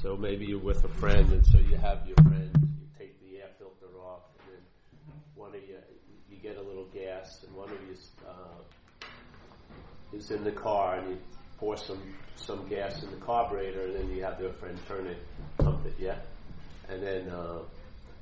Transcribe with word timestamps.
So 0.00 0.16
maybe 0.16 0.46
you're 0.46 0.58
with 0.58 0.82
a 0.84 0.88
friend, 0.88 1.30
and 1.30 1.44
so 1.44 1.58
you 1.58 1.76
have 1.76 2.06
your 2.06 2.16
friend, 2.22 2.50
you 2.80 2.86
take 2.98 3.20
the 3.20 3.36
air 3.36 3.50
filter 3.58 3.94
off, 3.98 4.22
and 4.38 4.56
then 4.56 4.62
one 5.34 5.50
of 5.50 5.60
you, 5.60 5.76
you 6.30 6.38
get 6.38 6.56
a 6.56 6.62
little 6.62 6.86
gas, 6.86 7.44
and 7.46 7.54
one 7.54 7.68
of 7.68 7.76
you 7.86 7.96
uh, 8.26 9.06
is 10.16 10.30
in 10.30 10.42
the 10.42 10.52
car, 10.52 10.96
and 10.96 11.10
you 11.10 11.18
pour 11.58 11.76
some 11.76 12.00
some 12.36 12.66
gas 12.66 13.02
in 13.02 13.10
the 13.10 13.18
carburetor, 13.18 13.84
and 13.84 13.94
then 13.94 14.08
you 14.08 14.22
have 14.22 14.40
your 14.40 14.54
friend 14.54 14.78
turn 14.88 15.06
it, 15.06 15.18
pump 15.58 15.84
it, 15.84 15.92
yeah, 15.98 16.16
and 16.88 17.02
then 17.02 17.28
uh, 17.28 17.58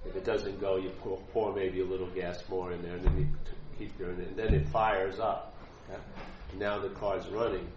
if 0.04 0.16
it 0.16 0.24
doesn't 0.24 0.60
go, 0.60 0.78
you 0.78 0.90
pour, 0.98 1.18
pour 1.32 1.54
maybe 1.54 1.80
a 1.80 1.84
little 1.84 2.08
gas 2.08 2.42
more 2.48 2.72
in 2.72 2.82
there, 2.82 2.96
and 2.96 3.04
then 3.04 3.18
you 3.18 3.24
t- 3.24 3.56
keep 3.78 3.96
doing 3.98 4.18
it, 4.18 4.26
and 4.26 4.36
then 4.36 4.52
it 4.52 4.66
fires 4.66 5.20
up. 5.20 5.54
Yeah? 5.88 5.98
Now 6.58 6.80
the 6.80 6.88
car's 6.88 7.28
running. 7.28 7.68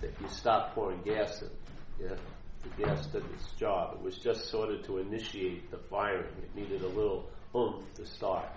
That 0.00 0.10
you 0.20 0.28
stop 0.28 0.74
pouring 0.74 1.00
gas 1.04 1.42
in. 1.42 2.08
Yeah 2.08 2.16
gas 2.82 3.06
did 3.06 3.24
its 3.34 3.50
job. 3.58 3.94
It 3.94 4.02
was 4.02 4.18
just 4.18 4.50
sort 4.50 4.70
of 4.70 4.84
to 4.86 4.98
initiate 4.98 5.70
the 5.70 5.78
firing. 5.90 6.26
It 6.42 6.54
needed 6.54 6.82
a 6.82 6.88
little 6.88 7.28
oomph 7.54 7.84
to 7.94 8.06
start. 8.06 8.48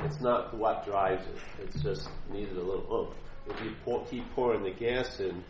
It's 0.00 0.20
not 0.20 0.56
what 0.56 0.84
drives 0.84 1.24
it. 1.26 1.64
It's 1.64 1.82
just 1.82 2.08
needed 2.32 2.56
a 2.56 2.62
little 2.62 2.86
oomph. 2.92 3.14
If 3.48 3.64
you 3.64 3.74
pour, 3.84 4.04
keep 4.06 4.30
pouring 4.34 4.62
the 4.62 4.70
gas 4.70 5.20
in, 5.20 5.44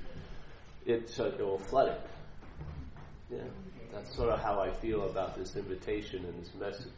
it, 0.85 1.15
uh, 1.19 1.27
it 1.27 1.39
will 1.39 1.59
flood 1.59 1.89
it. 1.89 2.01
Yeah, 3.31 3.39
that's 3.93 4.15
sort 4.17 4.31
of 4.31 4.41
how 4.41 4.61
I 4.61 4.71
feel 4.75 5.09
about 5.09 5.37
this 5.37 5.57
invitation 5.57 6.25
and 6.25 6.43
this 6.43 6.53
message. 6.55 6.93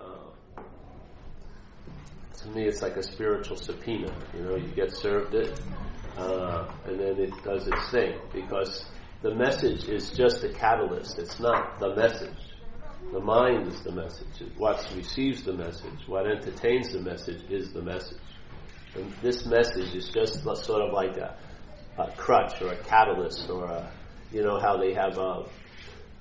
Uh, 0.00 0.62
to 2.42 2.48
me, 2.48 2.64
it's 2.64 2.82
like 2.82 2.96
a 2.96 3.02
spiritual 3.02 3.56
subpoena. 3.56 4.12
You 4.34 4.42
know, 4.42 4.56
you 4.56 4.68
get 4.68 4.92
served 4.92 5.34
it, 5.34 5.58
uh, 6.16 6.70
and 6.86 7.00
then 7.00 7.18
it 7.18 7.32
does 7.42 7.66
its 7.66 7.90
thing 7.90 8.18
because 8.32 8.84
the 9.24 9.34
message 9.34 9.88
is 9.88 10.10
just 10.10 10.44
a 10.44 10.50
catalyst. 10.50 11.18
It's 11.18 11.40
not 11.40 11.80
the 11.80 11.96
message. 11.96 12.36
The 13.10 13.20
mind 13.20 13.68
is 13.68 13.80
the 13.80 13.90
message. 13.90 14.52
What 14.58 14.86
receives 14.94 15.44
the 15.44 15.54
message, 15.54 16.06
what 16.06 16.26
entertains 16.26 16.92
the 16.92 17.00
message, 17.00 17.42
is 17.48 17.72
the 17.72 17.80
message. 17.80 18.20
And 18.94 19.10
this 19.22 19.46
message 19.46 19.94
is 19.94 20.10
just 20.10 20.42
sort 20.42 20.82
of 20.82 20.92
like 20.92 21.16
a, 21.16 21.38
a 21.96 22.12
crutch 22.18 22.60
or 22.60 22.74
a 22.74 22.76
catalyst 22.84 23.48
or 23.48 23.64
a, 23.64 23.90
you 24.30 24.42
know 24.42 24.60
how 24.60 24.76
they 24.76 24.92
have 24.92 25.16
a, 25.16 25.22
uh, 25.22 25.48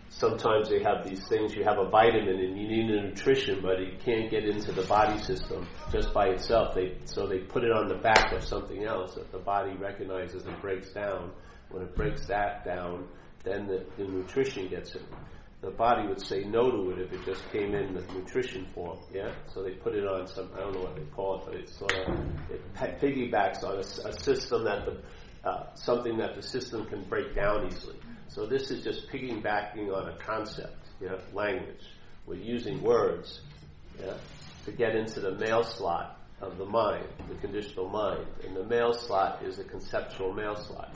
sometimes 0.07 0.69
they 0.69 0.81
have 0.81 1.05
these 1.05 1.27
things, 1.27 1.53
you 1.53 1.65
have 1.65 1.79
a 1.79 1.89
vitamin 1.89 2.39
and 2.39 2.57
you 2.57 2.67
need 2.69 2.89
a 2.89 3.01
nutrition, 3.09 3.59
but 3.61 3.81
it 3.81 3.99
can't 3.99 4.31
get 4.31 4.45
into 4.45 4.71
the 4.71 4.83
body 4.83 5.21
system 5.21 5.67
just 5.91 6.13
by 6.13 6.27
itself. 6.27 6.73
They, 6.73 6.95
so 7.03 7.27
they 7.27 7.39
put 7.39 7.65
it 7.65 7.71
on 7.73 7.89
the 7.89 7.97
back 7.97 8.31
of 8.31 8.45
something 8.45 8.85
else 8.85 9.15
that 9.15 9.29
the 9.33 9.39
body 9.39 9.75
recognizes 9.75 10.45
and 10.45 10.57
breaks 10.61 10.91
down 10.91 11.33
when 11.73 11.83
it 11.83 11.95
breaks 11.95 12.27
that 12.27 12.63
down, 12.63 13.07
then 13.43 13.67
the, 13.67 13.83
the 13.97 14.05
nutrition 14.05 14.69
gets 14.69 14.95
it. 14.95 15.01
The 15.61 15.71
body 15.71 16.07
would 16.07 16.21
say 16.21 16.43
no 16.43 16.69
to 16.69 16.91
it 16.91 16.99
if 16.99 17.13
it 17.13 17.25
just 17.25 17.49
came 17.51 17.73
in 17.73 17.95
the 17.95 18.01
nutrition 18.13 18.65
form. 18.75 18.99
Yeah, 19.13 19.33
so 19.53 19.63
they 19.63 19.71
put 19.71 19.95
it 19.95 20.05
on 20.05 20.27
some 20.27 20.49
I 20.55 20.59
don't 20.59 20.73
know 20.73 20.81
what 20.81 20.95
they 20.95 21.05
call 21.15 21.39
it, 21.39 21.45
but 21.45 21.55
it's 21.55 21.77
sort 21.77 21.93
of 21.93 22.15
it 22.51 22.73
piggybacks 22.75 23.63
on 23.63 23.77
a, 23.77 24.09
a 24.09 24.19
system 24.19 24.65
that 24.65 24.85
the 24.85 25.01
uh, 25.47 25.73
something 25.75 26.17
that 26.17 26.35
the 26.35 26.43
system 26.43 26.85
can 26.85 27.03
break 27.03 27.35
down 27.35 27.67
easily. 27.67 27.95
So 28.27 28.45
this 28.45 28.71
is 28.71 28.83
just 28.83 29.09
piggybacking 29.09 29.93
on 29.93 30.09
a 30.09 30.17
concept, 30.17 30.85
yeah, 31.01 31.15
language. 31.33 31.83
We're 32.25 32.35
using 32.35 32.81
words, 32.81 33.41
yeah, 33.99 34.17
to 34.65 34.71
get 34.71 34.95
into 34.95 35.19
the 35.19 35.35
mail 35.35 35.63
slot 35.63 36.19
of 36.41 36.57
the 36.57 36.65
mind, 36.65 37.07
the 37.29 37.35
conditional 37.35 37.89
mind, 37.89 38.25
and 38.45 38.55
the 38.55 38.65
mail 38.65 38.93
slot 38.93 39.43
is 39.43 39.59
a 39.59 39.63
conceptual 39.63 40.33
mail 40.33 40.55
slot. 40.55 40.95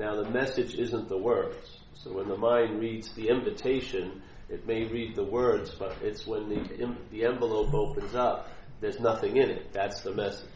Now, 0.00 0.16
the 0.16 0.30
message 0.30 0.76
isn't 0.76 1.10
the 1.10 1.18
words. 1.18 1.78
So 1.92 2.14
when 2.14 2.26
the 2.26 2.36
mind 2.38 2.80
reads 2.80 3.12
the 3.12 3.28
invitation, 3.28 4.22
it 4.48 4.66
may 4.66 4.84
read 4.84 5.14
the 5.14 5.24
words, 5.24 5.74
but 5.78 5.94
it's 6.02 6.26
when 6.26 6.48
the, 6.48 6.96
the 7.10 7.26
envelope 7.26 7.74
opens 7.74 8.14
up, 8.14 8.48
there's 8.80 8.98
nothing 8.98 9.36
in 9.36 9.50
it. 9.50 9.74
That's 9.74 10.00
the 10.00 10.14
message. 10.14 10.48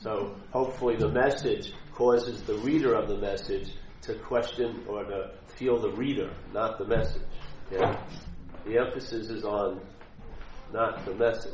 So 0.00 0.34
hopefully 0.50 0.96
the 0.96 1.10
message 1.10 1.74
causes 1.92 2.40
the 2.40 2.54
reader 2.54 2.94
of 2.94 3.08
the 3.08 3.18
message 3.18 3.74
to 4.02 4.14
question 4.14 4.82
or 4.88 5.04
to 5.04 5.32
feel 5.56 5.78
the 5.78 5.90
reader, 5.90 6.30
not 6.54 6.78
the 6.78 6.86
message. 6.86 7.20
Yeah? 7.70 8.02
The 8.64 8.78
emphasis 8.78 9.28
is 9.28 9.44
on 9.44 9.82
not 10.72 11.04
the 11.04 11.14
message. 11.14 11.52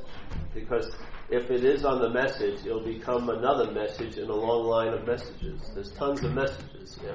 Because 0.54 0.94
if 1.32 1.50
it 1.50 1.64
is 1.64 1.84
on 1.86 2.02
the 2.02 2.10
message, 2.10 2.66
it'll 2.66 2.84
become 2.84 3.30
another 3.30 3.70
message 3.72 4.18
in 4.18 4.28
a 4.28 4.34
long 4.34 4.66
line 4.66 4.92
of 4.92 5.06
messages. 5.06 5.70
There's 5.74 5.90
tons 5.92 6.22
of 6.22 6.34
messages, 6.34 6.98
yeah. 7.02 7.14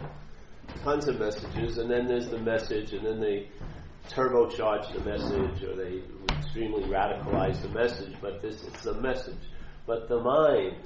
Tons 0.84 1.08
of 1.08 1.20
messages, 1.20 1.78
and 1.78 1.90
then 1.90 2.08
there's 2.08 2.28
the 2.28 2.40
message, 2.40 2.94
and 2.94 3.06
then 3.06 3.20
they 3.20 3.48
turbocharge 4.10 4.92
the 4.92 5.02
message, 5.02 5.64
or 5.64 5.76
they 5.76 6.02
extremely 6.36 6.84
radicalize 6.86 7.62
the 7.62 7.70
message, 7.70 8.16
but 8.20 8.42
this 8.42 8.64
is 8.64 8.74
the 8.82 8.96
message. 8.96 9.36
But 9.86 10.10
the 10.10 10.20
mind 10.20 10.82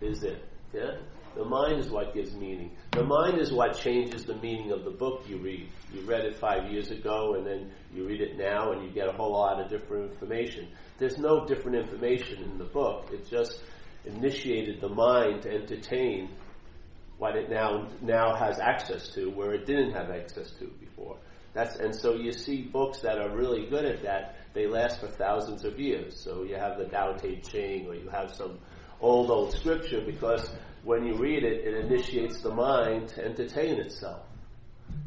is 0.00 0.22
it, 0.22 0.44
yeah? 0.72 0.98
The 1.34 1.44
mind 1.44 1.80
is 1.80 1.90
what 1.90 2.14
gives 2.14 2.32
meaning. 2.34 2.70
The 2.92 3.04
mind 3.04 3.38
is 3.38 3.52
what 3.52 3.76
changes 3.76 4.24
the 4.24 4.36
meaning 4.36 4.70
of 4.70 4.84
the 4.84 4.90
book 4.90 5.24
you 5.26 5.36
read. 5.38 5.68
You 5.92 6.00
read 6.02 6.24
it 6.24 6.36
five 6.36 6.70
years 6.70 6.90
ago, 6.90 7.34
and 7.34 7.44
then 7.44 7.72
you 7.92 8.06
read 8.06 8.20
it 8.20 8.38
now, 8.38 8.72
and 8.72 8.84
you 8.84 8.90
get 8.90 9.08
a 9.08 9.12
whole 9.12 9.32
lot 9.32 9.60
of 9.60 9.68
different 9.68 10.12
information. 10.12 10.68
There's 10.98 11.18
no 11.18 11.46
different 11.46 11.76
information 11.76 12.42
in 12.42 12.58
the 12.58 12.64
book. 12.64 13.10
It 13.12 13.28
just 13.28 13.60
initiated 14.04 14.80
the 14.80 14.88
mind 14.88 15.42
to 15.42 15.50
entertain 15.50 16.30
what 17.18 17.36
it 17.36 17.50
now 17.50 17.88
now 18.02 18.34
has 18.36 18.58
access 18.58 19.08
to, 19.08 19.30
where 19.30 19.54
it 19.54 19.66
didn't 19.66 19.92
have 19.92 20.10
access 20.10 20.50
to 20.52 20.66
before. 20.80 21.16
That's 21.54 21.76
and 21.76 21.94
so 21.94 22.14
you 22.14 22.32
see 22.32 22.62
books 22.62 23.00
that 23.00 23.18
are 23.18 23.34
really 23.34 23.66
good 23.66 23.84
at 23.84 24.02
that. 24.02 24.36
They 24.52 24.66
last 24.66 25.00
for 25.00 25.08
thousands 25.08 25.64
of 25.64 25.78
years. 25.78 26.18
So 26.18 26.42
you 26.44 26.56
have 26.56 26.78
the 26.78 26.84
Tao 26.84 27.12
Te 27.14 27.40
Ching, 27.40 27.86
or 27.86 27.94
you 27.94 28.08
have 28.10 28.34
some 28.34 28.58
old 29.00 29.30
old 29.30 29.52
scripture 29.54 30.02
because 30.04 30.50
when 30.84 31.06
you 31.06 31.14
read 31.16 31.42
it, 31.42 31.66
it 31.66 31.84
initiates 31.84 32.40
the 32.42 32.54
mind 32.54 33.08
to 33.08 33.24
entertain 33.24 33.80
itself. 33.80 34.22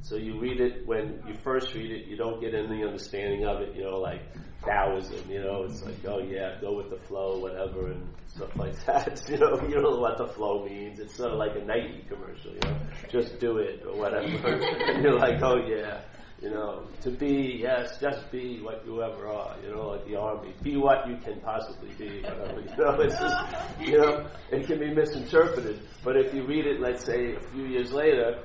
So 0.01 0.15
you 0.15 0.39
read 0.39 0.59
it 0.59 0.87
when 0.87 1.23
you 1.27 1.35
first 1.43 1.73
read 1.73 1.91
it, 1.91 2.07
you 2.07 2.17
don't 2.17 2.41
get 2.41 2.53
any 2.53 2.83
understanding 2.83 3.45
of 3.45 3.61
it, 3.61 3.75
you 3.75 3.83
know, 3.83 3.97
like 3.97 4.21
Taoism, 4.65 5.29
you 5.29 5.41
know, 5.41 5.63
it's 5.63 5.81
like, 5.83 5.95
oh 6.05 6.19
yeah, 6.19 6.57
go 6.59 6.75
with 6.75 6.89
the 6.89 6.97
flow, 7.07 7.39
whatever, 7.39 7.91
and 7.91 8.07
stuff 8.27 8.55
like 8.55 8.85
that. 8.85 9.21
You 9.29 9.37
know, 9.37 9.61
you 9.67 9.75
don't 9.75 9.83
know 9.83 9.99
what 9.99 10.17
the 10.17 10.27
flow 10.27 10.65
means. 10.65 10.99
It's 10.99 11.15
sort 11.15 11.31
of 11.31 11.37
like 11.37 11.55
a 11.55 11.63
Nike 11.63 12.05
commercial, 12.09 12.53
you 12.53 12.59
know, 12.63 12.77
just 13.09 13.39
do 13.39 13.57
it 13.57 13.83
or 13.85 13.97
whatever. 13.97 14.25
and 14.27 15.03
you're 15.03 15.17
like, 15.17 15.41
oh 15.41 15.57
yeah, 15.65 16.01
you 16.41 16.49
know, 16.49 16.87
to 17.01 17.11
be, 17.11 17.59
yes, 17.61 17.97
just 17.99 18.31
be 18.31 18.61
what 18.61 18.85
you 18.85 19.01
ever 19.03 19.27
are, 19.27 19.55
you 19.61 19.71
know, 19.71 19.89
like 19.89 20.05
the 20.05 20.15
army. 20.15 20.53
Be 20.63 20.77
what 20.77 21.07
you 21.07 21.17
can 21.17 21.39
possibly 21.41 21.91
be, 21.97 22.21
whatever, 22.21 22.61
you 22.61 22.77
know, 22.77 23.01
it's 23.01 23.19
just, 23.19 23.35
you 23.81 23.97
know, 23.97 24.27
it 24.51 24.67
can 24.67 24.79
be 24.79 24.93
misinterpreted. 24.93 25.81
But 26.03 26.17
if 26.17 26.33
you 26.33 26.45
read 26.45 26.65
it, 26.65 26.79
let's 26.79 27.05
say, 27.05 27.35
a 27.35 27.39
few 27.51 27.65
years 27.65 27.91
later, 27.91 28.43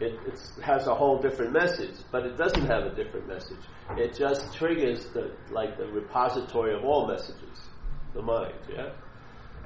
it 0.00 0.18
has 0.62 0.86
a 0.86 0.94
whole 0.94 1.18
different 1.20 1.52
message, 1.52 1.94
but 2.12 2.26
it 2.26 2.36
doesn't 2.36 2.66
have 2.66 2.84
a 2.84 2.94
different 2.94 3.28
message. 3.28 3.60
It 3.96 4.14
just 4.14 4.54
triggers 4.54 5.06
the, 5.14 5.32
like 5.50 5.78
the 5.78 5.86
repository 5.86 6.74
of 6.74 6.84
all 6.84 7.06
messages, 7.06 7.58
the 8.14 8.22
mind, 8.22 8.54
yeah? 8.70 8.90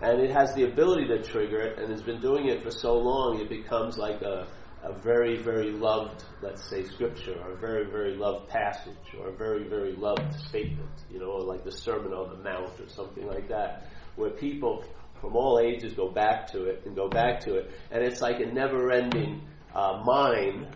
And 0.02 0.20
it 0.20 0.30
has 0.30 0.54
the 0.54 0.64
ability 0.64 1.08
to 1.08 1.22
trigger 1.22 1.60
it, 1.60 1.78
and 1.78 1.90
has 1.90 2.02
been 2.02 2.20
doing 2.20 2.46
it 2.46 2.62
for 2.62 2.70
so 2.70 2.96
long, 2.96 3.40
it 3.40 3.48
becomes 3.48 3.98
like 3.98 4.22
a, 4.22 4.46
a 4.82 4.92
very, 4.92 5.42
very 5.42 5.72
loved, 5.72 6.24
let's 6.42 6.68
say, 6.70 6.84
scripture, 6.84 7.36
or 7.44 7.52
a 7.52 7.56
very, 7.56 7.90
very 7.90 8.16
loved 8.16 8.48
passage, 8.48 9.14
or 9.18 9.28
a 9.28 9.36
very, 9.36 9.68
very 9.68 9.94
loved 9.96 10.32
statement, 10.48 10.90
you 11.10 11.18
know, 11.18 11.32
like 11.32 11.64
the 11.64 11.72
Sermon 11.72 12.12
on 12.12 12.30
the 12.30 12.42
Mount 12.42 12.80
or 12.80 12.88
something 12.88 13.26
like 13.26 13.48
that, 13.48 13.88
where 14.16 14.30
people 14.30 14.84
from 15.20 15.36
all 15.36 15.58
ages 15.58 15.92
go 15.92 16.08
back 16.08 16.46
to 16.52 16.64
it 16.64 16.82
and 16.86 16.96
go 16.96 17.08
back 17.08 17.40
to 17.40 17.56
it, 17.56 17.70
and 17.90 18.02
it's 18.02 18.22
like 18.22 18.40
a 18.40 18.46
never 18.46 18.90
ending 18.90 19.42
uh, 19.74 20.02
mine. 20.04 20.68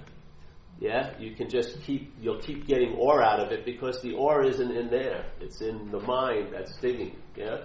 Yeah, 0.81 1.17
you 1.19 1.35
can 1.35 1.49
just 1.49 1.81
keep, 1.83 2.13
you'll 2.21 2.41
keep 2.41 2.67
getting 2.67 2.95
ore 2.95 3.23
out 3.23 3.41
of 3.41 3.53
it 3.53 3.65
because 3.65 4.03
the 4.03 4.15
ore 4.15 4.45
isn't 4.45 4.71
in 4.71 4.91
there. 4.91 5.25
It's 5.41 5.61
in 5.61 5.91
the 5.91 6.01
mind 6.01 6.49
that's 6.53 6.77
digging. 6.79 7.17
Yeah? 7.37 7.59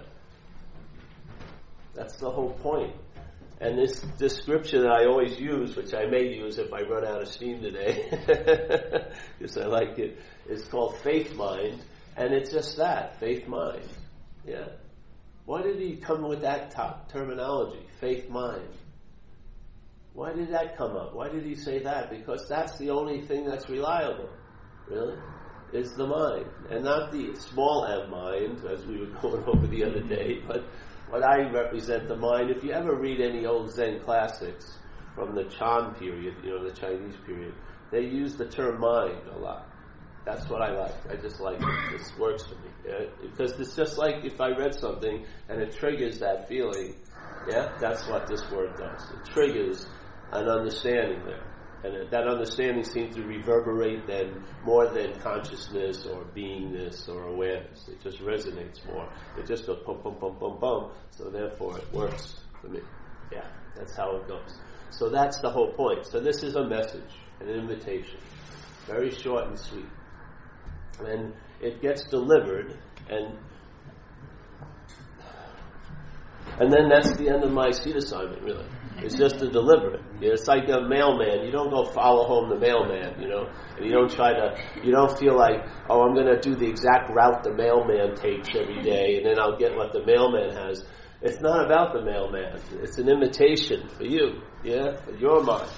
That's 1.94 2.16
the 2.16 2.30
whole 2.30 2.52
point. 2.52 2.94
And 3.60 3.76
this, 3.76 4.02
scripture 4.38 4.82
that 4.82 4.90
I 4.90 5.04
always 5.04 5.38
use, 5.38 5.76
which 5.76 5.92
I 5.92 6.06
may 6.06 6.28
use 6.34 6.58
if 6.58 6.72
I 6.72 6.80
run 6.82 7.04
out 7.04 7.20
of 7.20 7.28
steam 7.28 7.60
today, 7.60 8.06
because 9.38 9.58
I 9.58 9.66
like 9.66 9.98
it, 9.98 10.18
is 10.48 10.64
called 10.64 10.96
faith 10.98 11.34
mind. 11.34 11.82
And 12.16 12.32
it's 12.32 12.50
just 12.50 12.78
that, 12.78 13.20
faith 13.20 13.46
mind. 13.46 13.86
Yeah. 14.46 14.68
Why 15.44 15.62
did 15.62 15.78
he 15.78 15.96
come 15.96 16.22
with 16.26 16.40
that 16.40 16.70
top 16.70 17.12
terminology, 17.12 17.84
faith 18.00 18.30
mind? 18.30 18.68
Why 20.20 20.34
did 20.34 20.52
that 20.52 20.76
come 20.76 20.98
up? 20.98 21.14
Why 21.14 21.30
did 21.30 21.46
he 21.46 21.54
say 21.54 21.82
that? 21.82 22.10
Because 22.10 22.46
that's 22.46 22.76
the 22.76 22.90
only 22.90 23.22
thing 23.22 23.46
that's 23.46 23.70
reliable, 23.70 24.28
really, 24.86 25.16
is 25.72 25.94
the 25.94 26.06
mind. 26.06 26.44
And 26.68 26.84
not 26.84 27.10
the 27.10 27.34
small 27.36 27.86
m 27.86 28.10
mind, 28.10 28.62
as 28.70 28.84
we 28.84 28.98
were 28.98 29.06
going 29.22 29.42
over 29.44 29.66
the 29.66 29.82
other 29.82 30.02
day, 30.02 30.42
but 30.46 30.66
what 31.08 31.24
I 31.24 31.50
represent 31.50 32.06
the 32.06 32.16
mind. 32.16 32.50
If 32.50 32.62
you 32.62 32.72
ever 32.72 33.00
read 33.00 33.22
any 33.22 33.46
old 33.46 33.72
Zen 33.72 34.00
classics, 34.04 34.76
from 35.14 35.34
the 35.34 35.44
Chan 35.44 35.94
period, 35.94 36.34
you 36.44 36.50
know, 36.50 36.68
the 36.68 36.76
Chinese 36.78 37.16
period, 37.24 37.54
they 37.90 38.02
use 38.02 38.36
the 38.36 38.46
term 38.46 38.78
mind 38.78 39.22
a 39.34 39.38
lot. 39.38 39.70
That's 40.26 40.46
what 40.50 40.60
I 40.60 40.78
like. 40.78 41.10
I 41.10 41.16
just 41.16 41.40
like 41.40 41.62
it. 41.62 41.98
This 41.98 42.12
works 42.18 42.44
for 42.44 42.56
me. 42.56 42.70
Yeah? 42.86 43.06
Because 43.22 43.58
it's 43.58 43.74
just 43.74 43.96
like 43.96 44.22
if 44.22 44.38
I 44.38 44.50
read 44.50 44.74
something 44.74 45.24
and 45.48 45.62
it 45.62 45.78
triggers 45.78 46.18
that 46.18 46.46
feeling, 46.46 46.94
yeah, 47.48 47.70
that's 47.80 48.06
what 48.06 48.26
this 48.26 48.42
word 48.50 48.76
does. 48.76 49.10
It 49.12 49.24
triggers 49.32 49.86
an 50.32 50.48
understanding 50.48 51.24
there. 51.24 51.44
And 51.82 52.10
that 52.10 52.28
understanding 52.28 52.84
seems 52.84 53.16
to 53.16 53.22
reverberate 53.22 54.06
then 54.06 54.44
more 54.64 54.88
than 54.88 55.18
consciousness 55.20 56.04
or 56.04 56.24
beingness 56.36 57.08
or 57.08 57.24
awareness. 57.24 57.88
It 57.88 58.02
just 58.02 58.18
resonates 58.18 58.84
more. 58.86 59.08
It 59.38 59.46
just 59.46 59.66
goes 59.66 59.78
pum 59.86 60.00
pum 60.02 60.16
pum 60.20 60.36
pum 60.38 60.58
pum. 60.60 60.90
So 61.10 61.30
therefore 61.30 61.78
it 61.78 61.90
works 61.92 62.36
for 62.60 62.68
me. 62.68 62.80
Yeah, 63.32 63.46
that's 63.74 63.96
how 63.96 64.16
it 64.16 64.28
goes. 64.28 64.58
So 64.90 65.08
that's 65.08 65.40
the 65.40 65.48
whole 65.48 65.72
point. 65.72 66.04
So 66.04 66.20
this 66.20 66.42
is 66.42 66.54
a 66.54 66.66
message, 66.66 67.12
an 67.40 67.48
invitation. 67.48 68.18
Very 68.86 69.10
short 69.10 69.46
and 69.46 69.58
sweet. 69.58 69.86
And 70.98 71.32
it 71.62 71.80
gets 71.80 72.04
delivered 72.08 72.76
and 73.08 73.38
and 76.58 76.70
then 76.70 76.90
that's 76.90 77.16
the 77.16 77.30
end 77.30 77.42
of 77.42 77.52
my 77.52 77.70
seat 77.70 77.96
assignment, 77.96 78.42
really. 78.42 78.66
It's 79.02 79.16
just 79.16 79.38
to 79.38 79.50
deliver 79.50 79.94
it. 79.94 80.00
It's 80.20 80.46
like 80.46 80.68
a 80.68 80.80
mailman. 80.80 81.44
You 81.44 81.50
don't 81.50 81.70
go 81.70 81.84
follow 81.84 82.26
home 82.26 82.50
the 82.50 82.58
mailman, 82.58 83.20
you 83.20 83.28
know, 83.28 83.48
and 83.76 83.84
you 83.84 83.92
don't 83.92 84.10
try 84.10 84.32
to, 84.32 84.56
you 84.82 84.92
don't 84.92 85.16
feel 85.18 85.36
like, 85.36 85.64
oh, 85.88 86.02
I'm 86.02 86.14
going 86.14 86.26
to 86.26 86.40
do 86.40 86.54
the 86.54 86.68
exact 86.68 87.10
route 87.10 87.42
the 87.42 87.52
mailman 87.54 88.14
takes 88.16 88.48
every 88.54 88.82
day, 88.82 89.16
and 89.16 89.26
then 89.26 89.40
I'll 89.40 89.58
get 89.58 89.76
what 89.76 89.92
the 89.92 90.04
mailman 90.04 90.54
has. 90.54 90.84
It's 91.22 91.40
not 91.40 91.64
about 91.64 91.92
the 91.92 92.02
mailman. 92.02 92.60
It's 92.82 92.98
an 92.98 93.08
invitation 93.08 93.88
for 93.88 94.04
you, 94.04 94.42
yeah, 94.64 94.96
for 95.04 95.12
your 95.16 95.42
mind 95.42 95.70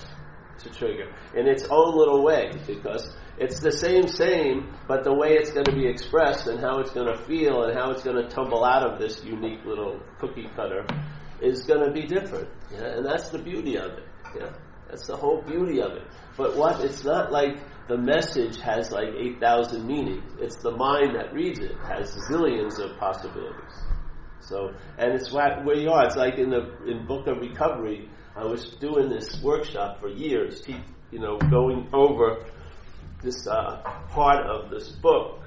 to 0.59 0.71
trigger 0.71 1.13
in 1.35 1.49
its 1.49 1.65
own 1.71 1.97
little 1.97 2.23
way 2.23 2.51
because 2.67 3.13
it's 3.39 3.61
the 3.61 3.73
same 3.73 4.07
same, 4.07 4.73
but 4.87 5.05
the 5.05 5.13
way 5.13 5.31
it's 5.31 5.51
going 5.51 5.65
to 5.65 5.75
be 5.75 5.89
expressed 5.89 6.47
and 6.47 6.61
how 6.61 6.79
it's 6.79 6.91
going 6.91 7.07
to 7.07 7.19
feel 7.25 7.63
and 7.65 7.77
how 7.77 7.91
it's 7.91 8.03
going 8.03 8.17
to 8.17 8.29
tumble 8.29 8.65
out 8.65 8.89
of 8.89 9.01
this 9.01 9.25
unique 9.25 9.65
little 9.65 10.01
cookie 10.21 10.49
cutter 10.55 10.87
is 11.43 11.65
going 11.65 11.85
to 11.85 11.93
be 11.93 12.07
different. 12.07 12.49
Yeah? 12.73 12.97
And 12.97 13.07
that's 13.07 13.29
the 13.31 13.39
beauty 13.39 13.77
of 13.77 13.93
it. 13.93 14.05
Yeah? 14.39 14.53
That's 14.89 15.07
the 15.07 15.17
whole 15.17 15.43
beauty 15.43 15.81
of 15.81 15.93
it. 15.93 16.03
But 16.37 16.57
what? 16.57 16.81
It's 16.85 17.03
not 17.05 17.33
like 17.33 17.57
the 17.89 17.97
message 17.99 18.61
has 18.61 18.91
like 18.93 19.09
8,000 19.09 19.87
meanings. 19.87 20.23
It's 20.39 20.57
the 20.57 20.71
mind 20.71 21.17
that 21.17 21.33
reads 21.33 21.59
it 21.61 21.77
has 21.89 22.15
zillions 22.31 22.79
of 22.79 22.99
possibilities. 22.99 23.73
So, 24.41 24.75
and 24.99 25.13
it's 25.13 25.33
where 25.33 25.77
you 25.77 25.91
are. 25.91 26.07
It's 26.07 26.17
like 26.17 26.35
in 26.35 26.51
the 26.51 26.77
in 26.87 27.07
Book 27.07 27.27
of 27.27 27.39
Recovery. 27.39 28.09
I 28.35 28.45
was 28.45 28.65
doing 28.81 29.09
this 29.11 29.43
workshop 29.43 30.01
for 30.01 30.09
years, 30.09 30.63
you 31.11 31.19
know, 31.19 31.37
going 31.39 31.89
over 31.93 32.47
this 33.23 33.47
uh, 33.47 33.83
part 34.09 34.47
of 34.47 34.71
this 34.71 34.89
book 34.89 35.41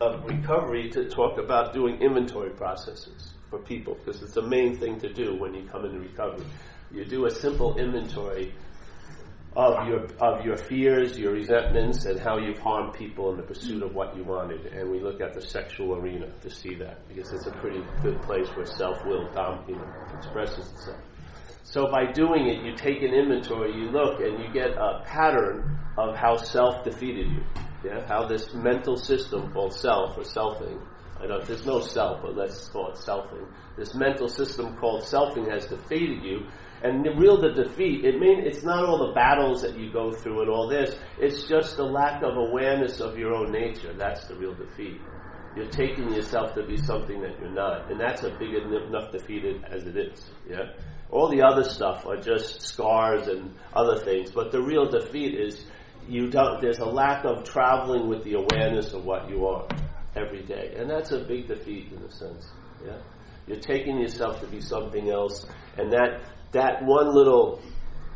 of 0.00 0.24
recovery 0.24 0.90
to 0.90 1.08
talk 1.08 1.38
about 1.38 1.74
doing 1.74 2.00
inventory 2.00 2.50
processes 2.50 3.31
for 3.52 3.58
people 3.58 3.94
because 3.94 4.22
it's 4.22 4.32
the 4.32 4.42
main 4.42 4.78
thing 4.78 4.98
to 4.98 5.12
do 5.12 5.36
when 5.36 5.52
you 5.52 5.68
come 5.68 5.84
into 5.84 6.00
recovery. 6.00 6.46
You 6.90 7.04
do 7.04 7.26
a 7.26 7.30
simple 7.30 7.78
inventory 7.78 8.54
of 9.54 9.86
your 9.86 10.06
of 10.18 10.46
your 10.46 10.56
fears, 10.56 11.18
your 11.18 11.32
resentments, 11.32 12.06
and 12.06 12.18
how 12.18 12.38
you've 12.38 12.58
harmed 12.58 12.94
people 12.94 13.30
in 13.30 13.36
the 13.36 13.42
pursuit 13.42 13.82
of 13.82 13.94
what 13.94 14.16
you 14.16 14.24
wanted. 14.24 14.64
And 14.72 14.90
we 14.90 15.00
look 15.00 15.20
at 15.20 15.34
the 15.34 15.42
sexual 15.42 15.96
arena 15.96 16.28
to 16.40 16.48
see 16.48 16.74
that 16.76 17.06
because 17.08 17.30
it's 17.34 17.46
a 17.46 17.52
pretty 17.52 17.84
good 18.02 18.22
place 18.22 18.48
where 18.56 18.64
self 18.64 19.04
will 19.04 19.30
dom- 19.32 19.64
you 19.68 19.76
know, 19.76 19.88
expresses 20.16 20.72
itself. 20.72 21.00
So 21.64 21.90
by 21.90 22.10
doing 22.10 22.46
it, 22.46 22.64
you 22.64 22.74
take 22.74 23.02
an 23.02 23.12
inventory, 23.12 23.76
you 23.76 23.90
look, 23.90 24.20
and 24.20 24.42
you 24.42 24.50
get 24.50 24.70
a 24.70 25.02
pattern 25.04 25.76
of 25.98 26.16
how 26.16 26.36
self 26.36 26.84
defeated 26.84 27.28
you. 27.28 27.44
Yeah, 27.84 28.06
how 28.06 28.26
this 28.26 28.54
mental 28.54 28.96
system 28.96 29.52
called 29.52 29.74
self 29.74 30.16
or 30.16 30.22
selfing 30.22 30.80
I 31.22 31.26
know 31.26 31.40
there's 31.40 31.64
no 31.64 31.80
self, 31.80 32.22
but 32.22 32.36
let's 32.36 32.68
call 32.68 32.90
it 32.90 32.96
selfing. 32.96 33.46
This 33.76 33.94
mental 33.94 34.26
system 34.28 34.76
called 34.76 35.04
selfing 35.04 35.48
has 35.52 35.66
defeated 35.66 36.24
you. 36.24 36.46
And 36.82 37.04
the 37.04 37.14
real 37.14 37.40
the 37.40 37.52
defeat, 37.52 38.04
it 38.04 38.18
mean 38.18 38.40
it's 38.44 38.64
not 38.64 38.84
all 38.84 39.06
the 39.06 39.12
battles 39.12 39.62
that 39.62 39.78
you 39.78 39.92
go 39.92 40.10
through 40.10 40.40
and 40.40 40.50
all 40.50 40.68
this. 40.68 40.96
It's 41.20 41.44
just 41.44 41.76
the 41.76 41.84
lack 41.84 42.24
of 42.24 42.36
awareness 42.36 42.98
of 42.98 43.16
your 43.16 43.34
own 43.34 43.52
nature. 43.52 43.94
That's 43.96 44.24
the 44.24 44.34
real 44.34 44.54
defeat. 44.54 45.00
You're 45.54 45.70
taking 45.70 46.12
yourself 46.12 46.54
to 46.54 46.66
be 46.66 46.76
something 46.76 47.20
that 47.20 47.38
you're 47.38 47.52
not, 47.52 47.90
and 47.90 48.00
that's 48.00 48.24
a 48.24 48.30
big 48.30 48.54
enough 48.54 49.12
defeated 49.12 49.64
as 49.70 49.84
it 49.86 49.96
is. 49.96 50.28
Yeah. 50.48 50.72
All 51.10 51.28
the 51.28 51.42
other 51.42 51.62
stuff 51.62 52.04
are 52.06 52.16
just 52.16 52.62
scars 52.62 53.28
and 53.28 53.54
other 53.72 54.02
things, 54.02 54.32
but 54.32 54.50
the 54.50 54.62
real 54.62 54.88
defeat 54.88 55.38
is 55.38 55.64
you 56.08 56.30
don't. 56.30 56.60
There's 56.60 56.78
a 56.78 56.86
lack 56.86 57.24
of 57.24 57.44
traveling 57.44 58.08
with 58.08 58.24
the 58.24 58.34
awareness 58.34 58.92
of 58.92 59.04
what 59.04 59.30
you 59.30 59.46
are 59.46 59.68
every 60.16 60.42
day. 60.42 60.74
And 60.76 60.90
that's 60.90 61.12
a 61.12 61.20
big 61.20 61.48
defeat 61.48 61.92
in 61.92 62.02
a 62.02 62.10
sense. 62.10 62.48
Yeah? 62.84 62.98
You're 63.46 63.60
taking 63.60 63.98
yourself 63.98 64.40
to 64.40 64.46
be 64.46 64.60
something 64.60 65.10
else, 65.10 65.46
and 65.76 65.92
that 65.92 66.22
that 66.52 66.84
one 66.84 67.12
little 67.12 67.60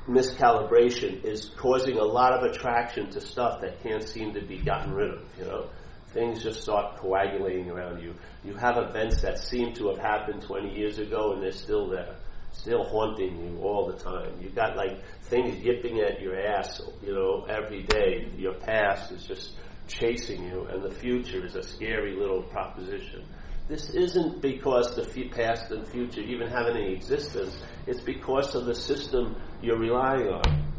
miscalibration 0.06 1.24
is 1.24 1.50
causing 1.56 1.98
a 1.98 2.04
lot 2.04 2.32
of 2.32 2.50
attraction 2.50 3.10
to 3.10 3.20
stuff 3.20 3.60
that 3.60 3.82
can't 3.82 4.08
seem 4.08 4.34
to 4.34 4.40
be 4.40 4.58
gotten 4.58 4.92
rid 4.92 5.10
of, 5.10 5.24
you 5.38 5.44
know. 5.44 5.68
Things 6.12 6.42
just 6.42 6.62
start 6.62 6.98
coagulating 6.98 7.70
around 7.70 8.00
you. 8.00 8.14
You 8.44 8.54
have 8.54 8.76
events 8.78 9.20
that 9.22 9.38
seem 9.38 9.74
to 9.74 9.88
have 9.88 9.98
happened 9.98 10.42
20 10.42 10.74
years 10.74 10.98
ago 10.98 11.32
and 11.32 11.42
they're 11.42 11.52
still 11.52 11.88
there, 11.90 12.16
still 12.52 12.84
haunting 12.84 13.36
you 13.44 13.58
all 13.62 13.86
the 13.86 13.98
time. 13.98 14.32
You've 14.40 14.54
got 14.54 14.76
like 14.76 15.02
things 15.24 15.58
yipping 15.62 16.00
at 16.00 16.20
your 16.20 16.40
ass, 16.40 16.80
you 17.02 17.12
know, 17.12 17.44
every 17.48 17.82
day. 17.82 18.30
Your 18.36 18.54
past 18.54 19.12
is 19.12 19.24
just 19.24 19.56
chasing 19.86 20.44
you, 20.44 20.66
and 20.70 20.82
the 20.82 20.94
future 20.94 21.44
is 21.44 21.54
a 21.54 21.62
scary 21.62 22.16
little 22.16 22.42
proposition. 22.42 23.24
This 23.68 23.90
isn't 23.90 24.40
because 24.40 24.94
the 24.94 25.28
past 25.28 25.72
and 25.72 25.86
future 25.88 26.20
even 26.20 26.48
have 26.48 26.66
any 26.68 26.92
existence. 26.92 27.56
It's 27.86 28.00
because 28.00 28.54
of 28.54 28.64
the 28.66 28.74
system 28.74 29.36
you're 29.60 29.78
relying 29.78 30.28
on. 30.28 30.72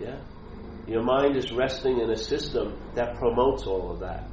Yeah? 0.00 0.18
Your 0.86 1.02
mind 1.02 1.36
is 1.36 1.52
resting 1.52 2.00
in 2.00 2.10
a 2.10 2.16
system 2.16 2.78
that 2.94 3.16
promotes 3.16 3.64
all 3.64 3.90
of 3.90 4.00
that. 4.00 4.28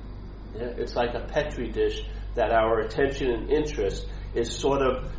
Yeah? 0.56 0.74
It's 0.78 0.96
like 0.96 1.14
a 1.14 1.28
petri 1.28 1.70
dish 1.70 2.04
that 2.36 2.52
our 2.52 2.80
attention 2.80 3.32
and 3.32 3.50
interest 3.50 4.08
is 4.34 4.50
sort 4.56 4.82
of 4.82 5.12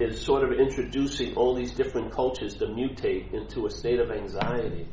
is 0.00 0.20
sort 0.20 0.42
of 0.42 0.58
introducing 0.58 1.36
all 1.36 1.54
these 1.54 1.72
different 1.72 2.12
cultures 2.12 2.54
to 2.54 2.66
mutate 2.66 3.32
into 3.32 3.66
a 3.66 3.70
state 3.70 4.00
of 4.00 4.10
anxiety. 4.10 4.88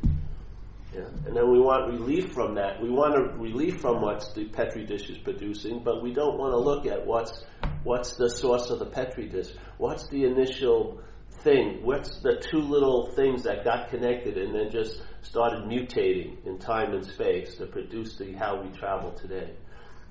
Yeah. 0.98 1.04
And 1.28 1.36
then 1.36 1.52
we 1.52 1.60
want 1.60 1.92
relief 1.92 2.34
from 2.34 2.56
that. 2.56 2.82
We 2.82 2.90
want 2.90 3.16
a 3.16 3.38
relief 3.38 3.82
from 3.82 4.02
what 4.02 4.28
the 4.34 4.46
petri 4.46 4.84
dish 4.84 5.10
is 5.12 5.20
producing, 5.20 5.84
but 5.84 6.02
we 6.02 6.12
don't 6.12 6.40
want 6.40 6.54
to 6.54 6.58
look 6.58 6.88
at 6.88 7.06
what's 7.06 7.46
what's 7.84 8.16
the 8.16 8.30
source 8.30 8.72
of 8.72 8.80
the 8.80 8.88
petri 8.88 9.30
dish. 9.30 9.50
What's 9.78 10.08
the 10.08 10.24
initial 10.24 11.00
thing? 11.44 11.82
What's 11.84 12.20
the 12.22 12.44
two 12.50 12.58
little 12.58 13.12
things 13.16 13.44
that 13.44 13.64
got 13.64 13.92
connected 13.92 14.40
and 14.40 14.56
then 14.56 14.72
just 14.72 15.04
started 15.22 15.66
mutating 15.66 16.44
in 16.48 16.58
time 16.58 16.94
and 16.94 17.06
space 17.06 17.58
to 17.58 17.68
produce 17.68 18.18
the 18.18 18.34
how 18.34 18.60
we 18.60 18.70
travel 18.72 19.12
today? 19.12 19.54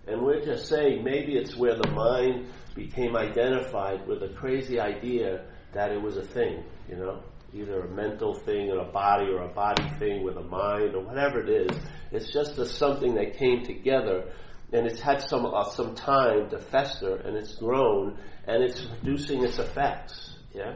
And 0.06 0.22
we're 0.22 0.44
just 0.44 0.68
saying 0.68 1.02
maybe 1.02 1.36
it's 1.36 1.56
where 1.56 1.74
the 1.74 1.90
mind 1.90 2.46
became 2.76 3.16
identified 3.16 4.06
with 4.06 4.22
a 4.22 4.28
crazy 4.28 4.78
idea 4.78 5.46
that 5.72 5.90
it 5.90 6.00
was 6.00 6.16
a 6.16 6.22
thing, 6.22 6.62
you 6.88 6.94
know? 6.94 7.24
Either 7.56 7.80
a 7.80 7.88
mental 7.88 8.34
thing 8.34 8.70
or 8.70 8.80
a 8.80 8.92
body 8.92 9.30
or 9.30 9.42
a 9.42 9.48
body 9.48 9.88
thing 9.98 10.22
with 10.24 10.36
a 10.36 10.42
mind 10.42 10.94
or 10.94 11.02
whatever 11.02 11.40
it 11.40 11.48
is. 11.48 11.78
It's 12.12 12.32
just 12.32 12.58
a, 12.58 12.66
something 12.66 13.14
that 13.14 13.36
came 13.38 13.64
together 13.64 14.30
and 14.72 14.86
it's 14.86 15.00
had 15.00 15.22
some 15.22 15.46
uh, 15.46 15.64
some 15.70 15.94
time 15.94 16.50
to 16.50 16.58
fester 16.58 17.16
and 17.16 17.36
it's 17.36 17.54
grown 17.54 18.18
and 18.46 18.62
it's 18.62 18.82
producing 18.82 19.44
its 19.44 19.58
effects. 19.58 20.34
Yeah, 20.54 20.74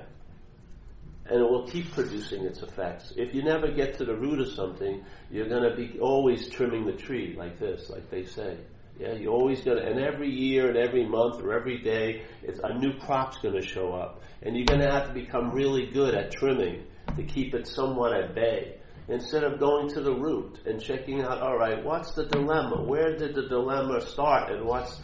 and 1.27 1.41
it 1.41 1.49
will 1.49 1.67
keep 1.67 1.93
producing 1.93 2.45
its 2.45 2.61
effects. 2.63 3.13
If 3.17 3.35
you 3.35 3.43
never 3.43 3.71
get 3.71 3.99
to 3.99 4.05
the 4.05 4.15
root 4.15 4.41
of 4.41 4.49
something, 4.49 5.05
you're 5.31 5.49
going 5.49 5.63
to 5.63 5.77
be 5.77 5.99
always 6.01 6.49
trimming 6.49 6.87
the 6.87 6.93
tree 6.93 7.35
like 7.39 7.59
this, 7.59 7.89
like 7.89 8.11
they 8.11 8.25
say. 8.25 8.59
Yeah, 9.01 9.15
you're 9.15 9.33
always 9.33 9.63
going 9.63 9.79
to, 9.79 9.83
and 9.83 9.99
every 9.99 10.29
year 10.29 10.69
and 10.69 10.77
every 10.77 11.07
month 11.07 11.43
or 11.43 11.55
every 11.55 11.79
day, 11.79 12.23
it's, 12.43 12.61
a 12.63 12.79
new 12.79 12.99
crop's 12.99 13.39
going 13.39 13.55
to 13.55 13.67
show 13.67 13.95
up. 13.95 14.21
And 14.43 14.55
you're 14.55 14.67
going 14.67 14.81
to 14.81 14.91
have 14.91 15.09
to 15.09 15.15
become 15.15 15.53
really 15.53 15.87
good 15.87 16.15
at 16.15 16.33
trimming 16.33 16.85
to 17.17 17.23
keep 17.23 17.55
it 17.55 17.67
somewhat 17.67 18.13
at 18.13 18.35
bay. 18.35 18.77
Instead 19.09 19.43
of 19.43 19.59
going 19.59 19.89
to 19.95 20.03
the 20.03 20.13
root 20.13 20.59
and 20.67 20.83
checking 20.83 21.23
out, 21.23 21.41
all 21.41 21.57
right, 21.57 21.83
what's 21.83 22.13
the 22.13 22.27
dilemma? 22.27 22.83
Where 22.83 23.17
did 23.17 23.35
the 23.35 23.49
dilemma 23.49 24.03
start 24.03 24.53
and 24.53 24.67
what's 24.67 25.01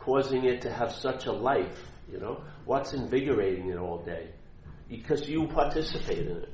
causing 0.00 0.44
it 0.44 0.62
to 0.62 0.72
have 0.72 0.90
such 0.90 1.26
a 1.26 1.32
life? 1.32 1.84
You 2.10 2.18
know, 2.18 2.42
what's 2.64 2.94
invigorating 2.94 3.70
it 3.70 3.78
all 3.78 4.02
day? 4.02 4.30
Because 4.88 5.28
you 5.28 5.46
participate 5.46 6.26
in 6.26 6.38
it. 6.38 6.52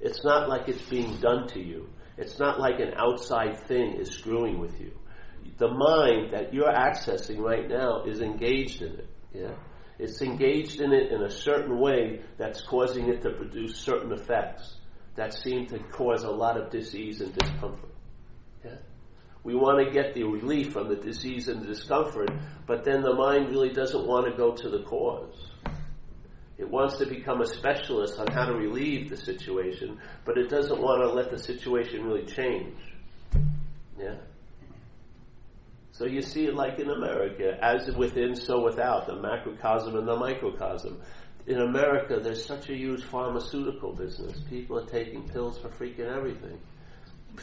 It's 0.00 0.24
not 0.24 0.48
like 0.48 0.68
it's 0.68 0.82
being 0.82 1.16
done 1.18 1.46
to 1.48 1.60
you. 1.60 1.88
It's 2.18 2.40
not 2.40 2.58
like 2.58 2.80
an 2.80 2.94
outside 2.96 3.68
thing 3.68 3.94
is 4.00 4.10
screwing 4.10 4.58
with 4.58 4.80
you 4.80 4.90
the 5.58 5.68
mind 5.68 6.32
that 6.32 6.52
you're 6.52 6.72
accessing 6.72 7.38
right 7.38 7.68
now 7.68 8.04
is 8.04 8.20
engaged 8.20 8.82
in 8.82 8.92
it. 8.92 9.08
Yeah, 9.32 9.54
It's 9.98 10.22
engaged 10.22 10.80
in 10.80 10.92
it 10.92 11.10
in 11.12 11.22
a 11.22 11.30
certain 11.30 11.78
way 11.78 12.22
that's 12.38 12.62
causing 12.62 13.08
it 13.08 13.22
to 13.22 13.30
produce 13.30 13.76
certain 13.76 14.12
effects 14.12 14.76
that 15.16 15.32
seem 15.34 15.66
to 15.66 15.78
cause 15.78 16.24
a 16.24 16.30
lot 16.30 16.60
of 16.60 16.70
disease 16.70 17.20
and 17.20 17.32
discomfort. 17.34 17.90
Yeah? 18.64 18.76
We 19.42 19.54
want 19.54 19.86
to 19.86 19.92
get 19.92 20.14
the 20.14 20.24
relief 20.24 20.72
from 20.72 20.88
the 20.88 20.96
disease 20.96 21.48
and 21.48 21.62
the 21.62 21.66
discomfort, 21.66 22.30
but 22.66 22.84
then 22.84 23.02
the 23.02 23.14
mind 23.14 23.50
really 23.50 23.72
doesn't 23.72 24.06
want 24.06 24.26
to 24.26 24.36
go 24.36 24.54
to 24.54 24.70
the 24.70 24.82
cause. 24.84 25.50
It 26.56 26.70
wants 26.70 26.98
to 26.98 27.06
become 27.06 27.40
a 27.40 27.46
specialist 27.46 28.18
on 28.18 28.28
how 28.28 28.46
to 28.46 28.54
relieve 28.54 29.10
the 29.10 29.16
situation, 29.16 29.98
but 30.24 30.38
it 30.38 30.48
doesn't 30.48 30.80
want 30.80 31.02
to 31.02 31.12
let 31.12 31.30
the 31.30 31.38
situation 31.38 32.04
really 32.04 32.26
change. 32.26 32.78
Yeah? 33.98 34.14
So 35.96 36.06
you 36.06 36.22
see 36.22 36.46
it 36.46 36.56
like 36.56 36.80
in 36.80 36.90
America, 36.90 37.56
as 37.62 37.88
within, 37.94 38.34
so 38.34 38.64
without, 38.64 39.06
the 39.06 39.14
macrocosm 39.14 39.96
and 39.96 40.08
the 40.08 40.16
microcosm. 40.16 41.00
In 41.46 41.60
America, 41.60 42.18
there's 42.20 42.44
such 42.44 42.68
a 42.68 42.74
huge 42.74 43.04
pharmaceutical 43.04 43.94
business. 43.94 44.40
People 44.50 44.76
are 44.80 44.86
taking 44.86 45.28
pills 45.28 45.56
for 45.60 45.68
freaking 45.68 46.12
everything. 46.12 46.58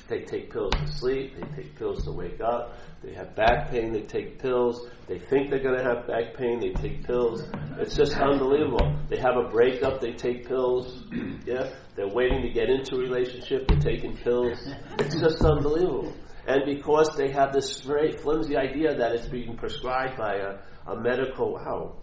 They 0.09 0.23
take 0.23 0.51
pills 0.51 0.73
to 0.73 0.87
sleep, 0.87 1.35
they 1.35 1.63
take 1.63 1.77
pills 1.77 2.03
to 2.03 2.11
wake 2.11 2.41
up, 2.41 2.75
they 3.01 3.13
have 3.13 3.35
back 3.35 3.71
pain, 3.71 3.93
they 3.93 4.01
take 4.01 4.39
pills, 4.39 4.85
they 5.07 5.19
think 5.19 5.49
they're 5.49 5.63
going 5.63 5.77
to 5.77 5.83
have 5.83 6.07
back 6.07 6.35
pain, 6.35 6.59
they 6.59 6.71
take 6.71 7.05
pills. 7.05 7.43
It's 7.77 7.95
just 7.95 8.13
unbelievable. 8.17 8.97
They 9.09 9.17
have 9.17 9.37
a 9.37 9.49
breakup, 9.49 10.01
they 10.01 10.11
take 10.11 10.45
pills. 10.45 11.03
Yeah, 11.45 11.73
they're 11.95 12.07
waiting 12.07 12.41
to 12.41 12.49
get 12.49 12.69
into 12.69 12.95
a 12.95 12.99
relationship, 12.99 13.67
they're 13.67 13.79
taking 13.79 14.17
pills. 14.17 14.57
It's 14.99 15.19
just 15.19 15.41
unbelievable. 15.41 16.13
And 16.47 16.63
because 16.65 17.15
they 17.15 17.31
have 17.31 17.53
this 17.53 17.81
very 17.81 18.11
flimsy 18.13 18.57
idea 18.57 18.95
that 18.95 19.13
it's 19.13 19.27
being 19.27 19.57
prescribed 19.57 20.17
by 20.17 20.35
a, 20.35 20.91
a 20.91 20.99
medical, 20.99 21.53
wow, 21.53 21.97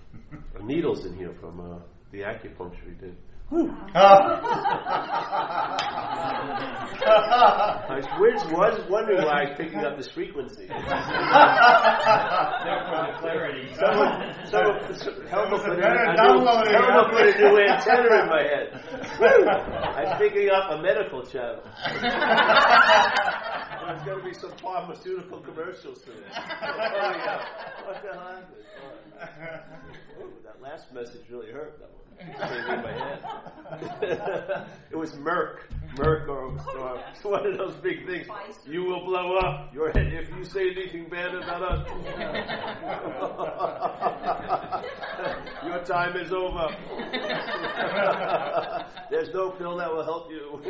needles 0.62 1.04
in 1.04 1.16
here 1.16 1.34
from 1.40 1.60
uh, 1.60 1.78
the 2.12 2.20
acupuncture 2.20 2.86
we 2.86 2.94
did. 2.94 3.16
I 3.52 3.58
was, 7.90 8.06
was 8.48 8.80
wondering 8.88 9.24
why 9.26 9.42
I 9.42 9.44
was 9.50 9.56
picking 9.58 9.80
up 9.80 9.98
this 9.98 10.08
frequency. 10.10 10.68
clarity. 13.20 13.68
Someone, 13.78 14.34
someone, 14.48 14.80
Helma 15.28 15.58
put, 15.58 15.68
a, 15.68 15.84
a 15.84 16.16
new, 16.16 16.48
Helma 16.72 17.04
put 17.10 17.28
a 17.28 17.36
new 17.36 17.58
antenna 17.60 18.08
in 18.22 18.28
my 18.32 18.40
head. 18.40 18.72
I'm 20.00 20.16
picking 20.18 20.48
up 20.48 20.70
a 20.70 20.80
medical 20.80 21.22
channel. 21.26 21.60
There's 23.86 24.02
going 24.04 24.18
to 24.18 24.24
be 24.24 24.34
some 24.34 24.52
pharmaceutical 24.58 25.40
commercials 25.40 26.02
soon. 26.04 26.14
Oh, 26.34 27.12
yeah. 27.16 27.44
What 27.84 28.02
the 28.02 28.08
hell 28.12 28.28
happened? 28.28 28.62
Oh, 30.20 30.28
that 30.44 30.60
last 30.62 30.92
message 30.92 31.22
really 31.30 31.50
hurt. 31.50 31.78
That 31.80 31.90
one. 31.90 32.02
It 32.18 32.26
came 32.38 32.74
in 32.74 32.82
my 32.82 32.92
head. 32.92 33.22
it 34.90 34.96
was 34.96 35.12
Merck. 35.12 35.58
Merck 35.96 36.26
or, 36.28 36.52
or 36.78 36.78
oh, 36.78 37.02
one 37.28 37.46
of 37.46 37.56
those 37.58 37.74
big 37.76 38.04
things. 38.06 38.26
You 38.64 38.84
will 38.84 39.04
blow 39.04 39.36
up. 39.38 39.72
Your 39.74 39.90
head 39.92 40.12
if 40.12 40.28
you 40.36 40.44
say 40.44 40.70
anything 40.70 41.08
bad 41.08 41.34
about 41.34 41.62
us. 41.62 41.88
Your 45.66 45.84
time 45.84 46.16
is 46.16 46.32
over. 46.32 46.68
There's 49.10 49.32
no 49.34 49.50
pill 49.50 49.76
that 49.76 49.92
will 49.92 50.04
help 50.04 50.30
you. 50.30 50.60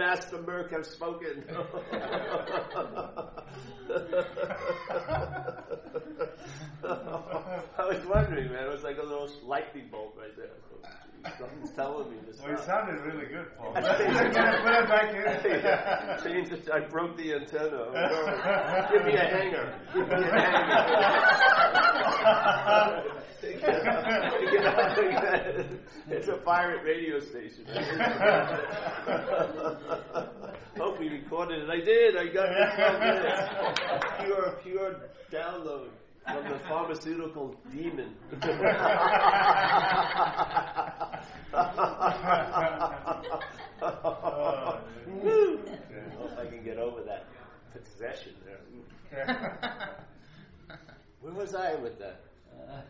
Master 0.00 0.38
Merck 0.38 0.72
has 0.72 0.88
spoken. 0.88 1.44
I 7.78 7.86
was 7.86 8.06
wondering, 8.06 8.50
man. 8.50 8.64
It 8.64 8.72
was 8.72 8.82
like 8.82 8.96
a 8.96 9.02
little 9.02 9.28
lightning 9.44 9.88
bolt 9.92 10.16
right 10.18 10.34
there. 10.38 10.52
Something's 11.38 11.72
telling 11.72 12.08
me 12.10 12.16
this. 12.26 12.40
Well, 12.40 12.54
it 12.54 12.60
sounded 12.60 13.02
really 13.02 13.26
good, 13.26 13.54
Paul. 13.58 13.72
I 13.76 13.82
Put 13.82 14.00
it 14.00 14.88
back 14.88 15.10
in. 15.10 15.20
yeah, 15.62 16.16
change 16.24 16.50
it. 16.50 16.66
I 16.72 16.80
broke 16.88 17.18
the 17.18 17.34
antenna. 17.34 17.92
Oh. 17.92 18.88
Give 18.90 19.04
me 19.04 19.16
a 19.16 19.18
hanger. 19.18 19.74
Give 19.92 20.08
me 20.08 20.14
a 20.14 20.32
hanger. 23.04 23.20
Take 23.40 23.56
it 23.56 23.64
out. 23.64 24.32
Take 24.32 24.52
it 24.52 24.64
out. 24.66 24.96
Take 24.96 25.12
it 25.12 25.16
out. 25.16 25.66
It's 26.10 26.28
a 26.28 26.36
pirate 26.36 26.84
radio 26.84 27.20
station. 27.20 27.64
Hope 30.76 30.98
we 30.98 31.08
recorded 31.08 31.62
it. 31.62 31.70
I 31.70 31.80
did. 31.80 32.16
I 32.16 32.26
got 32.32 32.48
it. 32.50 32.58
in 32.58 32.70
12 32.76 33.00
minutes. 33.00 33.42
Pure, 34.24 34.58
pure 34.62 34.96
download 35.32 35.88
from 36.26 36.44
the 36.50 36.58
pharmaceutical 36.68 37.54
demon. 37.72 38.14
Woo. 38.32 38.40
I 43.82 44.78
hope 46.16 46.38
I 46.38 46.46
can 46.46 46.62
get 46.64 46.78
over 46.78 47.02
that 47.02 47.26
possession 47.72 48.32
there. 48.44 48.60
Where 51.20 51.34
was 51.34 51.54
I 51.54 51.74
with 51.76 51.98
that? 51.98 52.20
Uh, 52.54 52.80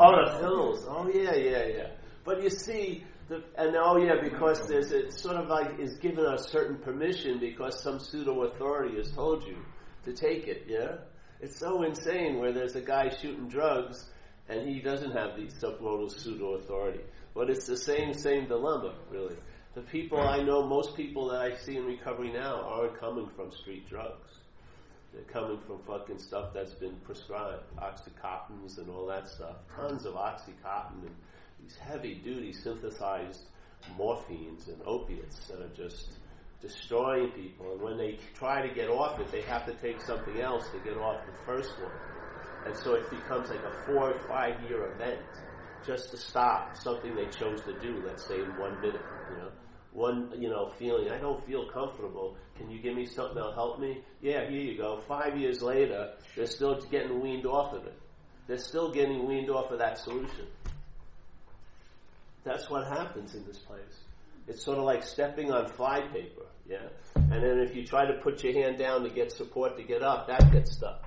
Oh, 0.00 0.24
the 0.24 0.38
hills. 0.38 0.84
Oh, 0.88 1.10
yeah, 1.12 1.34
yeah, 1.34 1.66
yeah. 1.66 1.90
But 2.24 2.42
you 2.42 2.50
see, 2.50 3.04
the, 3.28 3.42
and 3.56 3.74
oh, 3.76 3.96
yeah, 3.96 4.20
because 4.22 4.66
there's 4.68 4.92
it 4.92 5.12
sort 5.12 5.36
of 5.36 5.48
like 5.48 5.78
is 5.78 5.96
given 5.96 6.24
a 6.24 6.38
certain 6.38 6.76
permission 6.76 7.38
because 7.40 7.82
some 7.82 7.98
pseudo 7.98 8.42
authority 8.44 8.96
has 8.96 9.10
told 9.12 9.44
you 9.46 9.56
to 10.04 10.12
take 10.12 10.46
it. 10.46 10.64
Yeah, 10.66 10.96
it's 11.40 11.58
so 11.58 11.82
insane 11.82 12.38
where 12.38 12.52
there's 12.52 12.76
a 12.76 12.80
guy 12.80 13.08
shooting 13.08 13.48
drugs 13.48 14.08
and 14.48 14.68
he 14.68 14.80
doesn't 14.80 15.12
have 15.12 15.36
the 15.36 15.46
submodal 15.46 16.10
pseudo 16.10 16.54
authority. 16.54 17.00
But 17.34 17.50
it's 17.50 17.66
the 17.66 17.76
same 17.76 18.12
same 18.12 18.46
dilemma, 18.46 18.94
really. 19.10 19.36
The 19.74 19.82
people 19.82 20.20
I 20.20 20.42
know, 20.42 20.66
most 20.66 20.96
people 20.96 21.30
that 21.30 21.40
I 21.40 21.56
see 21.56 21.76
in 21.76 21.86
recovery 21.86 22.30
now 22.32 22.60
aren't 22.60 23.00
coming 23.00 23.30
from 23.34 23.50
street 23.52 23.88
drugs. 23.88 24.28
They're 25.12 25.22
coming 25.24 25.58
from 25.66 25.80
fucking 25.86 26.18
stuff 26.18 26.54
that's 26.54 26.74
been 26.74 26.96
prescribed, 27.04 27.64
oxycontins 27.76 28.78
and 28.78 28.88
all 28.88 29.06
that 29.06 29.28
stuff. 29.28 29.56
Tons 29.76 30.06
of 30.06 30.14
oxycontin 30.14 31.02
and 31.02 31.14
these 31.60 31.76
heavy 31.76 32.14
duty 32.14 32.52
synthesized 32.52 33.40
morphines 33.98 34.68
and 34.68 34.80
opiates 34.86 35.46
that 35.48 35.60
are 35.60 35.74
just 35.76 36.12
destroying 36.60 37.30
people. 37.32 37.72
And 37.72 37.82
when 37.82 37.98
they 37.98 38.18
try 38.34 38.66
to 38.66 38.74
get 38.74 38.88
off 38.88 39.20
it, 39.20 39.30
they 39.30 39.42
have 39.42 39.66
to 39.66 39.74
take 39.74 40.00
something 40.00 40.40
else 40.40 40.68
to 40.70 40.78
get 40.78 40.96
off 40.96 41.26
the 41.26 41.36
first 41.44 41.78
one. 41.80 41.92
And 42.64 42.76
so 42.76 42.94
it 42.94 43.10
becomes 43.10 43.50
like 43.50 43.64
a 43.64 43.72
four 43.86 44.12
or 44.12 44.18
five 44.28 44.62
year 44.68 44.92
event 44.92 45.20
just 45.84 46.10
to 46.12 46.16
stop 46.16 46.76
something 46.76 47.14
they 47.14 47.26
chose 47.26 47.60
to 47.62 47.78
do, 47.80 48.02
let's 48.06 48.26
say 48.26 48.40
in 48.40 48.56
one 48.56 48.80
minute, 48.80 49.02
you 49.30 49.36
know. 49.36 49.50
One, 49.92 50.32
you 50.38 50.48
know, 50.48 50.72
feeling, 50.78 51.10
I 51.10 51.18
don't 51.18 51.44
feel 51.46 51.66
comfortable. 51.70 52.36
Can 52.56 52.70
you 52.70 52.78
give 52.80 52.94
me 52.94 53.06
something 53.06 53.34
that'll 53.34 53.52
help 53.52 53.78
me? 53.78 54.00
Yeah, 54.20 54.48
here 54.48 54.60
you 54.60 54.78
go. 54.78 55.00
Five 55.06 55.36
years 55.38 55.60
later, 55.60 56.12
they're 56.34 56.46
still 56.46 56.80
getting 56.90 57.20
weaned 57.20 57.44
off 57.44 57.74
of 57.74 57.84
it. 57.86 57.98
They're 58.46 58.58
still 58.58 58.90
getting 58.90 59.26
weaned 59.26 59.50
off 59.50 59.70
of 59.70 59.78
that 59.78 59.98
solution. 59.98 60.46
That's 62.44 62.68
what 62.70 62.86
happens 62.86 63.34
in 63.34 63.44
this 63.46 63.58
place. 63.58 63.80
It's 64.48 64.64
sort 64.64 64.78
of 64.78 64.84
like 64.84 65.04
stepping 65.04 65.52
on 65.52 65.68
flypaper, 65.68 66.46
yeah? 66.68 66.88
And 67.14 67.42
then 67.42 67.58
if 67.60 67.76
you 67.76 67.86
try 67.86 68.06
to 68.06 68.14
put 68.14 68.42
your 68.42 68.52
hand 68.54 68.78
down 68.78 69.04
to 69.04 69.10
get 69.10 69.30
support 69.30 69.76
to 69.76 69.84
get 69.84 70.02
up, 70.02 70.26
that 70.26 70.50
gets 70.50 70.72
stuck. 70.72 71.04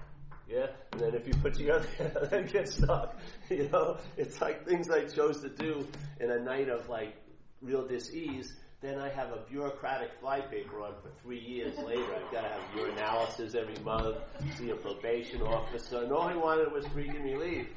Yeah? 0.47 0.67
And 0.91 1.01
then 1.01 1.15
if 1.15 1.27
you 1.27 1.33
put 1.33 1.59
your 1.59 1.77
other 1.77 1.87
hand, 1.97 2.17
that 2.29 2.53
gets 2.53 2.75
stuck. 2.75 3.17
You 3.49 3.69
know? 3.71 3.97
It's 4.15 4.39
like 4.41 4.65
things 4.65 4.89
I 4.89 5.05
chose 5.05 5.41
to 5.41 5.49
do 5.49 5.85
in 6.19 6.31
a 6.31 6.39
night 6.39 6.69
of 6.69 6.87
like 6.87 7.15
real 7.61 7.85
dis-ease, 7.87 8.53
then 8.85 8.99
I 8.99 9.09
have 9.09 9.31
a 9.31 9.39
bureaucratic 9.49 10.11
flypaper 10.21 10.81
on 10.81 10.93
for 11.01 11.09
three 11.23 11.39
years 11.39 11.77
later. 11.79 12.05
I've 12.15 12.31
got 12.31 12.41
to 12.41 12.49
have 12.49 12.61
urinalysis 12.75 13.55
every 13.55 13.81
month, 13.83 14.17
see 14.57 14.69
a 14.69 14.75
probation 14.75 15.41
officer, 15.41 16.03
and 16.03 16.11
all 16.11 16.27
I 16.27 16.35
wanted 16.35 16.71
was 16.71 16.85
freaking 16.85 17.23
relief 17.23 17.67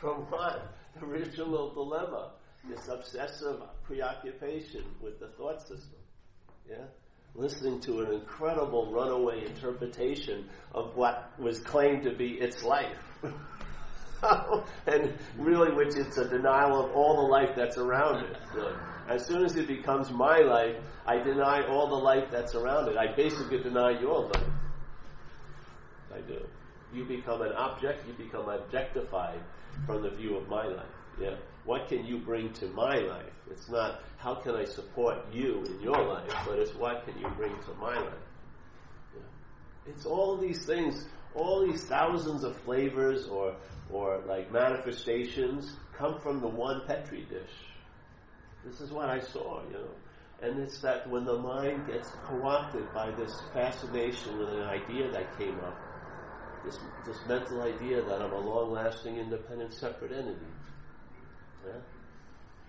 from 0.00 0.18
what? 0.30 0.74
The 0.94 1.06
original 1.06 1.72
dilemma. 1.74 2.32
This 2.68 2.86
obsessive 2.88 3.60
preoccupation 3.82 4.84
with 5.00 5.18
the 5.18 5.28
thought 5.28 5.60
system. 5.60 5.98
Yeah? 6.68 6.84
Listening 7.34 7.80
to 7.80 8.02
an 8.02 8.12
incredible 8.12 8.92
runaway 8.92 9.44
interpretation 9.44 10.48
of 10.72 10.94
what 10.94 11.32
was 11.40 11.58
claimed 11.58 12.04
to 12.04 12.12
be 12.12 12.34
its 12.34 12.62
life. 12.62 12.98
and 14.86 15.12
really, 15.36 15.72
which 15.72 15.96
it's 15.96 16.16
a 16.18 16.28
denial 16.28 16.84
of 16.84 16.92
all 16.92 17.16
the 17.16 17.28
life 17.28 17.50
that's 17.56 17.76
around 17.76 18.24
it. 18.24 18.36
Really. 18.54 18.74
As 19.08 19.26
soon 19.26 19.44
as 19.44 19.56
it 19.56 19.66
becomes 19.66 20.10
my 20.10 20.38
life, 20.38 20.76
I 21.06 21.18
deny 21.18 21.66
all 21.66 21.88
the 21.88 21.96
life 21.96 22.28
that's 22.30 22.54
around 22.54 22.88
it. 22.88 22.96
I 22.96 23.14
basically 23.14 23.62
deny 23.62 23.98
your 24.00 24.26
life. 24.26 24.46
I 26.14 26.20
do. 26.20 26.46
You 26.94 27.04
become 27.04 27.42
an 27.42 27.52
object, 27.52 28.06
you 28.06 28.12
become 28.24 28.48
objectified 28.48 29.40
from 29.86 30.02
the 30.02 30.10
view 30.10 30.36
of 30.36 30.48
my 30.48 30.66
life. 30.66 30.86
Yeah. 31.20 31.36
What 31.64 31.88
can 31.88 32.04
you 32.04 32.18
bring 32.18 32.52
to 32.54 32.66
my 32.68 32.96
life? 32.96 33.32
It's 33.50 33.68
not 33.68 34.00
how 34.18 34.36
can 34.36 34.54
I 34.54 34.64
support 34.64 35.16
you 35.32 35.64
in 35.64 35.80
your 35.80 36.00
life, 36.04 36.30
but 36.46 36.58
it's 36.58 36.74
what 36.74 37.04
can 37.04 37.18
you 37.18 37.28
bring 37.36 37.52
to 37.52 37.74
my 37.80 37.94
life. 37.94 38.14
Yeah. 39.14 39.92
It's 39.92 40.06
all 40.06 40.36
these 40.36 40.64
things, 40.64 41.06
all 41.34 41.66
these 41.66 41.84
thousands 41.84 42.44
of 42.44 42.56
flavors 42.58 43.26
or 43.28 43.56
or 43.90 44.22
like 44.26 44.50
manifestations 44.50 45.76
come 45.96 46.18
from 46.20 46.40
the 46.40 46.48
one 46.48 46.82
petri 46.86 47.26
dish. 47.28 47.50
This 48.64 48.80
is 48.80 48.90
what 48.90 49.08
I 49.08 49.20
saw, 49.20 49.62
you 49.66 49.74
know. 49.74 49.90
And 50.40 50.58
it's 50.60 50.80
that 50.80 51.08
when 51.08 51.24
the 51.24 51.38
mind 51.38 51.86
gets 51.86 52.10
co-opted 52.24 52.92
by 52.92 53.10
this 53.12 53.40
fascination 53.52 54.38
with 54.38 54.48
an 54.48 54.62
idea 54.62 55.10
that 55.12 55.38
came 55.38 55.58
up, 55.60 55.76
this, 56.64 56.78
this 57.06 57.18
mental 57.28 57.62
idea 57.62 58.02
that 58.02 58.22
I'm 58.22 58.32
a 58.32 58.40
long-lasting, 58.40 59.16
independent, 59.16 59.72
separate 59.72 60.12
entity. 60.12 60.46
Yeah? 61.66 61.72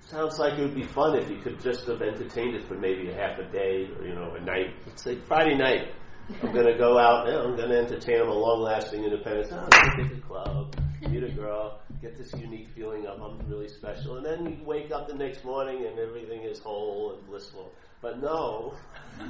Sounds 0.01 0.37
like 0.37 0.59
it 0.59 0.61
would 0.61 0.75
be 0.75 0.83
fun 0.83 1.17
if 1.17 1.29
you 1.29 1.37
could 1.37 1.61
just 1.61 1.87
have 1.87 2.01
entertained 2.01 2.55
it 2.55 2.67
for 2.67 2.75
maybe 2.75 3.09
a 3.09 3.13
half 3.15 3.39
a 3.39 3.45
day 3.51 3.89
or, 3.97 4.05
you 4.05 4.13
know, 4.13 4.35
a 4.35 4.41
night. 4.41 4.75
Let's 4.85 5.03
say 5.03 5.15
Friday 5.15 5.55
night. 5.55 5.93
I'm 6.41 6.53
going 6.53 6.65
to 6.65 6.77
go 6.77 6.97
out, 6.97 7.27
and 7.27 7.37
I'm 7.37 7.55
going 7.55 7.69
to 7.69 7.77
entertain 7.77 8.19
them 8.19 8.29
a 8.29 8.33
long-lasting 8.33 9.03
independence. 9.03 9.49
Oh, 9.51 9.67
I'm 9.71 10.09
to 10.09 10.15
the 10.15 10.21
club, 10.21 10.75
meet 11.09 11.23
a 11.23 11.29
girl, 11.29 11.79
get 12.01 12.17
this 12.17 12.33
unique 12.33 12.69
feeling 12.75 13.05
of 13.05 13.21
I'm 13.21 13.39
really 13.49 13.67
special, 13.67 14.17
and 14.17 14.25
then 14.25 14.45
you 14.45 14.65
wake 14.65 14.91
up 14.91 15.07
the 15.07 15.15
next 15.15 15.43
morning 15.43 15.85
and 15.85 15.99
everything 15.99 16.43
is 16.43 16.59
whole 16.59 17.15
and 17.15 17.27
blissful. 17.27 17.73
But 18.01 18.21
no, 18.21 18.73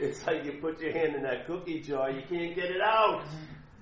it's 0.00 0.26
like 0.26 0.44
you 0.44 0.58
put 0.60 0.80
your 0.80 0.92
hand 0.92 1.14
in 1.14 1.22
that 1.22 1.46
cookie 1.46 1.80
jar, 1.80 2.10
you 2.10 2.22
can't 2.28 2.54
get 2.54 2.66
it 2.66 2.80
out. 2.82 3.24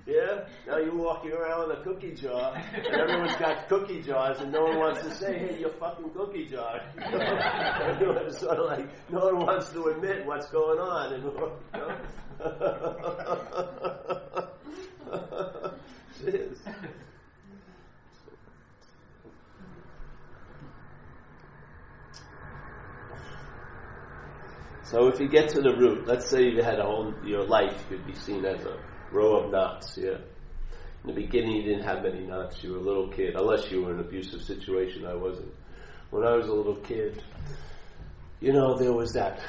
Yeah? 0.05 0.45
Now 0.67 0.77
you're 0.77 0.95
walking 0.95 1.31
around 1.31 1.67
with 1.67 1.79
a 1.79 1.83
cookie 1.83 2.13
jar, 2.13 2.53
and 2.55 2.85
everyone's 2.85 3.35
got 3.37 3.67
cookie 3.67 4.03
jars, 4.03 4.39
and 4.39 4.51
no 4.51 4.63
one 4.63 4.77
wants 4.77 5.01
to 5.01 5.09
say, 5.11 5.39
hey, 5.39 5.59
your 5.59 5.71
fucking 5.71 6.11
cookie 6.11 6.45
jar. 6.45 6.79
Everyone's 7.81 8.37
sort 8.37 8.59
of 8.59 8.67
like, 8.67 8.87
no 9.09 9.25
one 9.25 9.39
wants 9.45 9.71
to 9.71 9.85
admit 9.85 10.23
what's 10.25 10.47
going 10.49 10.79
on. 10.79 11.13
And, 11.13 11.23
you 11.23 11.31
know? 11.73 11.97
So 24.83 25.07
if 25.07 25.19
you 25.19 25.27
get 25.27 25.49
to 25.49 25.61
the 25.61 25.75
root, 25.75 26.05
let's 26.05 26.29
say 26.29 26.43
you 26.43 26.61
had 26.61 26.79
a 26.79 26.83
whole 26.83 27.13
your 27.25 27.43
life 27.43 27.73
could 27.89 28.05
be 28.05 28.13
seen 28.13 28.45
as 28.45 28.63
a 28.63 28.77
row 29.15 29.37
of 29.43 29.51
knots. 29.51 29.97
Yeah. 29.97 30.17
In 31.03 31.13
the 31.13 31.21
beginning, 31.21 31.55
you 31.55 31.63
didn't 31.63 31.85
have 31.85 32.03
many 32.03 32.25
knots. 32.25 32.63
You 32.63 32.73
were 32.73 32.79
a 32.79 32.81
little 32.81 33.09
kid, 33.09 33.35
unless 33.35 33.71
you 33.71 33.83
were 33.83 33.93
in 33.93 33.99
an 33.99 34.05
abusive 34.05 34.41
situation. 34.41 35.05
I 35.05 35.15
wasn't. 35.15 35.53
When 36.09 36.23
I 36.23 36.35
was 36.35 36.47
a 36.47 36.53
little 36.53 36.75
kid, 36.75 37.23
you 38.41 38.53
know, 38.53 38.77
there 38.77 38.93
was 38.93 39.13
that. 39.13 39.39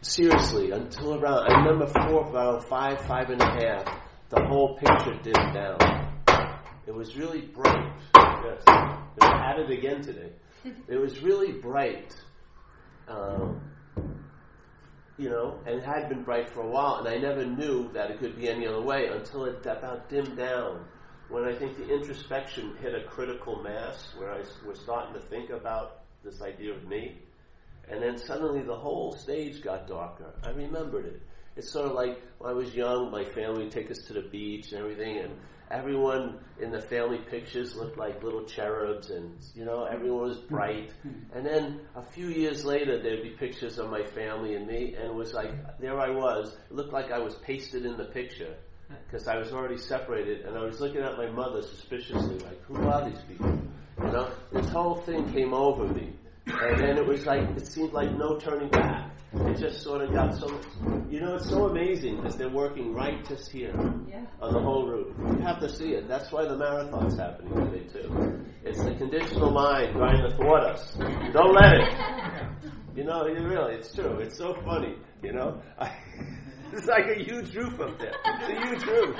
Seriously, 0.00 0.70
until 0.70 1.14
around, 1.14 1.50
I 1.50 1.58
remember 1.58 1.86
four, 1.86 2.30
around 2.30 2.62
five, 2.64 3.00
five 3.06 3.30
and 3.30 3.40
a 3.40 3.44
half, 3.44 3.84
the 4.28 4.44
whole 4.46 4.78
picture 4.78 5.18
dimmed 5.22 5.54
down. 5.54 5.78
It 6.86 6.94
was 6.94 7.16
really 7.16 7.42
bright. 7.42 7.92
Yes, 8.14 8.62
had 9.20 9.58
it 9.58 9.70
again 9.70 10.02
today. 10.02 10.32
It 10.88 10.96
was 10.96 11.22
really 11.22 11.52
bright. 11.52 12.14
Um, 13.06 13.60
you 15.18 15.28
know, 15.28 15.58
and 15.66 15.76
it 15.76 15.84
had 15.84 16.08
been 16.08 16.22
bright 16.22 16.48
for 16.48 16.60
a 16.60 16.70
while, 16.70 17.04
and 17.04 17.08
I 17.08 17.18
never 17.18 17.44
knew 17.44 17.90
that 17.92 18.10
it 18.10 18.20
could 18.20 18.36
be 18.36 18.48
any 18.48 18.66
other 18.66 18.80
way 18.80 19.08
until 19.08 19.44
it 19.46 19.66
about 19.66 20.08
dimmed 20.08 20.36
down. 20.36 20.84
When 21.28 21.44
I 21.44 21.54
think 21.54 21.76
the 21.76 21.92
introspection 21.92 22.76
hit 22.80 22.94
a 22.94 23.02
critical 23.02 23.60
mass, 23.62 24.14
where 24.16 24.30
I 24.30 24.42
was 24.66 24.80
starting 24.80 25.14
to 25.14 25.20
think 25.20 25.50
about 25.50 26.04
this 26.24 26.40
idea 26.40 26.72
of 26.72 26.86
me, 26.88 27.18
and 27.90 28.00
then 28.00 28.16
suddenly 28.16 28.62
the 28.62 28.76
whole 28.76 29.12
stage 29.16 29.62
got 29.62 29.88
darker. 29.88 30.32
I 30.44 30.50
remembered 30.50 31.06
it. 31.06 31.20
It's 31.56 31.72
sort 31.72 31.86
of 31.86 31.92
like 31.92 32.22
when 32.38 32.50
I 32.50 32.54
was 32.54 32.74
young, 32.74 33.10
my 33.10 33.24
family 33.24 33.64
would 33.64 33.72
take 33.72 33.90
us 33.90 33.98
to 34.06 34.12
the 34.12 34.22
beach 34.22 34.70
and 34.70 34.80
everything, 34.80 35.18
and 35.18 35.32
everyone 35.70 36.38
in 36.60 36.70
the 36.70 36.80
family 36.80 37.18
pictures 37.18 37.74
looked 37.76 37.96
like 37.96 38.22
little 38.22 38.44
cherubs 38.44 39.10
and 39.10 39.36
you 39.54 39.64
know 39.64 39.84
everyone 39.84 40.28
was 40.28 40.38
bright. 40.38 40.90
And 41.34 41.44
then 41.46 41.80
a 41.94 42.02
few 42.02 42.28
years 42.28 42.64
later 42.64 43.00
there'd 43.02 43.22
be 43.22 43.30
pictures 43.30 43.78
of 43.78 43.90
my 43.90 44.04
family 44.04 44.54
and 44.54 44.66
me 44.66 44.94
and 44.94 45.04
it 45.04 45.14
was 45.14 45.32
like 45.32 45.52
there 45.78 45.98
i 46.00 46.10
was. 46.10 46.56
It 46.70 46.74
looked 46.74 46.92
like 46.92 47.10
i 47.10 47.18
was 47.18 47.34
pasted 47.36 47.84
in 47.84 47.96
the 47.96 48.06
picture 48.06 48.54
because 49.04 49.28
i 49.28 49.36
was 49.36 49.52
already 49.52 49.78
separated 49.78 50.46
and 50.46 50.56
i 50.56 50.62
was 50.62 50.80
looking 50.80 51.02
at 51.02 51.16
my 51.16 51.30
mother 51.30 51.62
suspiciously 51.62 52.38
like 52.38 52.60
who 52.64 52.76
are 52.88 53.08
these 53.08 53.22
people? 53.28 53.58
You 54.00 54.12
know? 54.12 54.30
This 54.52 54.68
whole 54.68 54.96
thing 54.96 55.32
came 55.32 55.52
over 55.52 55.86
me. 55.86 56.12
And 56.46 56.80
then 56.80 56.96
it 56.96 57.06
was 57.06 57.26
like 57.26 57.42
it 57.56 57.66
seemed 57.66 57.92
like 57.92 58.10
no 58.16 58.38
turning 58.38 58.70
back 58.70 59.17
it 59.32 59.58
just 59.58 59.82
sort 59.82 60.02
of 60.02 60.12
got 60.12 60.34
so, 60.34 60.60
you 61.10 61.20
know, 61.20 61.34
it's 61.34 61.48
so 61.48 61.68
amazing 61.68 62.16
because 62.16 62.36
they're 62.36 62.48
working 62.48 62.94
right 62.94 63.26
just 63.28 63.50
here 63.50 63.74
yeah. 64.08 64.24
on 64.40 64.54
the 64.54 64.60
whole 64.60 64.86
route. 64.86 65.14
You 65.18 65.44
have 65.44 65.60
to 65.60 65.68
see 65.68 65.90
it. 65.90 66.08
That's 66.08 66.32
why 66.32 66.46
the 66.46 66.56
marathon's 66.56 67.18
happening 67.18 67.70
today 67.70 67.84
too. 67.92 68.44
It's 68.64 68.82
the 68.82 68.94
conditional 68.94 69.50
mind 69.50 69.94
trying 69.94 70.22
to 70.22 70.34
thwart 70.34 70.64
us. 70.64 70.96
Don't 71.32 71.54
let 71.54 71.74
it. 71.74 71.94
You 72.96 73.04
know, 73.04 73.26
you 73.26 73.46
really, 73.46 73.74
it's 73.74 73.94
true. 73.94 74.18
It's 74.18 74.36
so 74.36 74.54
funny. 74.64 74.96
You 75.22 75.32
know, 75.32 75.62
I, 75.78 75.92
it's 76.72 76.86
like 76.86 77.06
a 77.06 77.14
huge 77.14 77.54
roof 77.54 77.80
up 77.80 77.98
there. 77.98 78.12
It's 78.24 78.48
a 78.48 78.66
huge 78.66 78.84
roof. 78.84 79.16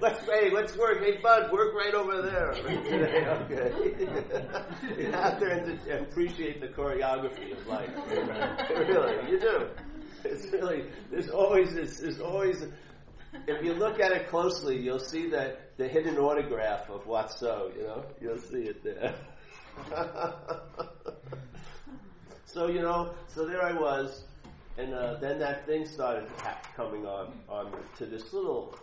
Let's 0.00 0.24
hey, 0.24 0.50
let's 0.50 0.76
work. 0.76 1.02
Hey, 1.02 1.18
bud, 1.20 1.50
work 1.50 1.74
right 1.74 1.94
over 1.94 2.22
there. 2.22 2.50
okay. 2.52 3.72
you 5.02 5.10
have 5.10 5.40
to 5.40 5.98
appreciate 6.00 6.60
the 6.60 6.68
choreography 6.68 7.58
of 7.58 7.66
life. 7.66 7.90
really, 8.70 9.30
you 9.30 9.40
do. 9.40 9.68
It's 10.24 10.52
really 10.52 10.84
there's 11.10 11.28
always 11.28 11.74
this. 11.74 11.98
There's 11.98 12.20
always. 12.20 12.64
If 13.48 13.64
you 13.64 13.72
look 13.72 13.98
at 13.98 14.12
it 14.12 14.28
closely, 14.28 14.78
you'll 14.78 15.00
see 15.00 15.30
that 15.30 15.76
the 15.78 15.88
hidden 15.88 16.18
autograph 16.18 16.88
of 16.88 17.04
Watso. 17.06 17.74
You 17.76 17.82
know, 17.82 18.04
you'll 18.20 18.38
see 18.38 18.68
it 18.68 18.84
there. 18.84 19.14
so 22.44 22.68
you 22.68 22.82
know, 22.82 23.14
so 23.28 23.46
there 23.46 23.64
I 23.64 23.72
was 23.72 24.24
and 24.78 24.94
uh, 24.94 25.14
then 25.20 25.38
that 25.38 25.66
thing 25.66 25.86
started 25.86 26.26
coming 26.76 27.06
on 27.06 27.32
on 27.48 27.72
to 27.98 28.06
this 28.06 28.32
little 28.32 28.74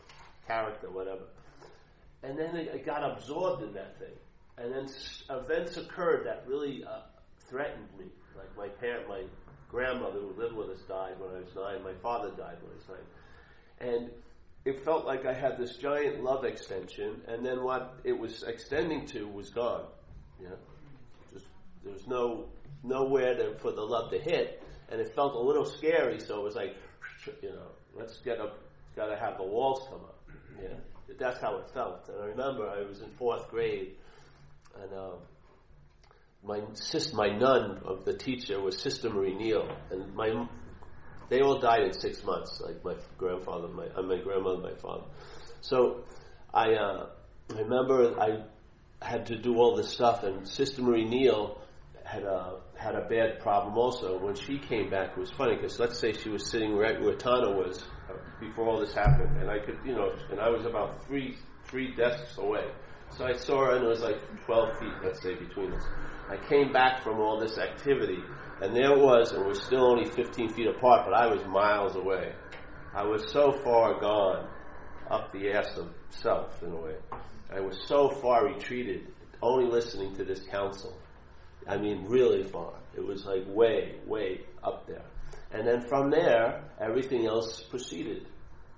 character, 0.48 0.90
whatever. 0.90 1.24
And 2.24 2.38
then 2.38 2.56
it, 2.56 2.68
it 2.68 2.86
got 2.86 3.04
absorbed 3.04 3.64
in 3.64 3.74
that 3.74 3.98
thing. 3.98 4.16
And 4.58 4.74
then 4.74 4.90
events 5.30 5.78
occurred 5.78 6.26
that 6.26 6.44
really 6.48 6.84
uh, 6.84 7.02
threatened 7.50 7.88
me. 7.98 8.06
Like 8.38 8.56
my 8.58 8.68
parent, 8.68 9.08
my 9.08 9.24
grandmother 9.70 10.20
who 10.20 10.34
lived 10.38 10.56
with 10.56 10.70
us 10.70 10.82
died 10.88 11.14
when 11.20 11.30
I 11.32 11.40
was 11.40 11.56
nine. 11.56 11.84
My 11.84 11.98
father 12.02 12.30
died 12.30 12.58
when 12.62 12.72
I 12.72 12.76
was 12.76 12.90
nine. 12.90 13.96
And 13.96 14.10
it 14.66 14.84
felt 14.84 15.06
like 15.06 15.26
I 15.26 15.34
had 15.34 15.58
this 15.58 15.78
giant 15.78 16.22
love 16.22 16.44
extension, 16.44 17.22
and 17.28 17.46
then 17.46 17.64
what 17.64 18.00
it 18.04 18.18
was 18.18 18.44
extending 18.44 19.06
to 19.08 19.28
was 19.28 19.50
gone. 19.50 19.86
Know, 20.42 20.50
just 21.34 21.46
there 21.84 21.94
was 21.94 22.08
no 22.08 22.50
nowhere 22.84 23.36
to, 23.36 23.58
for 23.60 23.72
the 23.72 23.82
love 23.82 24.12
to 24.12 24.20
hit 24.20 24.62
and 24.92 25.00
it 25.00 25.14
felt 25.16 25.36
a 25.36 25.40
little 25.40 25.66
scary. 25.66 26.20
So 26.20 26.40
it 26.40 26.44
was 26.44 26.56
like, 26.56 26.76
you 27.42 27.50
know, 27.50 27.68
let's 27.96 28.18
get 28.18 28.40
up, 28.40 28.60
got 28.96 29.08
to 29.08 29.18
have 29.18 29.38
the 29.38 29.44
walls 29.44 29.88
come 29.90 30.02
up. 30.02 30.20
Yeah, 30.62 30.76
that's 31.20 31.40
how 31.40 31.58
it 31.58 31.70
felt. 31.74 32.10
And 32.10 32.22
I 32.22 32.26
remember 32.26 32.68
I 32.68 32.82
was 32.84 33.02
in 33.02 33.10
fourth 33.12 33.50
grade, 33.50 33.96
and 34.82 34.94
uh, 34.94 35.12
my 36.44 36.62
sis, 36.74 37.14
my 37.14 37.30
nun 37.30 37.82
of 37.86 38.06
the 38.06 38.14
teacher 38.14 38.60
was 38.62 38.78
Sister 38.78 39.10
Marie 39.10 39.36
Neal, 39.36 39.70
and 39.92 40.14
my 40.16 40.48
they 41.30 41.42
all 41.42 41.60
died 41.60 41.84
in 41.84 41.94
six 41.94 42.24
months, 42.24 42.60
like 42.60 42.84
my 42.84 42.96
grandfather, 43.18 43.68
my 43.68 43.88
uh, 43.96 44.02
my 44.02 44.18
grandmother, 44.18 44.62
my 44.62 44.76
father. 44.76 45.04
So 45.62 46.04
I 46.54 46.74
uh, 46.74 47.10
remember 47.50 48.20
I 48.20 48.44
had 49.02 49.28
to 49.28 49.38
do 49.38 49.56
all 49.58 49.76
this 49.76 49.90
stuff, 49.90 50.24
and 50.24 50.48
Sister 50.48 50.82
Marie 50.82 51.06
Neal 51.06 51.62
had 52.04 52.24
a 52.24 52.60
had 52.80 52.96
a 52.96 53.08
bad 53.08 53.40
problem 53.42 53.78
also. 53.78 54.18
When 54.18 54.36
she 54.36 54.58
came 54.58 54.90
back, 54.90 55.12
it 55.12 55.18
was 55.18 55.32
funny 55.32 55.56
because 55.56 55.80
let's 55.80 56.00
say 56.00 56.14
she 56.14 56.30
was 56.30 56.50
sitting 56.50 56.76
right 56.76 57.00
where 57.00 57.16
Tana 57.16 57.52
was 57.52 57.84
uh, 58.10 58.14
before 58.40 58.68
all 58.68 58.80
this 58.80 58.94
happened, 58.94 59.38
and 59.38 59.50
I 59.50 59.60
could, 59.60 59.78
you 59.86 59.94
know, 59.94 60.14
and 60.32 60.40
I 60.40 60.50
was 60.50 60.66
about 60.66 61.06
three 61.06 61.38
three 61.66 61.94
desks 61.96 62.38
away. 62.38 62.72
So 63.18 63.26
I 63.26 63.34
saw 63.34 63.66
her, 63.66 63.76
and 63.76 63.86
it 63.86 63.88
was 63.88 64.02
like 64.02 64.18
12 64.46 64.80
feet, 64.80 64.94
let's 65.04 65.22
say, 65.22 65.36
between 65.36 65.74
us. 65.74 65.84
I 66.30 66.38
came 66.48 66.72
back 66.72 67.04
from 67.04 67.20
all 67.20 67.40
this 67.40 67.58
activity, 67.58 68.20
and 68.62 68.76
there 68.76 68.94
it 68.94 69.00
was, 69.00 69.34
and 69.34 69.46
we're 69.46 69.56
still 69.56 69.86
only 69.86 70.06
15 70.06 70.50
feet 70.50 70.68
apart, 70.68 71.06
but 71.06 71.14
I 71.14 71.28
was 71.28 71.44
miles 71.46 71.96
away. 71.96 72.34
I 72.94 73.04
was 73.04 73.32
so 73.32 73.52
far 73.64 74.00
gone 74.00 74.48
up 75.10 75.32
the 75.34 75.52
ass 75.52 75.76
of 75.78 75.90
self, 76.12 76.62
in 76.64 76.72
a 76.72 76.76
way. 76.76 76.96
I 77.52 77.60
was 77.60 77.80
so 77.88 78.10
far 78.10 78.46
retreated, 78.46 79.08
only 79.42 79.70
listening 79.70 80.16
to 80.18 80.24
this 80.24 80.42
counsel. 80.52 80.96
I 81.70 81.78
mean, 81.78 82.06
really 82.08 82.44
far. 82.44 82.74
It 82.98 83.06
was 83.06 83.26
like 83.26 83.44
way, 83.48 83.96
way 84.06 84.42
up 84.64 84.88
there. 84.88 85.06
And 85.52 85.68
then 85.68 85.82
from 85.82 86.10
there, 86.10 86.64
everything 86.82 87.28
else 87.28 87.62
proceeded. 87.62 88.26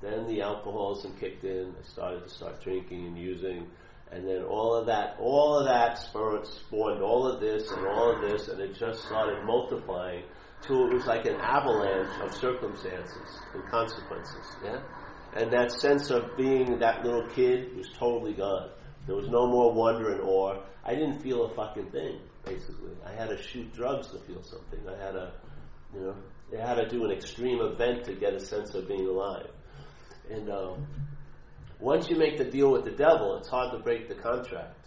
Then 0.01 0.27
the 0.27 0.41
alcoholism 0.41 1.15
kicked 1.17 1.43
in. 1.43 1.73
I 1.79 1.83
started 1.87 2.23
to 2.23 2.29
start 2.29 2.61
drinking 2.61 3.07
and 3.07 3.17
using. 3.17 3.67
And 4.11 4.27
then 4.27 4.43
all 4.43 4.75
of 4.75 4.87
that, 4.87 5.15
all 5.19 5.57
of 5.57 5.65
that 5.65 5.97
spawned 5.97 7.01
all 7.01 7.25
of 7.25 7.39
this 7.39 7.71
and 7.71 7.87
all 7.87 8.13
of 8.13 8.29
this, 8.29 8.49
and 8.49 8.59
it 8.59 8.75
just 8.75 9.05
started 9.05 9.45
multiplying 9.45 10.23
till 10.61 10.87
it 10.87 10.93
was 10.93 11.05
like 11.05 11.25
an 11.25 11.35
avalanche 11.35 12.19
of 12.21 12.35
circumstances 12.35 13.39
and 13.53 13.63
consequences. 13.67 14.45
Yeah, 14.65 14.81
and 15.35 15.49
that 15.53 15.71
sense 15.71 16.09
of 16.09 16.35
being 16.35 16.79
that 16.79 17.05
little 17.05 17.25
kid 17.29 17.73
was 17.77 17.89
totally 17.97 18.33
gone. 18.33 18.71
There 19.07 19.15
was 19.15 19.29
no 19.29 19.47
more 19.47 19.73
wonder 19.73 20.11
and 20.11 20.21
awe. 20.21 20.61
I 20.83 20.93
didn't 20.93 21.21
feel 21.21 21.45
a 21.45 21.55
fucking 21.55 21.91
thing. 21.91 22.19
Basically, 22.45 22.91
I 23.05 23.13
had 23.13 23.29
to 23.29 23.41
shoot 23.41 23.73
drugs 23.73 24.07
to 24.07 24.19
feel 24.19 24.43
something. 24.43 24.79
I 24.87 25.03
had 25.03 25.11
to, 25.11 25.31
you 25.93 25.99
know, 26.01 26.15
I 26.57 26.67
had 26.67 26.75
to 26.75 26.89
do 26.89 27.05
an 27.05 27.11
extreme 27.11 27.61
event 27.61 28.05
to 28.05 28.13
get 28.13 28.33
a 28.33 28.39
sense 28.39 28.73
of 28.73 28.87
being 28.87 29.05
alive. 29.07 29.49
And 30.29 30.49
um, 30.49 30.87
once 31.79 32.09
you 32.09 32.17
make 32.17 32.37
the 32.37 32.45
deal 32.45 32.71
with 32.71 32.85
the 32.85 32.91
devil, 32.91 33.37
it's 33.37 33.47
hard 33.47 33.71
to 33.71 33.79
break 33.79 34.07
the 34.07 34.15
contract. 34.15 34.77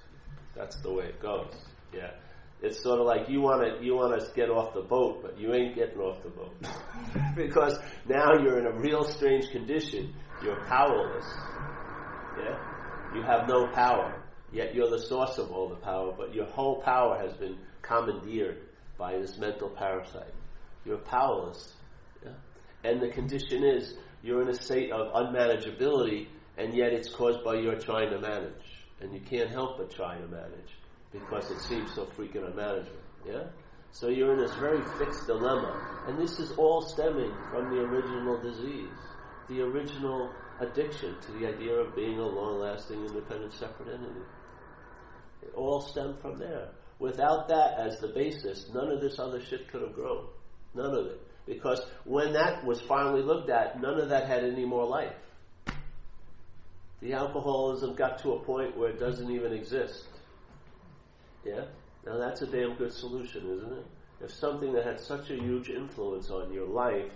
That's 0.57 0.77
the 0.77 0.93
way 0.93 1.07
it 1.07 1.21
goes. 1.21 1.55
Yeah. 1.93 2.11
It's 2.63 2.83
sort 2.83 3.01
of 3.01 3.07
like 3.07 3.29
you 3.29 3.41
want 3.41 3.63
to 3.63 3.85
you 3.85 3.95
want 3.95 4.19
to 4.19 4.35
get 4.35 4.49
off 4.49 4.73
the 4.73 4.81
boat, 4.81 5.23
but 5.23 5.39
you 5.39 5.53
ain't 5.53 5.75
getting 5.75 5.99
off 5.99 6.23
the 6.23 6.31
boat 6.31 6.55
because 7.37 7.79
now 8.09 8.39
you're 8.41 8.59
in 8.59 8.67
a 8.67 8.73
real 8.73 9.05
strange 9.05 9.51
condition. 9.51 10.15
You're 10.43 10.65
powerless. 10.67 11.27
Yeah. 12.39 12.59
You 13.15 13.23
have 13.23 13.49
no 13.49 13.69
power. 13.69 14.24
Yet 14.55 14.73
you're 14.73 14.89
the 14.89 15.01
source 15.01 15.39
of 15.39 15.51
all 15.51 15.69
the 15.69 15.75
power, 15.75 16.15
but 16.17 16.33
your 16.33 16.47
whole 16.47 16.81
power 16.81 17.19
has 17.19 17.35
been 17.35 17.59
commandeered 17.83 18.59
by 18.97 19.19
this 19.19 19.37
mental 19.37 19.69
parasite. 19.69 20.33
You're 20.85 20.99
powerless. 20.99 21.73
Yeah? 22.25 22.31
And 22.85 23.03
the 23.03 23.09
condition 23.09 23.65
is 23.65 23.95
you're 24.23 24.43
in 24.43 24.49
a 24.49 24.55
state 24.55 24.93
of 24.93 25.13
unmanageability 25.13 26.29
and 26.57 26.73
yet 26.73 26.93
it's 26.93 27.09
caused 27.09 27.43
by 27.45 27.57
your 27.57 27.75
trying 27.75 28.11
to 28.11 28.21
manage. 28.21 28.53
And 29.01 29.13
you 29.13 29.21
can't 29.21 29.51
help 29.51 29.79
but 29.79 29.91
try 29.91 30.17
to 30.17 30.27
manage 30.29 30.71
because 31.13 31.51
it 31.51 31.61
seems 31.61 31.93
so 31.93 32.07
freaking 32.17 32.49
unmanageable. 32.49 33.03
Yeah? 33.27 33.47
So 33.91 34.09
you're 34.09 34.35
in 34.35 34.39
this 34.39 34.55
very 34.55 34.83
fixed 34.99 35.27
dilemma. 35.27 36.05
And 36.07 36.17
this 36.17 36.39
is 36.39 36.53
all 36.53 36.81
stemming 36.81 37.33
from 37.51 37.71
the 37.71 37.83
original 37.83 38.41
disease, 38.41 38.89
the 39.49 39.63
original 39.63 40.31
addiction 40.61 41.17
to 41.21 41.33
the 41.33 41.49
idea 41.49 41.75
of 41.75 41.97
being 41.97 42.21
a 42.21 42.27
long 42.27 42.61
lasting, 42.61 43.05
independent, 43.05 43.53
separate 43.53 43.89
entity. 43.89 44.21
All 45.57 45.81
stemmed 45.81 46.21
from 46.21 46.39
there. 46.39 46.69
Without 46.99 47.49
that 47.49 47.79
as 47.79 47.99
the 48.01 48.09
basis, 48.09 48.71
none 48.73 48.91
of 48.91 49.01
this 49.01 49.19
other 49.19 49.41
shit 49.41 49.69
could 49.69 49.83
have 49.83 49.95
grown. 49.95 50.27
None 50.75 50.95
of 50.95 51.07
it. 51.07 51.21
Because 51.47 51.81
when 52.05 52.33
that 52.33 52.65
was 52.65 52.81
finally 52.83 53.23
looked 53.23 53.51
at, 53.51 53.81
none 53.81 54.01
of 54.01 54.09
that 54.09 54.27
had 54.27 54.45
any 54.45 54.65
more 54.65 54.87
life 54.87 55.13
the 57.05 57.13
alcoholism 57.13 57.95
got 57.95 58.19
to 58.23 58.33
a 58.33 58.45
point 58.45 58.77
where 58.79 58.89
it 58.89 58.99
doesn't 58.99 59.31
even 59.31 59.53
exist. 59.53 60.05
Yeah? 61.45 61.67
Now 62.07 62.17
that's 62.19 62.41
a 62.41 62.47
damn 62.47 62.77
good 62.77 62.95
solution, 62.95 63.47
isn't 63.59 63.73
it? 63.73 63.87
If 64.23 64.33
something 64.33 64.73
that 64.73 64.87
had 64.87 64.99
such 64.99 65.31
a 65.31 65.35
huge 65.35 65.69
influence 65.69 66.31
on 66.31 66.51
your 66.51 66.67
life 66.67 67.13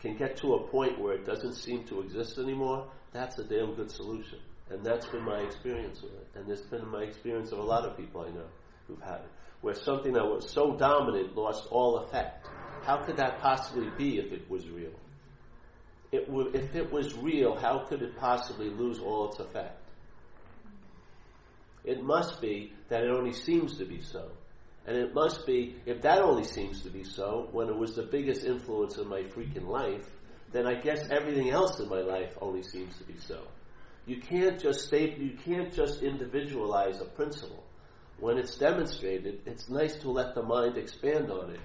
can 0.00 0.16
get 0.16 0.36
to 0.38 0.54
a 0.54 0.68
point 0.68 1.00
where 1.00 1.14
it 1.14 1.26
doesn't 1.26 1.54
seem 1.54 1.84
to 1.88 2.02
exist 2.02 2.38
anymore, 2.38 2.88
that's 3.12 3.36
a 3.40 3.44
damn 3.44 3.74
good 3.74 3.90
solution. 3.90 4.38
And 4.72 4.84
that's 4.84 5.06
been 5.06 5.24
my 5.24 5.40
experience 5.40 6.00
with 6.02 6.12
it. 6.12 6.26
And 6.34 6.50
it's 6.50 6.62
been 6.62 6.88
my 6.88 7.02
experience 7.02 7.52
of 7.52 7.58
a 7.58 7.62
lot 7.62 7.84
of 7.84 7.96
people 7.96 8.22
I 8.22 8.30
know 8.30 8.46
who've 8.88 9.02
had 9.02 9.20
it. 9.20 9.30
Where 9.60 9.74
something 9.74 10.14
that 10.14 10.24
was 10.24 10.50
so 10.50 10.76
dominant 10.76 11.36
lost 11.36 11.66
all 11.70 11.98
effect. 11.98 12.48
How 12.82 13.04
could 13.04 13.18
that 13.18 13.40
possibly 13.40 13.88
be 13.96 14.18
if 14.18 14.32
it 14.32 14.50
was 14.50 14.68
real? 14.68 14.92
it 16.12 16.28
would, 16.28 16.54
if 16.54 16.76
it 16.76 16.92
was 16.92 17.16
real, 17.16 17.56
how 17.56 17.86
could 17.88 18.02
it 18.02 18.16
possibly 18.16 18.68
lose 18.68 19.00
all 19.00 19.30
its 19.30 19.40
effect? 19.40 19.78
It 21.84 22.04
must 22.04 22.40
be 22.40 22.74
that 22.90 23.02
it 23.02 23.10
only 23.10 23.32
seems 23.32 23.78
to 23.78 23.86
be 23.86 24.02
so. 24.02 24.30
And 24.86 24.96
it 24.96 25.14
must 25.14 25.46
be, 25.46 25.76
if 25.86 26.02
that 26.02 26.20
only 26.20 26.44
seems 26.44 26.82
to 26.82 26.90
be 26.90 27.02
so, 27.02 27.48
when 27.52 27.68
it 27.68 27.76
was 27.76 27.96
the 27.96 28.02
biggest 28.02 28.44
influence 28.44 28.98
in 28.98 29.08
my 29.08 29.22
freaking 29.22 29.66
life, 29.66 30.06
then 30.52 30.66
I 30.66 30.74
guess 30.74 31.08
everything 31.10 31.50
else 31.50 31.80
in 31.80 31.88
my 31.88 32.00
life 32.02 32.36
only 32.40 32.62
seems 32.62 32.96
to 32.98 33.04
be 33.04 33.14
so. 33.18 33.40
You 34.06 34.20
can't 34.20 34.60
just 34.60 34.86
state, 34.86 35.18
you 35.18 35.36
can't 35.44 35.72
just 35.72 36.02
individualize 36.02 37.00
a 37.00 37.04
principle. 37.04 37.62
When 38.18 38.38
it's 38.38 38.56
demonstrated, 38.56 39.42
it's 39.46 39.68
nice 39.68 39.94
to 40.00 40.10
let 40.10 40.34
the 40.34 40.42
mind 40.42 40.76
expand 40.76 41.30
on 41.30 41.50
it 41.50 41.60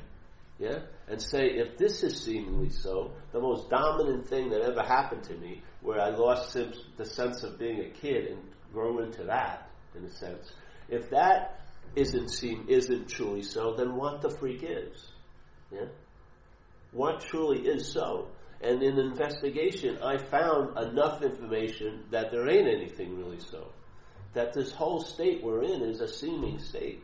yeah? 0.60 0.80
And 1.08 1.22
say, 1.22 1.46
if 1.46 1.78
this 1.78 2.04
is 2.04 2.22
seemingly 2.22 2.70
so, 2.70 3.12
the 3.32 3.40
most 3.40 3.70
dominant 3.70 4.28
thing 4.28 4.50
that 4.50 4.62
ever 4.62 4.82
happened 4.82 5.24
to 5.26 5.36
me, 5.36 5.62
where 5.82 6.00
I 6.00 6.10
lost 6.10 6.54
the 6.98 7.06
sense 7.06 7.44
of 7.44 7.60
being 7.60 7.80
a 7.82 7.90
kid 7.90 8.28
and 8.28 8.42
grow 8.74 9.00
into 9.00 9.24
that, 9.26 9.70
in 9.96 10.04
a 10.04 10.12
sense, 10.12 10.52
if 10.90 11.10
that 11.12 11.62
isn't 11.96 12.30
seem 12.30 12.66
isn't 12.68 13.10
truly 13.10 13.44
so, 13.44 13.76
then 13.76 13.96
what 13.96 14.22
the 14.22 14.30
freak 14.30 14.64
is? 14.64 15.08
Yeah? 15.72 15.86
What 16.92 17.22
truly 17.22 17.62
is 17.68 17.92
so? 17.92 18.30
And 18.62 18.82
in 18.82 18.98
investigation, 18.98 20.00
I 20.02 20.18
found 20.18 20.78
enough 20.78 21.22
information 21.22 22.06
that 22.12 22.32
there 22.32 22.50
ain't 22.50 22.68
anything 22.68 23.18
really 23.18 23.40
so. 23.40 23.72
That 24.34 24.54
this 24.54 24.72
whole 24.72 25.02
state 25.02 25.44
we're 25.44 25.64
in 25.64 25.84
is 25.84 26.02
a 26.02 26.08
seeming 26.08 26.60
state. 26.60 27.04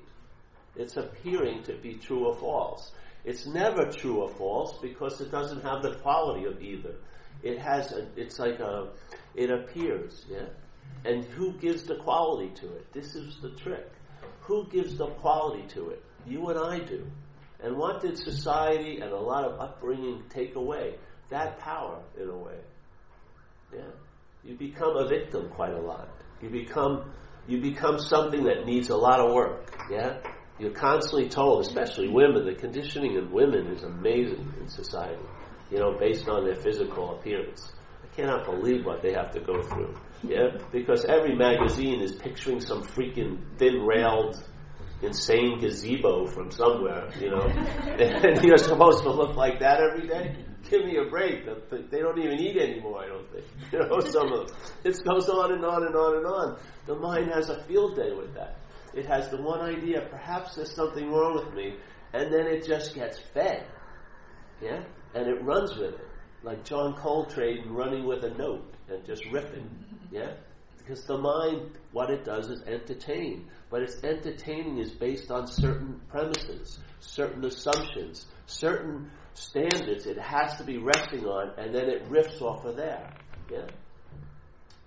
It's 0.76 0.98
appearing 0.98 1.64
to 1.64 1.76
be 1.76 1.96
true 1.96 2.28
or 2.28 2.36
false. 2.36 2.92
It's 3.24 3.46
never 3.46 3.92
true 3.92 4.22
or 4.22 4.30
false 4.30 4.78
because 4.82 5.22
it 5.22 5.32
doesn't 5.32 5.64
have 5.64 5.84
the 5.84 5.96
quality 5.96 6.46
of 6.46 6.62
either. 6.62 6.96
It 7.44 7.60
has, 7.60 7.92
a, 7.92 8.08
it's 8.16 8.40
like 8.40 8.60
a, 8.60 8.90
it 9.36 9.52
appears, 9.52 10.26
yeah? 10.30 10.48
And 11.06 11.26
who 11.26 11.54
gives 11.54 11.84
the 11.84 11.96
quality 11.96 12.50
to 12.62 12.76
it? 12.76 12.92
This 12.94 13.16
is 13.16 13.38
the 13.42 13.52
trick. 13.52 13.92
Who 14.42 14.68
gives 14.70 14.98
the 14.98 15.08
quality 15.08 15.68
to 15.70 15.90
it? 15.90 16.04
You 16.26 16.48
and 16.50 16.60
I 16.60 16.80
do. 16.80 17.06
And 17.62 17.78
what 17.78 18.02
did 18.02 18.18
society 18.18 19.00
and 19.00 19.12
a 19.12 19.20
lot 19.20 19.46
of 19.46 19.60
upbringing 19.60 20.24
take 20.30 20.56
away? 20.56 20.96
That 21.34 21.58
power, 21.58 22.00
in 22.16 22.30
a 22.30 22.38
way. 22.38 22.60
Yeah. 23.74 23.90
You 24.44 24.56
become 24.56 24.96
a 24.96 25.08
victim 25.08 25.50
quite 25.50 25.74
a 25.74 25.80
lot. 25.80 26.10
You 26.44 26.50
become, 26.52 27.12
you 27.48 27.60
become 27.60 27.98
something 27.98 28.44
that 28.44 28.68
needs 28.68 28.90
a 28.90 28.96
lot 28.96 29.20
of 29.20 29.34
work. 29.34 29.76
Yeah. 29.90 30.20
You're 30.60 30.76
constantly 30.76 31.30
told, 31.30 31.66
especially 31.66 32.08
women, 32.08 32.46
the 32.46 32.54
conditioning 32.54 33.18
of 33.18 33.32
women 33.32 33.66
is 33.66 33.82
amazing 33.82 34.54
in 34.62 34.70
society, 34.70 35.24
you 35.72 35.80
know, 35.80 35.98
based 35.98 36.30
on 36.30 36.46
their 36.46 36.54
physical 36.54 37.18
appearance. 37.18 37.72
I 38.04 38.16
cannot 38.16 38.46
believe 38.46 38.86
what 38.86 39.02
they 39.02 39.14
have 39.14 39.32
to 39.32 39.40
go 39.40 39.64
through. 39.64 39.98
Yeah? 40.22 40.60
Because 40.72 41.04
every 41.04 41.36
magazine 41.36 42.00
is 42.02 42.14
picturing 42.14 42.62
some 42.62 42.84
freaking 42.84 43.40
thin 43.58 43.82
railed, 43.82 44.36
insane 45.02 45.60
gazebo 45.60 46.28
from 46.28 46.52
somewhere, 46.52 47.10
you 47.20 47.32
know. 47.32 47.42
and 47.98 48.44
you're 48.44 48.58
supposed 48.58 49.02
to 49.02 49.10
look 49.10 49.36
like 49.36 49.62
that 49.62 49.80
every 49.82 50.08
day? 50.08 50.36
Give 50.74 50.86
me 50.86 50.98
a 50.98 51.08
break. 51.08 51.46
They 51.70 52.00
don't 52.00 52.18
even 52.18 52.40
eat 52.40 52.58
anymore, 52.58 53.04
I 53.04 53.08
don't 53.08 53.32
think. 53.32 53.46
You 53.72 53.80
know, 53.80 54.00
some 54.00 54.34
of 54.34 54.48
them. 54.48 54.58
It 54.84 55.00
goes 55.08 55.30
on 55.30 55.52
and 55.52 55.64
on 55.64 55.86
and 55.86 55.96
on 55.96 56.18
and 56.18 56.26
on. 56.26 56.60
The 56.88 56.96
mind 56.96 57.30
has 57.30 57.50
a 57.50 57.64
field 57.66 57.96
day 57.96 58.12
with 58.12 58.34
that. 58.34 58.58
It 58.96 59.06
has 59.06 59.30
the 59.30 59.40
one 59.40 59.62
idea, 59.62 60.08
perhaps 60.10 60.56
there's 60.56 60.74
something 60.74 61.12
wrong 61.12 61.36
with 61.36 61.54
me, 61.54 61.76
and 62.14 62.34
then 62.34 62.48
it 62.48 62.66
just 62.66 62.96
gets 62.96 63.20
fed. 63.36 63.68
Yeah? 64.64 64.84
And 65.14 65.28
it 65.28 65.44
runs 65.44 65.76
with 65.76 65.94
it. 65.94 66.08
Like 66.42 66.66
John 66.66 66.96
Coltrane 66.96 67.70
running 67.70 68.08
with 68.08 68.24
a 68.24 68.32
note 68.32 68.74
and 68.90 69.06
just 69.06 69.24
ripping. 69.32 69.70
Yeah? 70.12 70.32
Because 70.80 71.04
the 71.06 71.20
mind, 71.20 71.70
what 71.92 72.10
it 72.10 72.26
does 72.26 72.50
is 72.50 72.64
entertain. 72.64 73.48
But 73.70 73.84
its 73.84 74.04
entertaining 74.04 74.80
is 74.80 74.90
based 74.90 75.30
on 75.30 75.46
certain 75.46 76.02
premises, 76.10 76.80
certain 77.00 77.46
assumptions, 77.46 78.26
certain 78.48 79.12
standards 79.34 80.06
it 80.06 80.18
has 80.18 80.56
to 80.58 80.64
be 80.64 80.78
resting 80.78 81.26
on, 81.26 81.54
and 81.58 81.74
then 81.74 81.90
it 81.90 82.10
riffs 82.10 82.42
off 82.42 82.66
of 82.66 82.76
there. 82.76 83.10
Yeah? 83.52 83.68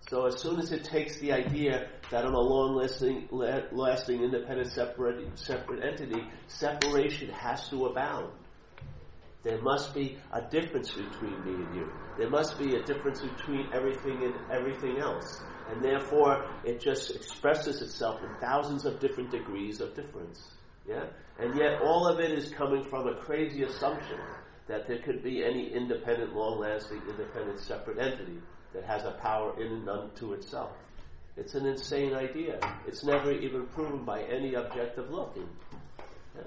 So 0.09 0.27
as 0.27 0.41
soon 0.41 0.61
as 0.61 0.71
it 0.71 0.85
takes 0.85 1.19
the 1.19 1.33
idea 1.33 1.89
that 2.13 2.25
I'm 2.25 2.35
a 2.35 2.41
long-lasting, 2.41 3.29
lasting, 3.31 4.23
independent, 4.23 4.71
separate, 4.71 5.37
separate 5.37 5.85
entity, 5.85 6.23
separation 6.47 7.29
has 7.31 7.69
to 7.71 7.87
abound. 7.87 8.33
There 9.43 9.61
must 9.61 9.95
be 9.95 10.19
a 10.33 10.43
difference 10.43 10.93
between 10.93 11.45
me 11.45 11.65
and 11.65 11.75
you. 11.75 11.93
There 12.19 12.31
must 12.31 12.59
be 12.59 12.77
a 12.77 12.83
difference 12.83 13.21
between 13.21 13.69
everything 13.73 14.25
and 14.25 14.35
everything 14.51 14.99
else. 14.99 15.41
And 15.69 15.83
therefore, 15.85 16.49
it 16.65 16.81
just 16.81 17.11
expresses 17.11 17.83
itself 17.83 18.23
in 18.23 18.29
thousands 18.41 18.85
of 18.85 19.01
different 19.01 19.31
degrees 19.31 19.81
of 19.81 19.95
difference. 19.95 20.56
Yeah? 20.89 21.05
And 21.39 21.57
yet, 21.59 21.83
all 21.83 22.07
of 22.07 22.21
it 22.21 22.31
is 22.31 22.53
coming 22.53 22.85
from 22.89 23.09
a 23.09 23.15
crazy 23.15 23.63
assumption 23.63 24.19
that 24.69 24.87
there 24.89 24.99
could 24.99 25.23
be 25.23 25.45
any 25.45 25.73
independent, 25.73 26.35
long 26.35 26.61
lasting, 26.61 27.03
independent, 27.09 27.61
separate 27.61 27.99
entity 27.99 28.41
that 28.73 28.85
has 28.85 29.05
a 29.05 29.13
power 29.23 29.61
in 29.61 29.73
and 29.73 29.89
unto 29.89 30.33
itself. 30.33 30.73
It's 31.37 31.55
an 31.55 31.67
insane 31.67 32.15
idea. 32.15 32.59
It's 32.87 33.05
never 33.05 33.33
even 33.33 33.67
proven 33.67 34.05
by 34.05 34.23
any 34.23 34.55
objective 34.55 35.11
looking. 35.11 35.49
Yeah. 36.35 36.43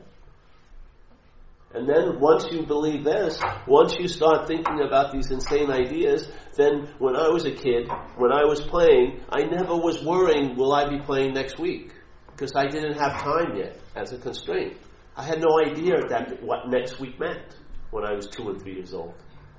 And 1.71 1.87
then 1.87 2.19
once 2.19 2.45
you 2.51 2.65
believe 2.65 3.03
this, 3.03 3.39
once 3.67 3.95
you 3.99 4.07
start 4.07 4.47
thinking 4.47 4.81
about 4.81 5.11
these 5.13 5.29
insane 5.29 5.69
ideas, 5.69 6.27
then 6.57 6.91
when 6.97 7.15
I 7.15 7.29
was 7.29 7.45
a 7.45 7.51
kid, 7.51 7.87
when 8.17 8.31
I 8.31 8.43
was 8.45 8.59
playing, 8.61 9.21
I 9.29 9.43
never 9.43 9.75
was 9.75 10.03
worrying, 10.03 10.55
will 10.55 10.73
I 10.73 10.89
be 10.89 10.99
playing 10.99 11.35
next 11.35 11.59
week? 11.59 11.93
Because 12.39 12.55
I 12.55 12.67
didn't 12.67 12.97
have 12.97 13.21
time 13.21 13.57
yet 13.57 13.77
as 13.97 14.13
a 14.13 14.17
constraint. 14.17 14.77
I 15.17 15.23
had 15.23 15.41
no 15.41 15.59
idea 15.59 16.07
that 16.07 16.41
what 16.41 16.69
next 16.69 16.97
week 16.97 17.19
meant 17.19 17.57
when 17.91 18.05
I 18.05 18.13
was 18.13 18.27
two 18.27 18.49
and 18.49 18.61
three 18.61 18.75
years 18.75 18.93
old. 18.93 19.13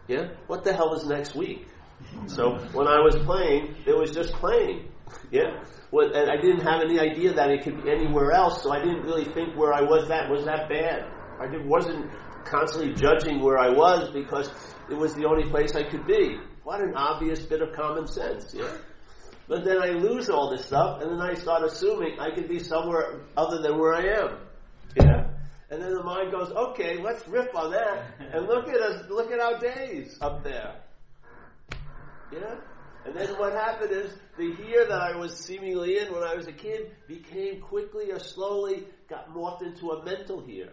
Yeah? 0.08 0.28
What 0.46 0.64
the 0.64 0.72
hell 0.72 0.94
is 0.94 1.04
next 1.06 1.34
week? 1.34 1.66
So 2.26 2.56
when 2.72 2.88
I 2.88 3.00
was 3.00 3.16
playing, 3.26 3.76
it 3.86 3.94
was 3.94 4.12
just 4.12 4.32
playing. 4.32 4.88
Yeah? 5.30 5.62
Well, 5.90 6.10
and 6.14 6.30
I 6.30 6.40
didn't 6.40 6.62
have 6.62 6.80
any 6.80 6.98
idea 6.98 7.34
that 7.34 7.50
it 7.50 7.64
could 7.64 7.84
be 7.84 7.90
anywhere 7.90 8.32
else, 8.32 8.62
so 8.62 8.72
I 8.72 8.78
didn't 8.78 9.02
really 9.02 9.26
think 9.26 9.58
where 9.58 9.74
I 9.74 9.82
was 9.82 10.08
that 10.08 10.30
was 10.30 10.46
that 10.46 10.70
bad. 10.70 11.04
I 11.38 11.48
wasn't 11.66 12.10
constantly 12.46 12.94
judging 12.94 13.42
where 13.42 13.58
I 13.58 13.68
was 13.68 14.10
because 14.10 14.50
it 14.90 14.94
was 14.94 15.12
the 15.14 15.26
only 15.26 15.50
place 15.50 15.76
I 15.76 15.82
could 15.82 16.06
be. 16.06 16.38
What 16.64 16.80
an 16.80 16.94
obvious 16.96 17.40
bit 17.40 17.60
of 17.60 17.74
common 17.74 18.06
sense, 18.06 18.54
yeah? 18.54 18.74
But 19.50 19.64
then 19.64 19.82
I 19.82 19.88
lose 19.88 20.30
all 20.30 20.48
this 20.48 20.64
stuff, 20.64 21.02
and 21.02 21.10
then 21.10 21.20
I 21.20 21.34
start 21.34 21.64
assuming 21.64 22.20
I 22.20 22.30
could 22.30 22.48
be 22.48 22.60
somewhere 22.60 23.22
other 23.36 23.60
than 23.60 23.76
where 23.78 23.92
I 23.92 24.22
am. 24.22 24.38
Yeah? 24.94 25.26
And 25.70 25.82
then 25.82 25.92
the 25.92 26.04
mind 26.04 26.30
goes, 26.30 26.52
okay, 26.52 27.02
let's 27.02 27.26
riff 27.26 27.52
on 27.56 27.72
that, 27.72 28.04
and 28.32 28.46
look 28.46 28.68
at 28.68 28.80
us, 28.80 29.10
look 29.10 29.32
at 29.32 29.40
our 29.40 29.58
days 29.58 30.16
up 30.20 30.44
there. 30.44 30.76
Yeah? 32.32 32.54
And 33.04 33.16
then 33.16 33.30
what 33.40 33.52
happened 33.52 33.90
is 33.90 34.12
the 34.38 34.54
here 34.54 34.86
that 34.86 35.00
I 35.00 35.16
was 35.16 35.36
seemingly 35.36 35.98
in 35.98 36.12
when 36.12 36.22
I 36.22 36.36
was 36.36 36.46
a 36.46 36.52
kid 36.52 36.92
became 37.08 37.60
quickly 37.60 38.12
or 38.12 38.20
slowly 38.20 38.84
got 39.08 39.34
morphed 39.34 39.62
into 39.62 39.90
a 39.90 40.04
mental 40.04 40.40
here 40.40 40.70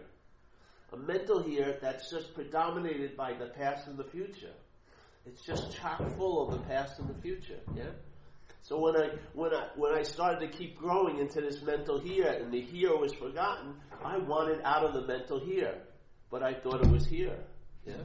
a 0.92 0.96
mental 0.96 1.42
here 1.42 1.76
that's 1.82 2.10
just 2.10 2.34
predominated 2.34 3.16
by 3.16 3.34
the 3.34 3.46
past 3.46 3.86
and 3.88 3.98
the 3.98 4.04
future. 4.04 4.52
It's 5.26 5.42
just 5.42 5.76
chock 5.76 6.00
full 6.16 6.48
of 6.48 6.58
the 6.58 6.64
past 6.66 6.98
and 6.98 7.08
the 7.08 7.20
future. 7.20 7.58
Yeah. 7.76 7.90
So 8.62 8.78
when 8.78 8.96
I 8.96 9.08
when 9.34 9.54
I 9.54 9.68
when 9.76 9.94
I 9.94 10.02
started 10.02 10.40
to 10.40 10.58
keep 10.58 10.76
growing 10.76 11.18
into 11.18 11.40
this 11.40 11.62
mental 11.62 11.98
here, 11.98 12.28
and 12.28 12.52
the 12.52 12.60
here 12.60 12.96
was 12.96 13.14
forgotten, 13.14 13.74
I 14.04 14.18
wanted 14.18 14.60
out 14.64 14.84
of 14.84 14.94
the 14.94 15.06
mental 15.06 15.40
here, 15.40 15.74
but 16.30 16.42
I 16.42 16.54
thought 16.54 16.82
it 16.84 16.90
was 16.90 17.06
here. 17.06 17.38
Yeah. 17.86 18.02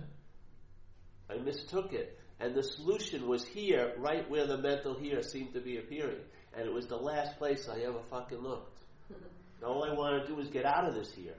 I 1.30 1.38
mistook 1.38 1.94
it, 1.94 2.20
and 2.40 2.56
the 2.56 2.64
solution 2.64 3.28
was 3.28 3.44
here, 3.46 3.94
right 3.98 4.30
where 4.30 4.46
the 4.46 4.58
mental 4.58 4.98
here 4.98 5.22
seemed 5.22 5.54
to 5.54 5.62
be 5.62 5.78
appearing, 5.78 6.22
and 6.56 6.66
it 6.66 6.74
was 6.74 6.88
the 6.88 6.98
last 6.98 7.38
place 7.38 7.68
I 7.68 7.82
ever 7.82 8.00
fucking 8.10 8.40
looked. 8.40 8.78
all 9.66 9.84
I 9.84 9.94
wanted 9.94 10.22
to 10.22 10.28
do 10.28 10.36
was 10.36 10.50
get 10.50 10.66
out 10.66 10.88
of 10.88 10.96
this 10.96 11.12
here. 11.14 11.36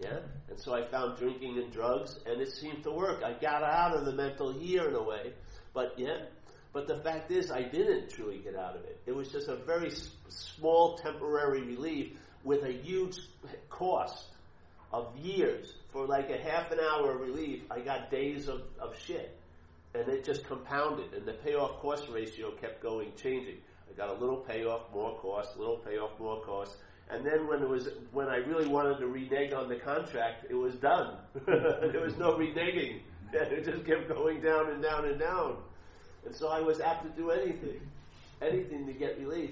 Yeah? 0.00 0.18
And 0.48 0.58
so 0.58 0.74
I 0.74 0.88
found 0.90 1.18
drinking 1.18 1.58
and 1.58 1.72
drugs, 1.72 2.18
and 2.26 2.40
it 2.40 2.50
seemed 2.50 2.82
to 2.84 2.90
work. 2.90 3.22
I 3.22 3.32
got 3.34 3.62
out 3.62 3.96
of 3.96 4.04
the 4.04 4.12
mental 4.12 4.52
here 4.52 4.88
in 4.88 4.94
a 4.94 5.02
way. 5.02 5.32
But 5.74 5.94
yeah, 5.96 6.24
but 6.72 6.86
the 6.86 6.96
fact 6.96 7.30
is, 7.30 7.50
I 7.50 7.62
didn't 7.62 8.10
truly 8.10 8.38
get 8.38 8.56
out 8.56 8.76
of 8.76 8.84
it. 8.84 9.00
It 9.06 9.14
was 9.14 9.28
just 9.28 9.48
a 9.48 9.56
very 9.56 9.92
small 10.28 10.96
temporary 10.96 11.62
relief 11.62 12.12
with 12.44 12.64
a 12.64 12.72
huge 12.72 13.18
cost 13.68 14.26
of 14.92 15.16
years. 15.16 15.74
For 15.92 16.06
like 16.06 16.30
a 16.30 16.38
half 16.38 16.70
an 16.70 16.78
hour 16.80 17.16
relief, 17.16 17.62
I 17.70 17.80
got 17.80 18.10
days 18.10 18.48
of, 18.48 18.62
of 18.80 18.96
shit. 18.98 19.38
And 19.94 20.08
it 20.08 20.24
just 20.24 20.44
compounded, 20.46 21.12
and 21.12 21.26
the 21.26 21.34
payoff 21.34 21.80
cost 21.80 22.08
ratio 22.08 22.52
kept 22.52 22.82
going, 22.82 23.12
changing. 23.14 23.58
I 23.90 23.94
got 23.94 24.08
a 24.08 24.18
little 24.18 24.38
payoff, 24.38 24.90
more 24.94 25.18
cost, 25.18 25.58
little 25.58 25.76
payoff, 25.76 26.18
more 26.18 26.40
cost 26.42 26.76
and 27.12 27.26
then 27.26 27.46
when 27.46 27.62
it 27.62 27.68
was 27.68 27.88
when 28.12 28.28
I 28.28 28.36
really 28.36 28.66
wanted 28.66 28.98
to 28.98 29.06
renege 29.06 29.52
on 29.52 29.68
the 29.68 29.76
contract, 29.76 30.46
it 30.48 30.54
was 30.54 30.74
done. 30.76 31.18
there 31.46 32.00
was 32.00 32.16
no 32.16 32.34
reneging. 32.34 33.00
It 33.34 33.64
just 33.64 33.86
kept 33.86 34.08
going 34.08 34.42
down 34.42 34.70
and 34.70 34.82
down 34.82 35.06
and 35.06 35.18
down. 35.18 35.56
And 36.24 36.34
so 36.34 36.48
I 36.48 36.60
was 36.60 36.80
apt 36.80 37.04
to 37.04 37.10
do 37.20 37.30
anything, 37.30 37.80
anything 38.40 38.86
to 38.86 38.92
get 38.92 39.18
relief. 39.18 39.50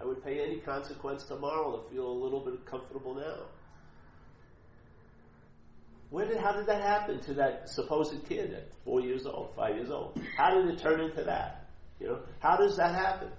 I 0.00 0.04
would 0.04 0.24
pay 0.24 0.40
any 0.40 0.58
consequence 0.58 1.24
tomorrow 1.24 1.80
to 1.80 1.90
feel 1.94 2.06
a 2.06 2.18
little 2.18 2.40
bit 2.40 2.64
comfortable 2.66 3.14
now. 3.14 3.44
Where 6.10 6.26
did, 6.26 6.38
how 6.38 6.52
did 6.52 6.66
that 6.66 6.82
happen 6.82 7.20
to 7.22 7.34
that 7.34 7.68
supposed 7.70 8.14
kid 8.28 8.52
at 8.52 8.68
four 8.84 9.00
years 9.00 9.24
old, 9.26 9.54
five 9.56 9.76
years 9.76 9.90
old? 9.90 10.20
How 10.36 10.54
did 10.54 10.68
it 10.74 10.78
turn 10.78 11.00
into 11.00 11.24
that? 11.24 11.66
You 12.00 12.08
know, 12.08 12.18
how 12.40 12.56
does 12.56 12.76
that 12.76 12.94
happen? 12.94 13.30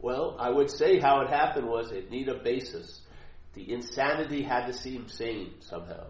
Well, 0.00 0.36
I 0.38 0.50
would 0.50 0.70
say 0.70 0.98
how 0.98 1.20
it 1.22 1.30
happened 1.30 1.66
was 1.66 1.90
it 1.90 2.10
needed 2.10 2.36
a 2.36 2.42
basis. 2.42 3.00
The 3.54 3.72
insanity 3.72 4.42
had 4.42 4.66
to 4.66 4.72
seem 4.72 5.08
sane 5.08 5.54
somehow. 5.60 6.06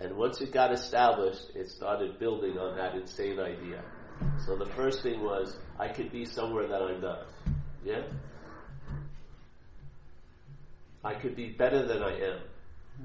And 0.00 0.16
once 0.16 0.40
it 0.40 0.52
got 0.52 0.72
established, 0.72 1.50
it 1.54 1.70
started 1.70 2.18
building 2.18 2.58
on 2.58 2.76
that 2.76 2.94
insane 2.94 3.38
idea. 3.40 3.82
So 4.46 4.56
the 4.56 4.66
first 4.66 5.02
thing 5.02 5.22
was, 5.22 5.56
I 5.78 5.88
could 5.88 6.12
be 6.12 6.24
somewhere 6.24 6.68
that 6.68 6.82
I'm 6.82 7.00
not. 7.00 7.26
Yeah? 7.84 8.02
I 11.04 11.14
could 11.14 11.36
be 11.36 11.50
better 11.50 11.86
than 11.86 12.02
I 12.02 12.14
am. 12.20 12.40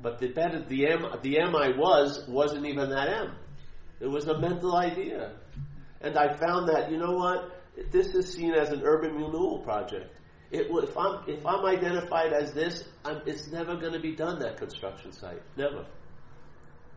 But 0.02 0.20
the 0.20 0.30
better, 0.30 0.64
the 0.64 0.88
M, 0.88 1.06
the 1.22 1.40
M 1.40 1.56
I 1.56 1.78
was, 1.78 2.26
wasn't 2.28 2.66
even 2.66 2.90
that 2.90 3.10
M. 3.10 3.36
It 4.00 4.08
was 4.08 4.28
a 4.28 4.40
mental 4.40 4.76
idea. 4.76 5.34
And 6.02 6.18
I 6.18 6.36
found 6.36 6.70
that, 6.70 6.92
you 6.92 6.98
know 6.98 7.14
what? 7.14 7.52
this 7.92 8.08
is 8.08 8.32
seen 8.34 8.54
as 8.54 8.70
an 8.70 8.82
urban 8.84 9.16
renewal 9.16 9.60
project. 9.60 10.16
It, 10.52 10.68
if 10.70 10.98
I'm 10.98 11.24
if 11.28 11.46
I'm 11.46 11.66
identified 11.66 12.32
as 12.32 12.54
this, 12.54 12.84
I'm, 13.04 13.22
it's 13.26 13.48
never 13.48 13.76
going 13.76 13.94
to 13.94 14.00
be 14.00 14.16
done 14.16 14.40
that 14.40 14.58
construction 14.58 15.12
site. 15.12 15.42
Never. 15.58 15.86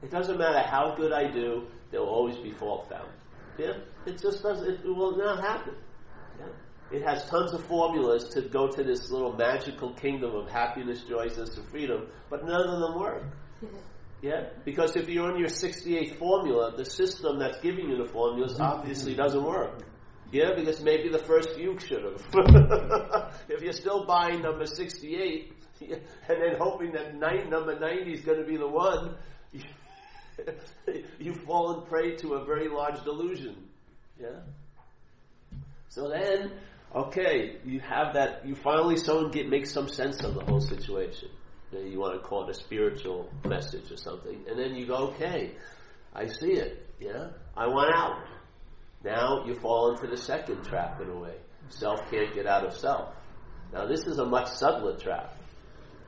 It 0.03 0.11
doesn't 0.11 0.39
matter 0.39 0.61
how 0.61 0.95
good 0.97 1.13
I 1.13 1.31
do. 1.31 1.67
There 1.91 2.01
will 2.01 2.09
always 2.09 2.37
be 2.37 2.53
fault 2.53 2.89
found. 2.89 3.09
Yeah, 3.59 3.79
it 4.07 4.21
just 4.21 4.43
doesn't. 4.43 4.69
It, 4.69 4.85
will 4.85 5.17
not 5.17 5.43
happen. 5.43 5.75
Yeah? 6.39 6.99
It 6.99 7.03
has 7.03 7.25
tons 7.29 7.53
of 7.53 7.65
formulas 7.65 8.29
to 8.31 8.43
go 8.43 8.69
to 8.69 8.83
this 8.85 9.11
little 9.11 9.33
magical 9.33 9.95
kingdom 9.95 10.35
of 10.35 10.49
happiness, 10.49 11.03
joyousness, 11.09 11.57
and 11.57 11.67
freedom, 11.69 12.07
but 12.31 12.45
none 12.45 12.69
of 12.69 12.81
them 12.81 13.01
work. 13.01 13.23
Yeah, 14.23 14.47
because 14.65 14.97
if 14.97 15.09
you're 15.09 15.31
on 15.31 15.39
your 15.39 15.49
68th 15.49 16.17
formula, 16.17 16.75
the 16.77 16.85
system 16.85 17.39
that's 17.39 17.61
giving 17.61 17.91
you 17.91 17.97
the 17.97 18.09
formulas 18.09 18.59
obviously 18.59 19.15
doesn't 19.15 19.43
work. 19.43 19.83
Yeah, 20.33 20.55
because 20.57 20.81
maybe 20.83 21.09
the 21.09 21.19
first 21.19 21.51
few 21.55 21.79
should 21.79 22.03
have. 22.03 22.23
if 23.49 23.63
you're 23.63 23.73
still 23.73 24.05
buying 24.07 24.43
number 24.43 24.67
68 24.67 25.53
and 25.81 26.01
then 26.29 26.57
hoping 26.59 26.93
that 26.93 27.15
nine, 27.15 27.51
number 27.51 27.79
90 27.79 28.13
is 28.13 28.21
going 28.23 28.39
to 28.39 28.47
be 28.47 28.57
the 28.57 28.67
one, 28.67 29.15
you've 31.19 31.43
fallen 31.43 31.87
prey 31.87 32.17
to 32.17 32.35
a 32.35 32.45
very 32.45 32.69
large 32.69 33.03
delusion. 33.05 33.57
Yeah? 34.21 34.41
So 35.89 36.09
then, 36.09 36.53
okay, 36.95 37.57
you 37.65 37.81
have 37.81 38.15
that, 38.15 38.47
you 38.47 38.55
finally 38.55 38.97
someone 38.97 39.31
get, 39.31 39.49
make 39.49 39.67
some 39.67 39.89
sense 39.89 40.23
of 40.23 40.35
the 40.35 40.45
whole 40.45 40.61
situation. 40.61 41.29
You, 41.73 41.81
you 41.81 41.99
want 41.99 42.21
to 42.21 42.27
call 42.27 42.45
it 42.45 42.51
a 42.51 42.55
spiritual 42.55 43.31
message 43.45 43.91
or 43.91 43.97
something. 43.97 44.45
And 44.49 44.59
then 44.59 44.75
you 44.75 44.87
go, 44.87 45.09
okay, 45.09 45.53
I 46.15 46.27
see 46.27 46.53
it. 46.53 46.87
Yeah? 47.01 47.29
I 47.57 47.67
want 47.67 47.95
out. 47.95 48.27
Now 49.05 49.45
you 49.47 49.55
fall 49.55 49.93
into 49.93 50.07
the 50.07 50.17
second 50.17 50.65
trap 50.65 51.01
in 51.01 51.09
a 51.09 51.17
way. 51.17 51.37
Self 51.69 52.11
can't 52.11 52.35
get 52.35 52.47
out 52.47 52.67
of 52.67 52.77
self. 52.77 53.15
Now 53.73 53.87
this 53.87 54.07
is 54.07 54.19
a 54.19 54.25
much 54.25 54.49
subtler 54.49 54.97
trap. 54.99 55.37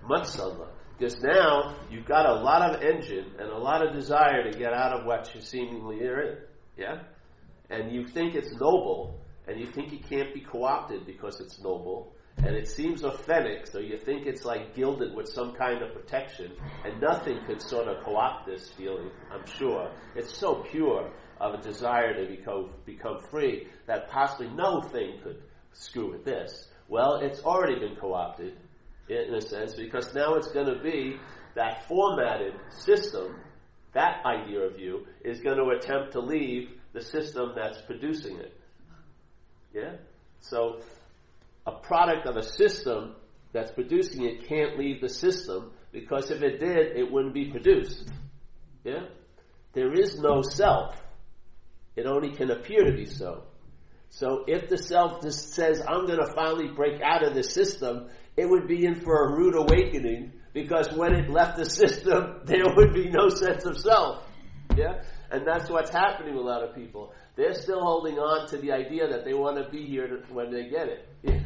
Much 0.06 0.26
subtler. 0.26 0.68
Because 0.98 1.22
now 1.22 1.76
you've 1.90 2.06
got 2.06 2.26
a 2.26 2.34
lot 2.34 2.74
of 2.74 2.82
engine 2.82 3.32
and 3.38 3.48
a 3.48 3.56
lot 3.56 3.86
of 3.86 3.94
desire 3.94 4.50
to 4.50 4.58
get 4.58 4.72
out 4.72 4.98
of 4.98 5.06
what 5.06 5.32
you 5.32 5.40
seemingly 5.40 6.04
are 6.04 6.20
in. 6.20 6.38
Yeah? 6.76 7.02
And 7.70 7.92
you 7.92 8.06
think 8.06 8.34
it's 8.34 8.52
noble, 8.54 9.20
and 9.46 9.60
you 9.60 9.66
think 9.66 9.92
it 9.92 10.08
can't 10.08 10.34
be 10.34 10.40
co-opted 10.40 11.06
because 11.06 11.40
it's 11.40 11.60
noble, 11.60 12.14
and 12.38 12.56
it 12.56 12.66
seems 12.66 13.04
authentic, 13.04 13.66
so 13.66 13.78
you 13.78 13.98
think 13.98 14.26
it's 14.26 14.44
like 14.44 14.74
gilded 14.74 15.14
with 15.14 15.28
some 15.28 15.54
kind 15.54 15.82
of 15.82 15.92
protection, 15.92 16.52
and 16.84 17.00
nothing 17.00 17.38
could 17.46 17.60
sort 17.60 17.88
of 17.88 18.02
co-opt 18.04 18.46
this 18.46 18.70
feeling, 18.70 19.10
I'm 19.30 19.46
sure. 19.46 19.90
It's 20.16 20.36
so 20.36 20.64
pure 20.70 21.10
of 21.40 21.54
a 21.54 21.62
desire 21.62 22.14
to 22.14 22.28
become, 22.28 22.70
become 22.84 23.20
free 23.30 23.68
that 23.86 24.08
possibly 24.08 24.48
no 24.48 24.80
thing 24.80 25.20
could 25.22 25.42
screw 25.72 26.10
with 26.10 26.24
this. 26.24 26.68
Well, 26.88 27.16
it's 27.16 27.40
already 27.40 27.78
been 27.78 27.96
co-opted 27.96 28.56
in 29.08 29.34
a 29.34 29.40
sense 29.40 29.74
because 29.74 30.14
now 30.14 30.34
it's 30.34 30.48
going 30.48 30.66
to 30.66 30.80
be 30.82 31.16
that 31.54 31.86
formatted 31.88 32.54
system, 32.70 33.36
that 33.94 34.24
idea 34.24 34.60
of 34.60 34.78
you, 34.78 35.06
is 35.24 35.40
going 35.40 35.56
to 35.56 35.70
attempt 35.70 36.12
to 36.12 36.20
leave 36.20 36.70
the 36.92 37.02
system 37.02 37.52
that's 37.56 37.80
producing 37.82 38.36
it. 38.38 38.58
Yeah? 39.74 39.96
So, 40.40 40.80
a 41.66 41.72
product 41.72 42.26
of 42.26 42.36
a 42.36 42.42
system 42.42 43.14
that's 43.52 43.70
producing 43.72 44.24
it 44.24 44.46
can't 44.46 44.78
leave 44.78 45.00
the 45.00 45.08
system 45.08 45.72
because 45.92 46.30
if 46.30 46.42
it 46.42 46.60
did, 46.60 46.96
it 46.96 47.10
wouldn't 47.10 47.34
be 47.34 47.50
produced. 47.50 48.08
Yeah? 48.84 49.06
There 49.72 49.92
is 49.92 50.18
no 50.18 50.42
self. 50.42 50.96
It 51.96 52.06
only 52.06 52.32
can 52.32 52.50
appear 52.50 52.84
to 52.84 52.92
be 52.92 53.06
so. 53.06 53.44
So 54.10 54.44
if 54.46 54.68
the 54.68 54.78
self 54.78 55.22
just 55.22 55.52
says, 55.52 55.82
I'm 55.86 56.06
going 56.06 56.18
to 56.18 56.32
finally 56.34 56.68
break 56.68 57.00
out 57.02 57.22
of 57.22 57.34
this 57.34 57.52
system, 57.52 58.08
it 58.38 58.48
would 58.48 58.68
be 58.68 58.86
in 58.86 58.94
for 58.94 59.24
a 59.24 59.36
rude 59.36 59.56
awakening 59.56 60.32
Because 60.52 60.92
when 60.92 61.14
it 61.14 61.28
left 61.28 61.58
the 61.58 61.64
system, 61.82 62.40
there 62.44 62.64
would 62.74 62.94
be 62.94 63.10
no 63.10 63.28
sense 63.28 63.64
of 63.66 63.78
self. 63.78 64.22
Yeah? 64.76 65.02
And 65.30 65.46
that's 65.46 65.68
what's 65.68 65.90
happening 65.90 66.34
with 66.34 66.44
a 66.44 66.48
lot 66.48 66.62
of 66.62 66.74
people. 66.74 67.12
They're 67.36 67.54
still 67.54 67.80
holding 67.80 68.18
on 68.18 68.48
to 68.48 68.56
the 68.56 68.72
idea 68.72 69.08
that 69.08 69.24
they 69.24 69.34
want 69.34 69.62
to 69.62 69.70
be 69.70 69.84
here 69.84 70.06
to, 70.06 70.32
when 70.32 70.50
they 70.50 70.68
get 70.68 70.88
it. 70.88 71.08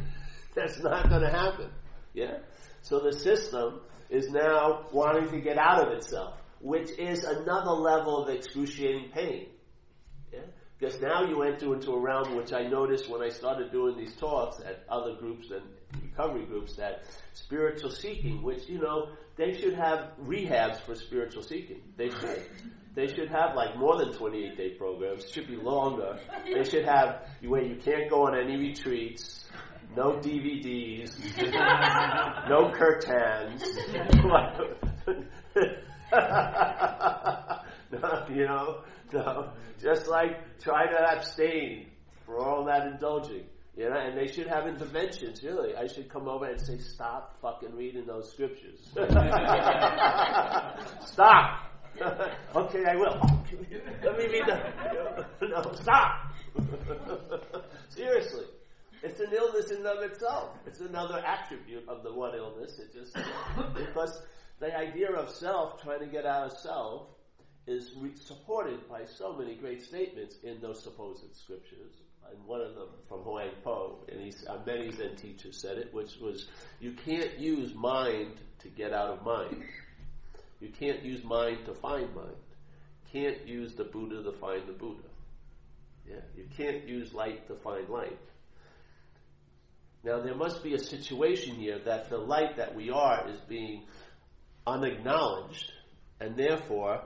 that's 0.55 0.78
not 0.81 1.09
going 1.09 1.22
to 1.22 1.31
happen. 1.31 1.70
Yeah? 2.14 2.38
So 2.83 3.00
the 3.00 3.12
system 3.12 3.81
is 4.09 4.28
now 4.28 4.87
wanting 4.92 5.31
to 5.31 5.40
get 5.40 5.59
out 5.59 5.87
of 5.87 5.92
itself, 5.94 6.35
which 6.61 6.90
is 6.98 7.24
another 7.24 7.72
level 7.72 8.22
of 8.22 8.28
excruciating 8.28 9.11
pain. 9.12 9.48
Yeah? 10.33 10.40
Because 10.78 11.00
now 11.00 11.24
you 11.24 11.42
enter 11.42 11.74
into 11.74 11.92
a 11.92 12.00
realm 12.00 12.37
which 12.37 12.52
I 12.52 12.68
noticed 12.68 13.09
when 13.11 13.22
I 13.22 13.31
started 13.31 13.72
doing 13.72 13.96
these 13.96 14.14
talks 14.16 14.61
at 14.61 14.85
other 14.88 15.14
groups 15.18 15.50
and 15.50 15.62
recovery 16.00 16.44
groups 16.46 16.76
that 16.76 17.05
spiritual 17.33 17.90
seeking, 17.90 18.42
which, 18.42 18.68
you 18.68 18.78
know, 18.78 19.09
they 19.37 19.59
should 19.59 19.74
have 19.74 20.12
rehabs 20.22 20.81
for 20.81 20.94
spiritual 20.94 21.42
seeking. 21.42 21.83
They 21.96 22.11
should. 22.11 22.46
They 22.94 23.07
should 23.07 23.31
have 23.31 23.55
like 23.57 23.76
more 23.78 23.96
than 23.96 24.12
28 24.12 24.57
day 24.57 24.70
programs. 24.70 25.24
It 25.24 25.31
should 25.33 25.48
be 25.48 25.57
longer. 25.57 26.18
They 26.44 26.64
should 26.64 26.85
have 26.85 27.26
where 27.42 27.62
you 27.62 27.76
can't 27.76 28.11
go 28.11 28.26
on 28.26 28.38
any 28.38 28.59
retreats, 28.59 29.46
no 29.96 30.18
DVDs, 30.18 31.18
no 32.48 32.70
curtains. 32.70 33.62
no, 37.92 38.26
you 38.31 38.44
know, 38.44 38.83
no. 39.12 39.52
Just 39.81 40.07
like 40.09 40.59
try 40.61 40.87
to 40.87 41.12
abstain 41.16 41.87
for 42.26 42.38
all 42.38 42.64
that 42.66 42.87
indulging. 42.87 43.44
You 43.74 43.88
know, 43.88 43.96
and 43.96 44.18
they 44.18 44.26
should 44.30 44.48
have 44.48 44.66
interventions, 44.66 45.42
really. 45.42 45.74
I 45.74 45.87
should 45.87 46.11
come 46.11 46.28
over 46.28 46.44
and 46.44 46.61
say, 46.61 46.76
stop 46.78 47.38
fucking 47.40 47.74
reading 47.74 48.04
those 48.06 48.30
scriptures. 48.30 48.80
stop! 51.06 51.72
okay, 52.54 52.85
I 52.85 52.96
will. 52.96 53.18
Let 54.02 54.18
me 54.18 54.26
read 54.26 54.44
the. 54.46 55.26
No, 55.40 55.72
stop! 55.74 56.32
Seriously. 57.88 58.44
It's 59.02 59.18
an 59.20 59.32
illness 59.35 59.70
in 59.70 59.78
and 59.78 59.87
of 59.87 60.02
itself. 60.02 60.50
It's 60.66 60.80
another 60.80 61.22
attribute 61.26 61.88
of 61.88 62.02
the 62.02 62.12
one 62.12 62.37
illness. 62.37 62.78
It 62.78 62.92
just, 62.92 63.16
because 63.74 64.20
the 64.61 64.76
idea 64.76 65.11
of 65.12 65.30
self, 65.30 65.82
trying 65.82 66.00
to 66.00 66.06
get 66.06 66.24
out 66.24 66.52
of 66.52 66.58
self, 66.58 67.08
is 67.66 67.92
re- 67.98 68.14
supported 68.14 68.88
by 68.88 69.04
so 69.06 69.32
many 69.37 69.56
great 69.56 69.82
statements 69.82 70.37
in 70.44 70.61
those 70.61 70.82
supposed 70.82 71.24
scriptures. 71.35 71.94
And 72.30 72.44
one 72.46 72.61
of 72.61 72.74
them 72.74 72.88
from 73.08 73.20
Huang 73.20 73.50
Po, 73.62 73.98
and 74.08 74.20
he's, 74.20 74.44
uh, 74.46 74.58
many 74.66 74.90
Zen 74.90 75.16
teachers 75.16 75.61
said 75.61 75.78
it, 75.78 75.92
which 75.92 76.16
was, 76.20 76.46
you 76.80 76.92
can't 76.92 77.38
use 77.38 77.74
mind 77.74 78.35
to 78.61 78.68
get 78.68 78.92
out 78.92 79.11
of 79.11 79.24
mind. 79.24 79.62
You 80.61 80.68
can't 80.68 81.02
use 81.02 81.22
mind 81.24 81.66
to 81.66 81.74
find 81.74 82.14
mind. 82.14 82.37
Can't 83.12 83.46
use 83.46 83.74
the 83.74 83.85
Buddha 83.85 84.22
to 84.22 84.32
find 84.32 84.66
the 84.66 84.72
Buddha. 84.72 85.08
Yeah, 86.08 86.20
you 86.37 86.46
can't 86.56 86.88
use 86.88 87.12
light 87.12 87.46
to 87.48 87.54
find 87.56 87.88
light. 87.88 88.18
Now 90.04 90.20
there 90.20 90.35
must 90.35 90.62
be 90.64 90.74
a 90.74 90.78
situation 90.78 91.56
here 91.56 91.78
that 91.85 92.11
the 92.11 92.18
light 92.18 92.56
that 92.56 92.74
we 92.74 92.90
are 92.90 93.28
is 93.28 93.40
being 93.48 93.85
unacknowledged, 94.66 95.70
and 96.20 96.37
therefore, 96.37 97.02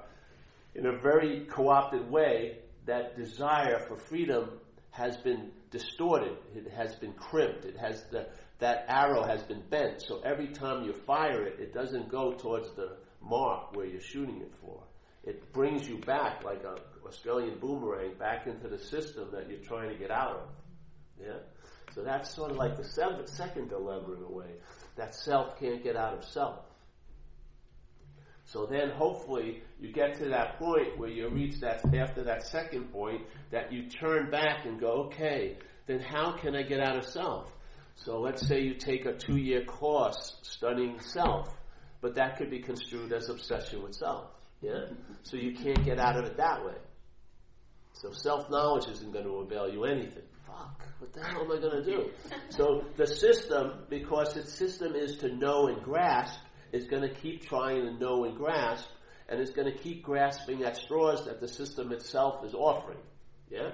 in 0.74 0.86
a 0.86 0.98
very 0.98 1.46
co-opted 1.46 2.10
way, 2.10 2.58
that 2.86 3.16
desire 3.16 3.80
for 3.88 3.96
freedom 3.96 4.50
has 4.96 5.16
been 5.18 5.50
distorted. 5.70 6.36
It 6.54 6.72
has 6.72 6.94
been 6.96 7.12
crimped. 7.12 7.64
It 7.64 7.76
has 7.76 8.04
the, 8.10 8.28
that 8.60 8.86
arrow 8.88 9.22
has 9.24 9.42
been 9.42 9.62
bent. 9.68 10.02
So 10.02 10.20
every 10.24 10.48
time 10.48 10.84
you 10.84 10.94
fire 11.06 11.42
it, 11.46 11.60
it 11.60 11.74
doesn't 11.74 12.08
go 12.08 12.32
towards 12.32 12.74
the 12.74 12.96
mark 13.20 13.76
where 13.76 13.86
you're 13.86 14.00
shooting 14.00 14.40
it 14.40 14.52
for. 14.60 14.82
It 15.24 15.52
brings 15.52 15.86
you 15.88 15.98
back 15.98 16.44
like 16.44 16.62
an 16.64 16.78
Australian 17.06 17.58
boomerang 17.58 18.14
back 18.18 18.46
into 18.46 18.68
the 18.68 18.78
system 18.78 19.28
that 19.32 19.50
you're 19.50 19.58
trying 19.64 19.90
to 19.90 19.96
get 19.96 20.10
out 20.10 20.36
of. 20.36 20.48
Yeah. 21.20 21.38
So 21.94 22.02
that's 22.02 22.34
sort 22.34 22.50
of 22.50 22.56
like 22.56 22.76
the 22.76 22.84
second 22.84 23.68
dilemma 23.68 24.14
in 24.16 24.22
a 24.22 24.32
way. 24.32 24.50
That 24.96 25.14
self 25.14 25.58
can't 25.58 25.82
get 25.82 25.96
out 25.96 26.14
of 26.14 26.24
self. 26.24 26.60
So 28.46 28.64
then 28.64 28.90
hopefully 28.90 29.62
you 29.80 29.92
get 29.92 30.18
to 30.18 30.28
that 30.28 30.58
point 30.58 30.98
where 30.98 31.08
you 31.08 31.28
reach 31.28 31.60
that, 31.60 31.84
after 31.94 32.22
that 32.24 32.46
second 32.46 32.92
point, 32.92 33.22
that 33.50 33.72
you 33.72 33.88
turn 33.88 34.30
back 34.30 34.64
and 34.64 34.80
go, 34.80 35.06
okay, 35.06 35.58
then 35.86 36.00
how 36.00 36.36
can 36.36 36.54
I 36.54 36.62
get 36.62 36.80
out 36.80 36.96
of 36.96 37.04
self? 37.04 37.52
So 37.96 38.20
let's 38.20 38.46
say 38.46 38.60
you 38.60 38.74
take 38.74 39.04
a 39.04 39.14
two 39.14 39.36
year 39.36 39.64
course 39.64 40.36
studying 40.42 41.00
self, 41.00 41.48
but 42.00 42.14
that 42.14 42.36
could 42.36 42.50
be 42.50 42.60
construed 42.60 43.12
as 43.12 43.28
obsession 43.28 43.82
with 43.82 43.94
self. 43.94 44.30
Yeah? 44.60 44.86
So 45.22 45.36
you 45.36 45.54
can't 45.54 45.84
get 45.84 45.98
out 45.98 46.16
of 46.16 46.24
it 46.26 46.36
that 46.36 46.64
way. 46.64 46.76
So 47.94 48.12
self 48.12 48.48
knowledge 48.48 48.88
isn't 48.88 49.12
going 49.12 49.24
to 49.24 49.36
avail 49.38 49.72
you 49.72 49.84
anything. 49.84 50.22
Fuck, 50.46 50.82
what 50.98 51.12
the 51.12 51.24
hell 51.24 51.42
am 51.42 51.50
I 51.50 51.58
going 51.60 51.82
to 51.82 51.84
do? 51.84 52.10
So 52.50 52.84
the 52.96 53.06
system, 53.06 53.86
because 53.88 54.36
its 54.36 54.52
system 54.52 54.94
is 54.94 55.16
to 55.18 55.34
know 55.34 55.66
and 55.66 55.82
grasp, 55.82 56.38
is 56.72 56.86
going 56.86 57.02
to 57.02 57.14
keep 57.14 57.46
trying 57.46 57.82
to 57.82 57.92
know 57.92 58.24
and 58.24 58.36
grasp, 58.36 58.88
and 59.28 59.40
is 59.40 59.50
going 59.50 59.70
to 59.70 59.78
keep 59.78 60.02
grasping 60.02 60.62
at 60.62 60.76
straws 60.76 61.24
that 61.26 61.40
the 61.40 61.48
system 61.48 61.92
itself 61.92 62.44
is 62.44 62.54
offering. 62.54 62.98
Yeah? 63.50 63.70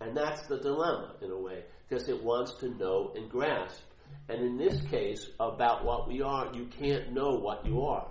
And 0.00 0.16
that's 0.16 0.46
the 0.46 0.58
dilemma, 0.58 1.14
in 1.22 1.30
a 1.30 1.38
way, 1.38 1.64
because 1.88 2.08
it 2.08 2.22
wants 2.22 2.54
to 2.60 2.68
know 2.68 3.12
and 3.14 3.30
grasp. 3.30 3.80
And 4.28 4.42
in 4.42 4.56
this 4.56 4.80
case, 4.90 5.28
about 5.38 5.84
what 5.84 6.08
we 6.08 6.22
are, 6.22 6.52
you 6.54 6.66
can't 6.66 7.12
know 7.12 7.36
what 7.36 7.66
you 7.66 7.82
are. 7.82 8.08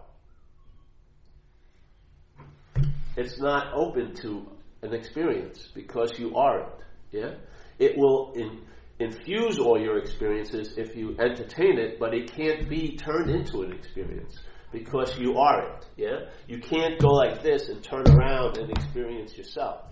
It's 3.17 3.39
not 3.39 3.74
open 3.74 4.13
to 4.15 4.48
an 4.82 4.93
experience 4.93 5.69
because 5.74 6.17
you 6.19 6.36
aren't. 6.36 6.69
Yeah? 7.12 7.36
It 7.80 7.98
will 7.98 8.34
in, 8.34 8.62
infuse 9.00 9.60
all 9.60 9.80
your 9.80 9.98
experiences 9.98 10.76
if 10.78 10.96
you 10.96 11.16
entertain 11.20 11.78
it, 11.78 12.00
but 12.00 12.14
it 12.14 12.32
can't 12.32 12.70
be 12.70 12.96
turned 12.96 13.30
into 13.30 13.62
an 13.62 13.72
experience 13.74 14.38
because 14.72 15.18
you 15.18 15.38
are 15.38 15.76
it. 15.76 15.86
Yeah? 15.98 16.20
You 16.48 16.60
can't 16.60 17.00
go 17.00 17.10
like 17.10 17.44
this 17.44 17.70
and 17.70 17.84
turn 17.84 18.08
around 18.08 18.58
and 18.58 18.70
experience 18.70 19.38
yourself. 19.38 19.86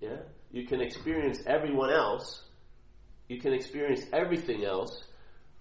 Yeah? 0.00 0.18
You 0.50 0.66
can 0.66 0.80
experience 0.80 1.40
everyone 1.46 1.92
else. 1.92 2.42
You 3.28 3.40
can 3.40 3.52
experience 3.52 4.02
everything 4.12 4.64
else 4.64 5.04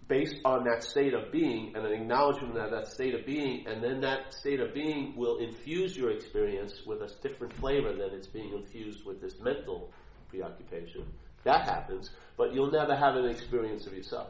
based 0.08 0.36
on 0.44 0.66
that 0.66 0.84
state 0.84 1.14
of 1.14 1.32
being 1.32 1.74
and 1.76 1.86
an 1.86 1.94
acknowledgement 1.94 2.58
of 2.58 2.72
that 2.72 2.88
state 2.88 3.16
of 3.16 3.26
being, 3.26 3.66
and 3.68 3.82
then 3.82 4.02
that 4.02 4.34
state 4.34 4.60
of 4.60 4.74
being 4.74 5.14
will 5.16 5.38
infuse 5.38 5.96
your 5.96 6.12
experience 6.12 6.82
with 6.86 7.02
a 7.02 7.10
different 7.22 7.54
flavor 7.54 7.94
than 7.94 8.10
it's 8.12 8.28
being 8.28 8.52
infused 8.54 9.06
with 9.06 9.22
this 9.22 9.36
mental 9.40 9.90
preoccupation. 10.28 11.06
That 11.44 11.66
happens, 11.66 12.10
but 12.38 12.54
you'll 12.54 12.72
never 12.72 12.96
have 12.96 13.16
an 13.16 13.26
experience 13.26 13.88
of 13.88 13.94
yourself. 13.94 14.30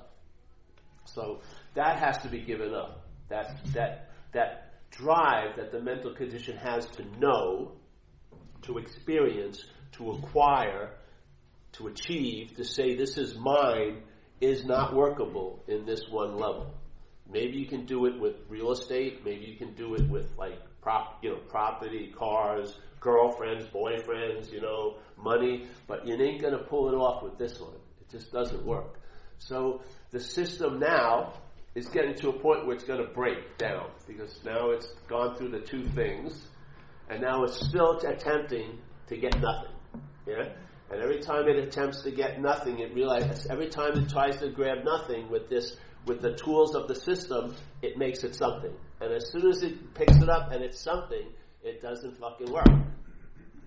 So 1.05 1.41
that 1.73 1.99
has 1.99 2.17
to 2.19 2.29
be 2.29 2.41
given 2.41 2.73
up. 2.73 3.05
That 3.29 3.57
that 3.73 4.09
that 4.33 4.73
drive 4.91 5.57
that 5.57 5.71
the 5.71 5.81
mental 5.81 6.13
condition 6.13 6.57
has 6.57 6.85
to 6.91 7.03
know, 7.19 7.73
to 8.63 8.77
experience, 8.77 9.63
to 9.93 10.11
acquire, 10.11 10.91
to 11.73 11.87
achieve, 11.87 12.55
to 12.57 12.63
say 12.63 12.95
this 12.95 13.17
is 13.17 13.37
mine 13.37 14.03
is 14.39 14.65
not 14.65 14.93
workable 14.93 15.63
in 15.67 15.85
this 15.85 16.01
one 16.09 16.35
level. 16.35 16.73
Maybe 17.29 17.57
you 17.57 17.67
can 17.67 17.85
do 17.85 18.05
it 18.07 18.19
with 18.19 18.35
real 18.49 18.71
estate, 18.71 19.23
maybe 19.23 19.45
you 19.45 19.55
can 19.55 19.73
do 19.75 19.95
it 19.95 20.09
with 20.09 20.27
like 20.37 20.59
prop, 20.81 21.19
you 21.21 21.29
know, 21.29 21.39
property, 21.47 22.13
cars, 22.17 22.75
girlfriends, 23.01 23.65
boyfriends, 23.65 24.51
you 24.53 24.61
know, 24.61 24.95
money, 25.17 25.67
but 25.87 26.07
you 26.07 26.15
ain't 26.15 26.41
going 26.41 26.53
to 26.53 26.63
pull 26.63 26.87
it 26.87 26.95
off 26.95 27.21
with 27.21 27.37
this 27.37 27.59
one. 27.59 27.73
It 27.99 28.09
just 28.09 28.31
doesn't 28.31 28.65
work. 28.65 28.99
So 29.39 29.81
the 30.11 30.19
system 30.19 30.79
now 30.79 31.33
is 31.75 31.87
getting 31.87 32.15
to 32.15 32.29
a 32.29 32.33
point 32.39 32.65
where 32.65 32.75
it's 32.75 32.85
going 32.85 33.05
to 33.05 33.11
break 33.13 33.57
down 33.57 33.89
because 34.07 34.39
now 34.45 34.69
it's 34.69 34.87
gone 35.09 35.35
through 35.35 35.49
the 35.49 35.59
two 35.59 35.87
things 35.89 36.47
and 37.09 37.21
now 37.21 37.43
it's 37.43 37.59
still 37.67 37.99
attempting 37.99 38.77
to 39.07 39.17
get 39.17 39.33
nothing. 39.41 39.75
Yeah? 40.27 40.53
And 40.91 41.01
every 41.01 41.19
time 41.19 41.47
it 41.47 41.57
attempts 41.57 42.03
to 42.03 42.11
get 42.11 42.41
nothing, 42.41 42.79
it 42.79 42.93
realizes 42.93 43.47
every 43.49 43.69
time 43.69 43.97
it 43.97 44.09
tries 44.09 44.37
to 44.41 44.49
grab 44.49 44.83
nothing 44.83 45.29
with 45.29 45.49
this 45.49 45.75
with 46.05 46.21
the 46.21 46.33
tools 46.33 46.75
of 46.75 46.87
the 46.87 46.95
system, 46.95 47.55
it 47.81 47.97
makes 47.97 48.23
it 48.23 48.35
something. 48.35 48.73
And 48.99 49.13
as 49.13 49.29
soon 49.31 49.47
as 49.47 49.61
it 49.61 49.93
picks 49.93 50.17
it 50.17 50.29
up 50.29 50.51
and 50.51 50.63
it's 50.63 50.79
something, 50.79 51.27
it 51.63 51.81
doesn't 51.81 52.17
fucking 52.17 52.51
work. 52.51 52.67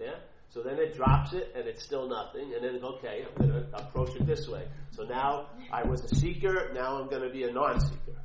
Yeah? 0.01 0.17
So 0.51 0.63
then 0.63 0.79
it 0.79 0.95
drops 0.95 1.33
it 1.33 1.53
and 1.57 1.67
it's 1.67 1.83
still 1.83 2.09
nothing, 2.09 2.55
and 2.55 2.65
then 2.65 2.83
okay, 2.83 3.25
I'm 3.27 3.49
going 3.49 3.51
to 3.51 3.77
approach 3.77 4.15
it 4.15 4.27
this 4.27 4.47
way. 4.49 4.67
So 4.93 5.03
now 5.03 5.49
I 5.73 5.83
was 5.83 6.05
a 6.05 6.15
seeker, 6.15 6.71
now 6.73 7.01
I'm 7.01 7.09
going 7.09 7.23
to 7.23 7.31
be 7.31 7.45
a 7.45 7.53
non-seeker. 7.53 8.19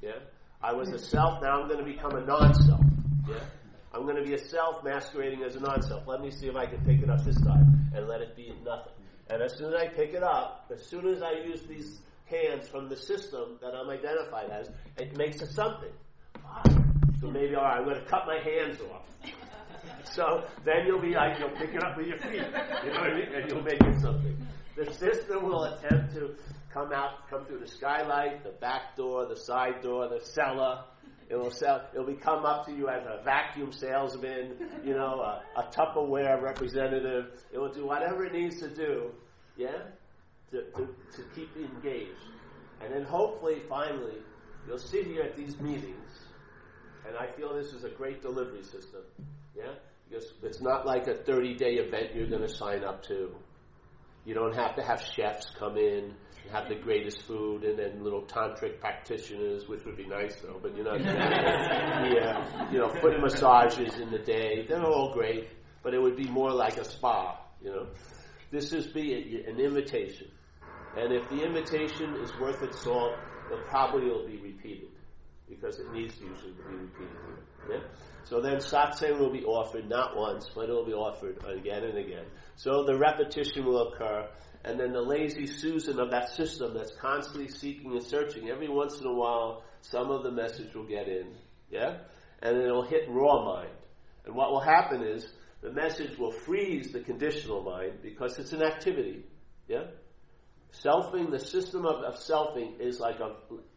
Yeah? 0.00 0.12
I 0.62 0.72
was 0.74 0.90
a 0.90 0.98
self, 0.98 1.42
now 1.42 1.60
I'm 1.60 1.68
going 1.68 1.84
to 1.84 1.90
become 1.90 2.14
a 2.14 2.24
non-self. 2.24 2.84
Yeah? 3.28 3.34
I'm 3.92 4.02
going 4.02 4.16
to 4.16 4.22
be 4.22 4.34
a 4.34 4.38
self 4.38 4.84
masquerading 4.84 5.42
as 5.42 5.56
a 5.56 5.60
non-self. 5.60 6.06
Let 6.06 6.20
me 6.20 6.30
see 6.30 6.46
if 6.46 6.56
I 6.56 6.66
can 6.66 6.84
pick 6.84 7.02
it 7.02 7.10
up 7.10 7.24
this 7.24 7.40
time 7.40 7.90
and 7.94 8.06
let 8.06 8.20
it 8.20 8.36
be 8.36 8.52
nothing. 8.64 8.92
And 9.28 9.42
as 9.42 9.56
soon 9.56 9.72
as 9.72 9.80
I 9.80 9.88
pick 9.88 10.14
it 10.14 10.22
up, 10.22 10.70
as 10.72 10.86
soon 10.86 11.06
as 11.08 11.22
I 11.22 11.32
use 11.32 11.62
these 11.64 11.98
hands 12.26 12.68
from 12.68 12.88
the 12.88 12.96
system 12.96 13.58
that 13.60 13.74
I'm 13.74 13.90
identified 13.90 14.50
as, 14.50 14.70
it 14.98 15.16
makes 15.16 15.42
a 15.42 15.46
something. 15.46 15.92
So 17.22 17.30
maybe, 17.30 17.54
all 17.54 17.62
right, 17.62 17.78
I'm 17.78 17.84
going 17.84 18.00
to 18.02 18.04
cut 18.06 18.26
my 18.26 18.38
hands 18.38 18.80
off. 18.92 19.06
So 20.12 20.44
then 20.64 20.86
you'll 20.86 21.00
be 21.00 21.14
like, 21.14 21.38
you'll 21.38 21.50
pick 21.50 21.72
it 21.72 21.82
up 21.82 21.96
with 21.96 22.08
your 22.08 22.18
feet. 22.18 22.34
You 22.34 22.92
know 22.92 23.00
what 23.00 23.10
I 23.10 23.14
mean? 23.14 23.28
And 23.32 23.48
you'll 23.48 23.62
make 23.62 23.80
it 23.80 24.00
something. 24.00 24.36
The 24.76 24.92
system 24.92 25.44
will 25.44 25.64
attempt 25.64 26.14
to 26.14 26.34
come 26.74 26.92
out, 26.92 27.28
come 27.30 27.44
through 27.46 27.60
the 27.60 27.68
skylight, 27.68 28.42
the 28.42 28.50
back 28.50 28.96
door, 28.96 29.26
the 29.26 29.36
side 29.36 29.82
door, 29.82 30.08
the 30.08 30.20
cellar. 30.24 30.82
It 31.28 31.36
will 31.36 31.52
sell. 31.52 31.86
It 31.94 32.04
will 32.04 32.16
come 32.16 32.44
up 32.44 32.66
to 32.66 32.72
you 32.72 32.88
as 32.88 33.06
a 33.06 33.22
vacuum 33.22 33.72
salesman, 33.72 34.56
you 34.84 34.94
know, 34.94 35.20
a, 35.20 35.42
a 35.60 35.62
Tupperware 35.72 36.42
representative. 36.42 37.40
It 37.52 37.58
will 37.58 37.72
do 37.72 37.86
whatever 37.86 38.24
it 38.24 38.32
needs 38.32 38.58
to 38.60 38.68
do, 38.68 39.12
yeah, 39.56 39.78
to, 40.50 40.62
to, 40.62 40.88
to 41.16 41.22
keep 41.34 41.48
you 41.56 41.66
engaged. 41.66 42.10
And 42.82 42.92
then 42.92 43.04
hopefully, 43.04 43.62
finally, 43.68 44.16
you'll 44.66 44.78
sit 44.78 45.06
here 45.06 45.22
at 45.22 45.36
these 45.36 45.58
meetings, 45.60 46.01
and 47.06 47.16
I 47.16 47.26
feel 47.36 47.54
this 47.54 47.72
is 47.72 47.84
a 47.84 47.90
great 47.90 48.22
delivery 48.22 48.62
system, 48.62 49.02
yeah, 49.56 49.72
because 50.08 50.32
it's 50.42 50.60
not 50.60 50.86
like 50.86 51.06
a 51.06 51.14
30-day 51.14 51.74
event 51.74 52.14
you're 52.14 52.28
going 52.28 52.42
to 52.42 52.48
sign 52.48 52.84
up 52.84 53.02
to. 53.04 53.34
You 54.24 54.34
don't 54.34 54.54
have 54.54 54.76
to 54.76 54.82
have 54.82 55.02
chefs 55.02 55.50
come 55.58 55.76
in 55.76 56.14
and 56.42 56.52
have 56.52 56.68
the 56.68 56.76
greatest 56.76 57.22
food 57.22 57.64
and 57.64 57.78
then 57.78 58.04
little 58.04 58.22
tantric 58.22 58.78
practitioners, 58.78 59.68
which 59.68 59.84
would 59.84 59.96
be 59.96 60.06
nice 60.06 60.36
though, 60.42 60.60
but 60.62 60.76
you 60.76 60.84
know, 60.84 60.94
yeah, 60.96 62.70
you 62.70 62.78
know, 62.78 62.88
foot 62.88 63.20
massages 63.20 63.98
in 63.98 64.10
the 64.10 64.18
day. 64.18 64.64
They're 64.68 64.84
all 64.84 65.12
great, 65.12 65.48
but 65.82 65.94
it 65.94 66.00
would 66.00 66.16
be 66.16 66.28
more 66.28 66.52
like 66.52 66.76
a 66.76 66.84
spa, 66.84 67.40
you 67.60 67.70
know. 67.70 67.86
This 68.52 68.72
is 68.72 68.86
be 68.86 69.42
an 69.46 69.58
invitation. 69.58 70.28
And 70.96 71.12
if 71.12 71.28
the 71.30 71.42
invitation 71.42 72.14
is 72.16 72.30
worth 72.38 72.62
its 72.62 72.80
salt, 72.82 73.14
it 73.50 73.64
probably 73.66 74.08
will 74.08 74.26
be 74.26 74.36
repeated 74.36 74.91
because 75.54 75.78
it 75.78 75.92
needs 75.92 76.14
usually 76.20 76.52
to 76.52 76.62
be 76.68 76.74
repeated. 76.74 77.16
Yeah? 77.70 77.80
So 78.24 78.40
then 78.40 78.56
satsang 78.56 79.18
will 79.18 79.32
be 79.32 79.44
offered 79.44 79.88
not 79.88 80.16
once, 80.16 80.50
but 80.54 80.68
it 80.68 80.72
will 80.72 80.86
be 80.86 80.92
offered 80.92 81.38
again 81.44 81.84
and 81.84 81.98
again. 81.98 82.24
So 82.56 82.84
the 82.84 82.96
repetition 82.96 83.64
will 83.64 83.88
occur, 83.88 84.28
and 84.64 84.78
then 84.78 84.92
the 84.92 85.02
lazy 85.02 85.46
Susan 85.46 85.98
of 85.98 86.10
that 86.10 86.30
system 86.30 86.74
that's 86.74 86.92
constantly 87.00 87.48
seeking 87.48 87.92
and 87.92 88.02
searching, 88.02 88.48
every 88.48 88.68
once 88.68 89.00
in 89.00 89.06
a 89.06 89.12
while, 89.12 89.64
some 89.80 90.10
of 90.10 90.22
the 90.22 90.30
message 90.30 90.74
will 90.74 90.86
get 90.86 91.08
in. 91.08 91.34
Yeah? 91.70 91.98
And 92.40 92.56
it'll 92.56 92.86
hit 92.86 93.08
raw 93.08 93.44
mind. 93.44 93.74
And 94.24 94.34
what 94.34 94.50
will 94.50 94.60
happen 94.60 95.02
is 95.02 95.26
the 95.60 95.72
message 95.72 96.16
will 96.18 96.32
freeze 96.32 96.92
the 96.92 97.00
conditional 97.00 97.62
mind 97.62 97.98
because 98.02 98.38
it's 98.38 98.52
an 98.52 98.62
activity. 98.62 99.24
Yeah? 99.68 99.84
Selfing, 100.72 101.30
the 101.30 101.38
system 101.38 101.84
of, 101.84 102.02
of 102.02 102.14
selfing 102.14 102.80
is 102.80 102.98
like 102.98 103.20
a, 103.20 103.34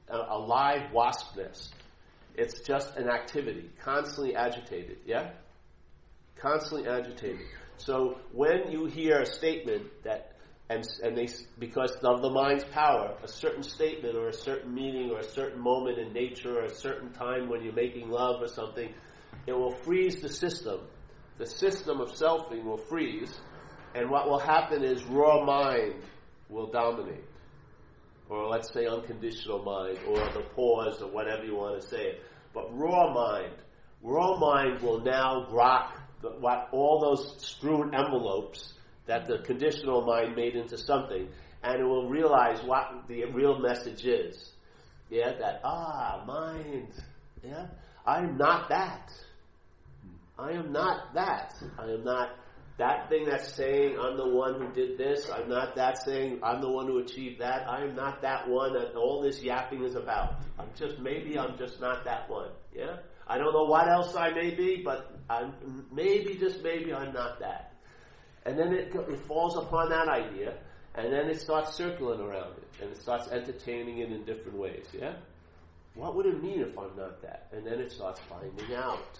a, 0.09 0.37
live 0.37 0.91
wasp 0.91 1.37
nest. 1.37 1.73
It's 2.35 2.61
just 2.61 2.95
an 2.95 3.09
activity, 3.09 3.69
constantly 3.83 4.35
agitated, 4.35 4.97
yeah? 5.05 5.31
Constantly 6.37 6.87
agitated. 6.87 7.45
So 7.77 8.17
when 8.31 8.71
you 8.71 8.85
hear 8.85 9.21
a 9.21 9.25
statement 9.25 9.87
that, 10.03 10.33
and, 10.69 10.85
and 11.03 11.17
they, 11.17 11.27
because 11.59 11.91
of 12.03 12.21
the 12.21 12.29
mind's 12.29 12.63
power, 12.65 13.15
a 13.23 13.27
certain 13.27 13.63
statement 13.63 14.15
or 14.15 14.27
a 14.27 14.33
certain 14.33 14.73
meaning 14.73 15.11
or 15.11 15.19
a 15.19 15.23
certain 15.23 15.61
moment 15.61 15.97
in 15.97 16.11
nature 16.13 16.59
or 16.59 16.65
a 16.65 16.73
certain 16.73 17.11
time 17.13 17.49
when 17.49 17.63
you're 17.63 17.73
making 17.73 18.09
love 18.09 18.41
or 18.41 18.47
something, 18.47 18.93
it 19.47 19.53
will 19.53 19.75
freeze 19.83 20.21
the 20.21 20.29
system. 20.29 20.81
The 21.37 21.45
system 21.45 21.99
of 21.99 22.09
selfing 22.13 22.63
will 22.63 22.77
freeze, 22.77 23.37
and 23.93 24.09
what 24.09 24.27
will 24.27 24.39
happen 24.39 24.83
is 24.83 25.03
raw 25.03 25.43
mind 25.43 25.95
will 26.49 26.67
dominate 26.67 27.23
or 28.29 28.47
let's 28.47 28.73
say 28.73 28.87
unconditional 28.87 29.63
mind, 29.63 29.99
or 30.07 30.17
the 30.33 30.45
pause, 30.55 31.01
or 31.01 31.11
whatever 31.11 31.43
you 31.43 31.55
want 31.55 31.81
to 31.81 31.87
say 31.87 32.01
it. 32.01 32.21
But 32.53 32.75
raw 32.77 33.13
mind, 33.13 33.53
raw 34.01 34.37
mind 34.37 34.81
will 34.81 35.01
now 35.01 35.47
grok 35.51 35.91
the, 36.21 36.29
what 36.29 36.69
all 36.71 36.99
those 37.01 37.35
strewn 37.45 37.93
envelopes 37.93 38.73
that 39.05 39.27
the 39.27 39.39
conditional 39.39 40.01
mind 40.01 40.35
made 40.35 40.55
into 40.55 40.77
something, 40.77 41.27
and 41.63 41.81
it 41.81 41.83
will 41.83 42.09
realize 42.09 42.63
what 42.63 43.07
the 43.07 43.25
real 43.25 43.59
message 43.59 44.05
is. 44.05 44.51
Yeah, 45.09 45.33
that 45.39 45.61
ah, 45.63 46.23
mind. 46.25 46.87
Yeah, 47.43 47.67
I'm 48.05 48.37
not 48.37 48.69
that. 48.69 49.11
I 50.37 50.51
am 50.51 50.71
not 50.71 51.13
that. 51.13 51.53
I 51.77 51.91
am 51.91 52.03
not 52.03 52.29
that 52.77 53.07
thing 53.09 53.25
that's 53.25 53.53
saying 53.53 53.97
I'm 53.99 54.17
the 54.17 54.27
one 54.27 54.59
who 54.59 54.71
did 54.73 54.97
this, 54.97 55.29
I'm 55.29 55.47
not 55.47 55.75
that 55.75 55.97
saying 56.03 56.39
I'm 56.43 56.61
the 56.61 56.69
one 56.69 56.87
who 56.87 56.97
achieved 56.97 57.39
that, 57.39 57.69
I 57.69 57.83
am 57.83 57.95
not 57.95 58.21
that 58.21 58.49
one 58.49 58.73
that 58.73 58.95
all 58.95 59.21
this 59.21 59.41
yapping 59.41 59.83
is 59.83 59.95
about. 59.95 60.41
I'm 60.59 60.67
just, 60.77 60.99
maybe 60.99 61.39
I'm 61.39 61.57
just 61.57 61.79
not 61.79 62.03
that 62.03 62.29
one. 62.29 62.49
Yeah? 62.73 62.97
I 63.27 63.37
don't 63.37 63.53
know 63.53 63.63
what 63.63 63.87
else 63.87 64.15
I 64.15 64.31
may 64.31 64.53
be, 64.53 64.81
but 64.83 65.17
I'm, 65.29 65.85
maybe, 65.91 66.35
just 66.35 66.61
maybe 66.63 66.93
I'm 66.93 67.13
not 67.13 67.39
that. 67.39 67.73
And 68.45 68.59
then 68.59 68.73
it, 68.73 68.93
it 68.93 69.19
falls 69.21 69.57
upon 69.57 69.89
that 69.89 70.07
idea, 70.07 70.57
and 70.93 71.11
then 71.11 71.29
it 71.29 71.41
starts 71.41 71.75
circling 71.75 72.19
around 72.19 72.57
it, 72.57 72.67
and 72.81 72.91
it 72.91 73.01
starts 73.01 73.29
entertaining 73.29 73.99
it 73.99 74.11
in 74.11 74.25
different 74.25 74.57
ways. 74.57 74.85
Yeah? 74.93 75.15
What 75.95 76.15
would 76.15 76.25
it 76.25 76.43
mean 76.43 76.59
if 76.59 76.77
I'm 76.77 76.95
not 76.97 77.21
that? 77.21 77.47
And 77.53 77.65
then 77.65 77.79
it 77.79 77.91
starts 77.91 78.19
finding 78.29 78.75
out 78.75 79.17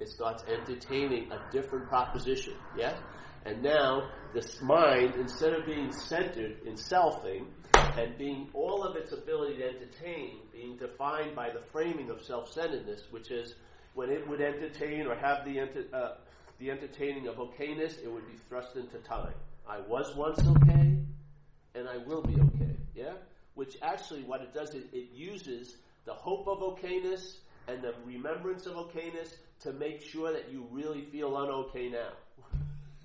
it 0.00 0.08
starts 0.08 0.44
entertaining 0.44 1.30
a 1.32 1.40
different 1.50 1.88
proposition. 1.88 2.54
Yeah? 2.76 2.96
And 3.44 3.62
now 3.62 4.10
this 4.34 4.60
mind, 4.60 5.14
instead 5.14 5.52
of 5.52 5.66
being 5.66 5.92
centered 5.92 6.58
in 6.66 6.74
selfing 6.74 7.46
and 7.74 8.18
being 8.18 8.48
all 8.52 8.82
of 8.82 8.96
its 8.96 9.12
ability 9.12 9.58
to 9.58 9.68
entertain, 9.68 10.38
being 10.52 10.76
defined 10.76 11.36
by 11.36 11.50
the 11.50 11.60
framing 11.72 12.10
of 12.10 12.22
self-centeredness, 12.22 13.04
which 13.10 13.30
is 13.30 13.54
when 13.94 14.10
it 14.10 14.26
would 14.28 14.40
entertain 14.40 15.06
or 15.06 15.14
have 15.14 15.44
the 15.44 15.60
enter, 15.60 15.84
uh, 15.92 16.14
the 16.58 16.70
entertaining 16.70 17.28
of 17.28 17.36
okayness, 17.36 18.02
it 18.02 18.10
would 18.10 18.26
be 18.26 18.36
thrust 18.48 18.76
into 18.76 18.98
time. 18.98 19.34
I 19.68 19.80
was 19.80 20.14
once 20.16 20.40
okay, 20.40 20.98
and 21.74 21.88
I 21.88 21.98
will 21.98 22.22
be 22.22 22.34
okay. 22.34 22.76
Yeah, 22.94 23.14
which 23.54 23.76
actually 23.82 24.22
what 24.22 24.40
it 24.40 24.52
does 24.54 24.74
is 24.74 24.84
it 24.92 25.10
uses 25.12 25.76
the 26.04 26.14
hope 26.14 26.48
of 26.48 26.58
okayness 26.58 27.36
and 27.68 27.82
the 27.82 27.94
remembrance 28.04 28.66
of 28.66 28.74
okayness 28.74 29.34
to 29.60 29.72
make 29.72 30.02
sure 30.02 30.32
that 30.32 30.50
you 30.50 30.66
really 30.70 31.02
feel 31.12 31.32
unokay 31.32 31.92
now. 31.92 32.12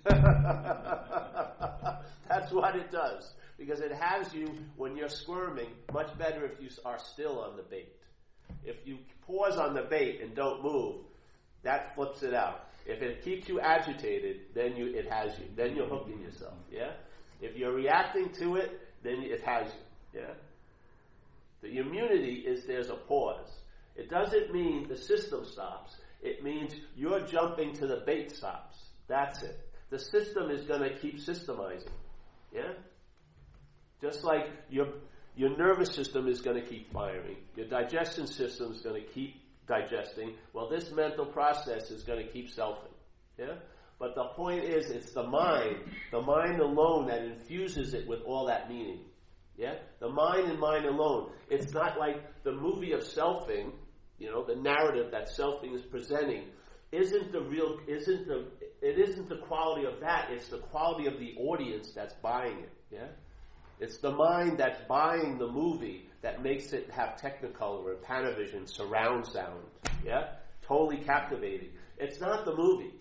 That's 2.28 2.52
what 2.52 2.76
it 2.76 2.92
does. 2.92 3.34
Because 3.58 3.80
it 3.80 3.92
has 3.92 4.34
you, 4.34 4.54
when 4.76 4.98
you're 4.98 5.10
squirming, 5.10 5.70
much 5.94 6.18
better 6.18 6.46
if 6.46 6.60
you 6.60 6.70
are 6.84 6.98
still 7.00 7.40
on 7.40 7.56
the 7.58 7.64
bait. 7.64 7.94
If 8.66 8.78
you 8.86 8.98
pause 9.28 9.58
on 9.58 9.76
the 9.76 9.84
bait 9.84 10.22
and 10.22 10.36
don't 10.36 10.64
move, 10.64 10.96
that 11.64 11.94
flips 11.96 12.24
it 12.24 12.34
out. 12.34 12.68
If 12.86 13.02
it 13.02 13.24
keeps 13.24 13.48
you 13.48 13.60
agitated, 13.60 14.42
then 14.56 14.76
you, 14.76 14.88
it 14.88 15.12
has 15.12 15.38
you. 15.38 15.46
Then 15.56 15.76
you're 15.76 15.88
hooking 15.88 16.20
yourself. 16.22 16.56
Yeah? 16.72 16.94
If 17.40 17.56
you're 17.56 17.74
reacting 17.74 18.30
to 18.40 18.56
it, 18.56 18.80
then 19.04 19.22
it 19.22 19.44
has 19.44 19.68
you. 19.68 20.22
Yeah? 20.22 20.34
The 21.62 21.78
immunity 21.78 22.44
is 22.48 22.66
there's 22.66 22.90
a 22.90 22.96
pause. 22.96 23.50
It 23.96 24.10
doesn't 24.10 24.52
mean 24.52 24.88
the 24.88 24.98
system 24.98 25.46
stops. 25.46 25.96
It 26.22 26.44
means 26.44 26.74
you're 26.96 27.26
jumping 27.26 27.74
to 27.76 27.88
the 27.88 28.04
bait 28.06 28.36
stops. 28.36 28.78
That's 29.08 29.42
it. 29.44 29.60
The 29.90 30.00
system 30.00 30.52
is 30.52 30.64
going 30.66 30.82
to 30.82 30.98
keep 31.00 31.20
systemizing. 31.20 31.90
Yeah? 32.54 32.74
Just 34.02 34.24
like 34.24 34.50
your, 34.70 34.88
your 35.36 35.58
nervous 35.58 35.94
system 35.94 36.28
is 36.28 36.42
going 36.42 36.62
to 36.62 36.68
keep 36.68 36.92
firing, 36.94 37.38
your 37.56 37.68
digestion 37.68 38.28
system 38.28 38.72
is 38.72 38.82
going 38.82 39.02
to 39.02 39.08
keep 39.10 39.36
digesting. 39.68 40.36
Well, 40.54 40.70
this 40.70 40.92
mental 40.92 41.26
process 41.26 41.92
is 41.92 42.04
going 42.04 42.26
to 42.26 42.32
keep 42.32 42.56
selfing. 42.56 42.94
Yeah? 43.38 43.56
But 44.00 44.16
the 44.16 44.26
point 44.36 44.64
is, 44.64 44.90
it's 44.90 45.12
the 45.14 45.24
mind, 45.24 45.78
the 46.12 46.22
mind 46.22 46.60
alone 46.60 47.08
that 47.08 47.24
infuses 47.24 47.94
it 47.94 48.08
with 48.08 48.22
all 48.26 48.48
that 48.48 48.70
meaning. 48.70 49.02
Yeah? 49.58 49.76
The 50.00 50.10
mind 50.10 50.50
and 50.50 50.60
mind 50.60 50.86
alone. 50.86 51.32
It's 51.50 51.74
not 51.74 52.00
like 52.00 52.44
the 52.44 52.52
movie 52.52 52.94
of 52.94 53.02
selfing 53.02 53.74
you 54.22 54.30
know, 54.30 54.44
the 54.46 54.56
narrative 54.56 55.12
that 55.12 55.30
selfing 55.30 55.74
is 55.74 55.82
presenting 55.82 56.44
isn't 56.92 57.32
the 57.32 57.42
real, 57.42 57.80
isn't 57.88 58.28
the, 58.28 58.46
it 58.82 59.00
isn't 59.00 59.28
the 59.30 59.38
quality 59.38 59.86
of 59.86 60.00
that, 60.02 60.30
it's 60.30 60.48
the 60.50 60.60
quality 60.60 61.08
of 61.08 61.18
the 61.18 61.34
audience 61.38 61.92
that's 61.96 62.14
buying 62.16 62.60
it, 62.60 62.72
yeah? 62.92 63.08
It's 63.80 63.98
the 63.98 64.12
mind 64.12 64.60
that's 64.60 64.80
buying 64.88 65.40
the 65.40 65.48
movie 65.48 66.08
that 66.22 66.44
makes 66.44 66.72
it 66.72 66.92
have 66.92 67.20
Technicolor 67.20 67.96
and 67.96 68.04
Panavision 68.04 68.70
surround 68.70 69.26
sound, 69.26 69.64
yeah? 70.06 70.34
Totally 70.62 71.04
captivating. 71.04 71.70
It's 71.98 72.22
not 72.22 72.46
the 72.46 72.56
movie. 72.56 72.94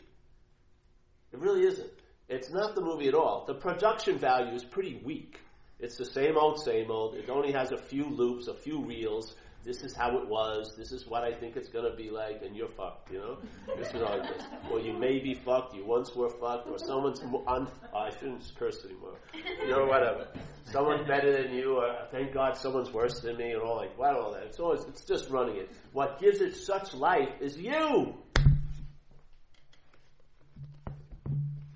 It 1.32 1.38
really 1.38 1.66
isn't. 1.66 1.90
It's 2.30 2.50
not 2.50 2.74
the 2.74 2.80
movie 2.80 3.08
at 3.08 3.14
all. 3.14 3.44
The 3.46 3.54
production 3.54 4.18
value 4.18 4.54
is 4.54 4.64
pretty 4.64 5.02
weak. 5.04 5.38
It's 5.80 5.96
the 5.96 6.04
same 6.04 6.36
old, 6.36 6.62
same 6.62 6.90
old. 6.90 7.14
It 7.16 7.28
only 7.28 7.52
has 7.52 7.72
a 7.72 7.78
few 7.78 8.06
loops, 8.08 8.48
a 8.48 8.54
few 8.54 8.84
reels, 8.84 9.34
this 9.64 9.82
is 9.82 9.94
how 9.94 10.16
it 10.18 10.26
was, 10.26 10.74
this 10.76 10.90
is 10.90 11.06
what 11.06 11.22
I 11.22 11.32
think 11.32 11.56
it's 11.56 11.68
gonna 11.68 11.94
be 11.94 12.10
like, 12.10 12.42
and 12.42 12.56
you're 12.56 12.68
fucked, 12.68 13.12
you 13.12 13.18
know? 13.18 13.38
This 13.76 13.88
is 13.88 14.02
all 14.02 14.18
this. 14.18 14.42
Or 14.70 14.80
you 14.80 14.94
may 14.94 15.18
be 15.18 15.34
fucked, 15.34 15.74
you 15.74 15.84
once 15.84 16.14
were 16.14 16.30
fucked, 16.30 16.68
or 16.68 16.78
someone's 16.78 17.20
on, 17.20 17.68
oh, 17.92 17.98
I 17.98 18.10
shouldn't 18.10 18.50
curse 18.58 18.84
anymore. 18.84 19.16
You 19.34 19.70
know, 19.70 19.84
whatever. 19.84 20.28
Someone's 20.64 21.06
better 21.06 21.42
than 21.42 21.52
you, 21.52 21.76
or 21.76 21.86
uh, 21.88 22.06
thank 22.10 22.32
God 22.32 22.56
someone's 22.56 22.90
worse 22.92 23.20
than 23.20 23.36
me, 23.36 23.52
and 23.52 23.60
all 23.60 23.76
like, 23.76 23.98
what 23.98 24.16
all 24.16 24.32
that. 24.32 24.44
It's 24.44 24.58
always, 24.58 24.82
it's 24.84 25.04
just 25.04 25.28
running 25.28 25.56
it. 25.56 25.70
What 25.92 26.20
gives 26.20 26.40
it 26.40 26.56
such 26.56 26.94
life 26.94 27.28
is 27.40 27.58
you! 27.58 28.14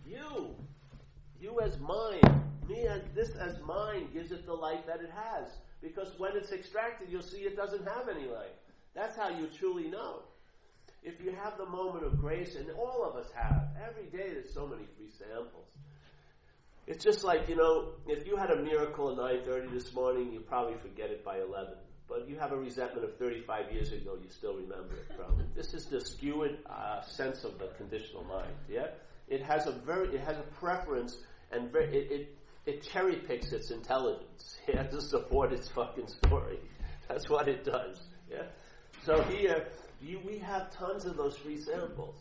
You! 0.07 0.55
You 1.39 1.61
as 1.61 1.78
mine. 1.78 2.43
Me 2.66 2.87
as 2.87 3.03
as 3.30 3.60
mine 3.66 4.08
gives 4.12 4.32
it 4.32 4.46
the 4.46 4.54
life 4.54 4.86
that 4.86 5.00
it 5.00 5.10
has. 5.10 5.48
Because 5.82 6.08
when 6.18 6.36
it's 6.36 6.52
extracted, 6.52 7.08
you'll 7.10 7.22
see 7.22 7.38
it 7.38 7.56
doesn't 7.56 7.86
have 7.86 8.08
any 8.08 8.26
life. 8.26 8.56
That's 8.94 9.16
how 9.16 9.28
you 9.28 9.48
truly 9.58 9.90
know. 9.90 10.20
If 11.02 11.20
you 11.22 11.32
have 11.42 11.58
the 11.58 11.66
moment 11.66 12.04
of 12.06 12.18
grace, 12.18 12.54
and 12.54 12.70
all 12.70 13.04
of 13.04 13.16
us 13.16 13.30
have, 13.34 13.68
every 13.86 14.06
day 14.06 14.32
there's 14.32 14.54
so 14.54 14.66
many 14.66 14.84
free 14.96 15.10
samples. 15.18 15.66
It's 16.86 17.02
just 17.04 17.24
like, 17.24 17.48
you 17.48 17.56
know, 17.56 17.92
if 18.06 18.26
you 18.26 18.36
had 18.36 18.50
a 18.50 18.62
miracle 18.62 19.10
at 19.10 19.18
9.30 19.46 19.72
this 19.72 19.94
morning, 19.94 20.32
you 20.32 20.40
probably 20.40 20.76
forget 20.78 21.10
it 21.10 21.24
by 21.24 21.40
11. 21.40 21.74
But 22.08 22.28
you 22.28 22.38
have 22.38 22.52
a 22.52 22.56
resentment 22.56 23.04
of 23.04 23.16
35 23.16 23.72
years 23.72 23.92
ago, 23.92 24.16
you 24.22 24.28
still 24.28 24.54
remember 24.54 24.94
it 24.94 25.16
probably. 25.16 25.46
This 25.54 25.72
is 25.72 25.86
the 25.86 26.00
skewed 26.00 26.58
uh, 26.68 27.00
sense 27.02 27.44
of 27.44 27.58
the 27.58 27.68
conditional 27.78 28.24
mind, 28.24 28.52
yeah? 28.68 28.88
It 29.28 29.42
has 29.42 29.66
a 29.66 29.72
very, 29.72 30.14
it 30.14 30.20
has 30.20 30.36
a 30.36 30.42
preference 30.60 31.16
and 31.50 31.72
very, 31.72 31.96
it, 31.96 32.12
it 32.12 32.38
it 32.66 32.82
cherry 32.82 33.16
picks 33.16 33.52
its 33.52 33.70
intelligence 33.70 34.58
yeah, 34.68 34.84
to 34.84 35.00
support 35.00 35.52
its 35.52 35.68
fucking 35.68 36.08
story. 36.08 36.58
That's 37.08 37.28
what 37.28 37.48
it 37.48 37.64
does. 37.64 38.00
Yeah. 38.30 38.44
So 39.04 39.22
here, 39.24 39.66
you, 40.00 40.20
we 40.26 40.38
have 40.38 40.70
tons 40.70 41.04
of 41.04 41.16
those 41.16 41.36
free 41.36 41.60
samples. 41.60 42.16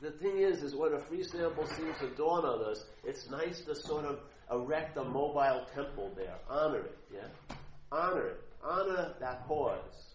The 0.00 0.12
thing 0.12 0.38
is, 0.38 0.62
is 0.62 0.74
when 0.74 0.94
a 0.94 1.00
free 1.00 1.24
sample 1.24 1.66
seems 1.66 1.98
to 1.98 2.08
dawn 2.16 2.44
on 2.44 2.70
us, 2.70 2.84
it's 3.04 3.28
nice 3.30 3.60
to 3.62 3.74
sort 3.74 4.04
of 4.04 4.20
erect 4.50 4.96
a 4.96 5.04
mobile 5.04 5.66
temple 5.74 6.12
there. 6.16 6.36
Honor 6.48 6.80
it. 6.80 6.98
Yeah. 7.12 7.56
Honor 7.92 8.28
it. 8.28 8.40
Honor 8.64 9.14
that 9.20 9.46
pause. 9.46 10.14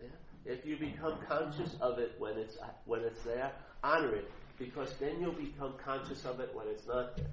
Yeah. 0.00 0.08
If 0.44 0.66
you 0.66 0.76
become 0.76 1.18
conscious 1.26 1.76
of 1.80 1.98
it 1.98 2.12
when 2.18 2.36
it's 2.36 2.58
when 2.84 3.00
it's 3.02 3.22
there, 3.22 3.52
honor 3.82 4.16
it 4.16 4.30
because 4.58 4.92
then 5.00 5.20
you'll 5.20 5.32
become 5.32 5.74
conscious 5.82 6.24
of 6.24 6.40
it 6.40 6.50
when 6.54 6.66
it's 6.68 6.86
not 6.86 7.16
there. 7.16 7.26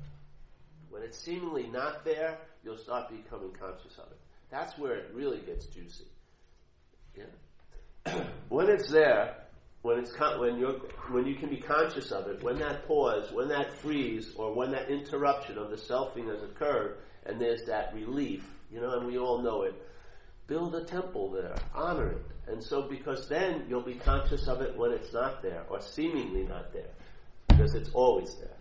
When 0.90 1.04
it's 1.04 1.18
seemingly 1.18 1.68
not 1.68 2.06
there, 2.06 2.38
you'll 2.64 2.78
start 2.78 3.10
becoming 3.10 3.52
conscious 3.52 3.98
of 3.98 4.12
it. 4.12 4.20
That's 4.50 4.78
where 4.78 4.96
it 4.96 5.12
really 5.14 5.40
gets 5.40 5.66
juicy. 5.68 6.08
Yeah. 7.16 8.24
when 8.50 8.70
it's 8.70 8.90
there, 8.90 9.36
when 9.82 10.00
it's 10.00 10.12
con- 10.12 10.40
when 10.40 10.58
you 10.58 10.82
when 11.12 11.26
you 11.26 11.36
can 11.36 11.50
be 11.50 11.58
conscious 11.58 12.12
of 12.12 12.28
it, 12.28 12.44
when 12.44 12.60
that 12.60 12.88
pause, 12.88 13.32
when 13.32 13.50
that 13.50 13.74
freeze, 13.74 14.34
or 14.36 14.54
when 14.54 14.72
that 14.72 14.90
interruption 14.90 15.58
of 15.58 15.70
the 15.70 15.76
selfing 15.76 16.28
has 16.28 16.42
occurred, 16.44 16.98
and 17.26 17.40
there's 17.40 17.66
that 17.66 17.94
relief, 17.94 18.48
you 18.72 18.80
know, 18.80 18.98
and 18.98 19.08
we 19.08 19.18
all 19.18 19.42
know 19.42 19.64
it. 19.64 19.76
Build 20.48 20.76
a 20.76 20.84
temple 20.86 21.32
there, 21.32 21.56
honor 21.76 22.12
it, 22.12 22.26
and 22.48 22.64
so 22.64 22.82
because 22.82 23.28
then 23.28 23.66
you'll 23.68 23.82
be 23.82 23.96
conscious 23.96 24.48
of 24.48 24.62
it 24.62 24.78
when 24.78 24.92
it's 24.92 25.14
not 25.14 25.42
there, 25.42 25.64
or 25.70 25.82
seemingly 25.82 26.44
not 26.44 26.72
there, 26.72 26.92
because 27.50 27.76
it's 27.76 27.90
always 27.90 28.36
there. 28.36 28.57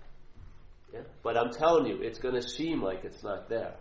But 1.22 1.36
I'm 1.36 1.52
telling 1.52 1.86
you, 1.86 2.02
it's 2.02 2.18
going 2.18 2.34
to 2.34 2.42
seem 2.42 2.82
like 2.82 3.04
it's 3.04 3.22
not 3.22 3.48
there. 3.48 3.74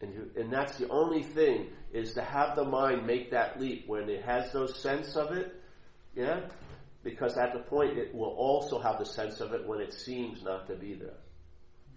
And, 0.00 0.14
you, 0.14 0.30
and 0.36 0.52
that's 0.52 0.78
the 0.78 0.88
only 0.88 1.22
thing 1.22 1.68
is 1.92 2.14
to 2.14 2.22
have 2.22 2.54
the 2.54 2.64
mind 2.64 3.06
make 3.06 3.32
that 3.32 3.60
leap 3.60 3.84
when 3.88 4.08
it 4.08 4.24
has 4.24 4.52
no 4.54 4.66
sense 4.66 5.16
of 5.16 5.32
it. 5.32 5.54
Yeah? 6.14 6.40
Because 7.02 7.36
at 7.36 7.52
the 7.52 7.60
point 7.60 7.98
it 7.98 8.14
will 8.14 8.34
also 8.36 8.80
have 8.80 8.98
the 8.98 9.06
sense 9.06 9.40
of 9.40 9.52
it 9.52 9.66
when 9.66 9.80
it 9.80 9.92
seems 9.92 10.42
not 10.42 10.66
to 10.68 10.76
be 10.76 10.94
there. 10.94 11.16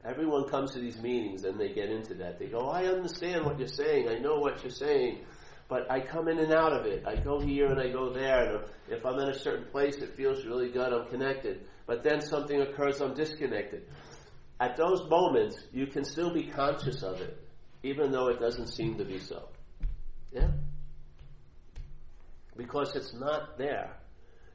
Everyone 0.03 0.49
comes 0.49 0.71
to 0.71 0.79
these 0.79 0.99
meetings 0.99 1.43
and 1.43 1.59
they 1.59 1.73
get 1.73 1.89
into 1.89 2.15
that. 2.15 2.39
They 2.39 2.47
go, 2.47 2.69
I 2.69 2.85
understand 2.85 3.45
what 3.45 3.59
you're 3.59 3.67
saying. 3.67 4.09
I 4.09 4.17
know 4.17 4.39
what 4.39 4.63
you're 4.63 4.71
saying. 4.71 5.19
But 5.67 5.89
I 5.91 6.01
come 6.01 6.27
in 6.27 6.39
and 6.39 6.51
out 6.51 6.73
of 6.73 6.85
it. 6.85 7.05
I 7.05 7.15
go 7.15 7.39
here 7.39 7.67
and 7.67 7.79
I 7.79 7.89
go 7.89 8.11
there. 8.11 8.55
And 8.55 8.63
if 8.89 9.05
I'm 9.05 9.19
in 9.19 9.29
a 9.29 9.39
certain 9.39 9.65
place, 9.65 9.97
it 9.97 10.15
feels 10.15 10.43
really 10.43 10.71
good. 10.71 10.91
I'm 10.91 11.07
connected 11.09 11.61
but 11.91 12.03
then 12.03 12.21
something 12.21 12.61
occurs, 12.61 13.01
I'm 13.01 13.15
disconnected. 13.15 13.83
At 14.61 14.77
those 14.77 15.09
moments, 15.09 15.61
you 15.73 15.87
can 15.87 16.05
still 16.05 16.33
be 16.33 16.43
conscious 16.43 17.03
of 17.03 17.19
it, 17.19 17.37
even 17.83 18.13
though 18.13 18.29
it 18.29 18.39
doesn't 18.39 18.67
seem 18.67 18.97
to 18.97 19.03
be 19.03 19.19
so. 19.19 19.49
Yeah? 20.31 20.51
Because 22.55 22.95
it's 22.95 23.13
not 23.13 23.57
there. 23.57 23.91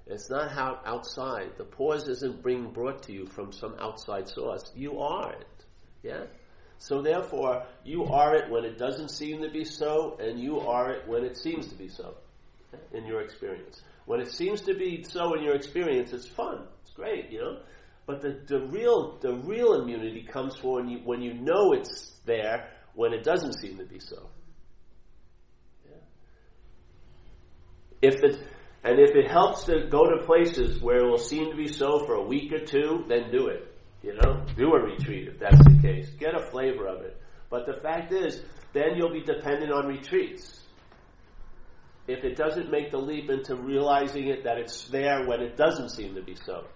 It's 0.07 0.31
not 0.31 0.51
how 0.51 0.81
outside. 0.87 1.59
The 1.59 1.65
pause 1.65 2.09
isn't 2.09 2.43
being 2.43 2.71
brought 2.71 3.03
to 3.03 3.13
you 3.13 3.27
from 3.27 3.53
some 3.53 3.75
outside 3.79 4.31
source. 4.31 4.73
You 4.75 5.01
are 5.01 5.35
it. 5.35 5.65
Yeah? 6.03 6.25
So 6.79 7.03
therefore, 7.03 7.65
you 7.85 8.07
are 8.07 8.35
it 8.35 8.51
when 8.51 8.65
it 8.65 8.79
doesn't 8.79 9.11
seem 9.11 9.43
to 9.43 9.51
be 9.51 9.67
so, 9.67 10.17
and 10.19 10.41
you 10.41 10.61
are 10.61 10.91
it 10.91 11.07
when 11.07 11.23
it 11.23 11.37
seems 11.37 11.67
to 11.67 11.75
be 11.75 11.91
so 11.91 12.15
in 12.95 13.05
your 13.05 13.21
experience. 13.21 13.83
When 14.07 14.23
it 14.23 14.33
seems 14.33 14.63
to 14.63 14.73
be 14.73 15.03
so 15.03 15.35
in 15.35 15.43
your 15.43 15.55
experience, 15.55 16.15
it's 16.15 16.27
fun 16.27 16.67
great, 16.97 17.31
you 17.31 17.39
know. 17.39 17.59
But 18.07 18.23
the, 18.23 18.41
the 18.47 18.61
real 18.67 19.19
the 19.21 19.35
real 19.35 19.83
immunity 19.83 20.23
comes 20.23 20.57
for 20.57 20.77
when 20.77 20.89
you 20.89 20.99
when 21.05 21.23
you 21.23 21.35
know 21.35 21.73
it's 21.73 22.13
there 22.25 22.71
when 22.95 23.13
it 23.13 23.25
doesn't 23.25 23.55
seem 23.55 23.79
to 23.79 23.85
be 23.85 23.99
so. 23.99 24.31
Yeah. 25.85 25.97
If 28.01 28.23
it 28.23 28.39
and 28.85 29.01
if 29.01 29.17
it 29.17 29.29
helps 29.29 29.65
to 29.65 29.89
go 29.91 30.05
to 30.05 30.25
places 30.25 30.81
where 30.81 30.99
it 30.99 31.11
will 31.11 31.19
seem 31.19 31.51
to 31.51 31.57
be 31.57 31.67
so 31.67 32.07
for 32.07 32.15
a 32.15 32.23
week 32.23 32.53
or 32.53 32.65
two, 32.65 33.05
then 33.09 33.33
do 33.33 33.49
it. 33.49 33.75
You 34.03 34.15
know, 34.15 34.45
do 34.57 34.73
a 34.73 34.81
retreat 34.81 35.27
if 35.27 35.41
that's 35.41 35.59
the 35.65 35.81
case. 35.83 36.09
Get 36.11 36.37
a 36.37 36.47
flavor 36.51 36.87
of 36.87 37.03
it. 37.03 37.21
But 37.51 37.67
the 37.67 37.81
fact 37.81 38.13
is, 38.13 38.41
then 38.73 38.95
you'll 38.95 39.13
be 39.13 39.23
dependent 39.23 39.73
on 39.73 39.87
retreats. 39.87 40.61
If 42.07 42.23
it 42.23 42.37
doesn't 42.37 42.71
make 42.71 42.93
the 42.93 42.99
leap 42.99 43.31
into 43.31 43.57
realizing 43.57 44.29
it 44.29 44.45
that 44.45 44.59
it's 44.59 44.85
there 44.89 45.27
when 45.27 45.41
it 45.41 45.57
doesn't 45.57 45.89
seem 45.89 46.15
to 46.15 46.23
be 46.23 46.37
so 46.37 46.67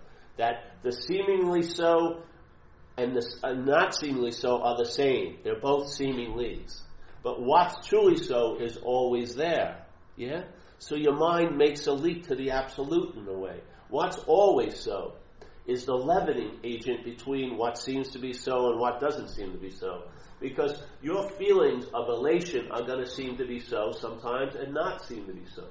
that 0.41 0.73
the 0.83 0.91
seemingly 0.91 1.63
so 1.63 2.23
and 2.97 3.15
the 3.15 3.23
uh, 3.45 3.53
not 3.53 3.95
seemingly 3.95 4.33
so 4.33 4.63
are 4.63 4.77
the 4.77 4.91
same. 4.91 5.37
They're 5.45 5.61
both 5.61 5.89
seemingly's. 5.91 6.83
But 7.23 7.43
what's 7.43 7.87
truly 7.87 8.17
so 8.17 8.57
is 8.59 8.79
always 8.79 9.35
there. 9.35 9.85
Yeah? 10.17 10.45
So 10.79 10.97
your 10.97 11.15
mind 11.15 11.59
makes 11.59 11.87
a 11.87 11.93
leap 11.93 12.29
to 12.29 12.35
the 12.35 12.53
absolute 12.53 13.17
in 13.17 13.29
a 13.29 13.39
way. 13.39 13.61
What's 13.91 14.17
always 14.21 14.81
so 14.81 15.15
is 15.67 15.85
the 15.85 15.95
leavening 15.95 16.59
agent 16.65 17.05
between 17.05 17.59
what 17.59 17.77
seems 17.77 18.09
to 18.13 18.19
be 18.19 18.33
so 18.33 18.71
and 18.71 18.81
what 18.81 18.99
doesn't 18.99 19.29
seem 19.29 19.53
to 19.53 19.59
be 19.59 19.71
so. 19.71 20.05
Because 20.41 20.83
your 21.03 21.29
feelings 21.33 21.85
of 21.93 22.09
elation 22.09 22.71
are 22.71 22.83
going 22.83 23.05
to 23.05 23.11
seem 23.11 23.37
to 23.37 23.47
be 23.47 23.61
so 23.61 23.93
sometimes 23.93 24.55
and 24.55 24.73
not 24.73 25.05
seem 25.05 25.27
to 25.27 25.35
be 25.35 25.45
so. 25.55 25.67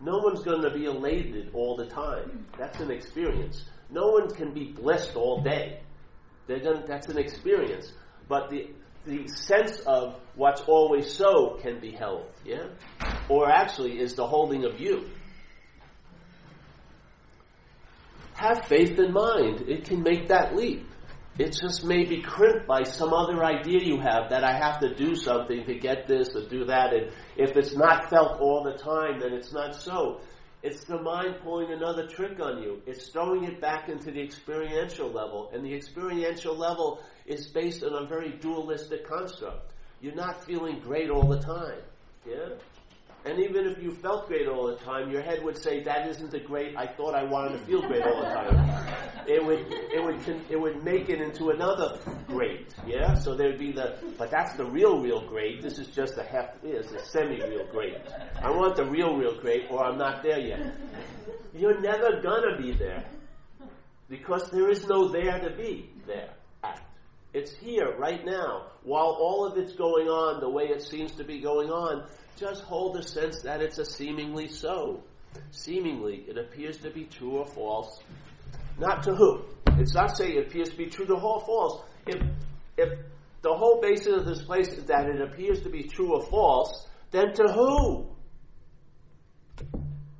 No 0.00 0.18
one's 0.18 0.42
going 0.42 0.62
to 0.62 0.70
be 0.70 0.86
elated 0.86 1.50
all 1.52 1.76
the 1.76 1.86
time. 1.86 2.46
That's 2.58 2.80
an 2.80 2.90
experience. 2.90 3.64
No 3.90 4.08
one 4.08 4.34
can 4.34 4.52
be 4.52 4.72
blessed 4.72 5.16
all 5.16 5.42
day. 5.42 5.80
Gonna, 6.48 6.84
that's 6.86 7.08
an 7.08 7.18
experience. 7.18 7.92
But 8.28 8.50
the, 8.50 8.70
the 9.04 9.28
sense 9.28 9.80
of 9.80 10.16
what's 10.34 10.62
always 10.62 11.12
so 11.12 11.58
can 11.62 11.80
be 11.80 11.92
held, 11.92 12.26
yeah? 12.44 12.68
Or 13.28 13.48
actually 13.48 14.00
is 14.00 14.14
the 14.14 14.26
holding 14.26 14.64
of 14.64 14.80
you. 14.80 15.08
Have 18.34 18.66
faith 18.66 18.98
in 18.98 19.12
mind. 19.12 19.62
It 19.62 19.84
can 19.84 20.02
make 20.02 20.28
that 20.28 20.54
leap. 20.54 20.86
It 21.38 21.56
just 21.60 21.84
may 21.84 22.04
be 22.04 22.22
crimped 22.22 22.66
by 22.66 22.82
some 22.82 23.12
other 23.12 23.44
idea 23.44 23.80
you 23.82 24.00
have 24.00 24.30
that 24.30 24.42
I 24.42 24.56
have 24.56 24.80
to 24.80 24.94
do 24.94 25.14
something 25.14 25.66
to 25.66 25.74
get 25.74 26.06
this 26.06 26.34
or 26.34 26.48
do 26.48 26.64
that. 26.66 26.94
And 26.94 27.12
if 27.36 27.56
it's 27.56 27.74
not 27.74 28.08
felt 28.08 28.40
all 28.40 28.62
the 28.62 28.72
time, 28.72 29.20
then 29.20 29.32
it's 29.34 29.52
not 29.52 29.74
so. 29.74 30.20
It's 30.62 30.84
the 30.84 31.00
mind 31.00 31.36
pulling 31.42 31.72
another 31.72 32.06
trick 32.06 32.40
on 32.40 32.62
you. 32.62 32.82
It's 32.86 33.08
throwing 33.08 33.44
it 33.44 33.60
back 33.60 33.88
into 33.88 34.10
the 34.10 34.22
experiential 34.22 35.08
level. 35.08 35.50
And 35.52 35.64
the 35.64 35.74
experiential 35.74 36.56
level 36.56 37.02
is 37.26 37.46
based 37.48 37.84
on 37.84 37.92
a 37.92 38.06
very 38.06 38.30
dualistic 38.30 39.06
construct. 39.06 39.72
You're 40.00 40.14
not 40.14 40.44
feeling 40.44 40.80
great 40.80 41.10
all 41.10 41.26
the 41.26 41.40
time. 41.40 41.82
Yeah? 42.26 42.48
And 43.26 43.40
even 43.40 43.66
if 43.66 43.82
you 43.82 43.90
felt 43.90 44.28
great 44.28 44.46
all 44.46 44.68
the 44.68 44.76
time, 44.76 45.10
your 45.10 45.20
head 45.20 45.42
would 45.42 45.58
say, 45.58 45.82
"That 45.82 46.06
isn't 46.08 46.30
the 46.30 46.38
great 46.38 46.76
I 46.76 46.86
thought 46.86 47.12
I 47.16 47.24
wanted 47.24 47.58
to 47.58 47.58
feel 47.66 47.82
great 47.82 48.02
all 48.02 48.20
the 48.22 48.28
time." 48.28 49.26
It 49.26 49.44
would, 49.44 49.66
it 49.68 50.04
would, 50.04 50.44
it 50.48 50.60
would 50.60 50.84
make 50.84 51.08
it 51.08 51.20
into 51.20 51.50
another 51.50 51.98
great. 52.28 52.72
Yeah. 52.86 53.14
So 53.14 53.34
there'd 53.34 53.58
be 53.58 53.72
the, 53.72 53.98
but 54.16 54.30
that's 54.30 54.54
the 54.54 54.64
real, 54.64 55.02
real 55.02 55.26
great. 55.26 55.60
This 55.60 55.78
is 55.78 55.88
just 55.88 56.16
a 56.18 56.22
half, 56.22 56.50
is 56.62 56.92
a 56.92 57.04
semi-real 57.04 57.66
great. 57.72 57.96
I 58.40 58.50
want 58.50 58.76
the 58.76 58.84
real, 58.84 59.16
real 59.16 59.34
great, 59.40 59.64
or 59.70 59.84
I'm 59.84 59.98
not 59.98 60.22
there 60.22 60.38
yet. 60.38 60.76
You're 61.52 61.80
never 61.80 62.20
gonna 62.22 62.56
be 62.56 62.72
there 62.72 63.04
because 64.08 64.48
there 64.50 64.70
is 64.70 64.86
no 64.86 65.08
there 65.08 65.40
to 65.40 65.50
be 65.56 65.90
there 66.06 66.30
at. 66.62 66.80
It's 67.34 67.52
here, 67.52 67.96
right 67.98 68.24
now. 68.24 68.68
While 68.84 69.16
all 69.18 69.44
of 69.44 69.58
it's 69.58 69.74
going 69.74 70.06
on 70.06 70.40
the 70.40 70.48
way 70.48 70.68
it 70.68 70.82
seems 70.82 71.10
to 71.16 71.24
be 71.24 71.40
going 71.40 71.70
on, 71.70 72.06
just 72.36 72.62
hold 72.62 72.96
the 72.96 73.02
sense 73.02 73.42
that 73.42 73.62
it's 73.62 73.78
a 73.78 73.84
seemingly 73.84 74.48
so. 74.48 75.02
Seemingly, 75.50 76.24
it 76.28 76.38
appears 76.38 76.78
to 76.78 76.90
be 76.90 77.04
true 77.04 77.38
or 77.38 77.46
false. 77.46 78.00
Not 78.78 79.02
to 79.04 79.14
who? 79.14 79.42
It's 79.78 79.94
not 79.94 80.16
saying 80.16 80.36
it 80.36 80.46
appears 80.46 80.70
to 80.70 80.76
be 80.76 80.86
true 80.86 81.06
to 81.06 81.14
or 81.14 81.40
false. 81.40 81.82
If, 82.06 82.22
if 82.76 82.98
the 83.42 83.54
whole 83.54 83.80
basis 83.80 84.14
of 84.14 84.26
this 84.26 84.42
place 84.42 84.68
is 84.68 84.84
that 84.84 85.06
it 85.06 85.20
appears 85.20 85.62
to 85.62 85.70
be 85.70 85.84
true 85.84 86.14
or 86.14 86.22
false, 86.26 86.86
then 87.10 87.32
to 87.34 87.52
who? 87.52 88.06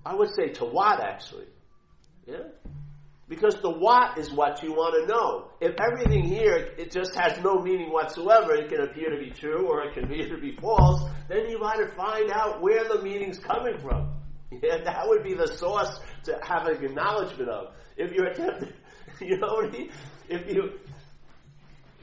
I 0.04 0.14
would 0.14 0.34
say 0.34 0.48
to 0.54 0.64
what, 0.64 1.00
actually. 1.00 1.46
Yeah? 2.26 2.44
Because 3.28 3.56
the 3.60 3.70
what 3.70 4.18
is 4.18 4.30
what 4.30 4.62
you 4.62 4.72
want 4.72 4.94
to 4.94 5.12
know. 5.12 5.50
If 5.60 5.74
everything 5.80 6.24
here, 6.24 6.54
it 6.78 6.92
just 6.92 7.14
has 7.16 7.42
no 7.42 7.60
meaning 7.60 7.90
whatsoever, 7.90 8.54
it 8.54 8.68
can 8.68 8.82
appear 8.82 9.10
to 9.10 9.18
be 9.18 9.30
true 9.30 9.66
or 9.66 9.82
it 9.82 9.94
can 9.94 10.04
appear 10.10 10.28
to 10.28 10.40
be 10.40 10.56
false, 10.56 11.10
then 11.28 11.48
you 11.48 11.58
got 11.58 11.76
to 11.76 11.88
find 11.96 12.30
out 12.30 12.62
where 12.62 12.84
the 12.88 13.02
meaning's 13.02 13.38
coming 13.38 13.78
from. 13.78 14.12
Yeah, 14.62 14.78
that 14.84 15.08
would 15.08 15.24
be 15.24 15.34
the 15.34 15.48
source 15.48 15.98
to 16.22 16.38
have 16.40 16.68
an 16.68 16.82
acknowledgement 16.82 17.50
of. 17.50 17.74
If 17.96 18.12
you're 18.12 18.26
attempting, 18.26 18.72
you 19.20 19.38
know 19.38 19.54
what 19.54 19.66
I 19.66 19.70
mean? 19.70 19.90
If 20.28 20.48
you, 20.48 20.78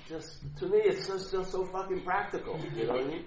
just, 0.09 0.39
to 0.59 0.67
me, 0.67 0.79
it's 0.83 1.07
just, 1.07 1.31
just 1.31 1.51
so 1.53 1.65
fucking 1.65 2.01
practical. 2.01 2.59
You 2.75 2.85
know 2.85 2.93
what 2.93 3.01
I 3.01 3.07
mean? 3.07 3.25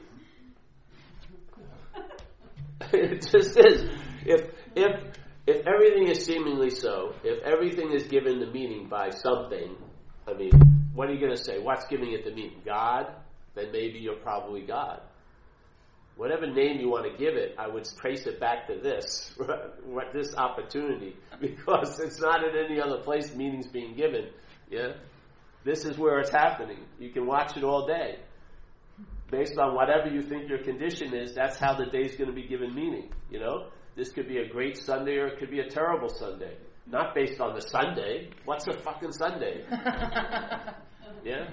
it 2.92 3.22
just 3.32 3.57
is. 3.59 3.90
If, 4.24 4.51
if, 4.74 5.16
if 5.47 5.66
everything 5.66 6.09
is 6.09 6.24
seemingly 6.24 6.70
so, 6.70 7.14
if 7.22 7.42
everything 7.44 7.92
is 7.92 8.05
given 8.05 8.40
the 8.40 8.47
meaning 8.47 8.88
by 8.88 9.11
something, 9.11 9.76
I 10.26 10.34
mean, 10.34 10.51
what 10.94 11.09
are 11.09 11.12
you 11.12 11.20
going 11.20 11.36
to 11.36 11.42
say? 11.42 11.59
What's 11.61 11.86
giving 11.86 12.12
it 12.12 12.24
the 12.24 12.32
meaning? 12.32 12.62
God? 12.64 13.07
Then 13.55 13.70
maybe 13.70 13.99
you're 14.01 14.16
probably 14.16 14.62
God. 14.62 15.01
Whatever 16.16 16.47
name 16.47 16.80
you 16.80 16.88
want 16.88 17.05
to 17.05 17.16
give 17.16 17.34
it, 17.36 17.55
I 17.59 17.68
would 17.68 17.86
trace 18.01 18.26
it 18.26 18.40
back 18.40 18.66
to 18.68 18.80
this, 18.80 19.34
this 20.12 20.34
opportunity, 20.34 21.14
because 21.40 22.01
it's 22.01 22.20
not 22.20 22.42
in 22.42 22.51
any 22.64 22.80
other 22.80 23.03
place 23.03 23.34
meaning's 23.34 23.68
being 23.68 23.94
given. 23.94 24.30
Yeah? 24.70 24.94
This 25.64 25.84
is 25.84 25.99
where 25.99 26.18
it's 26.20 26.30
happening. 26.30 26.78
You 26.99 27.11
can 27.11 27.26
watch 27.26 27.57
it 27.57 27.64
all 27.64 27.86
day. 27.86 28.18
Based 29.30 29.59
on 29.59 29.74
whatever 29.74 30.09
you 30.09 30.22
think 30.22 30.49
your 30.49 30.62
condition 30.62 31.14
is, 31.14 31.34
that's 31.34 31.59
how 31.59 31.74
the 31.74 31.86
day's 31.86 32.16
going 32.16 32.30
to 32.30 32.34
be 32.34 32.47
given 32.47 32.74
meaning. 32.74 33.11
You 33.30 33.40
know? 33.40 33.66
This 33.97 34.12
could 34.12 34.28
be 34.28 34.38
a 34.38 34.49
great 34.49 34.76
Sunday 34.76 35.16
or 35.16 35.28
it 35.28 35.38
could 35.38 35.51
be 35.51 35.61
a 35.61 35.68
terrible 35.68 36.11
Sunday. 36.11 36.59
Not 36.86 37.14
based 37.14 37.40
on 37.40 37.55
the 37.55 37.62
Sunday. 37.62 38.30
What's 38.44 38.66
a 38.68 38.74
fucking 38.74 39.12
Sunday? 39.12 39.64
yeah? 41.24 41.49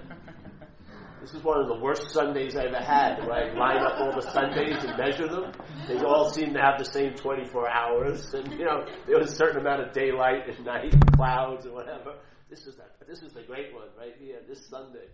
This 1.21 1.33
is 1.33 1.41
one 1.41 1.61
of 1.61 1.69
the 1.69 1.79
worst 1.79 2.11
Sundays 2.11 2.57
I 2.57 2.65
ever 2.65 2.83
had, 2.83 3.25
where 3.25 3.31
I 3.31 3.53
line 3.53 3.77
up 3.77 3.97
all 3.97 4.11
the 4.13 4.29
Sundays 4.29 4.83
and 4.83 4.97
measure 4.97 5.29
them. 5.29 5.53
They 5.87 5.95
all 6.03 6.29
seem 6.29 6.53
to 6.53 6.59
have 6.59 6.77
the 6.77 6.83
same 6.83 7.13
24 7.13 7.69
hours, 7.69 8.33
and 8.33 8.51
you 8.51 8.65
know, 8.65 8.85
there 9.07 9.17
was 9.17 9.31
a 9.31 9.35
certain 9.35 9.61
amount 9.61 9.87
of 9.87 9.93
daylight 9.93 10.49
and 10.49 10.65
night, 10.65 10.93
clouds, 11.15 11.65
or 11.65 11.71
whatever. 11.71 12.15
This 12.49 12.67
is 12.67 12.75
the, 12.75 12.83
this 13.07 13.21
is 13.21 13.31
the 13.31 13.43
great 13.43 13.73
one 13.73 13.87
right 13.97 14.15
here, 14.19 14.39
this 14.49 14.67
Sunday. 14.67 15.07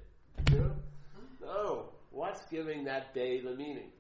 You 0.52 0.58
know? 0.58 0.72
No. 1.42 1.90
What's 2.10 2.44
giving 2.50 2.86
that 2.86 3.14
day 3.14 3.42
the 3.42 3.56
meaning? 3.56 3.92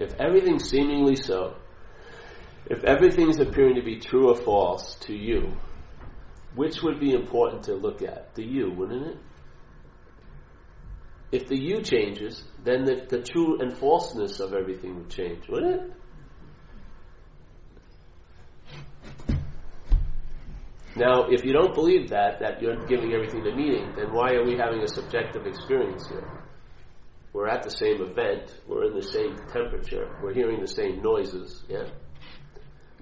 If 0.00 0.18
everything's 0.18 0.68
seemingly 0.68 1.14
so, 1.14 1.56
if 2.64 2.82
everything's 2.84 3.38
appearing 3.38 3.74
to 3.74 3.82
be 3.82 4.00
true 4.00 4.30
or 4.30 4.34
false 4.34 4.94
to 5.02 5.14
you, 5.14 5.52
which 6.54 6.82
would 6.82 6.98
be 6.98 7.12
important 7.12 7.64
to 7.64 7.74
look 7.74 8.00
at? 8.00 8.34
The 8.34 8.42
you, 8.42 8.72
wouldn't 8.72 9.08
it? 9.08 9.16
If 11.32 11.48
the 11.48 11.56
you 11.56 11.82
changes, 11.82 12.42
then 12.64 12.84
the, 12.84 13.06
the 13.08 13.22
true 13.22 13.60
and 13.60 13.76
falseness 13.76 14.40
of 14.40 14.54
everything 14.54 14.96
would 14.96 15.10
change, 15.10 15.46
wouldn't 15.48 15.82
it? 15.82 15.92
Now, 20.96 21.28
if 21.30 21.44
you 21.44 21.52
don't 21.52 21.74
believe 21.74 22.08
that, 22.08 22.40
that 22.40 22.62
you're 22.62 22.84
giving 22.86 23.12
everything 23.12 23.44
the 23.44 23.54
meaning, 23.54 23.92
then 23.96 24.12
why 24.12 24.32
are 24.32 24.44
we 24.44 24.56
having 24.56 24.80
a 24.80 24.88
subjective 24.88 25.46
experience 25.46 26.08
here? 26.08 26.26
We're 27.32 27.48
at 27.48 27.62
the 27.62 27.70
same 27.70 28.02
event. 28.02 28.56
We're 28.66 28.86
in 28.86 28.94
the 28.94 29.02
same 29.02 29.36
temperature. 29.52 30.10
We're 30.22 30.34
hearing 30.34 30.60
the 30.60 30.66
same 30.66 31.00
noises. 31.02 31.64
Yeah. 31.68 31.86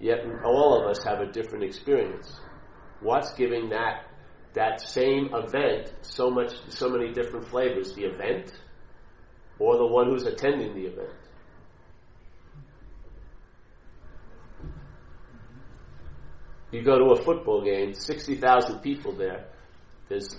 Yet 0.01 0.18
all 0.45 0.81
of 0.81 0.91
us 0.91 1.03
have 1.05 1.20
a 1.20 1.33
different 1.33 1.64
experience. 1.64 2.39
What's 3.01 3.33
giving 3.35 3.70
that 3.70 4.05
that 4.55 4.81
same 4.81 5.31
event 5.33 5.93
so 6.03 6.31
much, 6.31 6.53
so 6.68 6.89
many 6.89 7.12
different 7.12 7.49
flavors? 7.49 7.95
The 7.95 8.05
event, 8.05 8.53
or 9.59 9.76
the 9.76 9.87
one 9.87 10.11
who's 10.11 10.24
attending 10.24 10.74
the 10.74 10.87
event? 10.87 11.11
You 16.70 16.83
go 16.83 16.99
to 16.99 17.12
a 17.12 17.24
football 17.24 17.64
game, 17.64 17.95
sixty 17.95 18.37
thousand 18.37 18.81
people 18.81 19.12
there. 19.12 19.47
There's, 20.09 20.37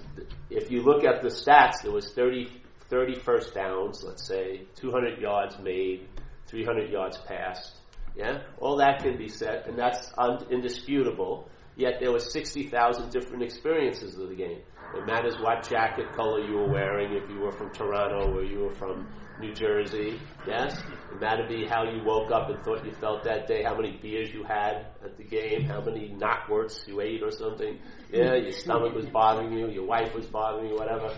if 0.50 0.72
you 0.72 0.82
look 0.82 1.04
at 1.04 1.22
the 1.22 1.30
stats, 1.30 1.84
there 1.84 1.92
was 1.92 2.12
30, 2.12 2.50
30 2.90 3.20
first 3.20 3.54
downs, 3.54 4.04
let's 4.04 4.28
say, 4.28 4.64
200 4.76 5.20
yards 5.20 5.58
made, 5.60 6.08
300 6.48 6.90
yards 6.90 7.18
passed. 7.18 7.78
Yeah? 8.16 8.42
All 8.60 8.78
that 8.78 9.04
can 9.04 9.18
be 9.18 9.30
said, 9.30 9.68
and 9.68 9.78
that's 9.78 10.12
un- 10.18 10.48
indisputable. 10.50 11.48
Yet 11.76 12.00
there 12.00 12.12
were 12.12 12.20
60,000 12.20 13.12
different 13.12 13.44
experiences 13.44 14.18
of 14.18 14.30
the 14.30 14.36
game. 14.36 14.62
It 14.96 15.06
matters 15.06 15.36
what 15.40 15.70
jacket 15.70 16.12
color 16.14 16.40
you 16.40 16.56
were 16.58 16.70
wearing, 16.70 17.14
if 17.14 17.30
you 17.30 17.40
were 17.40 17.52
from 17.52 17.72
Toronto 17.72 18.34
or 18.34 18.44
you 18.44 18.60
were 18.60 18.72
from 18.76 19.08
New 19.40 19.54
Jersey. 19.54 20.20
Yes? 20.48 20.78
It 21.12 21.22
mattered 21.22 21.48
be 21.48 21.66
how 21.66 21.84
you 21.84 22.04
woke 22.04 22.32
up 22.32 22.50
and 22.50 22.64
thought 22.64 22.86
you 22.86 22.92
felt 22.92 23.24
that 23.24 23.48
day, 23.48 23.64
how 23.64 23.76
many 23.76 23.98
beers 24.02 24.34
you 24.34 24.44
had 24.44 24.88
at 25.04 25.18
the 25.18 25.24
game, 25.24 25.64
how 25.64 25.82
many 25.82 26.10
knockwursts 26.10 26.88
you 26.88 27.02
ate 27.02 27.24
or 27.24 27.32
something. 27.32 27.80
Yeah, 28.12 28.36
your 28.36 28.52
stomach 28.52 28.94
was 28.94 29.06
bothering 29.06 29.54
you, 29.54 29.70
your 29.70 29.86
wife 29.86 30.14
was 30.14 30.26
bothering 30.26 30.70
you, 30.70 30.76
whatever. 30.76 31.14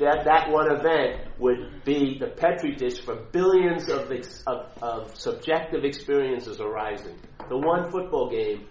That, 0.00 0.24
that 0.24 0.50
one 0.50 0.70
event 0.70 1.28
would 1.38 1.84
be 1.84 2.18
the 2.18 2.26
petri 2.26 2.74
dish 2.74 3.00
for 3.00 3.14
billions 3.14 3.88
of, 3.88 4.10
ex, 4.10 4.42
of, 4.46 4.66
of 4.82 5.16
subjective 5.16 5.84
experiences 5.84 6.60
arising. 6.60 7.18
The 7.48 7.56
one 7.56 7.90
football 7.90 8.28
game 8.30 8.66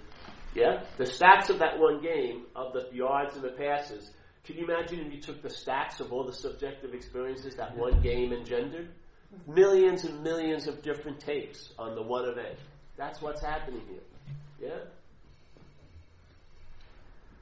yeah? 0.58 0.84
The 0.98 1.04
stats 1.04 1.50
of 1.50 1.60
that 1.60 1.78
one 1.78 2.02
game, 2.02 2.46
of 2.56 2.74
the 2.74 2.90
yards 2.92 3.36
and 3.36 3.44
the 3.44 3.52
passes, 3.52 4.10
can 4.44 4.58
you 4.58 4.66
imagine 4.66 5.00
if 5.02 5.14
you 5.14 5.22
took 5.22 5.44
the 5.44 5.50
stats 5.50 6.00
of 6.00 6.12
all 6.12 6.24
the 6.26 6.34
subjective 6.34 6.94
experiences 6.94 7.56
that 7.56 7.78
one 7.78 8.02
game 8.02 8.34
engendered? 8.34 8.90
Millions 9.46 10.04
and 10.04 10.24
millions 10.24 10.68
of 10.68 10.82
different 10.82 11.20
takes 11.20 11.70
on 11.78 11.94
the 11.94 12.02
one 12.02 12.26
event. 12.26 12.58
That's 12.98 13.22
what's 13.22 13.42
happening 13.42 13.82
here. 13.88 14.70
Yeah? 14.70 14.80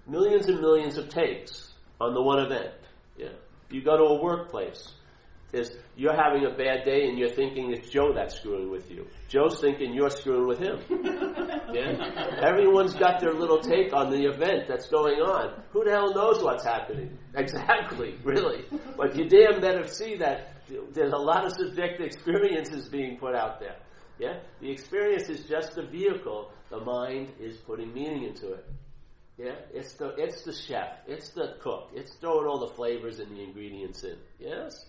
Millions 0.08 0.48
and 0.48 0.60
millions 0.60 0.98
of 0.98 1.08
takes 1.08 1.72
on 2.02 2.14
the 2.14 2.22
one 2.22 2.40
event. 2.40 2.74
Yeah? 3.18 3.30
You 3.70 3.82
go 3.82 3.96
to 3.98 4.04
a 4.04 4.22
workplace 4.22 4.92
is 5.54 5.72
you're 5.96 6.16
having 6.16 6.46
a 6.46 6.52
bad 6.52 6.84
day 6.86 7.08
and 7.08 7.18
you're 7.18 7.30
thinking 7.30 7.72
it's 7.72 7.90
Joe 7.90 8.14
that's 8.14 8.36
screwing 8.36 8.70
with 8.70 8.90
you. 8.92 9.08
Joe's 9.30 9.60
thinking 9.62 9.94
you're 9.94 10.10
screwing 10.10 10.48
with 10.48 10.60
him. 10.60 10.80
Yeah? 11.76 12.40
Everyone's 12.42 12.94
got 12.94 13.20
their 13.20 13.34
little 13.34 13.60
take 13.60 13.92
on 13.92 14.10
the 14.10 14.28
event 14.28 14.64
that's 14.70 14.88
going 14.88 15.20
on. 15.20 15.62
Who 15.72 15.84
the 15.84 15.92
hell 15.92 16.14
knows 16.14 16.42
what's 16.42 16.64
happening? 16.64 17.18
Exactly, 17.36 18.16
really. 18.24 18.64
But 18.96 19.18
you 19.18 19.28
damn 19.28 19.60
better 19.60 19.86
see 19.90 20.16
that 20.18 20.54
there's 20.94 21.12
a 21.12 21.18
lot 21.18 21.46
of 21.46 21.52
subjective 21.52 22.06
experiences 22.06 22.88
being 22.88 23.18
put 23.18 23.36
out 23.36 23.60
there. 23.60 23.76
Yeah? 24.20 24.40
The 24.62 24.72
experience 24.72 25.28
is 25.28 25.44
just 25.50 25.76
the 25.76 25.84
vehicle. 25.86 26.52
The 26.70 26.80
mind 26.80 27.34
is 27.42 27.58
putting 27.58 27.94
meaning 27.94 28.24
into 28.24 28.54
it. 28.54 28.66
Yeah? 29.38 29.56
It's 29.74 29.94
the 29.96 30.16
it's 30.18 30.44
the 30.44 30.54
chef. 30.54 31.00
It's 31.08 31.30
the 31.32 31.56
cook. 31.62 31.90
It's 31.94 32.16
throwing 32.16 32.48
all 32.48 32.66
the 32.66 32.74
flavors 32.74 33.20
and 33.20 33.36
the 33.36 33.44
ingredients 33.44 34.04
in. 34.06 34.16
Yes? 34.40 34.86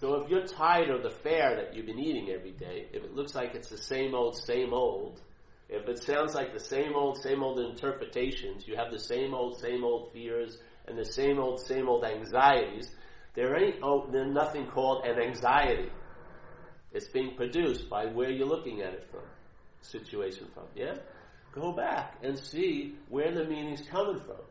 So 0.00 0.14
if 0.14 0.30
you're 0.30 0.46
tired 0.46 0.90
of 0.90 1.02
the 1.02 1.10
fare 1.10 1.56
that 1.56 1.74
you've 1.74 1.86
been 1.86 1.98
eating 1.98 2.30
every 2.30 2.52
day, 2.52 2.86
if 2.92 3.02
it 3.02 3.16
looks 3.16 3.34
like 3.34 3.56
it's 3.56 3.68
the 3.68 3.78
same 3.78 4.14
old, 4.14 4.36
same 4.36 4.72
old, 4.72 5.20
if 5.68 5.88
it 5.88 5.98
sounds 6.04 6.34
like 6.34 6.52
the 6.52 6.60
same 6.60 6.94
old, 6.94 7.20
same 7.20 7.42
old 7.42 7.58
interpretations, 7.58 8.66
you 8.68 8.76
have 8.76 8.92
the 8.92 8.98
same 9.00 9.34
old, 9.34 9.60
same 9.60 9.82
old 9.82 10.12
fears 10.12 10.56
and 10.86 10.96
the 10.96 11.04
same 11.04 11.40
old, 11.40 11.60
same 11.60 11.88
old 11.88 12.04
anxieties, 12.04 12.88
there 13.34 13.56
ain't 13.56 13.76
oh, 13.82 14.08
there's 14.10 14.32
nothing 14.32 14.68
called 14.68 15.04
an 15.04 15.20
anxiety. 15.20 15.90
It's 16.92 17.08
being 17.08 17.34
produced 17.34 17.90
by 17.90 18.06
where 18.06 18.30
you're 18.30 18.46
looking 18.46 18.82
at 18.82 18.94
it 18.94 19.08
from, 19.10 19.24
situation 19.80 20.46
from. 20.54 20.64
Yeah? 20.76 20.94
Go 21.52 21.72
back 21.72 22.18
and 22.22 22.38
see 22.38 22.94
where 23.08 23.34
the 23.34 23.44
meaning's 23.44 23.82
coming 23.88 24.20
from. 24.20 24.44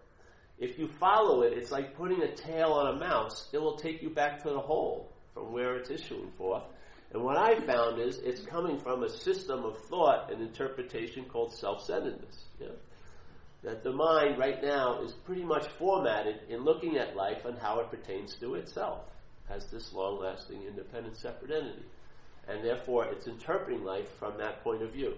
If 0.59 0.77
you 0.77 0.89
follow 0.99 1.43
it, 1.43 1.53
it's 1.53 1.71
like 1.71 1.95
putting 1.95 2.21
a 2.21 2.35
tail 2.35 2.73
on 2.73 2.95
a 2.95 2.99
mouse. 2.99 3.47
It 3.53 3.59
will 3.59 3.77
take 3.77 4.01
you 4.01 4.09
back 4.09 4.43
to 4.43 4.49
the 4.49 4.59
hole 4.59 5.09
from 5.37 5.53
where 5.53 5.75
it's 5.75 5.89
issuing 5.89 6.31
forth. 6.37 6.63
And 7.13 7.23
what 7.23 7.37
I 7.37 7.59
found 7.65 8.01
is 8.01 8.17
it's 8.17 8.41
coming 8.41 8.79
from 8.79 9.03
a 9.03 9.09
system 9.09 9.63
of 9.63 9.77
thought 9.85 10.31
and 10.31 10.41
interpretation 10.41 11.25
called 11.25 11.53
self-centeredness. 11.53 12.45
Yeah? 12.59 12.67
That 13.63 13.83
the 13.83 13.93
mind 13.93 14.37
right 14.37 14.61
now 14.61 15.01
is 15.01 15.13
pretty 15.13 15.43
much 15.43 15.67
formatted 15.79 16.41
in 16.49 16.63
looking 16.63 16.97
at 16.97 17.15
life 17.15 17.45
and 17.45 17.57
how 17.57 17.79
it 17.79 17.89
pertains 17.89 18.35
to 18.35 18.55
itself 18.55 19.01
as 19.49 19.67
this 19.67 19.93
long-lasting, 19.93 20.63
independent, 20.63 21.17
separate 21.17 21.51
entity. 21.51 21.85
And 22.47 22.63
therefore, 22.63 23.05
it's 23.05 23.27
interpreting 23.27 23.83
life 23.83 24.09
from 24.19 24.37
that 24.39 24.63
point 24.63 24.81
of 24.81 24.91
view. 24.91 25.13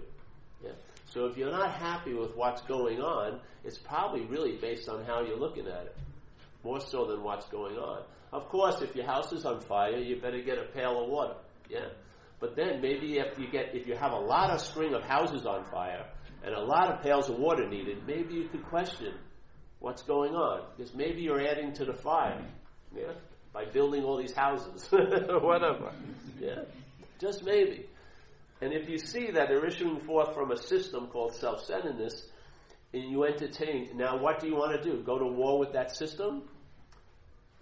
Yeah? 0.63 0.71
So 1.07 1.25
if 1.25 1.37
you're 1.37 1.51
not 1.51 1.71
happy 1.71 2.13
with 2.13 2.35
what's 2.35 2.61
going 2.63 3.01
on, 3.01 3.39
it's 3.63 3.77
probably 3.77 4.25
really 4.25 4.57
based 4.57 4.87
on 4.89 5.05
how 5.05 5.21
you're 5.21 5.39
looking 5.39 5.67
at 5.67 5.85
it, 5.85 5.97
more 6.63 6.79
so 6.79 7.05
than 7.05 7.23
what's 7.23 7.47
going 7.47 7.77
on. 7.77 8.03
Of 8.31 8.49
course, 8.49 8.81
if 8.81 8.95
your 8.95 9.05
house 9.05 9.31
is 9.31 9.45
on 9.45 9.61
fire, 9.61 9.97
you 9.97 10.21
better 10.21 10.41
get 10.41 10.57
a 10.57 10.65
pail 10.73 11.03
of 11.03 11.09
water. 11.09 11.35
Yeah. 11.69 11.87
But 12.39 12.55
then 12.55 12.81
maybe 12.81 13.17
if 13.17 13.37
you 13.37 13.49
get 13.51 13.75
if 13.75 13.87
you 13.87 13.95
have 13.95 14.11
a 14.11 14.19
lot 14.19 14.51
of 14.51 14.61
string 14.61 14.93
of 14.93 15.03
houses 15.03 15.45
on 15.45 15.65
fire 15.65 16.05
and 16.43 16.53
a 16.53 16.61
lot 16.61 16.91
of 16.91 17.01
pails 17.01 17.29
of 17.29 17.37
water 17.37 17.67
needed, 17.67 18.05
maybe 18.07 18.35
you 18.35 18.47
could 18.47 18.63
question 18.65 19.13
what's 19.79 20.03
going 20.03 20.35
on 20.35 20.61
because 20.75 20.93
maybe 20.93 21.21
you're 21.21 21.45
adding 21.45 21.73
to 21.73 21.85
the 21.85 21.93
fire. 21.93 22.45
Yeah. 22.95 23.13
By 23.51 23.65
building 23.65 24.03
all 24.03 24.17
these 24.17 24.33
houses 24.33 24.87
or 24.93 25.39
whatever. 25.39 25.91
Yeah. 26.39 26.63
Just 27.19 27.43
maybe. 27.43 27.87
And 28.61 28.73
if 28.73 28.89
you 28.89 28.97
see 28.97 29.31
that 29.31 29.47
they're 29.47 29.65
issuing 29.65 30.01
forth 30.01 30.33
from 30.33 30.51
a 30.51 30.57
system 30.57 31.07
called 31.07 31.33
self-centeredness, 31.35 32.27
and 32.93 33.09
you 33.09 33.23
entertain, 33.23 33.89
now 33.95 34.17
what 34.17 34.39
do 34.39 34.47
you 34.47 34.55
want 34.55 34.81
to 34.81 34.89
do? 34.89 35.01
Go 35.03 35.17
to 35.19 35.25
war 35.25 35.59
with 35.59 35.73
that 35.73 35.95
system? 35.95 36.43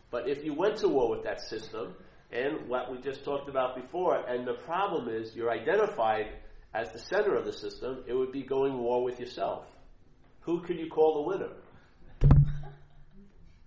But 0.10 0.30
if 0.30 0.44
you 0.44 0.54
went 0.54 0.78
to 0.78 0.88
war 0.88 1.10
with 1.10 1.24
that 1.24 1.42
system, 1.42 1.96
and 2.32 2.68
what 2.68 2.92
we 2.92 3.02
just 3.02 3.24
talked 3.24 3.50
about 3.50 3.76
before, 3.76 4.16
and 4.28 4.48
the 4.48 4.54
problem 4.66 5.10
is 5.10 5.36
you're 5.36 5.52
identified 5.52 6.28
as 6.74 6.92
the 6.92 7.00
center 7.00 7.36
of 7.36 7.46
the 7.46 7.54
system, 7.54 8.04
it 8.08 8.14
would 8.14 8.32
be 8.32 8.44
going 8.44 8.78
war 8.78 9.04
with 9.04 9.20
yourself. 9.20 9.66
Who 10.42 10.62
could 10.62 10.78
you 10.78 10.90
call 10.90 11.24
the 11.24 11.38
winner? 11.38 11.52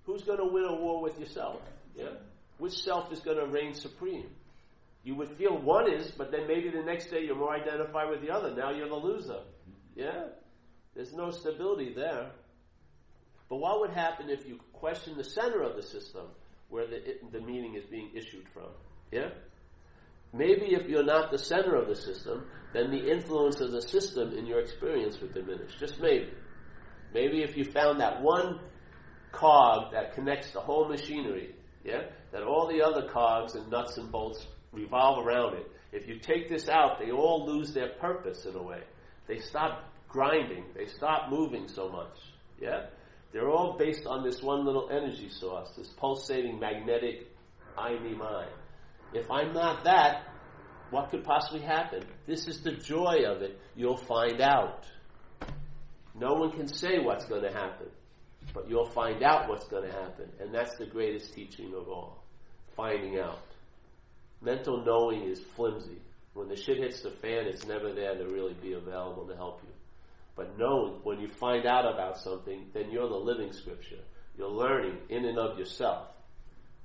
Who's 0.04 0.22
going 0.22 0.38
to 0.38 0.46
win 0.46 0.64
a 0.64 0.74
war 0.74 1.02
with 1.02 1.18
yourself? 1.18 1.60
Yeah? 1.94 2.14
Which 2.58 2.74
self 2.74 3.12
is 3.12 3.20
going 3.20 3.38
to 3.38 3.46
reign 3.46 3.74
supreme? 3.74 4.28
You 5.02 5.14
would 5.14 5.30
feel 5.36 5.56
one 5.56 5.90
is, 5.90 6.10
but 6.10 6.30
then 6.30 6.46
maybe 6.46 6.70
the 6.70 6.82
next 6.82 7.10
day 7.10 7.24
you're 7.24 7.36
more 7.36 7.54
identified 7.54 8.10
with 8.10 8.20
the 8.20 8.30
other. 8.30 8.54
Now 8.54 8.70
you're 8.70 8.88
the 8.88 8.94
loser. 8.94 9.40
Yeah? 9.96 10.24
There's 10.94 11.12
no 11.12 11.30
stability 11.30 11.94
there. 11.94 12.30
But 13.50 13.56
what 13.56 13.80
would 13.80 13.90
happen 13.90 14.30
if 14.30 14.46
you 14.46 14.60
question 14.72 15.16
the 15.16 15.24
center 15.24 15.62
of 15.62 15.76
the 15.76 15.82
system 15.82 16.26
where 16.68 16.86
the, 16.86 17.02
the 17.32 17.40
meaning 17.40 17.74
is 17.74 17.84
being 17.84 18.12
issued 18.14 18.48
from? 18.54 18.68
Yeah? 19.10 19.30
Maybe 20.32 20.66
if 20.72 20.88
you're 20.88 21.04
not 21.04 21.32
the 21.32 21.38
center 21.38 21.74
of 21.74 21.88
the 21.88 21.96
system, 21.96 22.46
then 22.72 22.92
the 22.92 23.10
influence 23.10 23.60
of 23.60 23.72
the 23.72 23.82
system 23.82 24.38
in 24.38 24.46
your 24.46 24.60
experience 24.60 25.20
would 25.20 25.34
diminish. 25.34 25.72
Just 25.80 26.00
maybe. 26.00 26.30
Maybe 27.12 27.42
if 27.42 27.56
you 27.56 27.64
found 27.64 28.00
that 28.00 28.22
one 28.22 28.60
cog 29.32 29.92
that 29.92 30.14
connects 30.14 30.52
the 30.52 30.60
whole 30.60 30.88
machinery, 30.88 31.56
yeah, 31.84 32.02
that 32.30 32.44
all 32.44 32.68
the 32.68 32.82
other 32.82 33.08
cogs 33.08 33.56
and 33.56 33.68
nuts 33.68 33.98
and 33.98 34.12
bolts 34.12 34.46
revolve 34.72 35.26
around 35.26 35.54
it. 35.54 35.68
If 35.90 36.06
you 36.06 36.20
take 36.20 36.48
this 36.48 36.68
out, 36.68 37.00
they 37.00 37.10
all 37.10 37.44
lose 37.46 37.72
their 37.72 37.88
purpose 38.00 38.44
in 38.44 38.54
a 38.54 38.62
way. 38.62 38.82
They 39.26 39.40
stop 39.40 39.92
grinding. 40.08 40.66
They 40.76 40.86
stop 40.86 41.30
moving 41.30 41.66
so 41.66 41.88
much. 41.88 42.16
Yeah? 42.60 42.86
They're 43.32 43.48
all 43.48 43.76
based 43.78 44.06
on 44.06 44.24
this 44.24 44.42
one 44.42 44.64
little 44.64 44.88
energy 44.90 45.28
source, 45.28 45.68
this 45.76 45.88
pulsating 45.88 46.58
magnetic 46.58 47.28
I, 47.78 47.98
me, 47.98 48.14
mine. 48.14 48.48
If 49.14 49.30
I'm 49.30 49.52
not 49.52 49.84
that, 49.84 50.24
what 50.90 51.10
could 51.10 51.24
possibly 51.24 51.60
happen? 51.60 52.02
This 52.26 52.48
is 52.48 52.62
the 52.62 52.72
joy 52.72 53.22
of 53.26 53.42
it. 53.42 53.58
You'll 53.76 53.96
find 53.96 54.40
out. 54.40 54.84
No 56.14 56.34
one 56.34 56.50
can 56.50 56.66
say 56.66 56.98
what's 56.98 57.24
going 57.26 57.42
to 57.42 57.52
happen, 57.52 57.86
but 58.52 58.68
you'll 58.68 58.90
find 58.90 59.22
out 59.22 59.48
what's 59.48 59.66
going 59.68 59.88
to 59.88 59.92
happen. 59.92 60.28
And 60.40 60.52
that's 60.52 60.76
the 60.76 60.86
greatest 60.86 61.32
teaching 61.32 61.72
of 61.74 61.88
all 61.88 62.20
finding 62.76 63.18
out. 63.18 63.42
Mental 64.40 64.82
knowing 64.84 65.22
is 65.22 65.40
flimsy. 65.54 66.00
When 66.32 66.48
the 66.48 66.56
shit 66.56 66.78
hits 66.78 67.02
the 67.02 67.10
fan, 67.10 67.46
it's 67.46 67.66
never 67.66 67.92
there 67.92 68.14
to 68.16 68.24
really 68.24 68.54
be 68.54 68.72
available 68.72 69.26
to 69.26 69.36
help 69.36 69.60
you. 69.62 69.69
But 70.40 70.56
knowing, 70.58 71.00
when 71.02 71.20
you 71.20 71.28
find 71.28 71.66
out 71.66 71.84
about 71.84 72.16
something, 72.16 72.70
then 72.72 72.90
you're 72.90 73.06
the 73.06 73.14
living 73.14 73.52
scripture. 73.52 73.98
You're 74.38 74.48
learning 74.48 74.96
in 75.10 75.26
and 75.26 75.38
of 75.38 75.58
yourself. 75.58 76.06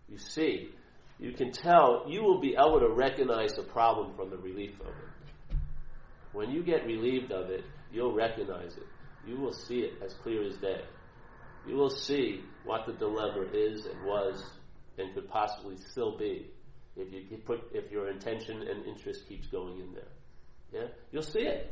You 0.09 0.17
see, 0.17 0.71
you 1.19 1.31
can 1.31 1.53
tell, 1.53 2.03
you 2.05 2.21
will 2.21 2.41
be 2.41 2.57
able 2.59 2.81
to 2.81 2.89
recognize 2.89 3.53
the 3.53 3.63
problem 3.63 4.13
from 4.17 4.29
the 4.29 4.35
relief 4.35 4.73
of 4.81 4.87
it. 4.87 5.55
When 6.33 6.51
you 6.51 6.63
get 6.63 6.85
relieved 6.85 7.31
of 7.31 7.49
it, 7.49 7.63
you'll 7.93 8.13
recognize 8.13 8.75
it. 8.75 8.87
You 9.25 9.37
will 9.37 9.53
see 9.53 9.79
it 9.79 10.03
as 10.03 10.13
clear 10.15 10.43
as 10.43 10.57
day. 10.57 10.81
You 11.65 11.77
will 11.77 11.89
see 11.89 12.41
what 12.65 12.85
the 12.85 12.91
dilemma 12.91 13.45
is 13.53 13.85
and 13.85 14.03
was 14.03 14.43
and 14.97 15.13
could 15.13 15.29
possibly 15.29 15.77
still 15.77 16.17
be 16.17 16.47
if 16.97 17.07
you 17.09 17.37
put 17.37 17.61
if 17.73 17.89
your 17.89 18.09
intention 18.09 18.63
and 18.63 18.85
interest 18.85 19.29
keeps 19.29 19.47
going 19.47 19.79
in 19.79 19.93
there. 19.93 20.11
Yeah, 20.73 20.87
you'll 21.13 21.23
see 21.23 21.39
it. 21.39 21.71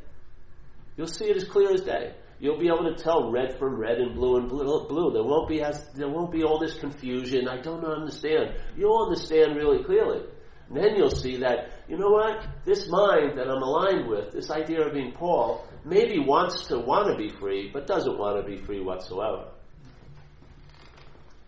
You'll 0.97 1.07
see 1.07 1.25
it 1.25 1.37
as 1.37 1.45
clear 1.45 1.71
as 1.71 1.81
day. 1.81 2.13
You'll 2.39 2.59
be 2.59 2.67
able 2.67 2.93
to 2.93 3.01
tell 3.01 3.31
red 3.31 3.57
from 3.57 3.77
red 3.77 3.99
and 3.99 4.15
blue 4.15 4.37
and 4.37 4.49
blue. 4.49 4.85
blue. 4.87 5.11
There 5.13 5.23
won't 5.23 5.47
be 5.47 5.61
as 5.61 5.87
there 5.95 6.09
won't 6.09 6.31
be 6.31 6.43
all 6.43 6.59
this 6.59 6.77
confusion. 6.77 7.47
I 7.47 7.61
don't 7.61 7.85
understand. 7.85 8.55
You'll 8.75 9.03
understand 9.03 9.55
really 9.55 9.83
clearly. 9.83 10.23
And 10.67 10.77
then 10.77 10.95
you'll 10.95 11.09
see 11.09 11.37
that 11.37 11.71
you 11.87 11.97
know 11.97 12.09
what 12.09 12.45
this 12.65 12.87
mind 12.89 13.37
that 13.37 13.47
I'm 13.47 13.61
aligned 13.61 14.07
with, 14.07 14.33
this 14.33 14.49
idea 14.49 14.81
of 14.81 14.93
being 14.93 15.11
Paul, 15.13 15.65
maybe 15.85 16.19
wants 16.19 16.65
to 16.67 16.79
want 16.79 17.07
to 17.09 17.17
be 17.17 17.29
free, 17.29 17.69
but 17.71 17.87
doesn't 17.87 18.17
want 18.17 18.43
to 18.43 18.49
be 18.49 18.61
free 18.63 18.81
whatsoever. 18.81 19.49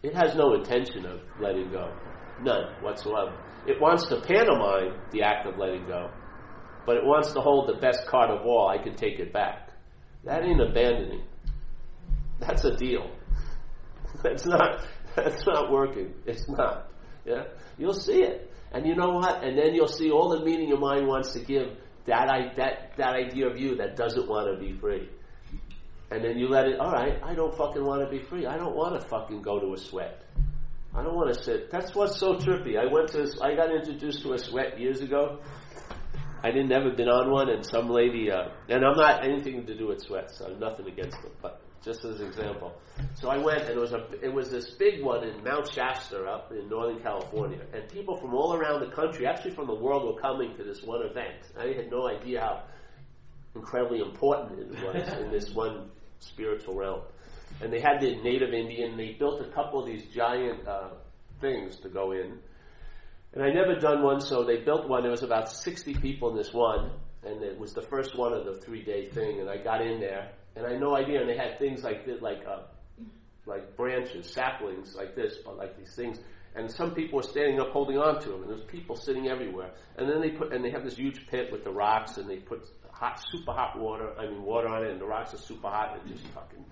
It 0.03 0.13
has 0.13 0.35
no 0.35 0.53
intention 0.53 1.05
of 1.05 1.21
letting 1.39 1.71
go, 1.71 1.91
none 2.41 2.73
whatsoever. 2.81 3.35
It 3.67 3.81
wants 3.81 4.05
to 4.07 4.21
pantomime 4.21 4.99
the 5.11 5.23
act 5.23 5.47
of 5.47 5.57
letting 5.57 5.87
go, 5.87 6.11
but 6.85 6.97
it 6.97 7.05
wants 7.05 7.33
to 7.33 7.41
hold 7.41 7.69
the 7.69 7.79
best 7.79 8.05
card 8.07 8.29
of 8.29 8.45
all. 8.45 8.67
I 8.67 8.77
can 8.81 8.95
take 8.95 9.19
it 9.19 9.33
back. 9.33 9.69
That 10.23 10.43
ain't 10.43 10.61
abandoning. 10.61 11.23
That's 12.39 12.63
a 12.65 12.75
deal. 12.75 13.09
That's 14.23 14.45
not. 14.45 14.81
That's 15.15 15.45
not 15.45 15.71
working. 15.71 16.13
It's 16.25 16.47
not. 16.49 16.91
Yeah, 17.25 17.43
you'll 17.77 17.93
see 17.93 18.21
it, 18.21 18.51
and 18.71 18.85
you 18.85 18.95
know 18.95 19.11
what? 19.11 19.43
And 19.43 19.57
then 19.57 19.73
you'll 19.73 19.87
see 19.87 20.11
all 20.11 20.29
the 20.29 20.43
meaning 20.43 20.69
your 20.69 20.79
mind 20.79 21.07
wants 21.07 21.33
to 21.33 21.39
give 21.39 21.77
that 22.05 22.29
I, 22.29 22.53
that 22.55 22.91
that 22.97 23.13
idea 23.15 23.47
of 23.47 23.57
you 23.57 23.77
that 23.77 23.95
doesn't 23.95 24.27
want 24.27 24.53
to 24.53 24.59
be 24.59 24.77
free. 24.77 25.09
And 26.11 26.23
then 26.23 26.37
you 26.37 26.47
let 26.49 26.67
it. 26.67 26.79
All 26.79 26.91
right, 26.91 27.19
I 27.23 27.33
don't 27.33 27.55
fucking 27.55 27.83
want 27.83 28.03
to 28.03 28.09
be 28.09 28.23
free. 28.23 28.45
I 28.45 28.57
don't 28.57 28.75
want 28.75 28.99
to 29.01 29.07
fucking 29.07 29.41
go 29.41 29.59
to 29.59 29.73
a 29.73 29.77
sweat. 29.77 30.21
I 30.93 31.03
don't 31.03 31.15
want 31.15 31.33
to 31.33 31.43
sit. 31.43 31.71
That's 31.71 31.93
what's 31.95 32.19
so 32.19 32.35
trippy. 32.35 32.77
I 32.77 32.91
went 32.91 33.09
to. 33.09 33.27
I 33.41 33.55
got 33.55 33.73
introduced 33.73 34.21
to 34.23 34.33
a 34.33 34.37
sweat 34.37 34.79
years 34.79 35.01
ago. 35.01 35.39
I 36.45 36.51
didn't 36.51 36.71
ever 36.71 36.91
been 36.91 37.09
on 37.09 37.31
one, 37.31 37.49
and 37.49 37.65
some 37.65 37.89
lady. 37.89 38.29
Uh, 38.29 38.49
and 38.69 38.85
I'm 38.85 38.95
not 38.95 39.23
anything 39.23 39.65
to 39.65 39.75
do 39.75 39.87
with 39.87 40.01
sweats. 40.01 40.41
I'm 40.41 40.59
nothing 40.59 40.87
against 40.87 41.19
them, 41.23 41.31
but 41.41 41.59
just 41.83 42.05
as 42.05 42.19
an 42.19 42.27
example. 42.27 42.71
So 43.15 43.29
I 43.29 43.37
went, 43.37 43.61
and 43.61 43.71
it 43.71 43.79
was 43.79 43.93
a. 43.93 44.05
It 44.21 44.31
was 44.31 44.51
this 44.51 44.69
big 44.77 45.03
one 45.03 45.23
in 45.23 45.43
Mount 45.43 45.67
Shasta 45.71 46.23
up 46.25 46.51
in 46.51 46.69
Northern 46.69 47.01
California, 47.01 47.61
and 47.73 47.89
people 47.89 48.17
from 48.17 48.35
all 48.35 48.53
around 48.53 48.81
the 48.81 48.95
country, 48.95 49.25
actually 49.25 49.55
from 49.55 49.65
the 49.65 49.73
world, 49.73 50.05
were 50.05 50.21
coming 50.21 50.55
to 50.57 50.63
this 50.63 50.83
one 50.83 51.01
event. 51.01 51.49
I 51.57 51.73
had 51.73 51.89
no 51.89 52.07
idea 52.07 52.41
how 52.41 52.63
incredibly 53.55 54.01
important 54.01 54.59
it 54.59 54.69
was 54.85 55.13
in 55.13 55.31
this 55.31 55.49
one 55.49 55.89
spiritual 56.19 56.75
realm 56.75 57.01
and 57.61 57.71
they 57.71 57.79
had 57.79 58.01
the 58.01 58.15
native 58.21 58.53
Indian. 58.53 58.97
They 58.97 59.15
built 59.17 59.41
a 59.41 59.49
couple 59.51 59.79
of 59.79 59.85
these 59.85 60.03
giant 60.13 60.67
uh, 60.67 60.89
things 61.41 61.77
to 61.77 61.89
go 61.89 62.11
in, 62.11 62.39
and 63.35 63.43
I 63.43 63.51
never 63.51 63.75
done 63.75 64.01
one, 64.01 64.21
so 64.21 64.43
they 64.45 64.57
built 64.57 64.87
one. 64.87 65.03
There 65.03 65.11
was 65.11 65.23
about 65.23 65.51
sixty 65.51 65.93
people 65.93 66.31
in 66.31 66.37
this 66.37 66.53
one, 66.53 66.89
and 67.23 67.43
it 67.43 67.59
was 67.59 67.73
the 67.73 67.81
first 67.81 68.17
one 68.17 68.33
of 68.33 68.45
the 68.45 68.55
three 68.55 68.83
day 68.83 69.09
thing. 69.09 69.41
And 69.41 69.49
I 69.49 69.57
got 69.57 69.81
in 69.81 69.99
there, 69.99 70.31
and 70.55 70.65
I 70.65 70.71
had 70.71 70.79
no 70.79 70.95
idea. 70.95 71.19
And 71.19 71.29
they 71.29 71.37
had 71.37 71.59
things 71.59 71.83
like 71.83 72.07
like 72.21 72.43
uh, 72.47 72.63
like 73.45 73.75
branches, 73.75 74.31
saplings 74.31 74.95
like 74.95 75.15
this, 75.15 75.35
but 75.43 75.57
like 75.57 75.77
these 75.77 75.93
things. 75.95 76.17
And 76.55 76.71
some 76.71 76.95
people 76.95 77.17
were 77.17 77.23
standing 77.23 77.59
up 77.59 77.71
holding 77.71 77.97
on 77.97 78.21
to 78.21 78.29
them, 78.29 78.43
and 78.43 78.49
there's 78.49 78.63
people 78.63 78.95
sitting 78.95 79.27
everywhere. 79.27 79.71
And 79.97 80.09
then 80.09 80.21
they 80.21 80.29
put, 80.29 80.53
and 80.53 80.63
they 80.63 80.71
have 80.71 80.85
this 80.85 80.95
huge 80.95 81.27
pit 81.27 81.51
with 81.51 81.65
the 81.65 81.71
rocks, 81.71 82.17
and 82.17 82.29
they 82.29 82.37
put 82.37 82.63
hot, 82.89 83.21
super 83.29 83.51
hot 83.51 83.77
water. 83.77 84.13
I 84.17 84.27
mean, 84.27 84.41
water 84.41 84.69
on 84.69 84.85
it, 84.85 84.91
and 84.91 85.01
the 85.01 85.05
rocks 85.05 85.33
are 85.33 85.37
super 85.37 85.67
hot, 85.67 85.99
and 85.99 86.09
it 86.09 86.15
just 86.15 86.25
fucking 86.27 86.63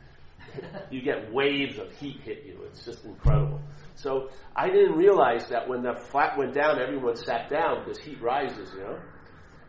you 0.91 1.01
get 1.01 1.31
waves 1.33 1.77
of 1.77 1.91
heat 1.93 2.19
hit 2.21 2.43
you. 2.45 2.59
It's 2.65 2.85
just 2.85 3.05
incredible. 3.05 3.61
So 3.95 4.29
I 4.55 4.67
didn't 4.67 4.95
realize 4.97 5.47
that 5.49 5.67
when 5.67 5.83
the 5.83 5.95
flat 5.95 6.37
went 6.37 6.53
down, 6.53 6.79
everyone 6.81 7.15
sat 7.15 7.49
down 7.49 7.83
because 7.83 7.99
heat 7.99 8.21
rises, 8.21 8.71
you 8.73 8.81
know. 8.81 8.99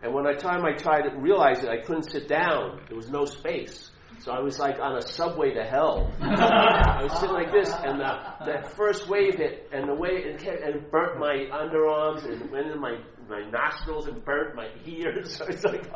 And 0.02 0.12
when 0.12 0.26
I 0.26 0.34
time 0.34 0.64
I 0.64 0.72
tried 0.72 1.08
to 1.08 1.16
realize 1.16 1.62
it, 1.62 1.68
I 1.70 1.80
couldn't 1.80 2.10
sit 2.10 2.28
down. 2.28 2.80
There 2.88 2.96
was 2.96 3.10
no 3.10 3.24
space. 3.24 3.90
So 4.20 4.32
I 4.32 4.40
was 4.40 4.58
like 4.58 4.78
on 4.78 4.96
a 4.96 5.02
subway 5.02 5.52
to 5.54 5.64
hell. 5.64 6.10
I 6.20 7.02
was 7.02 7.12
sitting 7.20 7.34
like 7.34 7.52
this, 7.52 7.68
and 7.70 8.00
the, 8.00 8.22
that 8.46 8.72
first 8.74 9.08
wave 9.08 9.34
hit, 9.34 9.68
and 9.72 9.88
the 9.88 9.94
way 9.94 10.10
it 10.12 10.40
hit, 10.40 10.62
and 10.62 10.90
burnt 10.90 11.18
my 11.18 11.46
underarms 11.52 12.24
and 12.24 12.50
went 12.50 12.68
in 12.68 12.80
my 12.80 12.98
my 13.28 13.48
nostrils 13.50 14.06
and 14.06 14.24
burnt 14.24 14.54
my 14.54 14.68
ears. 14.86 15.36
So 15.38 15.46
it's 15.46 15.64
like 15.64 15.90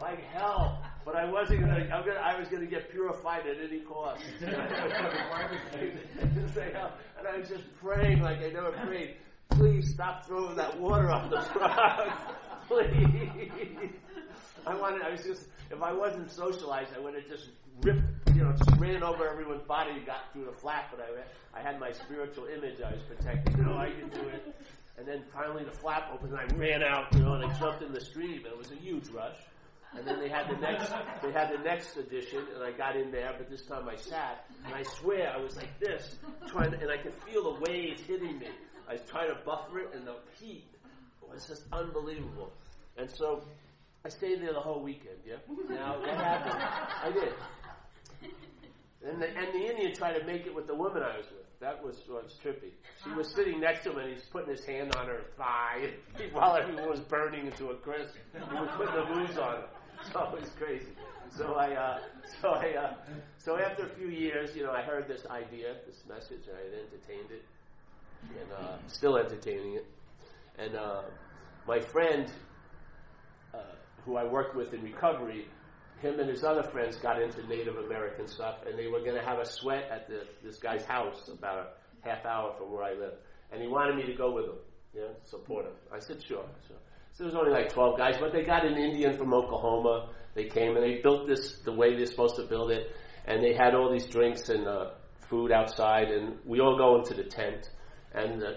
like 0.00 0.22
hell. 0.24 0.82
But 1.08 1.16
I 1.16 1.24
wasn't 1.24 1.60
gonna. 1.60 1.88
I'm 1.90 2.04
gonna. 2.04 2.20
I 2.20 2.38
was 2.38 2.48
gonna 2.48 2.66
get 2.66 2.90
purified 2.90 3.46
at 3.46 3.56
any 3.58 3.80
cost. 3.80 4.20
Oh, 6.80 6.90
and 7.18 7.26
I 7.26 7.38
was 7.38 7.48
just 7.48 7.64
praying 7.80 8.20
like 8.20 8.38
I 8.38 8.50
never 8.50 8.72
prayed. 8.72 9.14
Please 9.50 9.90
stop 9.94 10.26
throwing 10.26 10.56
that 10.56 10.78
water 10.78 11.08
on 11.08 11.30
the 11.30 11.40
truck. 11.52 12.10
Please. 12.68 13.90
I 14.66 14.74
wanted. 14.74 15.00
I 15.02 15.10
was 15.10 15.24
just. 15.24 15.46
If 15.70 15.80
I 15.82 15.92
wasn't 15.92 16.30
socialized, 16.30 16.90
I 16.94 16.98
would 16.98 17.14
have 17.14 17.26
just 17.26 17.46
ripped. 17.80 18.02
You 18.34 18.44
know, 18.44 18.52
just 18.52 18.78
ran 18.78 19.02
over 19.02 19.26
everyone's 19.26 19.62
body 19.62 19.92
and 19.92 20.04
got 20.04 20.30
through 20.32 20.44
the 20.44 20.52
flap. 20.52 20.90
But 20.90 21.00
I, 21.00 21.58
I 21.58 21.62
had 21.62 21.80
my 21.80 21.90
spiritual 21.92 22.46
image. 22.46 22.82
I 22.82 22.92
was 22.92 23.02
protecting. 23.02 23.56
You 23.56 23.64
know, 23.64 23.78
I 23.78 23.90
could 23.90 24.12
do 24.12 24.28
it. 24.28 24.54
And 24.98 25.06
then 25.06 25.22
finally 25.32 25.64
the 25.64 25.70
flap 25.70 26.10
opened 26.12 26.32
and 26.32 26.40
I 26.40 26.56
ran 26.56 26.82
out, 26.82 27.06
you 27.14 27.20
know, 27.20 27.34
and 27.34 27.44
I 27.44 27.58
jumped 27.58 27.82
in 27.82 27.92
the 27.92 28.00
stream 28.00 28.38
and 28.44 28.46
it 28.46 28.58
was 28.58 28.72
a 28.72 28.74
huge 28.74 29.06
rush. 29.08 29.36
And 29.96 30.06
then 30.06 30.20
they 30.20 30.28
had 30.28 30.48
the 30.48 30.56
next, 30.60 30.92
they 31.22 31.32
had 31.32 31.50
the 31.50 31.62
next 31.64 31.96
edition, 31.96 32.44
and 32.54 32.62
I 32.62 32.72
got 32.72 32.94
in 32.96 33.10
there, 33.10 33.34
but 33.36 33.48
this 33.50 33.62
time 33.62 33.88
I 33.88 33.96
sat, 33.96 34.44
and 34.66 34.74
I 34.74 34.82
swear 34.82 35.32
I 35.34 35.38
was 35.38 35.56
like 35.56 35.78
this, 35.80 36.16
trying 36.48 36.72
to, 36.72 36.80
and 36.80 36.90
I 36.90 36.98
could 36.98 37.14
feel 37.26 37.54
the 37.54 37.60
waves 37.60 38.02
hitting 38.02 38.38
me. 38.38 38.48
I 38.88 38.94
was 38.94 39.02
trying 39.08 39.28
to 39.28 39.38
buffer 39.44 39.80
it, 39.80 39.94
and 39.94 40.06
the 40.06 40.16
heat 40.38 40.66
was 41.30 41.46
just 41.46 41.62
unbelievable. 41.72 42.52
And 42.96 43.10
so 43.10 43.42
I 44.04 44.08
stayed 44.10 44.42
there 44.42 44.52
the 44.52 44.60
whole 44.60 44.82
weekend. 44.82 45.16
Yeah. 45.26 45.36
Now 45.68 45.98
what 46.00 46.10
happened? 46.10 46.54
I 47.02 47.10
did. 47.12 47.32
And 49.06 49.22
the, 49.22 49.26
and 49.28 49.46
the 49.54 49.70
Indian 49.70 49.94
tried 49.94 50.18
to 50.18 50.24
make 50.24 50.46
it 50.46 50.54
with 50.54 50.66
the 50.66 50.74
woman 50.74 51.02
I 51.02 51.16
was 51.16 51.26
with. 51.26 51.46
That 51.60 51.82
was 51.84 51.96
was 52.08 52.38
trippy. 52.44 52.70
She 53.02 53.10
was 53.10 53.32
sitting 53.34 53.60
next 53.60 53.82
to 53.84 53.90
him, 53.90 53.98
and 53.98 54.12
he's 54.12 54.24
putting 54.24 54.50
his 54.50 54.64
hand 54.64 54.94
on 54.96 55.06
her 55.06 55.22
thigh 55.36 55.90
while 56.32 56.56
everyone 56.56 56.88
was 56.88 57.00
burning 57.00 57.46
into 57.46 57.70
a 57.70 57.74
crisp. 57.76 58.14
He 58.32 58.54
was 58.54 58.70
putting 58.76 58.94
the 58.94 59.06
booze 59.06 59.38
on 59.38 59.56
her. 59.56 59.68
So 60.12 60.32
it 60.34 60.40
was 60.40 60.50
crazy. 60.58 60.92
So 61.36 61.54
I, 61.54 61.74
uh, 61.74 61.98
so 62.40 62.48
I, 62.50 62.74
uh, 62.74 62.94
so 63.38 63.58
after 63.58 63.84
a 63.84 63.94
few 63.96 64.08
years, 64.08 64.56
you 64.56 64.62
know, 64.62 64.72
I 64.72 64.82
heard 64.82 65.06
this 65.08 65.26
idea, 65.30 65.74
this 65.86 66.02
message, 66.08 66.46
and 66.48 66.56
I 66.56 66.64
had 66.64 66.72
entertained 66.74 67.30
it, 67.30 67.44
and 68.40 68.52
uh, 68.52 68.76
still 68.88 69.16
entertaining 69.16 69.74
it. 69.74 69.86
And 70.58 70.74
uh, 70.74 71.02
my 71.66 71.80
friend, 71.80 72.30
uh, 73.54 73.58
who 74.04 74.16
I 74.16 74.24
worked 74.24 74.56
with 74.56 74.72
in 74.72 74.82
recovery, 74.82 75.46
him 76.00 76.18
and 76.20 76.28
his 76.28 76.44
other 76.44 76.62
friends 76.62 76.96
got 76.96 77.20
into 77.20 77.46
Native 77.46 77.76
American 77.76 78.26
stuff, 78.26 78.56
and 78.66 78.78
they 78.78 78.86
were 78.86 79.00
going 79.00 79.16
to 79.16 79.24
have 79.24 79.38
a 79.38 79.46
sweat 79.46 79.88
at 79.90 80.08
the, 80.08 80.26
this 80.42 80.58
guy's 80.58 80.84
house 80.84 81.28
about 81.28 81.58
a 81.58 82.08
half 82.08 82.24
hour 82.24 82.54
from 82.56 82.72
where 82.72 82.84
I 82.84 82.94
live. 82.94 83.14
And 83.52 83.60
he 83.60 83.68
wanted 83.68 83.96
me 83.96 84.06
to 84.06 84.14
go 84.14 84.32
with 84.32 84.44
him, 84.46 84.54
know, 84.94 85.10
support 85.24 85.66
him. 85.66 85.72
I 85.92 85.98
said, 86.00 86.22
sure. 86.22 86.44
So, 86.68 86.74
so 87.18 87.24
there 87.24 87.32
was 87.32 87.46
only 87.48 87.50
like 87.50 87.72
12 87.72 87.98
guys, 87.98 88.14
but 88.20 88.32
they 88.32 88.44
got 88.44 88.64
an 88.64 88.78
Indian 88.78 89.12
from 89.18 89.34
Oklahoma. 89.34 90.10
They 90.34 90.44
came 90.44 90.76
and 90.76 90.84
they 90.84 91.00
built 91.02 91.26
this 91.26 91.58
the 91.64 91.72
way 91.72 91.96
they're 91.96 92.06
supposed 92.06 92.36
to 92.36 92.44
build 92.44 92.70
it, 92.70 92.94
and 93.26 93.42
they 93.42 93.54
had 93.54 93.74
all 93.74 93.90
these 93.92 94.06
drinks 94.06 94.48
and 94.50 94.68
uh, 94.68 94.90
food 95.28 95.50
outside, 95.50 96.12
and 96.12 96.38
we 96.46 96.60
all 96.60 96.78
go 96.78 96.96
into 96.96 97.14
the 97.14 97.28
tent, 97.28 97.70
and 98.14 98.44
uh, 98.44 98.52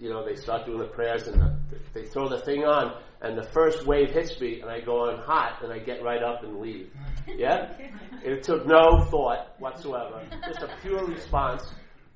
you 0.00 0.10
know 0.10 0.24
they 0.26 0.34
start 0.34 0.66
doing 0.66 0.78
the 0.80 0.88
prayers, 0.88 1.28
and 1.28 1.40
the, 1.40 1.56
they 1.94 2.04
throw 2.04 2.28
the 2.28 2.40
thing 2.40 2.64
on, 2.64 3.00
and 3.20 3.38
the 3.38 3.48
first 3.52 3.86
wave 3.86 4.10
hits 4.10 4.40
me, 4.40 4.60
and 4.60 4.68
I 4.68 4.80
go 4.80 5.08
on 5.08 5.22
hot, 5.22 5.62
and 5.62 5.72
I 5.72 5.78
get 5.78 6.02
right 6.02 6.20
up 6.22 6.42
and 6.42 6.58
leave. 6.58 6.90
Yeah, 7.28 7.72
it 8.24 8.42
took 8.42 8.66
no 8.66 9.06
thought 9.08 9.54
whatsoever, 9.60 10.20
just 10.48 10.62
a 10.62 10.76
pure 10.82 11.06
response. 11.06 11.62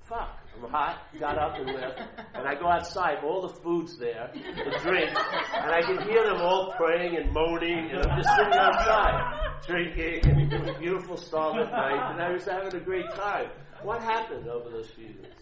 Fuck. 0.08 0.43
I'm 0.62 0.70
hot, 0.70 0.98
got 1.18 1.38
up 1.38 1.56
and 1.58 1.66
left, 1.66 2.00
and 2.34 2.46
I 2.46 2.54
go 2.54 2.68
outside, 2.68 3.18
all 3.24 3.42
the 3.42 3.54
food's 3.62 3.98
there, 3.98 4.30
the 4.32 4.78
drinks, 4.82 5.20
and 5.54 5.70
I 5.72 5.82
can 5.82 6.00
hear 6.08 6.24
them 6.24 6.40
all 6.40 6.72
praying 6.76 7.16
and 7.16 7.32
moaning, 7.32 7.90
and 7.90 7.98
I'm 7.98 8.16
just 8.22 8.34
sitting 8.36 8.52
outside, 8.52 9.60
drinking, 9.66 10.30
and 10.30 10.52
it 10.52 10.60
was 10.60 10.70
a 10.70 10.78
beautiful 10.78 11.16
starlit 11.16 11.70
night, 11.70 12.12
and 12.12 12.22
I 12.22 12.30
was 12.30 12.44
having 12.44 12.74
a 12.74 12.84
great 12.84 13.10
time. 13.14 13.48
What 13.82 14.02
happened 14.02 14.48
over 14.48 14.70
those 14.70 14.88
few 14.90 15.06
years? 15.06 15.34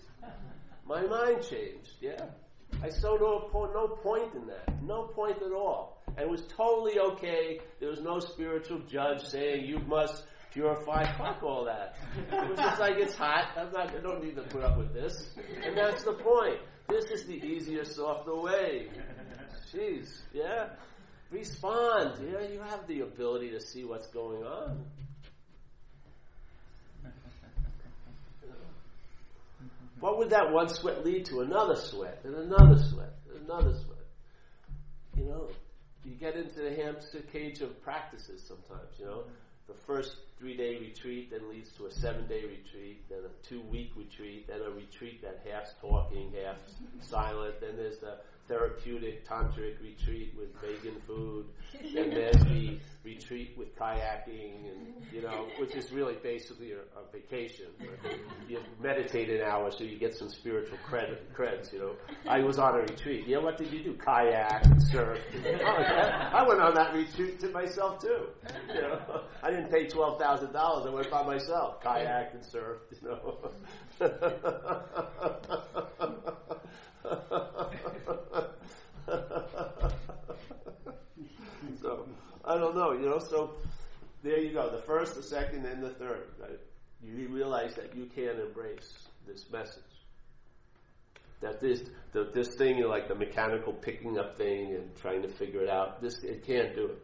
My 0.87 1.03
mind 1.03 1.43
changed, 1.49 1.97
yeah. 2.01 2.25
I 2.83 2.89
saw 2.89 3.17
no, 3.17 3.51
no 3.73 3.89
point 3.89 4.35
in 4.35 4.47
that, 4.47 4.83
no 4.83 5.05
point 5.05 5.43
at 5.43 5.53
all. 5.53 6.03
And 6.09 6.19
it 6.21 6.29
was 6.29 6.43
totally 6.49 6.99
okay. 6.99 7.61
There 7.81 7.89
was 7.89 8.01
no 8.01 8.19
spiritual 8.19 8.81
judge 8.81 9.23
saying 9.23 9.65
you 9.65 9.79
must 9.79 10.25
purify. 10.53 11.05
Fuck 11.17 11.43
all 11.43 11.65
that. 11.65 11.97
It 12.31 12.51
was 12.51 12.59
just 12.59 12.81
like 12.81 12.97
it's 12.97 13.15
hot. 13.15 13.49
I'm 13.57 13.73
not. 13.73 13.95
I 13.95 14.01
don't 14.01 14.23
need 14.23 14.37
to 14.37 14.43
put 14.43 14.63
up 14.63 14.79
with 14.79 14.93
this. 14.93 15.31
And 15.65 15.77
that's 15.77 16.05
the 16.05 16.13
point. 16.13 16.59
This 16.89 17.07
is 17.07 17.27
the 17.27 17.35
easiest, 17.35 17.97
softer 17.97 18.37
way. 18.37 18.89
Jeez, 19.73 20.21
yeah. 20.33 20.71
Respond. 21.31 22.21
Yeah, 22.31 22.47
you 22.49 22.61
have 22.61 22.87
the 22.87 23.01
ability 23.01 23.51
to 23.51 23.61
see 23.61 23.85
what's 23.85 24.09
going 24.09 24.43
on. 24.43 24.85
What 30.01 30.19
would 30.19 30.31
that 30.31 30.53
one 30.53 30.69
sweat 30.69 31.05
lead 31.05 31.27
to? 31.27 31.41
Another 31.41 31.77
sweat, 31.77 32.21
and 32.25 32.35
another 32.35 32.77
sweat, 32.77 33.15
and 33.33 33.45
another 33.45 33.73
sweat. 33.73 33.99
You 35.17 35.27
know, 35.27 35.49
you 36.05 36.17
get 36.17 36.35
into 36.35 36.61
the 36.61 36.75
hamster 36.75 37.21
cage 37.33 37.61
of 37.61 37.81
practices 37.83 38.43
sometimes, 38.47 38.89
you 38.99 39.07
know 39.07 39.25
the 39.69 39.75
first 39.87 40.17
three 40.43 40.55
day 40.55 40.75
retreat 40.75 41.31
then 41.31 41.49
leads 41.49 41.71
to 41.71 41.87
a 41.87 41.91
seven 41.91 42.27
day 42.27 42.43
retreat, 42.43 42.99
then 43.09 43.21
a 43.25 43.47
two 43.49 43.61
week 43.63 43.91
retreat, 43.95 44.43
then 44.49 44.61
a 44.61 44.69
retreat 44.71 45.23
that 45.23 45.37
half's 45.45 45.73
talking, 45.81 46.33
half 46.33 46.57
silent, 47.01 47.55
then 47.61 47.77
there's 47.77 47.97
the 47.99 48.17
therapeutic 48.49 49.29
tantric 49.29 49.81
retreat 49.81 50.35
with 50.37 50.49
vegan 50.61 51.01
food, 51.07 51.47
and 51.97 52.13
then 52.13 52.33
the 52.49 52.79
retreat 53.05 53.55
with 53.57 53.77
kayaking, 53.77 54.71
and 54.71 54.87
you 55.13 55.23
know, 55.23 55.47
which 55.59 55.75
is 55.75 55.93
really 55.93 56.15
basically 56.23 56.73
a, 56.73 56.81
a 56.99 57.03
vacation. 57.13 57.67
You 58.49 58.59
meditate 58.81 59.31
an 59.31 59.43
hour 59.43 59.71
so 59.71 59.85
you 59.85 59.99
get 59.99 60.15
some 60.15 60.29
spiritual 60.29 60.79
credit, 60.85 61.33
creds. 61.35 61.73
You 61.73 61.79
know, 61.79 61.93
I 62.29 62.41
was 62.41 62.59
on 62.59 62.75
a 62.75 62.79
retreat. 62.79 63.27
Yeah, 63.27 63.39
what 63.39 63.59
did 63.59 63.73
you 63.73 63.83
do? 63.83 63.95
Kayak 63.95 64.67
and 64.67 64.83
surf. 64.83 65.19
I 65.45 66.45
went 66.47 66.61
on 66.61 66.75
that 66.75 66.95
retreat 66.95 67.41
to 67.41 67.49
myself 67.51 68.01
too. 68.01 68.27
You 68.75 68.83
know, 68.83 69.23
I 69.43 69.51
didn't 69.51 69.71
pay 69.71 69.87
twelve 69.87 70.21
thousand 70.21 70.53
dollars. 70.53 70.87
I 70.87 70.91
went 70.91 71.11
by 71.11 71.25
myself, 71.25 71.83
kayak 71.83 72.35
and 72.35 72.45
surf. 72.45 72.79
You 73.01 73.09
know. 73.09 73.51
so 81.83 82.07
I 82.45 82.57
don't 82.57 82.75
know, 82.75 82.93
you 82.93 83.07
know. 83.07 83.19
So 83.19 83.53
there 84.23 84.39
you 84.39 84.53
go. 84.53 84.71
The 84.71 84.83
first, 84.83 85.17
the 85.17 85.23
second, 85.23 85.67
and 85.67 85.83
the 85.83 85.91
third. 85.91 86.29
Right? 86.41 86.59
You 87.03 87.29
realize 87.29 87.75
that 87.75 87.97
you 87.97 88.07
can 88.07 88.41
embrace 88.41 89.09
this 89.27 89.45
message. 89.53 89.83
That 91.41 91.61
this 91.61 91.83
the, 92.13 92.31
this 92.33 92.55
thing, 92.55 92.83
like 92.85 93.09
the 93.09 93.15
mechanical 93.15 93.73
picking 93.73 94.19
up 94.19 94.37
thing 94.37 94.75
and 94.75 94.95
trying 94.97 95.23
to 95.23 95.29
figure 95.29 95.63
it 95.63 95.69
out. 95.69 96.01
This 96.01 96.23
it 96.23 96.47
can't 96.47 96.75
do 96.75 96.87
it. 96.87 96.99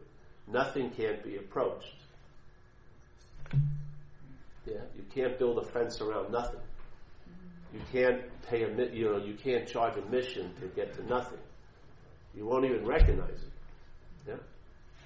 Nothing 0.47 0.89
can't 0.91 1.23
be 1.23 1.35
approached. 1.35 1.95
Yeah, 4.65 4.81
you 4.95 5.03
can't 5.13 5.37
build 5.37 5.59
a 5.59 5.65
fence 5.65 6.01
around 6.01 6.31
nothing. 6.31 6.61
You 7.73 7.79
can't 7.91 8.21
pay 8.49 8.63
a 8.63 8.91
you 8.91 9.05
know 9.11 9.17
you 9.17 9.35
can't 9.35 9.67
charge 9.67 9.97
a 9.97 10.09
mission 10.09 10.51
to 10.59 10.67
get 10.67 10.95
to 10.95 11.05
nothing. 11.05 11.39
You 12.35 12.45
won't 12.45 12.65
even 12.65 12.85
recognize 12.85 13.29
it. 13.29 13.51
Yeah, 14.27 14.35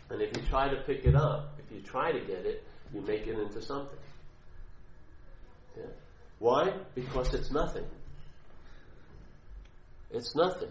and 0.10 0.22
if 0.22 0.36
you 0.36 0.44
try 0.44 0.70
to 0.70 0.82
pick 0.84 1.06
it 1.06 1.16
up, 1.16 1.60
if 1.60 1.76
you 1.76 1.82
try 1.82 2.12
to 2.12 2.20
get 2.20 2.46
it, 2.46 2.64
you 2.94 3.02
make 3.02 3.28
it 3.28 3.38
into 3.38 3.62
something. 3.62 4.00
Yeah, 5.78 5.84
why? 6.40 6.74
Because 6.96 7.34
it's 7.34 7.52
nothing. 7.52 7.86
It's 10.12 10.36
nothing. 10.36 10.70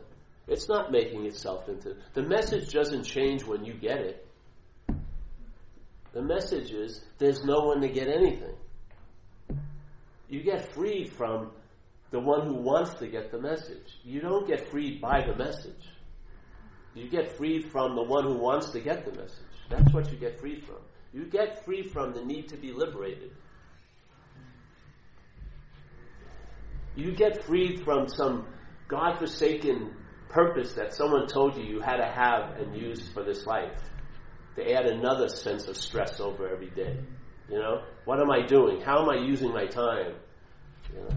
It's 0.49 0.69
not 0.69 0.91
making 0.91 1.27
itself 1.27 1.69
into 1.69 1.97
the 2.15 2.23
message 2.23 2.73
doesn't 2.73 3.05
change 3.05 3.45
when 3.45 3.65
you 3.65 3.75
get 3.75 3.99
it. 3.99 4.27
The 6.13 6.23
message 6.23 6.71
is 6.73 7.01
there's 7.19 7.45
no 7.45 7.61
one 7.61 7.81
to 7.81 7.89
get 7.89 8.09
anything. 8.09 8.55
You 10.29 10.43
get 10.43 10.73
freed 10.75 11.11
from 11.11 11.51
the 12.13 12.21
one 12.21 12.47
who 12.47 12.55
wants 12.55 12.95
to 13.01 13.09
get 13.09 13.33
the 13.33 13.41
message. 13.41 13.99
You 14.05 14.21
don't 14.21 14.47
get 14.47 14.71
freed 14.71 15.01
by 15.01 15.25
the 15.27 15.35
message. 15.35 15.89
You 16.95 17.09
get 17.09 17.37
freed 17.39 17.73
from 17.73 17.97
the 17.97 18.03
one 18.03 18.25
who 18.25 18.35
wants 18.35 18.71
to 18.73 18.81
get 18.81 19.07
the 19.07 19.13
message. 19.19 19.39
That's 19.71 19.93
what 19.95 20.13
you 20.13 20.19
get 20.19 20.39
freed 20.39 20.63
from. 20.65 20.77
You 21.15 21.25
get 21.25 21.65
free 21.65 21.83
from 21.83 22.13
the 22.13 22.23
need 22.23 22.49
to 22.49 22.57
be 22.57 22.71
liberated. 22.73 23.33
You 26.95 27.13
get 27.13 27.45
freed 27.45 27.83
from 27.83 28.09
some 28.09 28.47
godforsaken 28.89 29.95
purpose 30.29 30.75
that 30.75 30.93
someone 30.93 31.27
told 31.27 31.57
you 31.57 31.65
you 31.65 31.81
had 31.81 31.97
to 31.97 32.07
have 32.07 32.61
and 32.61 32.77
use 32.77 33.09
for 33.09 33.25
this 33.25 33.47
life 33.47 33.79
to 34.57 34.71
add 34.71 34.85
another 34.85 35.29
sense 35.29 35.67
of 35.67 35.79
stress 35.79 36.21
over 36.21 36.47
every 36.47 36.71
day. 36.71 36.99
You 37.49 37.59
know, 37.59 37.83
what 38.05 38.21
am 38.21 38.31
I 38.31 38.47
doing? 38.47 38.83
How 38.83 39.03
am 39.03 39.09
I 39.09 39.25
using 39.25 39.53
my 39.53 39.65
time? 39.65 40.15
You 40.93 41.01
know, 41.01 41.09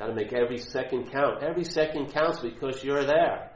got 0.00 0.06
to 0.06 0.14
make 0.14 0.32
every 0.32 0.56
second 0.56 1.12
count. 1.12 1.42
Every 1.42 1.64
second 1.64 2.10
counts 2.10 2.40
because 2.40 2.82
you're 2.82 3.04
there. 3.04 3.50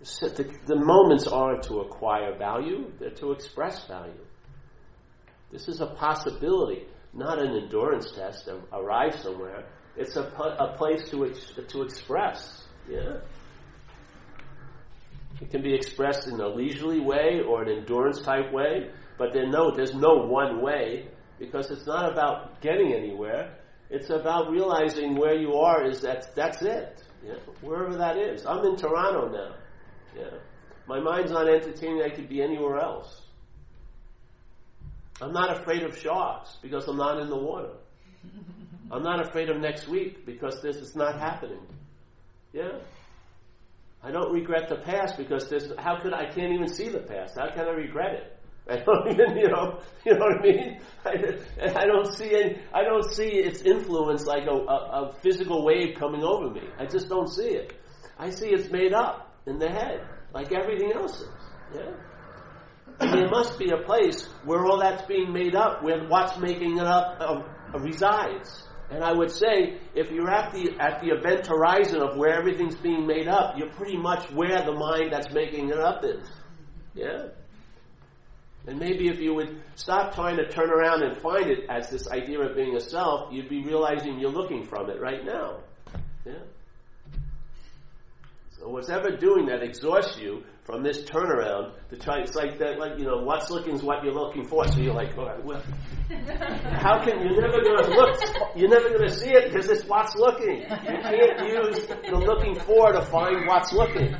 The, 0.00 0.52
the 0.66 0.76
moments 0.76 1.28
aren't 1.28 1.62
to 1.64 1.80
acquire 1.80 2.36
value; 2.36 2.92
they're 2.98 3.10
to 3.10 3.30
express 3.30 3.86
value. 3.86 4.24
This 5.52 5.68
is 5.68 5.80
a 5.80 5.86
possibility, 5.86 6.86
not 7.14 7.40
an 7.40 7.56
endurance 7.56 8.10
test 8.10 8.46
to 8.46 8.60
arrive 8.72 9.14
somewhere. 9.14 9.64
It's 9.96 10.16
a, 10.16 10.22
a 10.22 10.76
place 10.76 11.08
to 11.10 11.26
ex, 11.26 11.52
to 11.68 11.82
express. 11.82 12.64
Yeah. 12.88 13.18
It 15.40 15.50
can 15.50 15.62
be 15.62 15.74
expressed 15.74 16.26
in 16.26 16.40
a 16.40 16.48
leisurely 16.48 16.98
way 16.98 17.42
or 17.48 17.62
an 17.62 17.68
endurance 17.68 18.20
type 18.20 18.52
way, 18.52 18.90
but 19.18 19.32
there 19.32 19.48
no, 19.48 19.70
there's 19.74 19.94
no 19.94 20.26
one 20.26 20.62
way 20.62 21.08
because 21.38 21.70
it's 21.70 21.86
not 21.86 22.10
about 22.10 22.60
getting 22.60 22.92
anywhere. 22.92 23.57
It's 23.90 24.10
about 24.10 24.50
realizing 24.50 25.16
where 25.16 25.34
you 25.34 25.54
are 25.54 25.86
is 25.86 26.00
that 26.02 26.34
that's 26.34 26.62
it. 26.62 27.02
Wherever 27.60 27.96
that 27.96 28.16
is. 28.16 28.44
I'm 28.46 28.64
in 28.64 28.76
Toronto 28.76 29.28
now. 29.28 29.54
Yeah. 30.16 30.38
My 30.86 31.00
mind's 31.00 31.32
not 31.32 31.48
entertaining, 31.48 32.02
I 32.02 32.10
could 32.10 32.28
be 32.28 32.42
anywhere 32.42 32.78
else. 32.78 33.22
I'm 35.20 35.32
not 35.32 35.60
afraid 35.60 35.82
of 35.82 35.98
sharks 35.98 36.56
because 36.62 36.86
I'm 36.86 36.96
not 36.96 37.20
in 37.20 37.28
the 37.28 37.36
water. 37.36 37.72
I'm 38.90 39.02
not 39.02 39.26
afraid 39.26 39.50
of 39.50 39.58
next 39.58 39.88
week 39.88 40.24
because 40.24 40.62
this 40.62 40.76
is 40.76 40.94
not 40.94 41.18
happening. 41.18 41.66
Yeah? 42.52 42.78
I 44.02 44.12
don't 44.12 44.32
regret 44.32 44.68
the 44.68 44.76
past 44.76 45.18
because 45.18 45.48
this 45.48 45.70
how 45.76 46.00
could 46.00 46.14
I 46.14 46.30
can't 46.30 46.52
even 46.52 46.68
see 46.68 46.88
the 46.88 47.00
past? 47.00 47.36
How 47.36 47.50
can 47.50 47.66
I 47.66 47.72
regret 47.72 48.14
it? 48.14 48.37
I 48.68 48.76
don't 48.76 49.08
even, 49.08 49.36
you 49.38 49.48
know, 49.48 49.80
you 50.04 50.12
know 50.12 50.26
what 50.26 50.40
I 50.40 50.42
mean? 50.42 50.80
I, 51.04 51.80
I 51.82 51.86
don't 51.86 52.12
see 52.12 52.30
any, 52.34 52.58
I 52.72 52.82
don't 52.84 53.10
see 53.12 53.28
its 53.28 53.62
influence 53.62 54.26
like 54.26 54.46
a, 54.46 54.50
a, 54.52 55.10
a 55.10 55.12
physical 55.22 55.64
wave 55.64 55.96
coming 55.98 56.22
over 56.22 56.50
me. 56.50 56.68
I 56.78 56.86
just 56.86 57.08
don't 57.08 57.28
see 57.28 57.48
it. 57.48 57.72
I 58.18 58.30
see 58.30 58.48
it's 58.48 58.70
made 58.70 58.92
up 58.92 59.34
in 59.46 59.58
the 59.58 59.70
head, 59.70 60.06
like 60.34 60.52
everything 60.52 60.92
else 60.92 61.20
is. 61.20 61.28
Yeah. 61.74 61.90
There 63.00 63.28
must 63.28 63.58
be 63.58 63.70
a 63.70 63.78
place 63.84 64.26
where 64.44 64.66
all 64.66 64.80
that's 64.80 65.06
being 65.06 65.32
made 65.32 65.54
up, 65.54 65.82
where 65.82 66.04
what's 66.08 66.36
making 66.38 66.78
it 66.78 66.86
up 66.86 67.16
uh, 67.20 67.78
resides. 67.78 68.64
And 68.90 69.04
I 69.04 69.12
would 69.12 69.30
say, 69.30 69.78
if 69.94 70.10
you're 70.10 70.30
at 70.30 70.52
the 70.52 70.74
at 70.80 71.00
the 71.00 71.08
event 71.08 71.46
horizon 71.46 72.00
of 72.00 72.16
where 72.16 72.32
everything's 72.32 72.74
being 72.76 73.06
made 73.06 73.28
up, 73.28 73.56
you're 73.56 73.70
pretty 73.70 73.98
much 73.98 74.30
where 74.32 74.62
the 74.64 74.72
mind 74.72 75.12
that's 75.12 75.32
making 75.32 75.68
it 75.68 75.78
up 75.78 76.02
is. 76.04 76.28
Yeah. 76.94 77.28
And 78.66 78.78
maybe 78.78 79.08
if 79.08 79.18
you 79.18 79.34
would 79.34 79.62
stop 79.76 80.14
trying 80.14 80.36
to 80.36 80.48
turn 80.48 80.70
around 80.70 81.02
and 81.02 81.16
find 81.16 81.48
it 81.48 81.64
as 81.70 81.88
this 81.88 82.08
idea 82.08 82.40
of 82.40 82.54
being 82.54 82.76
a 82.76 82.80
self, 82.80 83.32
you'd 83.32 83.48
be 83.48 83.62
realizing 83.62 84.18
you're 84.18 84.30
looking 84.30 84.64
from 84.64 84.90
it 84.90 85.00
right 85.00 85.24
now. 85.24 85.60
Yeah. 86.26 86.34
So 88.58 88.68
what's 88.68 88.90
ever 88.90 89.16
doing 89.16 89.46
that 89.46 89.62
exhausts 89.62 90.18
you 90.18 90.42
from 90.68 90.82
this 90.82 91.02
turnaround 91.04 91.72
to 91.88 91.96
try. 91.96 92.18
It's 92.20 92.34
like 92.34 92.58
that, 92.58 92.78
like 92.78 92.98
you 92.98 93.06
know, 93.06 93.22
what's 93.22 93.48
looking 93.48 93.74
is 93.74 93.82
what 93.82 94.04
you're 94.04 94.12
looking 94.12 94.44
for. 94.44 94.68
So 94.68 94.80
you're 94.80 94.92
like, 94.92 95.16
oh, 95.16 95.40
well, 95.42 95.62
how 96.10 97.02
can 97.02 97.20
you're 97.22 97.40
never 97.40 97.62
going 97.62 97.84
to 97.84 97.88
look? 97.88 98.20
You're 98.54 98.68
never 98.68 98.90
going 98.90 99.08
to 99.08 99.14
see 99.14 99.30
it 99.30 99.50
because 99.50 99.70
it's 99.70 99.86
what's 99.86 100.14
looking. 100.14 100.60
You 100.60 100.66
can't 100.66 101.48
use 101.48 101.86
the 101.86 102.18
looking 102.18 102.54
for 102.54 102.92
to 102.92 103.00
find 103.00 103.46
what's 103.46 103.72
looking. 103.72 104.14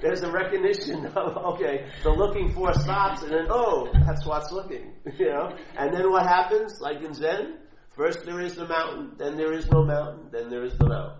There's 0.00 0.22
a 0.22 0.30
recognition 0.30 1.04
of 1.16 1.36
okay, 1.54 1.90
the 2.04 2.10
looking 2.10 2.52
for 2.52 2.72
stops, 2.74 3.22
and 3.22 3.32
then 3.32 3.46
oh, 3.50 3.88
that's 4.06 4.24
what's 4.24 4.52
looking. 4.52 4.94
You 5.18 5.30
know, 5.30 5.56
and 5.76 5.92
then 5.92 6.12
what 6.12 6.26
happens? 6.26 6.80
Like 6.80 7.02
in 7.02 7.12
Zen, 7.12 7.58
first 7.96 8.24
there 8.24 8.40
is 8.40 8.54
the 8.54 8.68
mountain, 8.68 9.14
then 9.18 9.36
there 9.36 9.52
is 9.52 9.68
no 9.68 9.84
mountain, 9.84 10.28
then 10.30 10.48
there 10.48 10.62
is 10.62 10.78
the 10.78 10.86
mountain. 10.86 11.18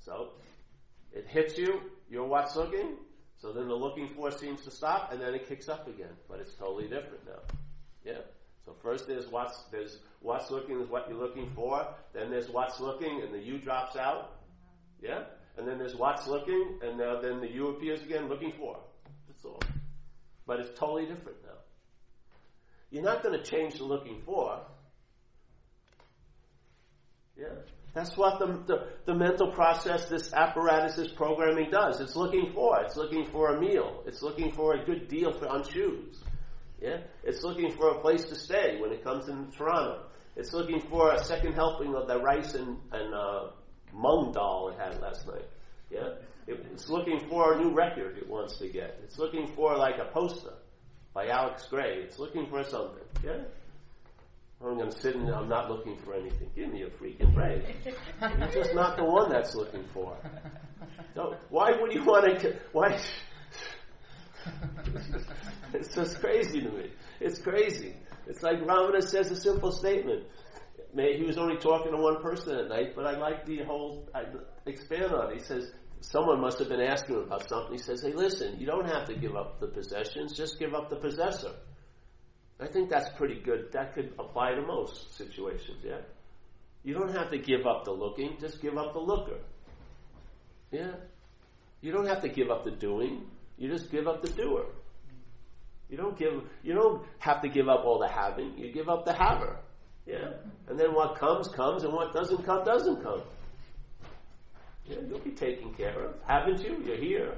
So 0.00 0.32
it 1.12 1.26
hits 1.26 1.56
you. 1.56 1.80
You're 2.10 2.26
what's 2.26 2.56
looking 2.56 2.98
so 3.42 3.52
then 3.52 3.66
the 3.66 3.74
looking 3.74 4.08
for 4.14 4.30
seems 4.30 4.62
to 4.62 4.70
stop, 4.70 5.12
and 5.12 5.20
then 5.20 5.34
it 5.34 5.48
kicks 5.48 5.68
up 5.68 5.88
again. 5.88 6.12
But 6.28 6.38
it's 6.38 6.54
totally 6.54 6.84
different 6.84 7.26
now. 7.26 7.40
Yeah. 8.04 8.20
So 8.64 8.76
first 8.80 9.08
there's 9.08 9.26
what's 9.26 9.64
there's 9.72 9.98
what's 10.20 10.48
looking 10.52 10.80
is 10.80 10.88
what 10.88 11.08
you're 11.08 11.18
looking 11.18 11.50
for. 11.52 11.88
Then 12.14 12.30
there's 12.30 12.48
what's 12.48 12.78
looking, 12.78 13.20
and 13.20 13.34
the 13.34 13.40
you 13.40 13.58
drops 13.58 13.96
out. 13.96 14.30
Yeah. 15.02 15.24
And 15.58 15.66
then 15.66 15.76
there's 15.76 15.96
what's 15.96 16.28
looking, 16.28 16.78
and 16.84 16.96
now 16.96 17.20
then 17.20 17.40
the 17.40 17.50
you 17.50 17.66
appears 17.70 18.00
again, 18.02 18.28
looking 18.28 18.52
for. 18.52 18.78
That's 19.26 19.44
all. 19.44 19.60
But 20.46 20.60
it's 20.60 20.78
totally 20.78 21.06
different 21.06 21.38
now. 21.44 21.58
You're 22.90 23.02
not 23.02 23.24
going 23.24 23.36
to 23.36 23.44
change 23.44 23.74
the 23.74 23.84
looking 23.84 24.22
for. 24.24 24.60
Yeah. 27.36 27.48
That's 27.94 28.16
what 28.16 28.38
the, 28.38 28.46
the, 28.66 28.86
the, 29.04 29.14
mental 29.14 29.50
process, 29.52 30.08
this 30.08 30.32
apparatus, 30.32 30.96
this 30.96 31.12
programming 31.12 31.70
does. 31.70 32.00
It's 32.00 32.16
looking 32.16 32.50
for. 32.54 32.80
It's 32.82 32.96
looking 32.96 33.26
for 33.26 33.54
a 33.54 33.60
meal. 33.60 34.02
It's 34.06 34.22
looking 34.22 34.50
for 34.52 34.74
a 34.74 34.84
good 34.84 35.08
deal 35.08 35.32
for, 35.32 35.46
on 35.46 35.68
shoes. 35.68 36.22
Yeah? 36.80 36.98
It's 37.22 37.42
looking 37.42 37.70
for 37.70 37.90
a 37.90 38.00
place 38.00 38.24
to 38.26 38.34
stay 38.34 38.78
when 38.80 38.92
it 38.92 39.04
comes 39.04 39.28
in 39.28 39.50
Toronto. 39.50 40.06
It's 40.36 40.54
looking 40.54 40.80
for 40.80 41.12
a 41.12 41.22
second 41.22 41.52
helping 41.52 41.94
of 41.94 42.08
the 42.08 42.18
rice 42.18 42.54
and, 42.54 42.78
and 42.92 43.14
uh, 43.14 43.50
mung 43.92 44.32
dal 44.32 44.72
it 44.74 44.80
had 44.80 44.98
last 45.02 45.26
night. 45.26 45.48
Yeah? 45.90 46.14
It, 46.46 46.64
it's 46.72 46.88
looking 46.88 47.20
for 47.28 47.52
a 47.52 47.62
new 47.62 47.74
record 47.74 48.16
it 48.16 48.26
wants 48.26 48.56
to 48.58 48.68
get. 48.68 49.00
It's 49.04 49.18
looking 49.18 49.48
for 49.54 49.76
like 49.76 49.98
a 49.98 50.06
poster 50.06 50.54
by 51.12 51.28
Alex 51.28 51.66
Grey. 51.66 51.98
It's 51.98 52.18
looking 52.18 52.46
for 52.46 52.64
something. 52.64 53.04
Yeah? 53.22 53.42
I'm 54.64 54.76
going 54.76 54.90
to 54.90 55.00
sit 55.00 55.16
and 55.16 55.28
I'm 55.28 55.48
not 55.48 55.68
looking 55.68 55.98
for 56.04 56.14
anything. 56.14 56.48
Give 56.54 56.72
me 56.72 56.82
a 56.82 56.90
freaking 56.90 57.34
break. 57.34 57.62
You're 58.20 58.48
just 58.48 58.74
not 58.74 58.96
the 58.96 59.04
one 59.04 59.28
that's 59.28 59.54
looking 59.56 59.84
for. 59.92 60.16
So 61.14 61.36
why 61.50 61.72
would 61.80 61.92
you 61.92 62.04
want 62.04 62.40
to? 62.40 62.56
Why? 62.72 63.00
it's 65.74 65.94
just 65.94 66.20
crazy 66.20 66.60
to 66.60 66.70
me. 66.70 66.90
It's 67.20 67.38
crazy. 67.40 67.96
It's 68.26 68.42
like 68.42 68.60
Ramana 68.60 69.02
says 69.02 69.30
a 69.30 69.36
simple 69.36 69.72
statement. 69.72 70.24
He 70.94 71.24
was 71.24 71.38
only 71.38 71.56
talking 71.56 71.90
to 71.92 71.98
one 71.98 72.22
person 72.22 72.56
at 72.56 72.68
night, 72.68 72.94
but 72.94 73.06
I 73.06 73.18
like 73.18 73.46
the 73.46 73.64
whole. 73.64 74.08
I 74.14 74.24
expand 74.66 75.12
on 75.12 75.32
it. 75.32 75.40
He 75.40 75.44
says 75.44 75.72
someone 76.00 76.40
must 76.40 76.58
have 76.58 76.68
been 76.68 76.80
asking 76.80 77.16
him 77.16 77.22
about 77.22 77.48
something. 77.48 77.72
He 77.72 77.78
says, 77.82 78.02
"Hey, 78.02 78.12
listen, 78.12 78.60
you 78.60 78.66
don't 78.66 78.86
have 78.86 79.06
to 79.08 79.14
give 79.14 79.34
up 79.34 79.58
the 79.58 79.66
possessions. 79.68 80.36
Just 80.36 80.58
give 80.58 80.74
up 80.74 80.88
the 80.88 80.96
possessor." 80.96 81.52
I 82.62 82.68
think 82.68 82.90
that's 82.90 83.08
pretty 83.16 83.40
good. 83.40 83.72
That 83.72 83.94
could 83.94 84.12
apply 84.18 84.54
to 84.54 84.62
most 84.62 85.16
situations, 85.16 85.78
yeah? 85.82 85.98
You 86.84 86.94
don't 86.94 87.12
have 87.12 87.30
to 87.30 87.38
give 87.38 87.66
up 87.66 87.84
the 87.84 87.90
looking, 87.90 88.36
just 88.40 88.62
give 88.62 88.78
up 88.78 88.92
the 88.92 89.00
looker. 89.00 89.38
Yeah? 90.70 90.92
You 91.80 91.92
don't 91.92 92.06
have 92.06 92.22
to 92.22 92.28
give 92.28 92.50
up 92.50 92.64
the 92.64 92.70
doing, 92.70 93.24
you 93.58 93.68
just 93.68 93.90
give 93.90 94.06
up 94.06 94.22
the 94.22 94.30
doer. 94.30 94.66
You 95.90 95.96
don't 95.96 96.16
give 96.16 96.32
you 96.62 96.74
don't 96.74 97.04
have 97.18 97.42
to 97.42 97.48
give 97.48 97.68
up 97.68 97.84
all 97.84 97.98
the 97.98 98.08
having, 98.08 98.56
you 98.56 98.72
give 98.72 98.88
up 98.88 99.04
the 99.04 99.12
haver. 99.12 99.58
Yeah? 100.06 100.30
And 100.68 100.78
then 100.78 100.94
what 100.94 101.18
comes 101.18 101.48
comes 101.48 101.82
and 101.82 101.92
what 101.92 102.12
doesn't 102.14 102.44
come 102.44 102.64
doesn't 102.64 103.02
come. 103.02 103.22
Yeah, 104.88 104.98
you'll 105.08 105.18
be 105.18 105.30
taken 105.32 105.74
care 105.74 105.98
of. 106.00 106.14
Haven't 106.26 106.62
you? 106.62 106.82
You're 106.84 106.96
here. 106.96 107.36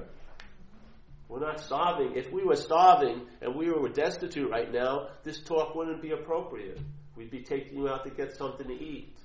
We're 1.27 1.39
not 1.39 1.59
starving. 1.59 2.15
If 2.15 2.31
we 2.31 2.43
were 2.43 2.55
starving 2.55 3.21
and 3.41 3.55
we 3.55 3.69
were 3.71 3.89
destitute 3.89 4.49
right 4.49 4.71
now, 4.71 5.07
this 5.23 5.39
talk 5.41 5.75
wouldn't 5.75 6.01
be 6.01 6.11
appropriate. 6.11 6.79
We'd 7.15 7.31
be 7.31 7.41
taking 7.41 7.77
you 7.77 7.89
out 7.89 8.03
to 8.03 8.11
get 8.11 8.35
something 8.35 8.67
to 8.67 8.73
eat 8.73 9.15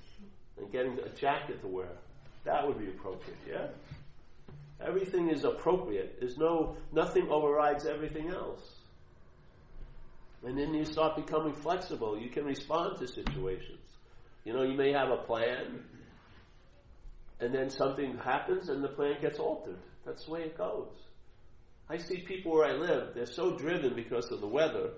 and 0.57 0.71
getting 0.71 0.97
a 0.99 1.09
jacket 1.09 1.61
to 1.61 1.67
wear. 1.67 1.91
That 2.45 2.67
would 2.67 2.79
be 2.79 2.87
appropriate, 2.87 3.37
yeah? 3.47 3.67
Everything 4.85 5.29
is 5.29 5.43
appropriate. 5.43 6.17
There's 6.19 6.37
no, 6.37 6.75
nothing 6.91 7.27
overrides 7.29 7.85
everything 7.85 8.29
else. 8.29 8.67
And 10.43 10.57
then 10.57 10.73
you 10.73 10.85
start 10.85 11.15
becoming 11.15 11.53
flexible. 11.53 12.17
You 12.17 12.29
can 12.29 12.45
respond 12.45 12.97
to 12.97 13.07
situations. 13.07 13.79
You 14.43 14.53
know, 14.53 14.63
you 14.63 14.75
may 14.75 14.91
have 14.91 15.09
a 15.09 15.17
plan, 15.17 15.83
and 17.39 17.53
then 17.53 17.69
something 17.69 18.17
happens 18.17 18.69
and 18.69 18.83
the 18.83 18.87
plan 18.87 19.21
gets 19.21 19.37
altered. 19.37 19.77
That's 20.03 20.25
the 20.25 20.31
way 20.31 20.41
it 20.41 20.57
goes. 20.57 20.89
I 21.91 21.97
see 21.97 22.19
people 22.19 22.53
where 22.53 22.65
I 22.65 22.77
live, 22.77 23.13
they're 23.13 23.25
so 23.25 23.57
driven 23.57 23.95
because 23.95 24.31
of 24.31 24.39
the 24.39 24.47
weather. 24.47 24.91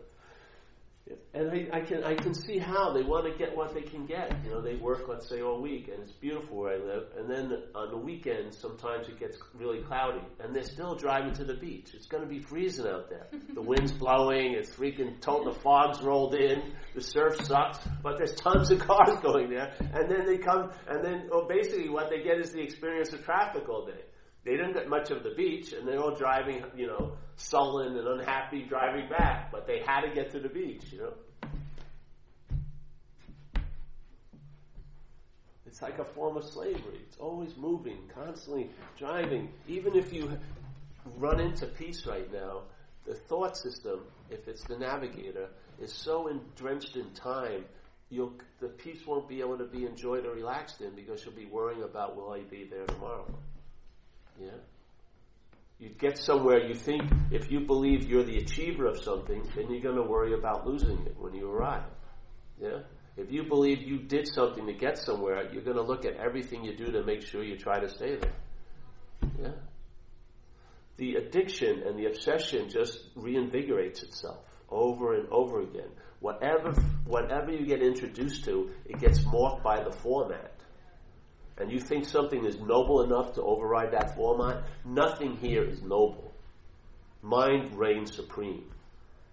And 1.33 1.49
I, 1.51 1.77
I, 1.77 1.81
can 1.81 2.03
I 2.03 2.15
can 2.15 2.33
see 2.33 2.59
how 2.59 2.93
they 2.93 3.01
want 3.01 3.25
to 3.25 3.37
get 3.37 3.57
what 3.57 3.73
they 3.73 3.81
can 3.81 4.05
get. 4.05 4.31
You 4.45 4.51
know, 4.51 4.61
they 4.61 4.75
work, 4.75 5.05
let's 5.09 5.27
say, 5.27 5.41
all 5.41 5.61
week, 5.61 5.89
and 5.89 6.01
it's 6.01 6.13
beautiful 6.13 6.57
where 6.57 6.75
I 6.75 6.77
live. 6.77 7.03
And 7.17 7.29
then 7.29 7.51
on 7.75 7.89
the 7.89 7.97
weekends, 7.97 8.57
sometimes 8.57 9.09
it 9.09 9.19
gets 9.19 9.37
really 9.53 9.81
cloudy, 9.81 10.21
and 10.39 10.55
they're 10.55 10.63
still 10.63 10.95
driving 10.95 11.33
to 11.33 11.43
the 11.43 11.55
beach. 11.55 11.89
It's 11.93 12.05
going 12.05 12.23
to 12.23 12.29
be 12.29 12.39
freezing 12.39 12.87
out 12.87 13.09
there. 13.09 13.27
The 13.53 13.61
wind's 13.61 13.91
blowing. 13.91 14.53
It's 14.53 14.69
freaking 14.71 15.19
total. 15.19 15.53
The 15.53 15.59
fog's 15.59 16.01
rolled 16.01 16.35
in. 16.35 16.73
The 16.95 17.01
surf 17.01 17.45
sucks, 17.45 17.79
but 18.01 18.17
there's 18.17 18.35
tons 18.35 18.71
of 18.71 18.79
cars 18.87 19.19
going 19.21 19.49
there. 19.49 19.73
And 19.79 20.09
then 20.09 20.25
they 20.25 20.37
come, 20.37 20.71
and 20.87 21.03
then 21.03 21.27
well, 21.29 21.47
basically 21.47 21.89
what 21.89 22.09
they 22.09 22.23
get 22.23 22.39
is 22.39 22.51
the 22.51 22.61
experience 22.61 23.11
of 23.13 23.23
traffic 23.25 23.67
all 23.67 23.85
day. 23.85 24.01
They 24.45 24.51
didn't 24.51 24.73
get 24.73 24.89
much 24.89 25.09
of 25.09 25.23
the 25.23 25.31
beach, 25.31 25.71
and 25.71 25.87
they're 25.87 25.99
all 25.99 26.15
driving, 26.15 26.63
you 26.75 26.87
know, 26.87 27.13
sullen 27.37 27.95
and 27.95 28.07
unhappy 28.07 28.65
driving 28.67 29.09
back. 29.09 29.51
But 29.51 29.67
they 29.67 29.79
had 29.85 30.01
to 30.01 30.13
get 30.13 30.31
to 30.31 30.39
the 30.39 30.49
beach, 30.49 30.83
you 30.91 30.99
know. 30.99 31.13
It's 35.65 35.81
like 35.81 35.97
a 35.97 36.05
form 36.05 36.37
of 36.37 36.43
slavery. 36.43 36.99
It's 37.07 37.17
always 37.17 37.55
moving, 37.57 37.97
constantly 38.13 38.69
driving. 38.99 39.49
Even 39.67 39.95
if 39.95 40.13
you 40.13 40.37
run 41.17 41.39
into 41.39 41.65
peace 41.65 42.05
right 42.05 42.31
now, 42.31 42.63
the 43.05 43.15
thought 43.15 43.57
system, 43.57 44.01
if 44.29 44.47
it's 44.47 44.63
the 44.65 44.77
navigator, 44.77 45.49
is 45.79 45.91
so 45.91 46.29
drenched 46.55 46.95
in 46.95 47.09
time, 47.13 47.65
you'll, 48.09 48.33
the 48.59 48.67
peace 48.67 48.99
won't 49.07 49.27
be 49.27 49.39
able 49.39 49.57
to 49.57 49.65
be 49.65 49.85
enjoyed 49.85 50.25
or 50.25 50.33
relaxed 50.33 50.81
in 50.81 50.93
because 50.95 51.25
you'll 51.25 51.33
be 51.33 51.45
worrying 51.45 51.83
about 51.83 52.15
will 52.15 52.31
I 52.31 52.41
be 52.41 52.65
there 52.69 52.85
tomorrow. 52.85 53.25
Yeah? 54.39 54.49
You 55.79 55.89
get 55.89 56.17
somewhere, 56.17 56.65
you 56.65 56.75
think 56.75 57.03
if 57.31 57.51
you 57.51 57.61
believe 57.61 58.07
you're 58.09 58.23
the 58.23 58.37
achiever 58.37 58.85
of 58.85 59.03
something, 59.03 59.43
then 59.55 59.69
you're 59.69 59.81
going 59.81 59.95
to 59.95 60.03
worry 60.03 60.33
about 60.33 60.65
losing 60.65 61.05
it 61.05 61.15
when 61.17 61.33
you 61.33 61.49
arrive. 61.49 61.83
Yeah? 62.61 62.79
If 63.17 63.31
you 63.31 63.43
believe 63.43 63.81
you 63.81 63.99
did 63.99 64.27
something 64.27 64.65
to 64.65 64.73
get 64.73 64.97
somewhere, 64.97 65.51
you're 65.51 65.61
going 65.61 65.77
to 65.77 65.83
look 65.83 66.05
at 66.05 66.15
everything 66.15 66.63
you 66.63 66.75
do 66.75 66.91
to 66.91 67.03
make 67.03 67.21
sure 67.21 67.43
you 67.43 67.57
try 67.57 67.79
to 67.79 67.89
stay 67.89 68.15
there. 68.15 68.33
Yeah? 69.41 69.51
The 70.97 71.15
addiction 71.15 71.83
and 71.85 71.97
the 71.97 72.05
obsession 72.05 72.69
just 72.69 73.13
reinvigorates 73.15 74.03
itself 74.03 74.37
over 74.69 75.15
and 75.15 75.27
over 75.29 75.61
again. 75.61 75.89
Whatever, 76.19 76.71
whatever 77.05 77.51
you 77.51 77.65
get 77.65 77.81
introduced 77.81 78.45
to, 78.45 78.71
it 78.85 78.99
gets 78.99 79.19
morphed 79.19 79.63
by 79.63 79.83
the 79.83 79.91
format. 79.91 80.52
And 81.57 81.71
you 81.71 81.79
think 81.79 82.05
something 82.05 82.45
is 82.45 82.59
noble 82.59 83.03
enough 83.03 83.33
to 83.33 83.43
override 83.43 83.91
that 83.91 84.15
format? 84.15 84.63
Nothing 84.85 85.37
here 85.37 85.63
is 85.63 85.81
noble. 85.81 86.33
Mind 87.21 87.77
reigns 87.77 88.15
supreme. 88.15 88.71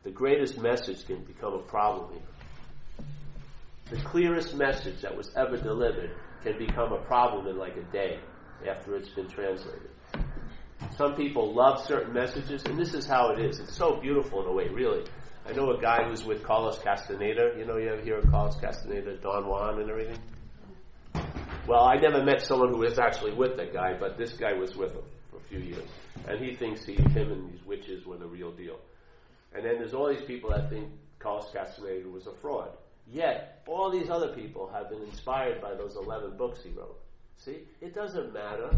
The 0.04 0.10
greatest 0.10 0.58
message 0.58 1.06
can 1.06 1.24
become 1.24 1.54
a 1.54 1.62
problem 1.62 2.12
here 2.12 2.22
the 3.90 4.00
clearest 4.02 4.54
message 4.54 5.00
that 5.02 5.16
was 5.16 5.30
ever 5.36 5.56
delivered 5.56 6.12
can 6.44 6.56
become 6.56 6.92
a 6.92 7.02
problem 7.02 7.46
in 7.48 7.58
like 7.58 7.76
a 7.76 7.82
day 7.92 8.20
after 8.68 8.94
it's 8.96 9.08
been 9.08 9.28
translated. 9.28 9.90
Some 10.96 11.14
people 11.14 11.52
love 11.52 11.84
certain 11.84 12.12
messages, 12.12 12.62
and 12.64 12.78
this 12.78 12.94
is 12.94 13.06
how 13.06 13.30
it 13.30 13.40
is. 13.40 13.58
It's 13.58 13.76
so 13.76 14.00
beautiful 14.00 14.42
in 14.42 14.46
a 14.46 14.52
way, 14.52 14.68
really. 14.68 15.04
I 15.46 15.52
know 15.52 15.70
a 15.72 15.80
guy 15.80 16.08
who's 16.08 16.24
with 16.24 16.42
Carlos 16.42 16.78
Castaneda. 16.78 17.54
You 17.58 17.66
know, 17.66 17.76
you 17.76 17.88
ever 17.88 18.00
hear 18.00 18.18
of 18.18 18.30
Carlos 18.30 18.56
Castaneda, 18.60 19.16
Don 19.16 19.48
Juan, 19.48 19.80
and 19.80 19.90
everything? 19.90 20.18
Well, 21.66 21.84
I 21.84 21.96
never 21.96 22.22
met 22.24 22.42
someone 22.42 22.70
who 22.70 22.78
was 22.78 22.98
actually 22.98 23.32
with 23.32 23.56
that 23.56 23.72
guy, 23.72 23.96
but 23.98 24.18
this 24.18 24.32
guy 24.32 24.54
was 24.54 24.74
with 24.74 24.92
him 24.92 25.04
for 25.30 25.36
a 25.36 25.48
few 25.48 25.60
years. 25.60 25.88
And 26.26 26.38
he 26.44 26.56
thinks 26.56 26.84
he, 26.84 26.94
him 26.94 27.32
and 27.32 27.52
these 27.52 27.64
witches 27.64 28.06
were 28.06 28.16
the 28.16 28.26
real 28.26 28.50
deal. 28.50 28.78
And 29.54 29.64
then 29.64 29.76
there's 29.78 29.94
all 29.94 30.08
these 30.08 30.24
people 30.26 30.50
that 30.50 30.70
think 30.70 30.88
Carlos 31.18 31.50
Castaneda 31.52 32.08
was 32.08 32.26
a 32.26 32.32
fraud. 32.40 32.70
Yet, 33.06 33.62
all 33.66 33.90
these 33.90 34.10
other 34.10 34.34
people 34.34 34.70
have 34.72 34.90
been 34.90 35.02
inspired 35.02 35.60
by 35.60 35.74
those 35.74 35.96
11 35.96 36.36
books 36.36 36.60
he 36.62 36.70
wrote. 36.70 36.98
See? 37.36 37.58
It 37.80 37.94
doesn't 37.94 38.32
matter. 38.32 38.70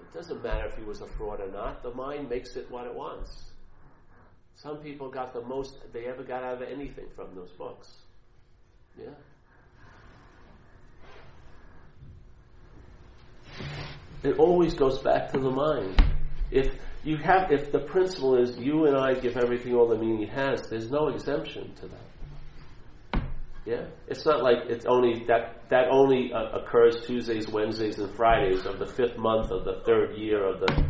It 0.00 0.14
doesn't 0.14 0.42
matter 0.42 0.66
if 0.66 0.76
he 0.76 0.84
was 0.84 1.00
a 1.00 1.06
fraud 1.06 1.40
or 1.40 1.50
not. 1.50 1.82
The 1.82 1.94
mind 1.94 2.28
makes 2.28 2.56
it 2.56 2.70
what 2.70 2.86
it 2.86 2.94
wants. 2.94 3.52
Some 4.54 4.78
people 4.78 5.08
got 5.10 5.32
the 5.32 5.42
most 5.42 5.76
they 5.92 6.06
ever 6.06 6.24
got 6.24 6.42
out 6.42 6.62
of 6.62 6.68
anything 6.68 7.06
from 7.14 7.34
those 7.34 7.50
books. 7.52 7.92
Yeah? 8.98 9.14
It 14.22 14.38
always 14.38 14.74
goes 14.74 14.98
back 14.98 15.32
to 15.32 15.38
the 15.38 15.50
mind. 15.50 16.02
If 16.50 16.74
you 17.04 17.16
have, 17.18 17.52
if 17.52 17.70
the 17.70 17.78
principle 17.80 18.36
is 18.36 18.58
you 18.58 18.86
and 18.86 18.96
I 18.96 19.14
give 19.14 19.36
everything 19.36 19.74
all 19.74 19.88
the 19.88 19.96
meaning 19.96 20.22
it 20.22 20.30
has, 20.30 20.68
there's 20.68 20.90
no 20.90 21.08
exemption 21.08 21.74
to 21.76 21.88
that. 21.88 23.22
Yeah, 23.64 23.84
it's 24.06 24.24
not 24.24 24.42
like 24.42 24.58
it's 24.68 24.86
only 24.86 25.24
that 25.26 25.68
that 25.68 25.88
only 25.90 26.32
uh, 26.32 26.58
occurs 26.58 27.06
Tuesdays, 27.06 27.48
Wednesdays, 27.48 27.98
and 27.98 28.10
Fridays 28.14 28.64
of 28.64 28.78
the 28.78 28.86
fifth 28.86 29.18
month 29.18 29.50
of 29.50 29.64
the 29.64 29.82
third 29.84 30.16
year 30.16 30.42
of 30.42 30.60
the 30.60 30.84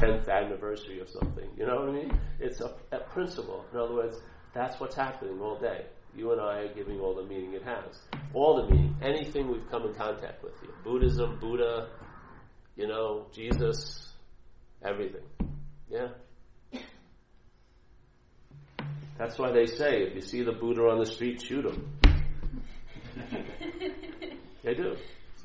tenth 0.00 0.28
anniversary 0.28 0.98
of 1.00 1.08
something. 1.08 1.48
You 1.56 1.66
know 1.66 1.76
what 1.76 1.88
I 1.90 1.92
mean? 1.92 2.20
It's 2.40 2.60
a, 2.60 2.74
a 2.90 3.00
principle. 3.00 3.64
In 3.72 3.78
other 3.78 3.94
words, 3.94 4.16
that's 4.54 4.80
what's 4.80 4.96
happening 4.96 5.40
all 5.40 5.58
day. 5.58 5.86
You 6.16 6.32
and 6.32 6.40
I 6.40 6.62
are 6.62 6.74
giving 6.74 6.98
all 6.98 7.14
the 7.14 7.22
meaning 7.22 7.52
it 7.52 7.62
has, 7.62 8.00
all 8.34 8.56
the 8.56 8.74
meaning, 8.74 8.96
anything 9.00 9.48
we've 9.48 9.70
come 9.70 9.84
in 9.84 9.94
contact 9.94 10.42
with 10.42 10.58
here. 10.60 10.70
Buddhism, 10.82 11.38
Buddha, 11.38 11.88
you 12.76 12.86
know, 12.86 13.26
Jesus, 13.32 14.12
everything. 14.82 15.24
Yeah. 15.88 16.08
That's 19.18 19.38
why 19.38 19.52
they 19.52 19.66
say 19.66 20.02
if 20.02 20.14
you 20.14 20.22
see 20.22 20.42
the 20.42 20.52
Buddha 20.52 20.82
on 20.82 20.98
the 20.98 21.06
street, 21.06 21.42
shoot 21.42 21.66
him. 21.66 21.98
they 24.64 24.74
do. 24.74 24.96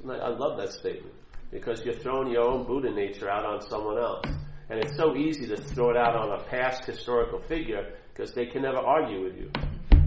I 0.10 0.30
love 0.30 0.58
that 0.58 0.72
statement 0.72 1.14
because 1.52 1.84
you're 1.84 2.00
throwing 2.00 2.32
your 2.32 2.44
own 2.44 2.66
Buddha 2.66 2.92
nature 2.92 3.30
out 3.30 3.46
on 3.46 3.62
someone 3.62 3.98
else. 3.98 4.26
And 4.70 4.80
it's 4.80 4.96
so 4.98 5.16
easy 5.16 5.48
to 5.48 5.58
throw 5.58 5.92
it 5.92 5.98
out 5.98 6.16
on 6.16 6.40
a 6.40 6.44
past 6.46 6.86
historical 6.86 7.40
figure 7.40 7.94
because 8.14 8.34
they 8.34 8.46
can 8.46 8.62
never 8.62 8.78
argue 8.78 9.24
with 9.24 9.36
you. 9.36 9.52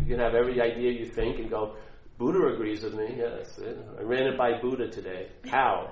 You 0.05 0.16
can 0.16 0.21
have 0.21 0.35
every 0.35 0.61
idea 0.61 0.93
you 0.93 1.07
think 1.07 1.39
and 1.39 1.51
go, 1.51 1.77
Buddha 2.16 2.55
agrees 2.55 2.83
with 2.83 2.95
me. 2.95 3.16
Yes, 3.19 3.61
I 3.99 4.03
ran 4.03 4.27
it 4.27 4.39
by 4.39 4.61
Buddha 4.61 4.89
today. 4.89 5.29
How? 5.49 5.91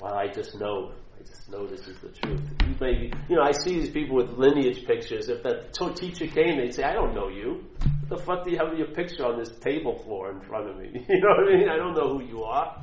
Well, 0.00 0.14
I 0.14 0.28
just 0.28 0.58
know 0.58 0.92
I 1.18 1.22
just 1.24 1.50
know 1.50 1.66
this 1.66 1.86
is 1.88 1.98
the 1.98 2.08
truth. 2.08 2.40
You 2.62 2.74
may 2.80 3.10
you 3.28 3.36
know, 3.36 3.42
I 3.42 3.52
see 3.52 3.80
these 3.80 3.90
people 3.90 4.16
with 4.16 4.30
lineage 4.30 4.84
pictures. 4.86 5.28
If 5.28 5.42
the 5.42 5.68
teacher 5.94 6.26
came, 6.26 6.58
they'd 6.58 6.74
say, 6.74 6.84
I 6.84 6.92
don't 6.92 7.14
know 7.14 7.28
you. 7.28 7.64
What 8.06 8.18
the 8.18 8.24
fuck 8.24 8.44
do 8.44 8.50
you 8.50 8.58
have 8.58 8.76
your 8.76 8.88
picture 8.88 9.24
on 9.24 9.38
this 9.38 9.50
table 9.60 9.98
floor 10.04 10.30
in 10.30 10.40
front 10.42 10.68
of 10.68 10.76
me? 10.76 10.90
You 11.08 11.20
know 11.20 11.28
what 11.28 11.52
I 11.52 11.56
mean? 11.56 11.68
I 11.68 11.76
don't 11.76 11.94
know 11.94 12.18
who 12.18 12.24
you 12.24 12.44
are. 12.44 12.80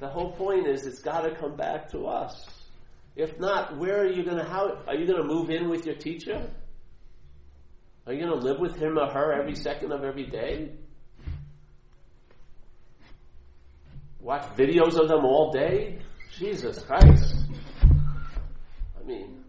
The 0.00 0.08
whole 0.08 0.32
point 0.32 0.66
is 0.66 0.86
it's 0.86 1.00
got 1.00 1.22
to 1.22 1.34
come 1.34 1.56
back 1.56 1.90
to 1.90 2.06
us. 2.06 2.46
If 3.14 3.38
not, 3.38 3.78
where 3.78 4.00
are 4.02 4.10
you 4.10 4.24
going 4.24 4.38
to, 4.38 4.44
how, 4.44 4.78
are 4.86 4.94
you 4.94 5.06
going 5.06 5.22
to 5.22 5.28
move 5.28 5.50
in 5.50 5.68
with 5.68 5.84
your 5.84 5.94
teacher? 5.94 6.50
Are 8.06 8.12
you 8.12 8.26
going 8.26 8.40
to 8.40 8.46
live 8.46 8.58
with 8.58 8.76
him 8.76 8.98
or 8.98 9.06
her 9.12 9.32
every 9.32 9.54
second 9.54 9.92
of 9.92 10.02
every 10.02 10.26
day? 10.26 10.72
Watch 14.22 14.44
videos 14.56 14.96
of 14.96 15.08
them 15.08 15.24
all 15.24 15.50
day? 15.50 15.98
Jesus 16.38 16.80
Christ. 16.84 17.34
I 17.82 19.04
mean, 19.04 19.42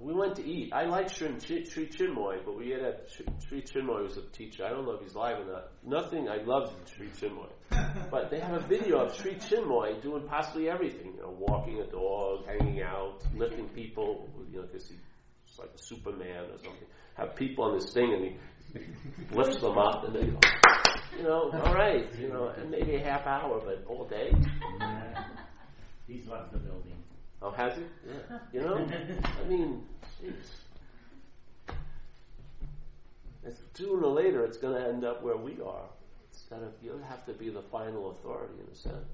we 0.00 0.12
went 0.12 0.34
to 0.36 0.44
eat. 0.44 0.72
I 0.72 0.86
like 0.86 1.08
Sri, 1.08 1.38
Sri 1.38 1.86
Chinmoy, 1.86 2.44
but 2.44 2.58
we 2.58 2.70
had 2.70 2.80
a 2.80 2.96
Sri 3.46 3.62
Chinmoy 3.62 4.02
was 4.02 4.16
a 4.16 4.22
teacher. 4.36 4.64
I 4.64 4.70
don't 4.70 4.86
know 4.86 4.94
if 4.94 5.02
he's 5.02 5.14
live 5.14 5.38
or 5.38 5.44
not. 5.44 5.68
Nothing. 5.84 6.28
I 6.28 6.42
love 6.42 6.74
Sri 6.96 7.06
Chinmoy, 7.10 7.48
but 8.10 8.28
they 8.28 8.40
have 8.40 8.54
a 8.54 8.66
video 8.66 9.04
of 9.04 9.14
Sri 9.16 9.36
Chinmoy 9.36 10.02
doing 10.02 10.26
possibly 10.26 10.68
everything. 10.68 11.14
You 11.14 11.22
know, 11.22 11.36
walking 11.38 11.80
a 11.80 11.86
dog, 11.86 12.44
hanging 12.44 12.82
out, 12.82 13.22
lifting 13.36 13.68
people. 13.68 14.28
You 14.50 14.62
know, 14.62 14.66
because 14.66 14.88
he's 14.88 15.58
like 15.60 15.70
a 15.72 15.78
Superman 15.78 16.50
or 16.50 16.58
something. 16.58 16.88
Have 17.14 17.36
people 17.36 17.64
on 17.64 17.78
this 17.78 17.92
thing, 17.94 18.12
and 18.12 18.24
he 18.24 18.36
lifts 19.32 19.60
them 19.60 19.78
up, 19.78 20.04
and 20.04 20.14
they 20.14 20.26
go, 20.26 20.38
you 21.16 21.22
know, 21.24 21.50
all 21.64 21.74
right, 21.74 22.06
you 22.18 22.28
know, 22.28 22.48
and 22.56 22.70
maybe 22.70 22.96
a 22.96 23.00
half 23.00 23.26
hour, 23.26 23.60
but 23.64 23.84
all 23.88 24.06
day. 24.06 24.30
He's 26.06 26.26
left 26.28 26.52
the 26.52 26.58
building. 26.58 26.92
Oh, 27.42 27.50
has 27.50 27.76
he? 27.76 27.82
Yeah. 28.06 28.38
You 28.52 28.60
know, 28.60 28.76
I 28.76 29.48
mean, 29.48 29.82
jeez. 30.22 30.34
It's 33.44 33.60
sooner 33.74 34.02
or 34.02 34.12
later, 34.14 34.44
it's 34.44 34.58
going 34.58 34.80
to 34.80 34.88
end 34.88 35.04
up 35.04 35.22
where 35.22 35.36
we 35.36 35.60
are. 35.60 35.88
It's 36.30 36.42
gonna, 36.50 36.70
you 36.82 37.00
have 37.08 37.24
to 37.26 37.32
be 37.32 37.50
the 37.50 37.62
final 37.70 38.10
authority 38.10 38.54
in 38.60 38.72
a 38.72 38.76
sense. 38.76 39.08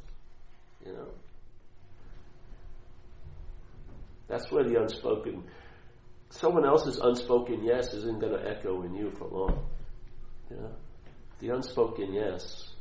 You 0.84 0.92
know. 0.92 1.08
That's 4.28 4.50
where 4.50 4.64
the 4.64 4.80
unspoken, 4.80 5.44
someone 6.32 6.64
else's 6.66 6.98
unspoken 6.98 7.62
yes 7.64 7.94
isn't 7.94 8.20
going 8.20 8.32
to 8.32 8.48
echo 8.48 8.82
in 8.82 8.94
you 8.94 9.10
for 9.18 9.28
long. 9.28 9.66
Know, 10.50 10.70
the 11.38 11.48
unspoken 11.48 12.12
yes, 12.12 12.74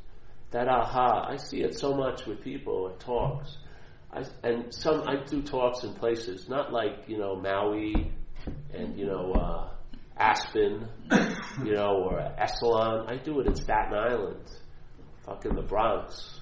that 0.52 0.68
aha. 0.68 1.28
I 1.30 1.38
see 1.38 1.61
it 1.61 1.78
so 1.80 1.94
much 1.94 2.26
with 2.26 2.41
people 2.41 2.90
at 2.94 2.99
talks 2.99 3.57
I, 4.14 4.23
and 4.44 4.73
some 4.73 5.07
I 5.07 5.23
do 5.23 5.41
talks 5.41 5.84
in 5.84 5.94
places, 5.94 6.49
not 6.49 6.73
like 6.73 7.06
you 7.07 7.18
know 7.18 7.36
Maui 7.36 8.11
and 8.73 8.98
you 8.98 9.06
know 9.06 9.32
uh, 9.32 9.69
Aspen, 10.18 10.88
you 11.64 11.73
know, 11.73 12.10
or 12.10 12.19
Esalen. 12.38 13.10
I 13.10 13.18
do 13.23 13.40
it 13.40 13.48
in 13.48 13.56
Staten 13.56 13.94
Island, 13.94 14.45
fucking 15.26 15.56
the 15.56 15.61
Bronx, 15.61 16.41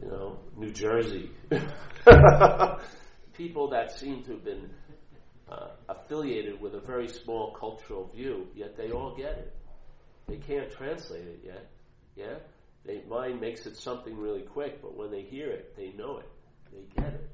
you 0.00 0.08
know, 0.08 0.38
New 0.56 0.70
Jersey. 0.70 1.30
People 3.32 3.70
that 3.70 3.90
seem 3.98 4.22
to 4.24 4.32
have 4.32 4.44
been 4.44 4.70
uh, 5.50 5.68
affiliated 5.88 6.60
with 6.60 6.74
a 6.74 6.80
very 6.80 7.08
small 7.08 7.54
cultural 7.58 8.10
view, 8.14 8.46
yet 8.54 8.76
they 8.76 8.90
all 8.90 9.14
get 9.16 9.32
it. 9.32 9.56
They 10.26 10.36
can't 10.36 10.70
translate 10.70 11.26
it 11.26 11.40
yet. 11.44 11.70
Yeah, 12.16 12.34
they 12.84 13.02
mind 13.08 13.40
makes 13.40 13.66
it 13.66 13.76
something 13.76 14.16
really 14.16 14.42
quick, 14.42 14.82
but 14.82 14.96
when 14.96 15.10
they 15.10 15.22
hear 15.22 15.50
it, 15.50 15.76
they 15.76 15.92
know 15.96 16.18
it. 16.18 16.28
They 16.72 17.02
get 17.02 17.14
it. 17.14 17.30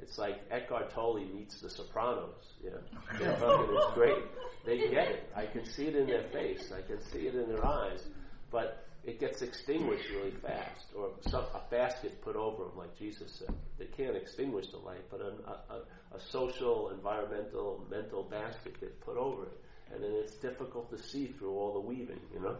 It's 0.00 0.16
like 0.16 0.40
Eckhart 0.50 0.90
Tolle 0.90 1.20
meets 1.34 1.60
the 1.60 1.68
Sopranos. 1.68 2.54
Yeah, 2.62 2.70
They're 3.18 3.32
it's 3.32 3.94
great. 3.94 4.24
They 4.64 4.78
get 4.88 5.08
it. 5.08 5.32
I 5.34 5.46
can 5.46 5.64
see 5.64 5.86
it 5.86 5.96
in 5.96 6.06
their 6.06 6.22
face. 6.30 6.72
I 6.72 6.82
can 6.82 7.02
see 7.10 7.26
it 7.26 7.34
in 7.34 7.48
their 7.48 7.64
eyes. 7.64 8.04
But 8.50 8.87
it 9.04 9.20
gets 9.20 9.42
extinguished 9.42 10.10
really 10.10 10.34
fast, 10.42 10.86
or 10.96 11.10
some, 11.28 11.44
a 11.54 11.62
basket 11.70 12.20
put 12.22 12.36
over 12.36 12.64
them, 12.64 12.76
like 12.76 12.98
Jesus 12.98 13.32
said. 13.38 13.54
They 13.78 13.86
can't 13.86 14.16
extinguish 14.16 14.66
the 14.70 14.78
light, 14.78 15.04
but 15.10 15.20
a, 15.20 15.32
a, 15.50 16.16
a 16.16 16.20
social, 16.30 16.90
environmental, 16.90 17.86
mental 17.90 18.24
basket 18.24 18.80
gets 18.80 18.94
put 19.04 19.16
over 19.16 19.44
it, 19.44 19.60
and 19.92 20.02
then 20.02 20.12
it's 20.22 20.34
difficult 20.34 20.90
to 20.90 21.02
see 21.02 21.28
through 21.38 21.52
all 21.52 21.72
the 21.74 21.80
weaving, 21.80 22.20
you 22.34 22.40
know. 22.40 22.56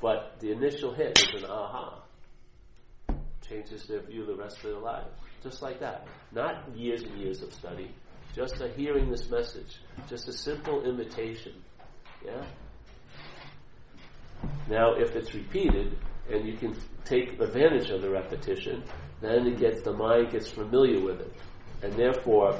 But 0.00 0.36
the 0.40 0.52
initial 0.52 0.92
hit 0.94 1.18
is 1.18 1.42
an 1.42 1.50
aha, 1.50 2.02
changes 3.48 3.86
their 3.86 4.02
view 4.02 4.26
the 4.26 4.36
rest 4.36 4.58
of 4.58 4.62
their 4.64 4.80
lives, 4.80 5.10
just 5.42 5.62
like 5.62 5.80
that. 5.80 6.06
Not 6.32 6.76
years 6.76 7.02
and 7.02 7.18
years 7.18 7.42
of 7.42 7.52
study, 7.52 7.90
just 8.34 8.60
a 8.60 8.68
hearing 8.68 9.10
this 9.10 9.28
message, 9.30 9.80
just 10.08 10.28
a 10.28 10.32
simple 10.32 10.84
invitation, 10.84 11.54
yeah. 12.24 12.44
Now, 14.68 14.94
if 14.94 15.14
it's 15.16 15.34
repeated 15.34 15.96
and 16.30 16.46
you 16.46 16.56
can 16.56 16.74
take 17.04 17.40
advantage 17.40 17.90
of 17.90 18.02
the 18.02 18.10
repetition, 18.10 18.82
then 19.20 19.46
it 19.46 19.58
gets 19.58 19.82
the 19.82 19.92
mind 19.92 20.32
gets 20.32 20.48
familiar 20.50 21.00
with 21.00 21.20
it, 21.20 21.32
and 21.82 21.92
therefore 21.94 22.58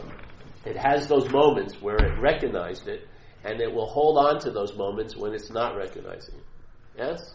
it 0.64 0.76
has 0.76 1.08
those 1.08 1.28
moments 1.30 1.80
where 1.80 1.96
it 1.96 2.18
recognized 2.20 2.88
it, 2.88 3.08
and 3.44 3.60
it 3.60 3.72
will 3.72 3.86
hold 3.86 4.18
on 4.18 4.40
to 4.40 4.50
those 4.50 4.76
moments 4.76 5.16
when 5.16 5.34
it's 5.34 5.50
not 5.50 5.76
recognizing 5.76 6.36
it. 6.36 6.44
Yes. 6.96 7.34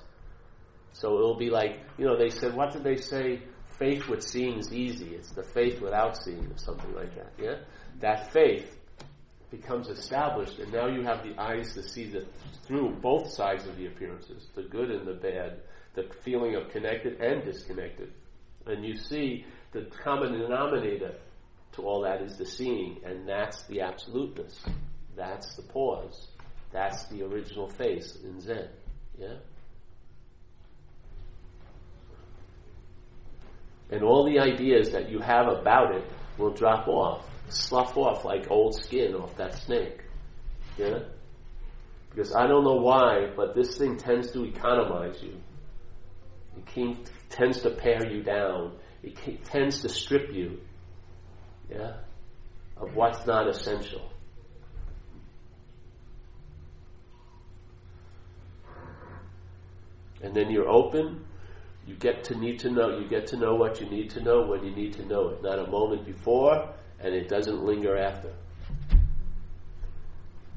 So 0.94 1.18
it 1.18 1.22
will 1.22 1.38
be 1.38 1.50
like 1.50 1.80
you 1.98 2.06
know 2.06 2.18
they 2.18 2.30
said 2.30 2.56
what 2.56 2.74
did 2.74 2.84
they 2.84 2.98
say? 2.98 3.42
Faith 3.78 4.08
with 4.10 4.22
seeing 4.22 4.58
is 4.60 4.74
easy. 4.74 5.16
It's 5.16 5.32
the 5.32 5.44
faith 5.44 5.80
without 5.80 6.22
seeing, 6.22 6.46
or 6.46 6.58
something 6.58 6.94
like 6.94 7.16
that. 7.16 7.32
Yeah. 7.38 7.56
That 8.02 8.34
faith 8.34 8.79
becomes 9.52 9.88
established, 9.88 10.60
and 10.60 10.72
now 10.72 10.88
you 10.88 11.04
have 11.04 11.24
the 11.24 11.40
eyes 11.40 11.74
to 11.74 11.82
see 11.82 12.06
the, 12.06 12.26
through 12.68 12.92
both 13.02 13.32
sides 13.32 13.66
of 13.66 13.78
the 13.78 13.88
appearances, 13.88 14.48
the 14.56 14.64
good 14.64 14.92
and 14.92 15.08
the 15.08 15.14
bad, 15.14 15.60
the 15.96 16.08
feeling 16.24 16.56
of 16.56 16.70
connected 16.70 17.20
and 17.20 17.44
disconnected. 17.44 18.12
And 18.66 18.86
you 18.86 18.96
see 18.98 19.46
the 19.72 19.88
common 20.04 20.34
denominator 20.34 21.16
to 21.74 21.82
all 21.82 22.02
that 22.02 22.22
is 22.22 22.38
the 22.38 22.46
seeing, 22.46 23.02
and 23.04 23.28
that's 23.28 23.64
the 23.64 23.82
absoluteness. 23.82 24.60
That's 25.16 25.56
the 25.56 25.64
pause. 25.64 26.28
That's 26.72 27.06
the 27.06 27.24
original 27.24 27.70
face 27.70 28.18
in 28.24 28.40
Zen. 28.42 28.70
Yeah? 29.18 29.36
And 33.92 34.04
all 34.04 34.26
the 34.26 34.40
ideas 34.40 34.92
that 34.92 35.10
you 35.10 35.20
have 35.20 35.48
about 35.48 35.96
it 35.96 36.04
will 36.38 36.54
drop 36.54 36.88
off 36.88 37.26
slough 37.52 37.98
off 37.98 38.26
like 38.26 38.50
old 38.50 38.76
skin 38.76 39.16
off 39.16 39.36
that 39.38 39.56
snake. 39.56 40.02
Yeah? 40.78 41.00
Because 42.10 42.34
I 42.34 42.48
don't 42.48 42.64
know 42.64 42.78
why, 42.82 43.32
but 43.36 43.56
this 43.56 43.78
thing 43.78 43.98
tends 43.98 44.32
to 44.32 44.44
economize 44.46 45.22
you. 45.22 45.36
It 46.76 47.12
tends 47.30 47.62
to 47.62 47.70
pare 47.70 48.06
you 48.12 48.24
down. 48.24 48.78
It 49.04 49.46
tends 49.46 49.82
to 49.82 49.90
strip 49.90 50.34
you. 50.34 50.60
Yeah? 51.70 51.94
Of 52.78 52.96
what's 52.96 53.26
not 53.26 53.48
essential. 53.48 54.02
And 60.22 60.34
then 60.36 60.50
you're 60.50 60.68
open. 60.68 61.26
You 61.88 61.96
get 61.96 62.26
to 62.26 62.36
need 62.36 62.60
to 62.60 62.70
know. 62.70 62.98
You 63.00 63.08
get 63.08 63.28
to 63.28 63.38
know 63.38 63.56
what 63.56 63.80
you 63.80 63.90
need 63.90 64.10
to 64.12 64.22
know 64.22 64.46
when 64.46 64.64
you 64.66 64.72
need 64.76 64.94
to 64.94 65.06
know 65.06 65.30
it. 65.30 65.42
Not 65.42 65.60
a 65.60 65.68
moment 65.68 66.06
before, 66.06 66.74
and 67.02 67.14
it 67.14 67.30
doesn't 67.30 67.64
linger 67.64 67.98
after. 67.98 68.34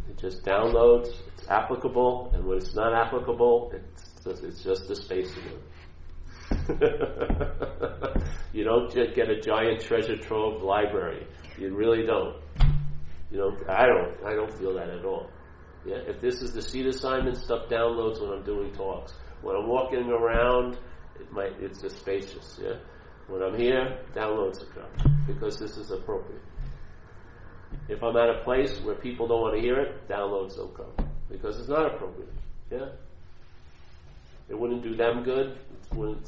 It 0.09 0.19
just 0.19 0.45
downloads, 0.45 1.09
it's 1.29 1.49
applicable, 1.49 2.33
and 2.35 2.45
when 2.45 2.59
it's 2.59 2.75
not 2.75 2.93
applicable, 2.95 3.73
it's 3.75 4.11
just, 4.25 4.45
it's 4.45 4.63
just 4.63 4.91
a 4.91 4.97
space 4.97 5.33
again. 5.37 5.59
you 8.53 8.65
don't 8.65 8.93
get 8.93 9.31
a 9.31 9.41
giant 9.41 9.81
treasure 9.81 10.17
trove 10.17 10.63
library. 10.63 11.27
You 11.59 11.75
really 11.75 12.05
don't. 12.05 12.37
You 13.31 13.39
know, 13.39 13.57
I 13.69 13.87
don't. 13.87 14.15
I 14.27 14.35
don't 14.35 14.53
feel 14.59 14.75
that 14.75 14.91
at 14.91 15.05
all. 15.05 15.31
Yeah. 15.87 15.97
If 16.07 16.21
this 16.21 16.43
is 16.43 16.53
the 16.53 16.61
seat 16.63 16.87
assignment, 16.87 17.39
stuff 17.39 17.69
downloads 17.69 18.21
when 18.21 18.31
I'm 18.31 18.45
doing 18.45 18.73
talks. 18.73 19.15
When 19.41 19.57
I'm 19.57 19.67
walking 19.67 20.11
around, 20.11 20.79
it 21.19 21.33
might. 21.33 21.53
It's 21.61 21.81
just 21.81 22.01
spacious. 22.01 22.61
Yeah. 22.63 22.75
When 23.33 23.43
I'm 23.43 23.59
here, 23.59 23.97
downloads 24.15 24.59
will 24.59 24.67
come 24.75 25.25
because 25.27 25.59
this 25.59 25.79
is 25.79 25.91
appropriate. 25.91 26.43
If 27.89 28.03
I'm 28.03 28.15
at 28.15 28.29
a 28.29 28.43
place 28.45 28.79
where 28.83 28.95
people 28.95 29.27
don't 29.27 29.41
want 29.41 29.55
to 29.55 29.61
hear 29.63 29.81
it, 29.81 30.07
downloads 30.07 30.59
will 30.59 30.69
come 30.69 31.09
because 31.31 31.59
it's 31.59 31.71
not 31.71 31.95
appropriate. 31.95 32.29
Yeah, 32.71 32.91
it 34.51 34.59
wouldn't 34.59 34.83
do 34.83 34.95
them 34.97 35.23
good. 35.23 35.57
It. 35.93 36.19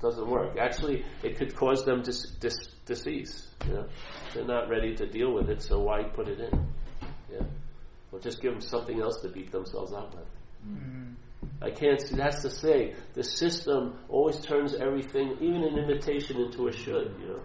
Doesn't 0.00 0.26
work. 0.26 0.56
Actually, 0.58 1.04
it 1.22 1.36
could 1.36 1.54
cause 1.54 1.84
them 1.84 2.02
to 2.02 2.10
dis- 2.10 2.32
dis- 2.40 2.68
disease. 2.84 3.46
You 3.68 3.74
know, 3.74 3.86
they're 4.34 4.44
not 4.44 4.68
ready 4.68 4.96
to 4.96 5.06
deal 5.06 5.32
with 5.32 5.50
it, 5.50 5.62
so 5.62 5.78
why 5.78 6.02
put 6.02 6.26
it 6.26 6.40
in? 6.40 6.66
Yeah, 7.32 7.46
well, 8.10 8.20
just 8.20 8.42
give 8.42 8.50
them 8.50 8.60
something 8.60 9.00
else 9.00 9.20
to 9.20 9.28
beat 9.28 9.52
themselves 9.52 9.92
up 9.92 10.16
with. 10.16 10.26
Mm-hmm. 10.68 11.12
I 11.62 11.70
can't 11.70 12.00
see. 12.00 12.16
That's 12.16 12.42
to 12.42 12.50
say, 12.50 12.94
the 13.14 13.22
system 13.22 13.98
always 14.08 14.40
turns 14.40 14.74
everything, 14.74 15.36
even 15.40 15.62
an 15.62 15.78
invitation, 15.78 16.40
into 16.40 16.68
a 16.68 16.72
should. 16.72 17.14
You 17.20 17.28
know, 17.28 17.42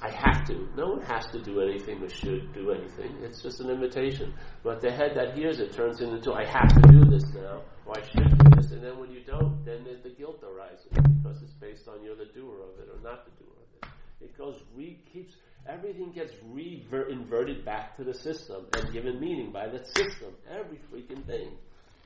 I 0.00 0.10
have 0.10 0.46
to. 0.46 0.68
No 0.76 0.88
one 0.88 1.02
has 1.02 1.26
to 1.32 1.42
do 1.42 1.60
anything 1.60 2.02
or 2.02 2.08
should 2.08 2.54
do 2.54 2.70
anything. 2.70 3.18
It's 3.22 3.42
just 3.42 3.60
an 3.60 3.68
invitation. 3.68 4.32
But 4.62 4.80
the 4.80 4.90
head 4.90 5.12
that 5.16 5.36
hears 5.36 5.58
it 5.60 5.72
turns 5.72 6.00
it 6.00 6.08
into 6.08 6.32
I 6.32 6.46
have 6.46 6.68
to 6.68 6.88
do 6.88 7.04
this 7.10 7.24
now, 7.34 7.62
or 7.84 7.98
I 7.98 8.02
should 8.02 8.38
do 8.38 8.50
this, 8.56 8.70
and 8.70 8.82
then 8.82 8.98
when 8.98 9.10
you 9.10 9.22
don't, 9.24 9.64
then 9.64 9.84
the 10.02 10.10
guilt 10.10 10.42
arises 10.44 10.86
because 10.92 11.42
it's 11.42 11.54
based 11.54 11.88
on 11.88 12.02
you're 12.02 12.16
the 12.16 12.30
doer 12.32 12.62
of 12.62 12.78
it 12.78 12.88
or 12.88 13.00
not 13.02 13.24
the 13.24 13.32
doer 13.42 13.52
of 13.52 13.88
it. 13.88 14.24
It 14.24 14.38
goes 14.38 14.62
re 14.74 14.98
keeps 15.12 15.34
everything 15.66 16.12
gets 16.12 16.32
re-inverted 16.44 17.64
back 17.64 17.96
to 17.96 18.04
the 18.04 18.14
system 18.14 18.66
and 18.74 18.92
given 18.92 19.20
meaning 19.20 19.52
by 19.52 19.68
the 19.68 19.84
system. 19.84 20.32
Every 20.50 20.78
freaking 20.90 21.26
thing. 21.26 21.58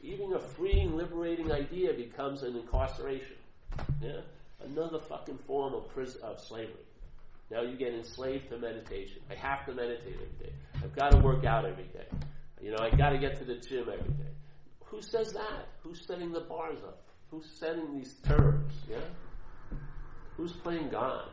Even 0.02 0.32
a 0.32 0.38
freeing, 0.38 0.96
liberating 0.96 1.52
idea 1.52 1.92
becomes 1.92 2.42
an 2.42 2.56
incarceration. 2.56 3.36
Yeah? 4.02 4.20
Another 4.64 4.98
fucking 4.98 5.38
form 5.46 5.74
of, 5.74 5.88
prison, 5.90 6.20
of 6.22 6.40
slavery. 6.40 6.74
Now 7.50 7.62
you 7.62 7.76
get 7.76 7.94
enslaved 7.94 8.48
to 8.50 8.58
meditation. 8.58 9.22
I 9.30 9.34
have 9.34 9.64
to 9.66 9.74
meditate 9.74 10.14
every 10.14 10.46
day. 10.46 10.52
I've 10.82 10.94
got 10.96 11.12
to 11.12 11.18
work 11.18 11.44
out 11.44 11.64
every 11.64 11.84
day. 11.84 12.06
You 12.60 12.72
know, 12.72 12.78
I 12.80 12.90
got 12.90 13.10
to 13.10 13.18
get 13.18 13.38
to 13.38 13.44
the 13.44 13.56
gym 13.56 13.82
every 13.82 14.12
day. 14.14 14.30
Who 14.86 15.00
says 15.02 15.32
that? 15.32 15.68
Who's 15.82 16.04
setting 16.06 16.32
the 16.32 16.40
bars 16.40 16.78
up? 16.84 17.02
Who's 17.30 17.46
setting 17.58 17.96
these 17.96 18.14
terms? 18.26 18.72
Yeah? 18.90 18.98
Who's 20.36 20.52
playing 20.52 20.88
God? 20.90 21.28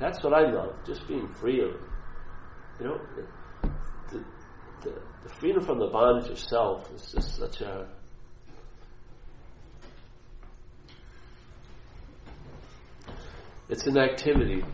That's 0.00 0.22
what 0.22 0.32
I 0.32 0.50
love, 0.50 0.74
just 0.86 1.06
being 1.08 1.26
free 1.26 1.60
of, 1.60 1.74
you 2.80 2.86
know, 2.86 3.00
the, 3.62 4.24
the, 4.82 4.94
the 5.24 5.28
freedom 5.28 5.64
from 5.64 5.78
the 5.78 5.88
bondage 5.88 6.30
of 6.30 6.38
self 6.38 6.90
is 6.94 7.12
just 7.12 7.36
such 7.36 7.60
a 7.60 7.88
it's 13.68 13.86
an 13.86 13.98
activity. 13.98 14.64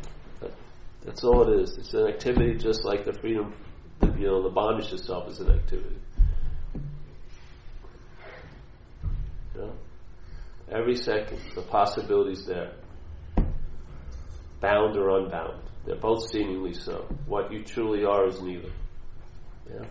That's 1.05 1.23
all 1.25 1.43
it 1.53 1.61
is. 1.61 1.77
It's 1.77 1.95
an 1.95 2.07
activity 2.07 2.55
just 2.57 2.85
like 2.85 3.05
the 3.05 3.13
freedom, 3.13 3.53
you 4.03 4.27
know, 4.27 4.43
the 4.43 4.51
bondage 4.51 4.93
itself 4.93 5.29
is 5.29 5.41
an 5.41 5.51
activity. 5.51 5.97
You 9.55 9.61
know? 9.61 9.73
Every 10.71 10.97
second, 10.97 11.41
the 11.55 11.63
possibilities 11.63 12.47
there 12.47 12.73
bound 14.61 14.97
or 14.97 15.19
unbound. 15.19 15.61
They're 15.87 15.97
both 15.97 16.31
seemingly 16.31 16.75
so. 16.75 17.07
What 17.27 17.53
you 17.53 17.63
truly 17.63 18.05
are 18.05 18.27
is 18.27 18.41
neither. 18.41 18.71
Yeah? 19.71 19.87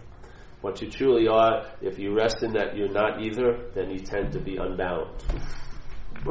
What 0.61 0.81
you 0.81 0.89
truly 0.89 1.27
are, 1.27 1.65
if 1.81 1.99
you 1.99 2.15
rest 2.15 2.41
in 2.41 2.53
that 2.53 2.75
you're 2.77 2.91
not 2.91 3.21
either, 3.21 3.69
then 3.75 3.89
you 3.91 3.99
tend 3.99 4.31
to 4.31 4.39
be 4.39 4.55
unbound. 4.55 5.09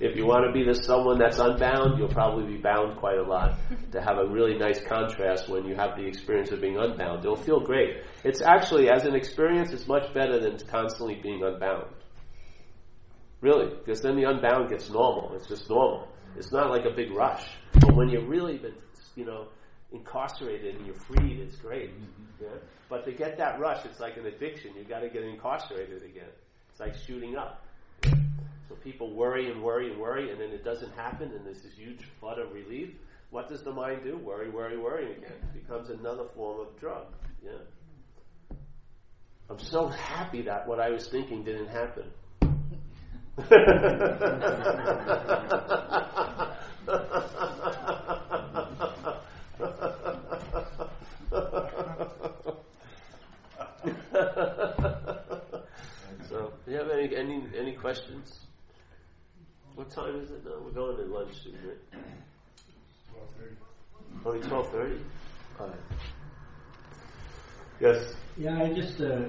if 0.00 0.14
you 0.16 0.24
want 0.24 0.46
to 0.46 0.52
be 0.52 0.62
the 0.64 0.74
someone 0.74 1.18
that's 1.18 1.40
unbound, 1.40 1.98
you'll 1.98 2.08
probably 2.08 2.54
be 2.54 2.62
bound 2.62 2.98
quite 2.98 3.18
a 3.18 3.22
lot. 3.22 3.58
to 3.92 4.00
have 4.00 4.18
a 4.18 4.26
really 4.26 4.56
nice 4.56 4.80
contrast 4.86 5.48
when 5.48 5.64
you 5.64 5.74
have 5.74 5.96
the 5.96 6.04
experience 6.06 6.52
of 6.52 6.60
being 6.60 6.78
unbound, 6.78 7.24
it'll 7.24 7.34
feel 7.34 7.58
great. 7.58 7.96
It's 8.22 8.40
actually, 8.42 8.88
as 8.88 9.04
an 9.04 9.16
experience, 9.16 9.72
it's 9.72 9.88
much 9.88 10.14
better 10.14 10.38
than 10.38 10.56
constantly 10.68 11.16
being 11.20 11.42
unbound. 11.42 11.86
Really, 13.40 13.74
because 13.74 14.00
then 14.02 14.14
the 14.14 14.28
unbound 14.28 14.70
gets 14.70 14.88
normal. 14.88 15.34
It's 15.34 15.48
just 15.48 15.68
normal. 15.68 16.08
It's 16.36 16.52
not 16.52 16.70
like 16.70 16.84
a 16.84 16.90
big 16.90 17.10
rush. 17.10 17.44
But 17.74 17.94
when 17.94 18.08
you've 18.08 18.28
really 18.28 18.60
you 19.16 19.24
know, 19.24 19.48
incarcerated 19.92 20.76
and 20.76 20.86
you're 20.86 20.94
freed, 20.94 21.40
it's 21.40 21.56
great. 21.56 21.90
Mm-hmm. 21.90 22.44
Yeah? 22.44 22.58
But 22.88 23.04
to 23.04 23.12
get 23.12 23.36
that 23.38 23.58
rush, 23.58 23.84
it's 23.84 24.00
like 24.00 24.16
an 24.16 24.26
addiction. 24.26 24.72
You've 24.76 24.88
got 24.88 25.00
to 25.00 25.08
get 25.08 25.22
incarcerated 25.24 26.02
again. 26.02 26.30
It's 26.70 26.80
like 26.80 26.94
shooting 26.94 27.36
up. 27.36 27.64
So 28.68 28.74
people 28.84 29.14
worry 29.14 29.50
and 29.50 29.62
worry 29.62 29.90
and 29.90 30.00
worry, 30.00 30.30
and 30.30 30.40
then 30.40 30.50
it 30.50 30.62
doesn't 30.62 30.92
happen, 30.94 31.32
and 31.32 31.44
there's 31.44 31.62
this 31.62 31.74
huge 31.74 32.04
flood 32.20 32.38
of 32.38 32.52
relief. 32.52 32.90
What 33.30 33.48
does 33.48 33.62
the 33.62 33.72
mind 33.72 34.02
do? 34.04 34.16
Worry, 34.18 34.50
worry, 34.50 34.78
worry 34.78 35.12
again. 35.12 35.32
It 35.54 35.62
becomes 35.62 35.90
another 35.90 36.24
form 36.34 36.60
of 36.60 36.78
drug. 36.78 37.06
Yeah. 37.44 38.56
I'm 39.50 39.58
so 39.58 39.88
happy 39.88 40.42
that 40.42 40.68
what 40.68 40.80
I 40.80 40.90
was 40.90 41.08
thinking 41.08 41.44
didn't 41.44 41.68
happen. 41.68 42.04
So, 43.38 43.44
do 56.64 56.72
you 56.72 56.76
have 56.78 56.90
any 56.90 57.14
any 57.16 57.42
any 57.56 57.72
questions? 57.74 58.40
What 59.76 59.94
time 59.94 60.16
is 60.20 60.30
it 60.30 60.44
now? 60.44 60.58
We're 60.64 60.72
going 60.72 60.96
to 60.96 61.02
lunch 61.04 61.34
soon, 61.44 61.54
right? 61.66 61.76
Only 64.26 64.48
twelve 64.48 64.72
thirty. 64.72 65.00
Yes. 67.80 68.04
Yeah, 68.36 68.62
I 68.62 68.72
just, 68.74 69.00
uh, 69.00 69.28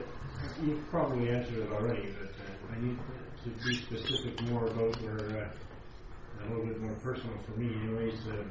you've 0.62 0.90
probably 0.90 1.30
answered 1.30 1.60
it 1.60 1.72
already, 1.72 2.14
but 2.20 2.32
uh, 2.42 2.74
I 2.76 2.82
need 2.82 2.98
to 3.44 3.50
be 3.66 3.76
specific 3.76 4.42
more 4.50 4.66
about 4.68 5.02
where, 5.02 5.44
uh, 5.44 6.46
a 6.46 6.50
little 6.50 6.66
bit 6.66 6.82
more 6.82 6.94
personal 6.96 7.38
for 7.46 7.60
me 7.60 7.74
anyways. 7.76 8.20
Uh, 8.28 8.44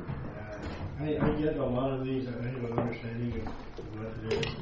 uh, 0.00 0.58
I, 1.00 1.18
I 1.20 1.40
get 1.40 1.56
a 1.56 1.64
lot 1.64 1.92
of 1.92 2.04
these, 2.04 2.26
I 2.28 2.32
have 2.32 2.64
an 2.64 2.78
understanding 2.78 3.40
of 3.40 3.46
what 3.98 4.32
it 4.32 4.44
is. 4.44 4.52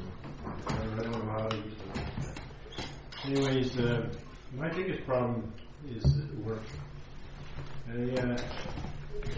I 0.67 1.03
don't 1.03 1.25
know 1.25 1.31
how 1.31 1.47
to 1.47 1.57
use 1.57 1.73
it. 1.73 2.85
Anyways, 3.25 3.79
uh, 3.79 4.09
my 4.55 4.69
biggest 4.69 5.05
problem 5.05 5.51
is 5.89 6.05
work. 6.45 6.61
I, 7.89 7.91
uh, 8.19 8.37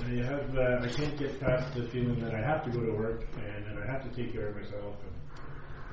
I 0.04 0.10
have, 0.24 0.58
uh, 0.58 0.80
I 0.84 0.88
can't 0.88 1.18
get 1.18 1.40
past 1.40 1.74
the 1.76 1.84
feeling 1.90 2.20
that 2.22 2.34
I 2.34 2.42
have 2.42 2.64
to 2.66 2.70
go 2.72 2.82
to 2.86 2.92
work 2.92 3.26
and 3.38 3.66
that 3.66 3.88
I 3.88 3.92
have 3.92 4.04
to 4.04 4.16
take 4.16 4.34
care 4.34 4.48
of 4.50 4.56
myself 4.56 4.96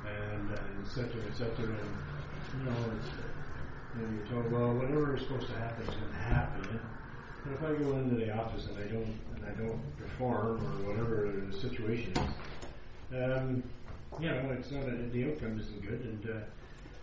and, 0.05 0.13
and, 0.17 0.51
and 0.51 0.87
et 0.87 0.89
cetera, 0.89 1.23
et 1.31 1.37
cetera. 1.37 1.75
And, 1.75 2.59
you 2.59 2.65
know, 2.65 2.93
it's, 2.97 3.09
and 3.95 4.17
you're 4.19 4.27
told, 4.27 4.51
well, 4.53 4.73
whatever 4.75 5.17
is 5.17 5.23
supposed 5.23 5.49
to 5.49 5.59
happen 5.59 5.83
is 5.83 5.95
going 5.95 6.11
to 6.13 6.19
happen. 6.19 6.81
But 7.45 7.53
if 7.55 7.63
I 7.63 7.75
go 7.75 7.97
into 7.99 8.15
the 8.17 8.33
office 8.37 8.67
and 8.67 8.79
I 8.79 8.87
don't, 8.87 9.15
and 9.35 9.45
I 9.47 9.51
don't 9.61 9.97
perform 9.99 10.57
or 10.65 10.91
whatever 10.93 11.31
the 11.51 11.59
situation 11.59 12.13
is, 12.13 12.19
um, 13.13 13.63
you 14.21 14.29
know, 14.29 14.51
it's 14.59 14.71
not, 14.71 14.85
a, 14.85 14.93
the 15.11 15.31
outcome 15.33 15.59
isn't 15.59 15.83
good 15.83 16.01
and, 16.01 16.31
uh, 16.31 16.45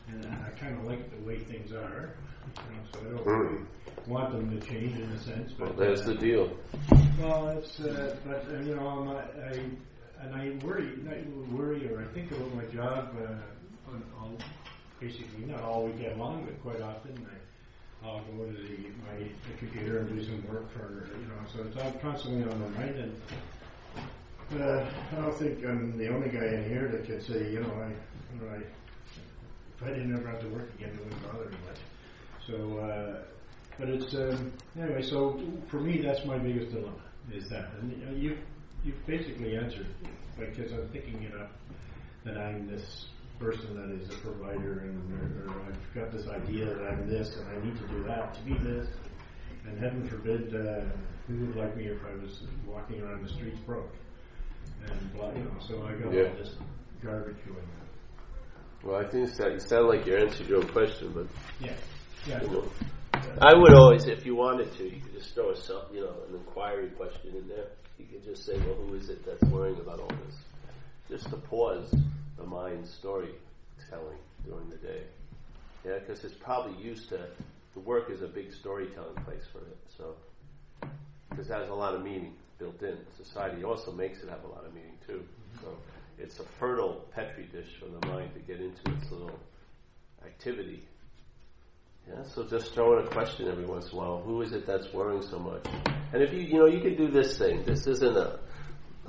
and 0.07 0.25
I 0.45 0.49
kind 0.59 0.75
of 0.77 0.85
like 0.85 1.09
the 1.11 1.25
way 1.27 1.39
things 1.39 1.71
are. 1.71 2.09
You 2.55 2.75
know, 2.75 2.83
so 2.93 2.99
I 2.99 3.03
don't 3.03 3.25
Mm. 3.25 3.65
want 4.07 4.31
them 4.31 4.59
to 4.59 4.65
change 4.65 4.95
in 4.97 5.11
a 5.11 5.19
sense. 5.19 5.51
Well, 5.59 5.69
But 5.69 5.77
there's 5.77 6.01
the 6.03 6.15
deal. 6.15 6.57
well, 7.19 7.49
it's 7.49 7.79
uh, 7.79 8.15
but 8.25 8.45
uh, 8.49 8.59
you 8.61 8.75
know, 8.75 8.87
I'm, 8.87 9.09
I 9.09 9.59
and 10.23 10.35
I 10.35 10.65
worry, 10.65 10.93
not 11.03 11.15
worry, 11.51 11.87
or 11.93 12.01
I 12.01 12.05
think 12.13 12.31
about 12.31 12.55
my 12.55 12.65
job 12.65 13.15
uh, 13.21 13.91
on, 13.91 14.03
on 14.19 14.37
basically 14.99 15.45
not 15.45 15.61
all 15.61 15.85
weekend 15.85 16.19
long, 16.19 16.45
but 16.45 16.61
quite 16.61 16.81
often 16.81 17.25
I, 17.31 18.05
I'll 18.05 18.23
go 18.37 18.45
to 18.45 18.53
the, 18.53 18.77
my 19.05 19.17
the 19.17 19.57
computer 19.57 19.99
and 19.99 20.09
do 20.09 20.23
some 20.23 20.45
work 20.47 20.71
for 20.73 21.09
you 21.19 21.27
know, 21.27 21.35
so 21.53 21.63
it's 21.63 21.77
all 21.77 21.91
constantly 22.01 22.43
on 22.49 22.59
my 22.59 22.79
mind. 22.79 22.95
And 22.95 24.61
uh, 24.61 24.85
I 25.11 25.15
don't 25.15 25.35
think 25.35 25.65
I'm 25.65 25.97
the 25.97 26.07
only 26.09 26.29
guy 26.29 26.45
in 26.45 26.63
here 26.63 26.87
that 26.89 27.05
could 27.05 27.23
say, 27.23 27.51
you 27.51 27.61
know, 27.61 27.71
I, 27.71 27.89
you 28.33 28.41
know, 28.41 28.51
I 28.51 28.57
if 28.57 29.83
I 29.83 29.89
didn't 29.89 30.15
ever 30.17 30.27
have 30.27 30.41
to 30.41 30.47
work 30.47 30.73
again, 30.75 30.89
it 30.89 30.99
wouldn't 30.99 31.23
bother 31.23 31.49
me 31.49 31.57
much. 31.67 31.79
So, 32.45 32.79
uh, 32.79 33.21
but 33.77 33.89
it's 33.89 34.13
um, 34.15 34.51
anyway. 34.77 35.01
So 35.01 35.39
for 35.67 35.79
me, 35.79 36.01
that's 36.01 36.25
my 36.25 36.37
biggest 36.37 36.71
dilemma 36.71 36.95
is 37.31 37.47
that, 37.49 37.69
and 37.79 37.91
you 37.91 38.29
you 38.31 38.37
you 38.83 38.93
basically 39.05 39.55
answered 39.55 39.87
because 40.37 40.71
I'm 40.73 40.87
thinking 40.89 41.23
it 41.23 41.33
up 41.39 41.51
that 42.25 42.37
I'm 42.37 42.67
this 42.67 43.05
person 43.39 43.75
that 43.75 43.95
is 43.95 44.09
a 44.09 44.17
provider, 44.19 44.79
and 44.79 45.47
or, 45.47 45.53
or 45.53 45.61
I've 45.67 45.93
got 45.95 46.11
this 46.11 46.27
idea 46.27 46.65
that 46.65 46.87
I'm 46.87 47.09
this, 47.09 47.35
and 47.37 47.47
I 47.49 47.65
need 47.65 47.77
to 47.77 47.87
do 47.87 48.03
that 48.03 48.33
to 48.35 48.41
be 48.41 48.53
this. 48.57 48.87
And 49.65 49.79
heaven 49.79 50.07
forbid, 50.07 50.53
uh, 50.53 50.81
who 51.27 51.45
would 51.45 51.55
like 51.55 51.75
me 51.77 51.85
if 51.87 51.99
I 52.05 52.15
was 52.21 52.41
walking 52.67 53.01
around 53.01 53.23
the 53.23 53.29
streets 53.29 53.59
broke? 53.59 53.93
And 54.85 55.13
blah, 55.13 55.31
you 55.31 55.43
know, 55.43 55.51
so 55.59 55.83
I 55.85 55.93
got 55.93 56.13
Yeah. 56.13 56.29
all 56.29 56.35
this 56.37 56.55
garbage 57.01 57.37
going 57.45 57.59
on. 57.59 57.87
Well, 58.83 58.99
I 58.99 59.07
think 59.07 59.33
that 59.35 59.53
you 59.53 59.59
sound 59.59 59.87
like 59.87 60.05
you 60.05 60.15
answered 60.15 60.47
your 60.47 60.59
own 60.59 60.67
question, 60.69 61.11
but 61.13 61.27
Yeah, 61.59 61.73
yeah. 62.27 62.41
you 62.43 62.49
know, 62.49 62.71
I 63.41 63.53
would 63.53 63.73
always, 63.73 64.07
if 64.07 64.25
you 64.25 64.35
wanted 64.35 64.71
to, 64.77 64.83
you 64.83 65.01
could 65.01 65.13
just 65.13 65.33
throw 65.33 65.51
a 65.51 65.55
some, 65.55 65.81
you 65.93 66.01
know, 66.01 66.15
an 66.29 66.35
inquiry 66.35 66.89
question 66.91 67.35
in 67.35 67.47
there. 67.47 67.67
You 67.97 68.05
could 68.05 68.23
just 68.23 68.45
say, 68.45 68.57
well, 68.59 68.75
who 68.75 68.95
is 68.95 69.09
it 69.09 69.25
that's 69.25 69.43
worrying 69.51 69.79
about 69.79 69.99
all 69.99 70.07
this? 70.25 70.37
Just 71.09 71.29
to 71.29 71.37
pause 71.37 71.93
the 72.39 72.45
mind's 72.45 72.91
storytelling 72.93 74.19
during 74.45 74.69
the 74.69 74.77
day. 74.77 75.03
Yeah, 75.85 75.99
because 75.99 76.23
it's 76.23 76.35
probably 76.35 76.81
used 76.81 77.09
to, 77.09 77.27
the 77.73 77.79
work 77.79 78.09
is 78.09 78.21
a 78.21 78.27
big 78.27 78.53
storytelling 78.53 79.15
place 79.25 79.43
for 79.51 79.59
it. 79.59 79.77
So, 79.97 80.15
because 81.29 81.49
it 81.49 81.53
has 81.53 81.69
a 81.69 81.73
lot 81.73 81.95
of 81.95 82.03
meaning 82.03 82.33
built 82.57 82.81
in. 82.81 82.97
Society 83.17 83.63
also 83.63 83.91
makes 83.91 84.21
it 84.21 84.29
have 84.29 84.43
a 84.43 84.47
lot 84.47 84.65
of 84.65 84.73
meaning 84.73 84.97
too. 85.05 85.23
Mm-hmm. 85.23 85.65
So, 85.65 85.77
it's 86.17 86.39
a 86.39 86.45
fertile 86.59 87.05
petri 87.13 87.47
dish 87.51 87.69
for 87.79 87.85
the 87.85 88.05
mind 88.07 88.33
to 88.33 88.39
get 88.41 88.59
into 88.59 88.91
its 88.97 89.09
little 89.11 89.39
activity. 90.25 90.83
Yeah, 92.07 92.23
so 92.23 92.43
just 92.43 92.73
throw 92.73 92.99
in 92.99 93.05
a 93.05 93.09
question 93.09 93.47
every 93.47 93.65
once 93.65 93.91
in 93.91 93.97
a 93.97 94.01
while. 94.01 94.21
Who 94.21 94.41
is 94.41 94.51
it 94.51 94.65
that's 94.65 94.91
worrying 94.93 95.21
so 95.21 95.39
much? 95.39 95.65
And 96.11 96.23
if 96.23 96.33
you, 96.33 96.41
you 96.41 96.57
know, 96.57 96.65
you 96.65 96.81
can 96.81 96.95
do 96.97 97.09
this 97.09 97.37
thing. 97.37 97.63
This 97.65 97.85
isn't 97.87 98.17
a, 98.17 98.39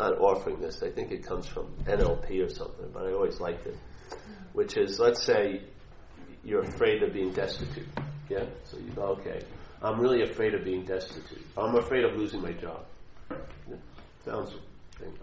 not 0.00 0.18
offering 0.18 0.60
this. 0.60 0.82
I 0.82 0.90
think 0.90 1.12
it 1.12 1.24
comes 1.24 1.46
from 1.46 1.66
NLP 1.84 2.44
or 2.44 2.48
something, 2.48 2.90
but 2.92 3.06
I 3.06 3.12
always 3.12 3.38
liked 3.38 3.66
it. 3.66 3.76
Which 4.52 4.76
is, 4.76 4.98
let's 4.98 5.22
say 5.22 5.62
you're 6.42 6.62
afraid 6.62 7.02
of 7.02 7.12
being 7.12 7.32
destitute. 7.32 7.86
Yeah? 8.28 8.46
So 8.64 8.78
you 8.78 8.90
go, 8.92 9.02
okay, 9.18 9.42
I'm 9.82 10.00
really 10.00 10.22
afraid 10.22 10.54
of 10.54 10.64
being 10.64 10.84
destitute. 10.84 11.46
I'm 11.56 11.76
afraid 11.76 12.04
of 12.04 12.16
losing 12.16 12.42
my 12.42 12.52
job. 12.52 12.86
Yeah, 13.30 13.76
Sounds, 14.24 14.54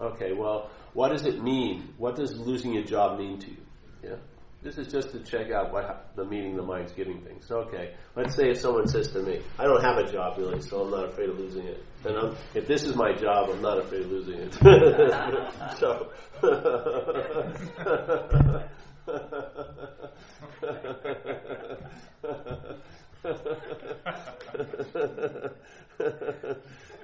okay, 0.00 0.32
well, 0.32 0.70
what 0.94 1.10
does 1.10 1.26
it 1.26 1.42
mean? 1.42 1.94
What 1.98 2.16
does 2.16 2.38
losing 2.38 2.72
your 2.72 2.84
job 2.84 3.18
mean 3.18 3.38
to 3.40 3.50
you? 3.50 3.62
Yeah? 4.02 4.16
This 4.60 4.76
is 4.76 4.88
just 4.88 5.12
to 5.12 5.20
check 5.20 5.52
out 5.52 5.72
what 5.72 6.10
the 6.16 6.24
meaning 6.24 6.56
the 6.56 6.64
mind's 6.64 6.90
giving 6.92 7.20
things. 7.22 7.48
Okay, 7.48 7.94
let's 8.16 8.34
say 8.34 8.50
if 8.50 8.58
someone 8.58 8.88
says 8.88 9.06
to 9.12 9.22
me, 9.22 9.40
"I 9.56 9.64
don't 9.64 9.82
have 9.82 9.98
a 9.98 10.10
job 10.10 10.36
really, 10.36 10.60
so 10.60 10.82
I'm 10.82 10.90
not 10.90 11.04
afraid 11.10 11.28
of 11.30 11.38
losing 11.38 11.64
it." 11.64 11.84
Then 12.02 12.16
I'm, 12.16 12.36
if 12.54 12.66
this 12.66 12.82
is 12.82 12.96
my 12.96 13.12
job, 13.14 13.50
I'm 13.50 13.62
not 13.62 13.78
afraid 13.78 14.02
of 14.02 14.10
losing 14.10 14.34
it. 14.34 14.54
so, 15.78 16.10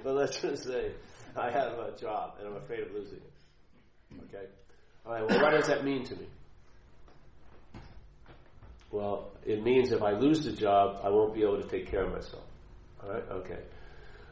but 0.03 0.13
let's 0.13 0.41
just 0.41 0.65
say 0.65 0.91
I 1.37 1.51
have 1.51 1.71
a 1.79 1.93
job 1.97 2.35
and 2.39 2.49
I'm 2.49 2.57
afraid 2.57 2.81
of 2.81 2.91
losing 2.91 3.19
it. 3.19 3.31
Okay. 4.27 4.45
All 5.05 5.13
right. 5.13 5.25
Well, 5.25 5.41
what 5.41 5.51
does 5.51 5.67
that 5.67 5.85
mean 5.85 6.03
to 6.05 6.15
me? 6.15 6.27
Well, 8.95 9.33
it 9.45 9.61
means 9.61 9.91
if 9.91 10.01
I 10.01 10.11
lose 10.11 10.45
the 10.45 10.53
job, 10.53 11.01
I 11.03 11.09
won't 11.09 11.33
be 11.33 11.41
able 11.41 11.61
to 11.61 11.67
take 11.67 11.91
care 11.91 12.05
of 12.05 12.13
myself. 12.13 12.45
All 13.03 13.09
right? 13.09 13.23
Okay. 13.29 13.59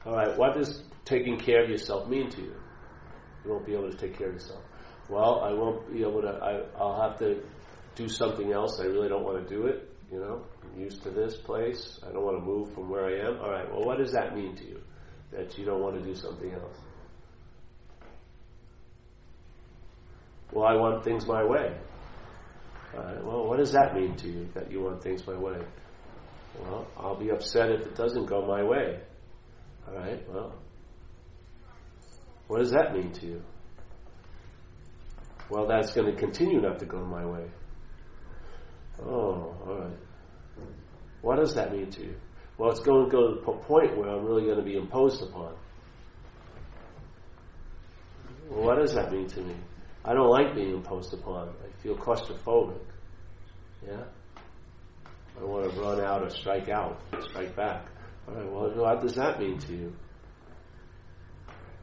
All 0.06 0.16
right. 0.16 0.38
What 0.38 0.54
does 0.54 0.82
taking 1.04 1.38
care 1.38 1.66
of 1.66 1.70
yourself 1.70 2.08
mean 2.08 2.30
to 2.30 2.42
you? 2.42 2.56
You 3.44 3.52
won't 3.52 3.66
be 3.66 3.74
able 3.74 3.92
to 3.92 3.98
take 3.98 4.18
care 4.18 4.30
of 4.30 4.36
yourself. 4.36 4.64
Well, 5.10 5.42
I 5.42 5.52
won't 5.52 5.92
be 5.92 6.02
able 6.02 6.22
to. 6.22 6.30
I, 6.30 6.62
I'll 6.82 7.02
have 7.02 7.20
to 7.20 7.44
do 7.96 8.08
something 8.08 8.54
else. 8.54 8.80
I 8.80 8.86
really 8.86 9.10
don't 9.10 9.26
want 9.26 9.46
to 9.46 9.54
do 9.54 9.66
it. 9.66 9.90
You 10.10 10.20
know, 10.20 10.46
I'm 10.64 10.80
used 10.80 11.04
to 11.04 11.10
this 11.10 11.36
place. 11.36 12.00
I 12.08 12.14
don't 12.14 12.24
want 12.24 12.38
to 12.38 12.46
move 12.46 12.74
from 12.74 12.90
where 12.90 13.06
I 13.06 13.28
am. 13.28 13.42
All 13.42 13.52
right. 13.52 13.70
Well, 13.70 13.84
what 13.84 13.98
does 13.98 14.14
that 14.14 14.34
mean 14.34 14.56
to 14.56 14.64
you? 14.64 14.82
That 15.34 15.58
you 15.58 15.66
don't 15.66 15.82
want 15.82 16.02
to 16.02 16.02
do 16.02 16.16
something 16.16 16.54
else? 16.54 16.78
Well, 20.54 20.66
I 20.66 20.76
want 20.76 21.04
things 21.04 21.28
my 21.28 21.44
way. 21.44 21.76
Right, 22.96 23.24
well, 23.24 23.48
what 23.48 23.58
does 23.58 23.72
that 23.72 23.96
mean 23.96 24.16
to 24.18 24.28
you 24.28 24.48
that 24.54 24.72
you 24.72 24.82
want 24.82 25.02
things 25.02 25.26
my 25.26 25.36
way? 25.36 25.58
Well, 26.60 26.88
I'll 26.96 27.20
be 27.20 27.32
upset 27.32 27.72
if 27.72 27.82
it 27.82 27.96
doesn't 27.96 28.26
go 28.28 28.46
my 28.46 28.64
way. 28.64 29.00
All 29.88 29.96
right, 29.96 30.24
well, 30.30 30.54
what 32.48 32.60
does 32.60 32.72
that 32.72 32.94
mean 32.94 33.12
to 33.14 33.26
you? 33.26 33.42
Well, 35.50 35.68
that's 35.68 35.94
going 35.94 36.14
to 36.14 36.20
continue 36.20 36.62
not 36.62 36.80
to 36.80 36.86
go 36.86 37.04
my 37.04 37.26
way. 37.26 37.46
Oh, 39.02 39.56
all 39.66 39.80
right. 39.80 39.98
What 41.22 41.38
does 41.38 41.56
that 41.56 41.72
mean 41.72 41.90
to 41.92 42.02
you? 42.02 42.16
Well, 42.58 42.70
it's 42.70 42.82
going 42.82 43.06
to 43.06 43.12
go 43.12 43.30
to 43.30 43.36
the 43.36 43.52
point 43.64 43.98
where 43.98 44.10
I'm 44.10 44.26
really 44.26 44.44
going 44.44 44.58
to 44.58 44.64
be 44.64 44.78
imposed 44.78 45.22
upon. 45.24 45.56
Well, 48.50 48.66
what 48.66 48.78
does 48.78 48.94
that 48.94 49.12
mean 49.12 49.28
to 49.30 49.42
me? 49.42 49.56
I 50.06 50.14
don't 50.14 50.30
like 50.30 50.56
being 50.56 50.74
imposed 50.74 51.14
upon. 51.14 51.50
I 51.50 51.82
feel 51.82 51.96
claustrophobic. 51.96 52.82
Yeah? 53.88 54.04
I 55.40 55.44
want 55.44 55.74
to 55.74 55.80
run 55.80 56.02
out 56.02 56.24
or 56.24 56.30
strike 56.30 56.70
out, 56.70 57.00
strike 57.30 57.56
back. 57.56 57.86
All 58.28 58.36
right, 58.36 58.52
well, 58.52 58.70
what 58.76 59.02
does 59.02 59.16
that 59.16 59.40
mean 59.40 59.58
to 59.60 59.74
you? 59.74 59.94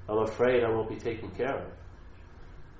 I'm 0.09 0.19
afraid 0.19 0.65
I 0.65 0.71
won't 0.71 0.89
be 0.89 0.97
taken 0.97 1.31
care 1.31 1.59
of. 1.59 1.73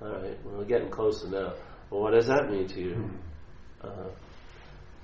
All 0.01 0.09
right, 0.09 0.37
well, 0.45 0.57
we're 0.57 0.65
getting 0.65 0.89
closer 0.89 1.27
now. 1.27 1.53
Well, 1.89 2.01
what 2.01 2.13
does 2.13 2.27
that 2.27 2.49
mean 2.49 2.67
to 2.67 2.79
you? 2.79 3.11
Uh, 3.83 4.09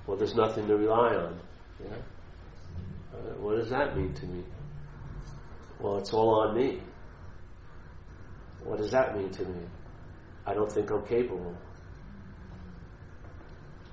well, 0.06 0.16
there's 0.16 0.34
nothing 0.34 0.66
to 0.68 0.76
rely 0.76 1.14
on. 1.14 1.40
Yeah. 1.82 1.96
Uh, 3.12 3.34
what 3.40 3.56
does 3.56 3.70
that 3.70 3.96
mean 3.96 4.14
to 4.14 4.26
me? 4.26 4.44
Well, 5.80 5.98
it's 5.98 6.12
all 6.12 6.40
on 6.40 6.56
me. 6.56 6.80
What 8.64 8.78
does 8.78 8.90
that 8.90 9.16
mean 9.16 9.30
to 9.30 9.44
me? 9.44 9.60
I 10.48 10.54
don't 10.54 10.72
think 10.72 10.90
I'm 10.90 11.04
capable. 11.06 11.54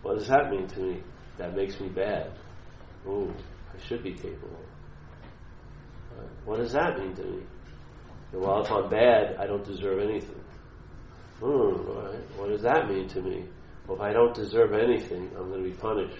What 0.04 0.18
does 0.18 0.28
that 0.30 0.50
mean 0.50 0.68
to 0.70 0.80
me? 0.80 1.04
That 1.38 1.54
makes 1.54 1.78
me 1.82 1.90
bad. 1.90 2.32
Ooh, 3.06 3.34
I 3.74 3.86
should 3.86 4.02
be 4.02 4.14
capable. 4.14 4.62
What 6.46 6.58
does 6.58 6.72
that 6.72 6.98
mean 6.98 7.14
to 7.16 7.24
me? 7.24 7.44
Well, 8.32 8.64
if 8.64 8.72
I'm 8.72 8.90
bad, 8.90 9.36
I 9.38 9.46
don't 9.48 9.66
deserve 9.66 10.00
anything. 10.00 10.42
Hmm, 11.40 11.46
all 11.46 12.04
right. 12.06 12.38
What 12.38 12.48
does 12.50 12.62
that 12.62 12.88
mean 12.88 13.10
to 13.10 13.22
me? 13.22 13.46
Well, 13.86 13.98
if 13.98 14.02
I 14.02 14.14
don't 14.14 14.34
deserve 14.34 14.74
anything, 14.74 15.32
I'm 15.38 15.50
going 15.50 15.62
to 15.64 15.70
be 15.70 15.76
punished. 15.76 16.16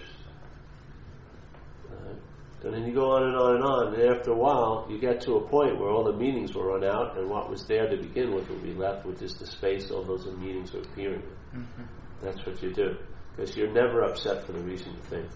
And 2.64 2.74
then 2.74 2.86
you 2.86 2.94
go 2.94 3.12
on 3.12 3.22
and 3.22 3.36
on 3.36 3.56
and 3.56 3.64
on, 3.64 3.94
and 3.94 4.16
after 4.16 4.32
a 4.32 4.36
while, 4.36 4.86
you 4.90 4.98
get 4.98 5.20
to 5.22 5.34
a 5.36 5.48
point 5.48 5.78
where 5.78 5.90
all 5.90 6.04
the 6.04 6.12
meanings 6.12 6.54
will 6.54 6.64
run 6.64 6.84
out, 6.84 7.16
and 7.18 7.28
what 7.28 7.50
was 7.50 7.64
there 7.66 7.88
to 7.88 7.96
begin 7.96 8.34
with 8.34 8.48
will 8.48 8.58
be 8.58 8.72
left 8.72 9.04
with 9.06 9.20
just 9.20 9.38
the 9.38 9.46
space 9.46 9.90
all 9.90 10.02
those 10.02 10.26
meanings 10.38 10.74
are 10.74 10.80
appearing. 10.80 11.22
Mm-hmm. 11.54 11.82
That's 12.22 12.44
what 12.46 12.62
you 12.62 12.72
do. 12.72 12.96
Because 13.36 13.56
you're 13.56 13.72
never 13.72 14.02
upset 14.02 14.46
for 14.46 14.52
the 14.52 14.60
reason 14.60 14.92
you 14.92 15.02
think. 15.10 15.26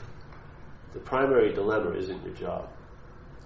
The 0.95 1.01
primary 1.01 1.53
dilemma 1.53 1.93
isn't 1.97 2.25
your 2.25 2.35
job. 2.35 2.69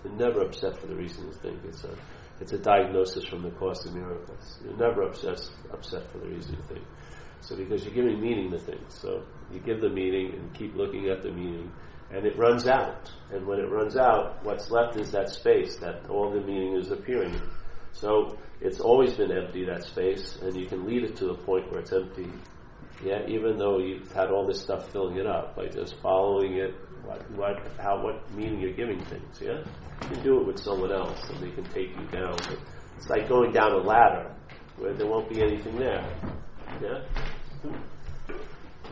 You're 0.05 0.15
never 0.15 0.43
upset 0.43 0.79
for 0.79 0.87
the 0.87 0.95
reason 0.95 1.27
you 1.27 1.33
think. 1.33 1.59
It's 1.65 1.85
a, 1.85 1.95
it's 2.41 2.53
a 2.53 2.59
diagnosis 2.59 3.25
from 3.25 3.43
the 3.43 3.51
Course 3.51 3.85
of 3.85 3.95
Miracles. 3.95 4.61
You're 4.65 4.77
never 4.77 5.03
upset, 5.03 5.41
upset 5.73 6.11
for 6.13 6.19
the 6.19 6.29
reason 6.29 6.55
you 6.55 6.63
think. 6.75 6.87
So 7.41 7.57
because 7.57 7.85
you're 7.85 7.95
giving 7.95 8.21
meaning 8.21 8.51
to 8.53 8.59
things. 8.59 8.99
So 9.01 9.25
you 9.53 9.61
give 9.61 9.81
the 9.81 9.91
meaning 9.91 10.33
and 10.35 10.55
keep 10.55 10.75
looking 10.75 11.09
at 11.09 11.23
the 11.23 11.31
meaning 11.31 11.71
and 12.15 12.25
it 12.27 12.39
runs 12.39 12.67
out. 12.67 13.11
And 13.33 13.47
when 13.47 13.59
it 13.59 13.69
runs 13.69 13.97
out, 13.97 14.45
what's 14.45 14.71
left 14.71 14.97
is 14.97 15.11
that 15.13 15.31
space 15.31 15.77
that 15.77 16.09
all 16.09 16.31
the 16.31 16.41
meaning 16.41 16.77
is 16.77 16.91
appearing. 16.91 17.41
So 17.93 18.39
it's 18.61 18.81
always 18.81 19.15
been 19.15 19.33
empty, 19.33 19.65
that 19.65 19.85
space, 19.85 20.39
and 20.41 20.57
you 20.57 20.67
can 20.67 20.87
lead 20.87 21.03
it 21.03 21.17
to 21.17 21.27
the 21.27 21.35
point 21.35 21.71
where 21.71 21.81
it's 21.81 21.93
empty. 21.93 22.31
Yeah, 23.05 23.27
even 23.27 23.59
though 23.59 23.79
you've 23.79 24.11
had 24.13 24.31
all 24.31 24.47
this 24.47 24.63
stuff 24.63 24.93
filling 24.93 25.17
it 25.17 25.27
up 25.27 25.57
by 25.57 25.67
just 25.67 25.97
following 26.01 26.57
it, 26.57 26.75
what, 27.05 27.31
what, 27.33 27.57
how, 27.79 28.03
what 28.03 28.33
meaning 28.33 28.61
you're 28.61 28.73
giving 28.73 29.05
things. 29.07 29.41
Yeah, 29.41 29.65
you 30.03 30.09
can 30.09 30.23
do 30.23 30.41
it 30.41 30.47
with 30.47 30.59
someone 30.61 30.93
else, 30.93 31.21
and 31.31 31.43
they 31.43 31.51
can 31.51 31.65
take 31.65 31.91
you 31.91 32.07
down. 32.13 32.37
But 32.37 32.59
it's 32.97 33.09
like 33.09 33.29
going 33.29 33.53
down 33.53 33.73
a 33.73 33.79
ladder 33.79 34.33
where 34.79 34.95
there 34.95 35.07
won't 35.07 35.29
be 35.29 35.43
anything 35.43 35.77
there. 35.77 36.09
Yeah 36.81 37.71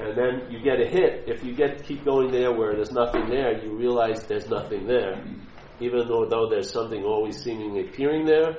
and 0.00 0.16
then 0.16 0.50
you 0.50 0.60
get 0.60 0.80
a 0.80 0.86
hit. 0.86 1.24
If 1.26 1.44
you 1.44 1.54
get 1.54 1.84
keep 1.84 2.04
going 2.04 2.30
there 2.30 2.52
where 2.52 2.74
there's 2.74 2.92
nothing 2.92 3.28
there, 3.28 3.62
you 3.62 3.76
realize 3.76 4.24
there's 4.24 4.48
nothing 4.48 4.86
there, 4.86 5.22
even 5.80 6.08
though 6.08 6.26
though 6.26 6.48
there's 6.48 6.70
something 6.70 7.04
always 7.04 7.42
seemingly 7.42 7.88
appearing 7.88 8.24
there. 8.24 8.56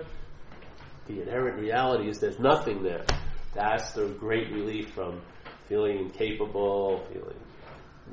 The 1.08 1.22
inherent 1.22 1.60
reality 1.60 2.10
is 2.10 2.20
there's 2.20 2.40
nothing 2.40 2.84
there. 2.84 3.06
That's 3.54 3.92
the 3.94 4.08
great 4.08 4.52
relief 4.52 4.92
from 4.92 5.22
feeling 5.68 5.98
incapable, 5.98 7.06
feeling 7.12 7.40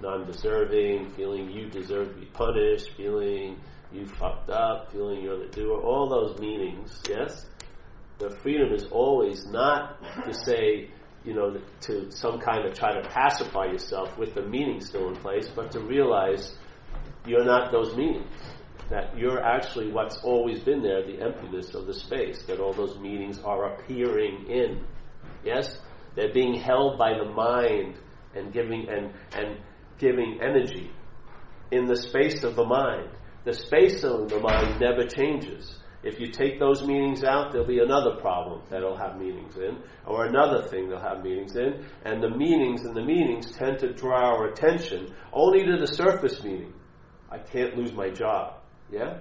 non-deserving, 0.01 1.10
feeling 1.10 1.51
you 1.51 1.68
deserve 1.68 2.14
to 2.14 2.20
be 2.20 2.26
punished, 2.26 2.90
feeling 2.97 3.60
you 3.92 4.06
fucked 4.06 4.51
up, 4.51 4.92
feeling 4.92 5.22
you're 5.22 5.38
the 5.38 5.48
doer. 5.48 5.80
All 5.80 6.09
those 6.09 6.38
meanings, 6.38 7.01
yes. 7.09 7.47
The 8.18 8.30
freedom 8.30 8.72
is 8.72 8.86
always 8.90 9.47
not 9.47 10.02
to 10.24 10.34
say 10.34 10.90
you 11.24 11.34
know, 11.34 11.60
to 11.82 12.10
some 12.10 12.40
kind 12.40 12.66
of 12.66 12.74
try 12.74 13.01
to 13.01 13.09
pacify 13.09 13.66
yourself 13.66 14.16
with 14.16 14.34
the 14.34 14.42
meaning 14.42 14.80
still 14.80 15.09
in 15.09 15.16
place, 15.16 15.48
but 15.55 15.70
to 15.72 15.80
realize 15.80 16.55
you're 17.26 17.44
not 17.44 17.72
those 17.72 17.97
meanings. 17.97 18.30
That 18.88 19.16
you're 19.16 19.40
actually 19.40 19.92
what's 19.92 20.18
always 20.24 20.60
been 20.60 20.82
there, 20.82 21.06
the 21.06 21.22
emptiness 21.22 21.74
of 21.74 21.86
the 21.86 21.94
space, 21.94 22.42
that 22.44 22.59
all 22.59 22.72
those 22.72 22.98
meanings 22.98 23.38
are 23.40 23.74
appearing 23.74 24.47
in. 24.48 24.84
Yes? 25.44 25.78
They're 26.16 26.32
being 26.32 26.55
held 26.55 26.98
by 26.98 27.12
the 27.16 27.26
mind 27.30 27.97
and 28.34 28.52
giving 28.52 28.88
and, 28.88 29.12
and 29.32 29.59
giving 29.98 30.40
energy 30.42 30.90
in 31.70 31.86
the 31.86 31.97
space 31.97 32.42
of 32.42 32.56
the 32.56 32.64
mind. 32.64 33.10
The 33.44 33.55
space 33.55 34.02
of 34.02 34.28
the 34.28 34.40
mind 34.40 34.80
never 34.80 35.06
changes. 35.06 35.76
If 36.02 36.18
you 36.18 36.28
take 36.28 36.59
those 36.59 36.82
meanings 36.82 37.24
out, 37.24 37.52
there'll 37.52 37.66
be 37.66 37.81
another 37.81 38.16
problem 38.20 38.62
that'll 38.70 38.97
have 38.97 39.18
meanings 39.18 39.56
in, 39.56 39.82
or 40.06 40.24
another 40.24 40.66
thing 40.66 40.89
they'll 40.89 40.98
have 40.98 41.22
meanings 41.22 41.56
in, 41.56 41.85
and 42.05 42.22
the 42.22 42.31
meanings 42.31 42.85
and 42.85 42.97
the 42.97 43.05
meanings 43.05 43.52
tend 43.52 43.81
to 43.81 43.93
draw 43.93 44.35
our 44.35 44.48
attention 44.48 45.14
only 45.32 45.64
to 45.64 45.77
the 45.77 45.86
surface 45.86 46.43
meaning. 46.43 46.72
I 47.31 47.39
can't 47.39 47.77
lose 47.77 47.93
my 47.93 48.09
job. 48.09 48.55
Yeah? 48.90 49.18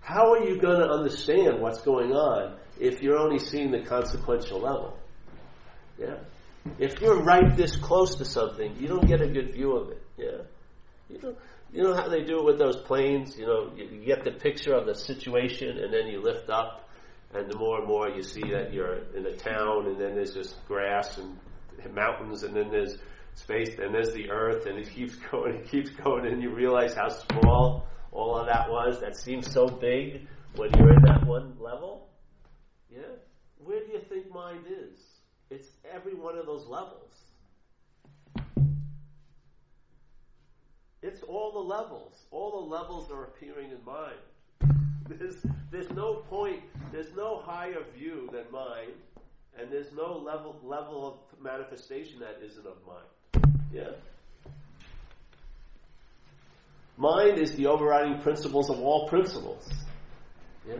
How 0.00 0.32
are 0.32 0.44
you 0.44 0.58
going 0.58 0.80
to 0.80 0.88
understand 0.88 1.60
what's 1.60 1.82
going 1.82 2.12
on 2.12 2.56
if 2.80 3.02
you're 3.02 3.18
only 3.18 3.38
seeing 3.38 3.70
the 3.70 3.82
consequential 3.82 4.60
level? 4.60 4.98
Yeah? 5.98 6.16
If 6.78 7.00
you're 7.00 7.22
right 7.22 7.54
this 7.56 7.76
close 7.76 8.16
to 8.16 8.24
something, 8.24 8.76
you 8.78 8.88
don't 8.88 9.06
get 9.06 9.20
a 9.20 9.28
good 9.28 9.52
view 9.52 9.76
of 9.76 9.90
it. 9.90 10.02
Yeah? 10.16 10.42
You 11.10 11.18
don't 11.18 11.38
you 11.74 11.82
know 11.82 11.92
how 11.92 12.08
they 12.08 12.22
do 12.22 12.38
it 12.38 12.44
with 12.44 12.58
those 12.58 12.76
planes? 12.76 13.36
You 13.36 13.46
know, 13.46 13.72
you, 13.76 13.86
you 13.86 14.06
get 14.06 14.22
the 14.22 14.30
picture 14.30 14.74
of 14.74 14.86
the 14.86 14.94
situation 14.94 15.76
and 15.78 15.92
then 15.92 16.06
you 16.06 16.22
lift 16.22 16.48
up, 16.48 16.88
and 17.34 17.50
the 17.50 17.58
more 17.58 17.78
and 17.80 17.88
more 17.88 18.08
you 18.08 18.22
see 18.22 18.42
that 18.52 18.72
you're 18.72 18.98
in 19.16 19.26
a 19.26 19.36
town, 19.36 19.88
and 19.88 20.00
then 20.00 20.14
there's 20.14 20.34
just 20.34 20.54
grass 20.68 21.18
and 21.18 21.36
mountains, 21.92 22.44
and 22.44 22.54
then 22.54 22.70
there's 22.70 22.96
space, 23.34 23.70
and 23.78 23.92
there's 23.92 24.12
the 24.14 24.30
earth, 24.30 24.66
and 24.66 24.78
it 24.78 24.88
keeps 24.94 25.16
going, 25.30 25.56
it 25.56 25.68
keeps 25.68 25.90
going, 25.90 26.26
and 26.26 26.40
you 26.40 26.54
realize 26.54 26.94
how 26.94 27.08
small 27.08 27.86
all 28.12 28.38
of 28.38 28.46
that 28.46 28.70
was. 28.70 29.00
That 29.00 29.16
seems 29.16 29.50
so 29.50 29.66
big 29.66 30.28
when 30.54 30.70
you're 30.78 30.92
in 30.92 31.02
that 31.02 31.26
one 31.26 31.56
level. 31.58 32.08
Yeah? 32.88 33.00
Where 33.58 33.80
do 33.80 33.92
you 33.92 34.00
think 34.08 34.32
mind 34.32 34.66
is? 34.68 35.00
It's 35.50 35.68
every 35.92 36.14
one 36.14 36.38
of 36.38 36.46
those 36.46 36.66
levels. 36.68 37.03
It's 41.04 41.22
all 41.22 41.52
the 41.52 41.58
levels. 41.58 42.14
All 42.30 42.62
the 42.62 42.66
levels 42.74 43.10
are 43.10 43.24
appearing 43.24 43.70
in 43.70 43.84
mind. 43.84 44.16
There's, 45.06 45.36
there's 45.70 45.90
no 45.90 46.24
point, 46.30 46.62
there's 46.92 47.14
no 47.14 47.42
higher 47.44 47.84
view 47.94 48.26
than 48.32 48.44
mind, 48.50 48.92
and 49.58 49.70
there's 49.70 49.92
no 49.92 50.16
level, 50.16 50.58
level 50.62 51.06
of 51.06 51.42
manifestation 51.42 52.20
that 52.20 52.40
isn't 52.42 52.66
of 52.66 52.76
mind. 52.86 53.54
Yeah? 53.70 53.90
Mind 56.96 57.38
is 57.38 57.54
the 57.54 57.66
overriding 57.66 58.22
principles 58.22 58.70
of 58.70 58.78
all 58.80 59.06
principles. 59.06 59.68
Yeah? 60.66 60.76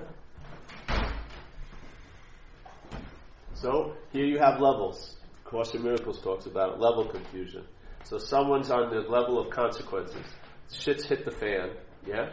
So, 3.52 3.92
here 4.10 4.24
you 4.24 4.38
have 4.38 4.58
levels. 4.58 5.16
Course 5.44 5.74
in 5.74 5.82
Miracles 5.82 6.22
talks 6.22 6.46
about 6.46 6.80
level 6.80 7.04
confusion. 7.04 7.66
So 8.04 8.18
someone's 8.18 8.70
on 8.70 8.90
the 8.90 9.00
level 9.00 9.38
of 9.38 9.50
consequences. 9.50 10.24
Shit's 10.70 11.06
hit 11.06 11.24
the 11.24 11.30
fan, 11.30 11.70
yeah? 12.06 12.30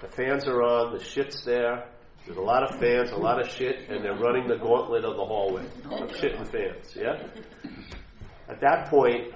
The 0.00 0.08
fans 0.08 0.46
are 0.46 0.62
on, 0.62 0.92
the 0.96 1.02
shit's 1.02 1.44
there. 1.44 1.88
There's 2.24 2.38
a 2.38 2.42
lot 2.42 2.62
of 2.62 2.78
fans, 2.78 3.12
a 3.12 3.16
lot 3.16 3.40
of 3.40 3.48
shit, 3.48 3.88
and 3.88 4.04
they're 4.04 4.18
running 4.18 4.46
the 4.48 4.56
gauntlet 4.56 5.04
of 5.04 5.16
the 5.16 5.24
hallway 5.24 5.64
of 5.90 6.14
shit 6.16 6.34
and 6.34 6.46
fans, 6.48 6.94
yeah? 6.94 7.26
At 8.48 8.60
that 8.60 8.88
point, 8.90 9.32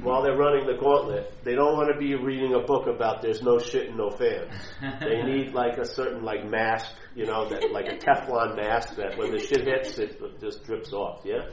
while 0.00 0.22
they're 0.22 0.36
running 0.36 0.66
the 0.66 0.76
gauntlet, 0.80 1.32
they 1.44 1.54
don't 1.54 1.76
want 1.76 1.92
to 1.92 1.98
be 1.98 2.14
reading 2.14 2.54
a 2.54 2.60
book 2.60 2.86
about 2.86 3.22
there's 3.22 3.42
no 3.42 3.58
shit 3.58 3.88
and 3.88 3.96
no 3.96 4.10
fans. 4.10 4.52
They 5.00 5.22
need 5.24 5.52
like 5.52 5.78
a 5.78 5.84
certain 5.84 6.24
like 6.24 6.44
mask, 6.44 6.92
you 7.14 7.26
know, 7.26 7.48
that 7.48 7.70
like 7.72 7.86
a 7.86 7.96
Teflon 7.96 8.56
mask 8.56 8.96
that 8.96 9.16
when 9.16 9.30
the 9.32 9.38
shit 9.38 9.66
hits, 9.66 9.98
it 9.98 10.20
just 10.40 10.64
drips 10.64 10.92
off. 10.92 11.20
Yeah, 11.24 11.48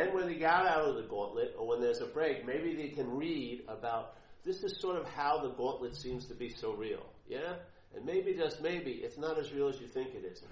Then 0.00 0.14
when 0.14 0.26
they 0.28 0.36
got 0.36 0.66
out 0.66 0.88
of 0.88 0.96
the 0.96 1.02
gauntlet, 1.02 1.54
or 1.58 1.66
when 1.66 1.80
there's 1.82 2.00
a 2.00 2.06
break, 2.06 2.46
maybe 2.46 2.74
they 2.74 2.88
can 2.88 3.18
read 3.18 3.64
about 3.68 4.14
this 4.44 4.62
is 4.62 4.80
sort 4.80 4.96
of 4.96 5.04
how 5.04 5.42
the 5.42 5.50
gauntlet 5.50 5.94
seems 5.94 6.24
to 6.26 6.34
be 6.34 6.48
so 6.48 6.72
real. 6.72 7.04
Yeah? 7.28 7.56
And 7.94 8.06
maybe 8.06 8.32
just 8.32 8.62
maybe 8.62 8.92
it's 8.92 9.18
not 9.18 9.38
as 9.38 9.52
real 9.52 9.68
as 9.68 9.78
you 9.78 9.86
think 9.86 10.14
it 10.14 10.24
is. 10.24 10.42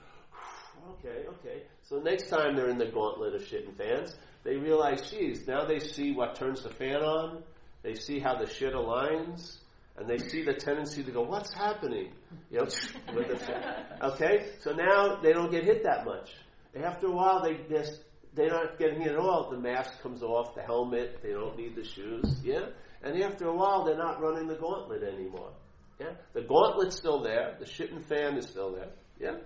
okay, 0.98 1.26
okay. 1.28 1.62
So 1.82 1.98
next 1.98 2.28
time 2.28 2.56
they're 2.56 2.68
in 2.68 2.76
the 2.76 2.90
gauntlet 2.90 3.34
of 3.34 3.46
shit 3.46 3.66
and 3.66 3.74
fans, 3.74 4.16
they 4.44 4.56
realize, 4.56 5.10
geez, 5.10 5.46
now 5.48 5.64
they 5.64 5.78
see 5.78 6.12
what 6.12 6.34
turns 6.34 6.62
the 6.62 6.70
fan 6.70 6.96
on. 6.96 7.42
They 7.82 7.94
see 7.94 8.18
how 8.18 8.36
the 8.36 8.46
shit 8.46 8.74
aligns 8.74 9.56
and 9.96 10.06
they 10.06 10.18
see 10.18 10.44
the 10.44 10.52
tendency 10.52 11.02
to 11.02 11.10
go, 11.10 11.22
"What's 11.22 11.54
happening?" 11.54 12.12
You 12.50 12.58
know, 12.58 13.18
okay. 14.12 14.50
So 14.60 14.72
now 14.72 15.16
they 15.22 15.32
don't 15.32 15.50
get 15.50 15.64
hit 15.64 15.84
that 15.84 16.04
much 16.04 16.34
after 16.84 17.06
a 17.06 17.10
while, 17.10 17.42
they 17.42 17.54
they're 18.38 18.50
not 18.50 18.78
getting 18.78 19.02
it 19.02 19.12
at 19.12 19.18
all. 19.18 19.50
The 19.50 19.58
mask 19.58 20.00
comes 20.02 20.22
off, 20.22 20.54
the 20.54 20.62
helmet, 20.62 21.20
they 21.22 21.32
don't 21.32 21.56
need 21.56 21.74
the 21.74 21.84
shoes, 21.84 22.40
yeah? 22.44 22.66
And 23.02 23.20
after 23.22 23.48
a 23.48 23.54
while, 23.54 23.84
they're 23.84 23.96
not 23.96 24.20
running 24.20 24.48
the 24.48 24.56
gauntlet 24.56 25.02
anymore. 25.02 25.52
Yeah? 26.00 26.12
The 26.32 26.42
gauntlet's 26.42 26.96
still 26.96 27.22
there, 27.22 27.56
the 27.58 27.66
shit 27.66 27.92
and 27.92 28.04
fan 28.06 28.36
is 28.36 28.46
still 28.46 28.72
there, 28.72 28.90
yeah? 29.20 29.38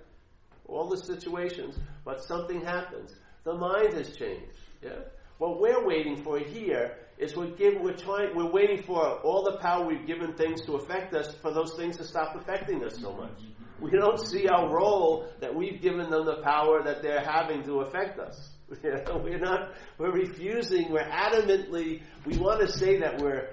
All 0.67 0.89
the 0.89 0.99
situations, 0.99 1.79
but 2.05 2.23
something 2.23 2.61
happens. 2.61 3.15
The 3.45 3.55
mind 3.55 3.95
has 3.95 4.17
changed, 4.17 4.57
yeah? 4.83 5.01
What 5.39 5.61
we're 5.61 5.85
waiting 5.85 6.23
for 6.23 6.39
here 6.39 6.99
is 7.19 7.37
we're 7.37 7.51
give, 7.57 7.81
we're 7.81 7.97
trying 7.97 8.37
we're 8.37 8.53
waiting 8.53 8.83
for 8.83 9.21
all 9.23 9.43
the 9.43 9.59
power 9.59 9.85
we've 9.87 10.07
given 10.07 10.35
things 10.35 10.65
to 10.67 10.75
affect 10.75 11.15
us 11.15 11.35
for 11.43 11.53
those 11.53 11.75
things 11.75 11.97
to 11.97 12.05
stop 12.05 12.37
affecting 12.37 12.85
us 12.85 12.99
so 13.01 13.13
much. 13.13 13.41
We 13.81 13.91
don't 13.91 14.21
see 14.21 14.47
our 14.47 14.73
role 14.73 15.27
that 15.41 15.53
we've 15.53 15.83
given 15.83 16.11
them 16.11 16.25
the 16.25 16.41
power 16.45 16.85
that 16.85 17.03
they're 17.03 17.25
having 17.25 17.65
to 17.65 17.81
affect 17.81 18.21
us. 18.21 18.51
We're 18.83 19.39
not 19.39 19.73
we're 19.99 20.13
refusing, 20.13 20.91
we're 20.91 21.01
adamantly 21.01 22.03
we 22.25 22.39
want 22.39 22.61
to 22.61 22.73
say 22.73 23.01
that 23.01 23.21
we're 23.21 23.51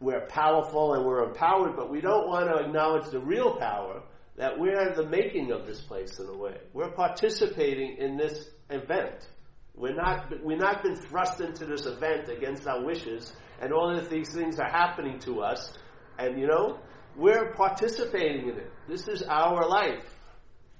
we're 0.00 0.26
powerful 0.26 0.94
and 0.94 1.04
we're 1.04 1.24
empowered, 1.24 1.76
but 1.76 1.90
we 1.90 2.00
don't 2.00 2.26
want 2.26 2.48
to 2.48 2.64
acknowledge 2.64 3.10
the 3.10 3.20
real 3.20 3.56
power 3.56 4.02
that 4.36 4.58
we're 4.58 4.94
the 4.94 5.06
making 5.06 5.52
of 5.52 5.66
this 5.66 5.80
place 5.80 6.18
in 6.18 6.26
a 6.26 6.36
way. 6.36 6.56
We're 6.72 6.90
participating 6.90 7.96
in 7.98 8.16
this 8.16 8.48
event. 8.70 9.28
We're 9.74 9.94
not, 9.94 10.42
we're 10.42 10.58
not 10.58 10.82
been 10.82 10.96
thrust 10.96 11.40
into 11.40 11.66
this 11.66 11.86
event 11.86 12.28
against 12.28 12.66
our 12.66 12.84
wishes, 12.84 13.32
and 13.60 13.72
all 13.72 13.96
of 13.96 14.10
these 14.10 14.30
things 14.30 14.58
are 14.58 14.68
happening 14.68 15.18
to 15.20 15.40
us, 15.40 15.72
and 16.18 16.38
you 16.38 16.46
know, 16.46 16.80
we're 17.16 17.52
participating 17.54 18.48
in 18.48 18.56
it. 18.56 18.72
This 18.88 19.06
is 19.06 19.22
our 19.22 19.68
life. 19.68 20.04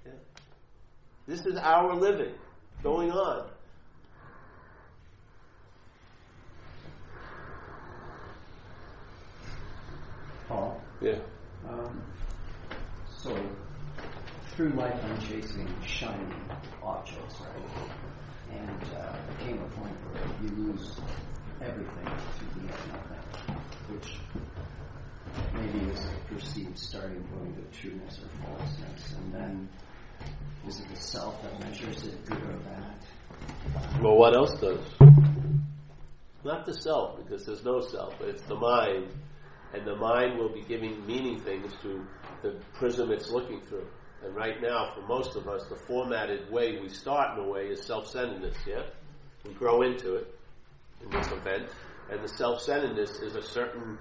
Yeah. 0.04 0.12
This 1.26 1.46
is 1.46 1.56
our 1.56 1.94
living 1.94 2.34
going 2.82 3.10
on. 3.10 3.51
Paul. 10.48 10.80
Yeah. 11.00 11.18
Um, 11.68 12.02
so, 13.22 13.36
through 14.54 14.70
life, 14.70 15.00
I'm 15.04 15.20
chasing 15.20 15.68
shiny 15.86 16.34
objects, 16.82 17.40
right? 17.40 17.88
And 18.52 18.82
uh, 18.96 19.16
there 19.26 19.36
came 19.46 19.58
a 19.58 19.66
point 19.80 19.94
where 20.10 20.24
you 20.42 20.66
lose 20.66 21.00
everything 21.60 22.04
to 22.04 22.44
the 22.54 22.66
nothing, 22.66 23.56
which 23.88 24.18
maybe 25.54 25.90
is 25.90 26.00
a 26.04 26.34
perceived 26.34 26.78
starting 26.78 27.22
point 27.24 27.56
of 27.58 27.72
trueness 27.72 28.18
or 28.18 28.28
falseness. 28.44 29.12
And 29.12 29.32
then, 29.34 29.68
is 30.66 30.80
it 30.80 30.88
the 30.88 30.96
self 30.96 31.42
that 31.42 31.60
measures 31.60 32.04
it, 32.04 32.26
good 32.26 32.42
or 32.42 32.58
bad? 32.58 34.02
Well, 34.02 34.16
what 34.16 34.34
else 34.34 34.52
does? 34.60 34.80
Not 36.44 36.66
the 36.66 36.74
self, 36.74 37.16
because 37.16 37.46
there's 37.46 37.64
no 37.64 37.80
self, 37.80 38.14
but 38.18 38.28
it's 38.28 38.42
the 38.42 38.56
mind. 38.56 39.06
And 39.74 39.86
the 39.86 39.96
mind 39.96 40.38
will 40.38 40.52
be 40.52 40.62
giving 40.62 41.06
meaning 41.06 41.40
things 41.40 41.72
to 41.82 42.06
the 42.42 42.56
prism 42.74 43.10
it's 43.10 43.30
looking 43.30 43.60
through. 43.62 43.86
And 44.24 44.34
right 44.36 44.60
now, 44.60 44.92
for 44.94 45.02
most 45.02 45.34
of 45.36 45.48
us, 45.48 45.66
the 45.68 45.76
formatted 45.76 46.50
way 46.50 46.78
we 46.80 46.88
start 46.88 47.38
in 47.38 47.44
a 47.44 47.48
way 47.48 47.66
is 47.66 47.82
self-centeredness, 47.82 48.56
yeah? 48.66 48.82
We 49.44 49.52
grow 49.54 49.82
into 49.82 50.16
it 50.16 50.38
in 51.02 51.10
this 51.10 51.26
event. 51.32 51.68
And 52.10 52.22
the 52.22 52.28
self-centeredness 52.28 53.20
is 53.20 53.34
a 53.34 53.42
certain, 53.42 53.98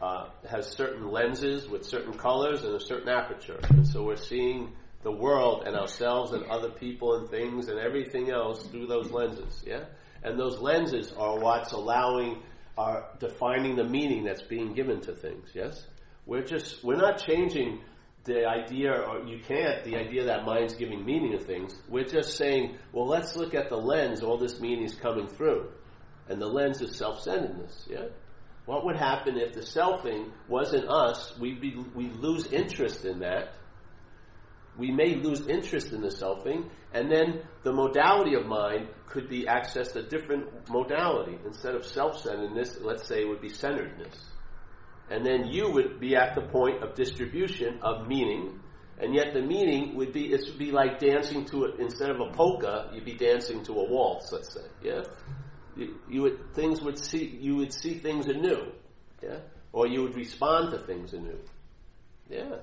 uh, 0.00 0.28
has 0.48 0.68
certain 0.68 1.10
lenses 1.10 1.68
with 1.68 1.84
certain 1.84 2.14
colors 2.14 2.64
and 2.64 2.74
a 2.74 2.80
certain 2.80 3.08
aperture. 3.08 3.58
And 3.70 3.86
so 3.86 4.04
we're 4.04 4.16
seeing 4.16 4.72
the 5.02 5.12
world 5.12 5.64
and 5.66 5.76
ourselves 5.76 6.32
and 6.32 6.44
other 6.44 6.70
people 6.70 7.16
and 7.16 7.28
things 7.28 7.68
and 7.68 7.78
everything 7.78 8.30
else 8.30 8.66
through 8.68 8.86
those 8.86 9.10
lenses, 9.10 9.62
yeah? 9.66 9.84
And 10.22 10.38
those 10.38 10.58
lenses 10.58 11.12
are 11.12 11.38
what's 11.38 11.72
allowing, 11.72 12.42
are 12.78 13.08
defining 13.18 13.74
the 13.74 13.84
meaning 13.84 14.22
that's 14.24 14.42
being 14.42 14.72
given 14.72 15.00
to 15.00 15.12
things, 15.12 15.50
yes? 15.52 15.84
We're 16.26 16.44
just, 16.44 16.84
we're 16.84 16.96
not 16.96 17.18
changing 17.18 17.80
the 18.22 18.46
idea, 18.46 18.92
or 18.92 19.26
you 19.26 19.40
can't, 19.40 19.84
the 19.84 19.96
idea 19.96 20.26
that 20.26 20.44
mind's 20.44 20.74
giving 20.74 21.04
meaning 21.04 21.32
to 21.32 21.44
things. 21.44 21.74
We're 21.88 22.04
just 22.04 22.36
saying, 22.36 22.76
well, 22.92 23.08
let's 23.08 23.34
look 23.34 23.52
at 23.54 23.68
the 23.68 23.76
lens 23.76 24.22
all 24.22 24.38
this 24.38 24.60
meaning 24.60 24.84
is 24.84 24.94
coming 24.94 25.26
through. 25.26 25.70
And 26.28 26.40
the 26.40 26.46
lens 26.46 26.80
is 26.80 26.96
self-centeredness, 26.96 27.88
yeah? 27.90 28.06
What 28.66 28.84
would 28.84 28.96
happen 28.96 29.38
if 29.38 29.54
the 29.54 29.62
selfing 29.62 30.30
wasn't 30.46 30.88
us? 30.88 31.36
We'd 31.40 31.60
be, 31.60 31.74
we 31.96 32.10
lose 32.10 32.46
interest 32.52 33.04
in 33.04 33.20
that. 33.20 33.54
We 34.78 34.90
may 34.92 35.16
lose 35.16 35.46
interest 35.46 35.92
in 35.92 36.00
the 36.00 36.08
selfing, 36.08 36.70
and 36.92 37.10
then 37.10 37.42
the 37.64 37.72
modality 37.72 38.34
of 38.34 38.46
mind 38.46 38.88
could 39.06 39.28
be 39.28 39.44
accessed 39.44 39.96
a 39.96 40.02
different 40.02 40.70
modality. 40.70 41.36
Instead 41.44 41.74
of 41.74 41.84
self-centeredness, 41.84 42.78
let's 42.80 43.06
say 43.06 43.22
it 43.22 43.28
would 43.28 43.42
be 43.42 43.48
centeredness 43.48 44.14
and 45.10 45.24
then 45.24 45.46
you 45.46 45.70
would 45.70 46.00
be 46.00 46.16
at 46.16 46.34
the 46.34 46.42
point 46.42 46.82
of 46.82 46.94
distribution 46.94 47.78
of 47.82 48.06
meaning, 48.06 48.60
and 48.98 49.14
yet 49.14 49.32
the 49.32 49.40
meaning 49.40 49.94
would 49.96 50.12
be 50.12 50.32
it 50.32 50.42
would 50.46 50.58
be 50.58 50.70
like 50.70 50.98
dancing 50.98 51.44
to 51.46 51.64
it 51.64 51.80
instead 51.80 52.10
of 52.10 52.20
a 52.20 52.30
polka, 52.32 52.90
you'd 52.92 53.04
be 53.04 53.14
dancing 53.16 53.62
to 53.64 53.72
a 53.72 53.88
waltz, 53.88 54.32
let's 54.32 54.52
say, 54.52 54.66
yeah. 54.82 55.02
You, 55.76 55.98
you 56.08 56.22
would 56.22 56.54
things 56.54 56.82
would 56.82 56.98
see 56.98 57.38
you 57.40 57.56
would 57.56 57.72
see 57.72 57.98
things 57.98 58.26
anew, 58.26 58.72
yeah, 59.22 59.38
or 59.72 59.86
you 59.86 60.02
would 60.02 60.16
respond 60.16 60.72
to 60.72 60.78
things 60.78 61.12
anew, 61.12 61.38
yeah, 62.28 62.56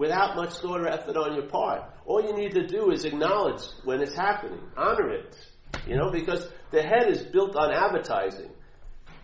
without 0.00 0.34
much 0.34 0.54
thought 0.54 0.80
or 0.80 0.88
effort 0.88 1.14
on 1.14 1.34
your 1.34 1.46
part. 1.46 1.82
All 2.06 2.22
you 2.22 2.34
need 2.34 2.52
to 2.52 2.66
do 2.66 2.90
is 2.90 3.04
acknowledge 3.04 3.60
when 3.84 4.00
it's 4.00 4.14
happening, 4.14 4.58
honor 4.74 5.10
it, 5.10 5.36
you 5.86 5.94
know, 5.94 6.10
because 6.10 6.48
the 6.70 6.82
head 6.82 7.08
is 7.08 7.22
built 7.22 7.54
on 7.54 7.70
advertising. 7.70 8.50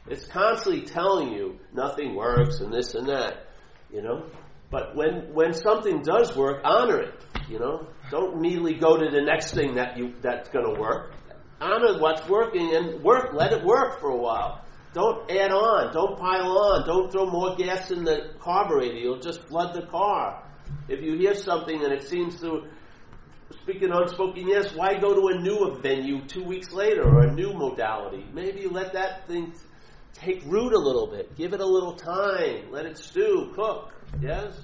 It's 0.07 0.27
constantly 0.27 0.83
telling 0.83 1.33
you 1.33 1.59
nothing 1.73 2.15
works 2.15 2.61
and 2.61 2.71
this 2.71 2.95
and 2.95 3.09
that, 3.09 3.47
you 3.91 4.03
know. 4.03 4.27
But 4.71 4.95
when 4.95 5.33
when 5.33 5.55
something 5.55 6.03
does 6.03 6.37
work, 6.37 6.61
honor 6.63 7.01
it. 7.01 7.15
You 7.49 7.59
know, 7.59 7.87
don't 8.11 8.35
immediately 8.35 8.75
go 8.75 8.97
to 8.97 9.11
the 9.11 9.23
next 9.23 9.55
thing 9.55 9.77
that 9.77 9.97
you 9.97 10.13
that's 10.21 10.51
going 10.51 10.75
to 10.75 10.81
work. 10.81 11.13
Honor 11.61 11.99
what's 12.01 12.29
working 12.29 12.75
and 12.77 13.03
work. 13.03 13.33
Let 13.33 13.53
it 13.53 13.65
work 13.65 14.01
for 14.01 14.11
a 14.11 14.17
while. 14.17 14.63
Don't 14.93 15.31
add 15.31 15.53
on. 15.53 15.93
Don't 15.95 16.19
pile 16.19 16.59
on. 16.59 16.87
Don't 16.87 17.11
throw 17.11 17.27
more 17.27 17.57
gas 17.57 17.91
in 17.91 18.05
the 18.05 18.35
carburetor. 18.41 18.97
You'll 18.97 19.21
just 19.21 19.41
flood 19.49 19.75
the 19.75 19.87
car. 19.87 20.43
If 20.89 21.03
you 21.03 21.17
hear 21.17 21.35
something 21.35 21.83
and 21.83 21.93
it 21.93 22.05
seems 22.05 22.41
to 22.41 22.67
speak 23.63 23.83
an 23.83 23.93
unspoken 23.93 24.49
yes, 24.49 24.75
why 24.75 24.99
go 24.99 25.15
to 25.15 25.37
a 25.37 25.41
new 25.41 25.79
venue 25.81 26.27
two 26.27 26.45
weeks 26.45 26.73
later 26.73 27.03
or 27.03 27.23
a 27.23 27.33
new 27.33 27.53
modality? 27.53 28.25
Maybe 28.33 28.67
let 28.69 28.93
that 28.93 29.27
thing 29.27 29.55
take 30.15 30.43
root 30.47 30.73
a 30.73 30.79
little 30.79 31.09
bit. 31.09 31.37
Give 31.37 31.53
it 31.53 31.61
a 31.61 31.67
little 31.67 31.95
time. 31.95 32.71
Let 32.71 32.87
it 32.87 32.99
stew, 32.99 33.53
cook. 33.55 33.93
Yes? 34.21 34.59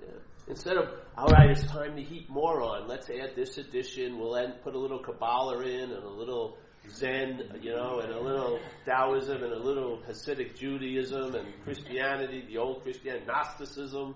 Yeah. 0.00 0.08
Instead 0.48 0.76
of, 0.76 0.88
all 1.16 1.28
right, 1.28 1.50
it's 1.50 1.64
time 1.64 1.96
to 1.96 2.02
heat 2.02 2.28
more 2.28 2.62
on. 2.62 2.88
Let's 2.88 3.08
add 3.10 3.34
this 3.34 3.58
addition. 3.58 4.18
We'll 4.18 4.36
add, 4.36 4.62
put 4.62 4.74
a 4.74 4.78
little 4.78 5.00
Kabbalah 5.00 5.60
in 5.62 5.90
and 5.90 6.04
a 6.04 6.10
little 6.10 6.58
Zen, 6.90 7.42
you 7.60 7.70
know, 7.70 8.00
and 8.00 8.12
a 8.12 8.20
little 8.20 8.58
Taoism 8.84 9.42
and 9.42 9.52
a 9.52 9.58
little 9.58 10.02
Hasidic 10.08 10.56
Judaism 10.56 11.34
and 11.34 11.46
Christianity, 11.64 12.44
the 12.48 12.58
old 12.58 12.82
Christian 12.82 13.26
Gnosticism. 13.26 14.14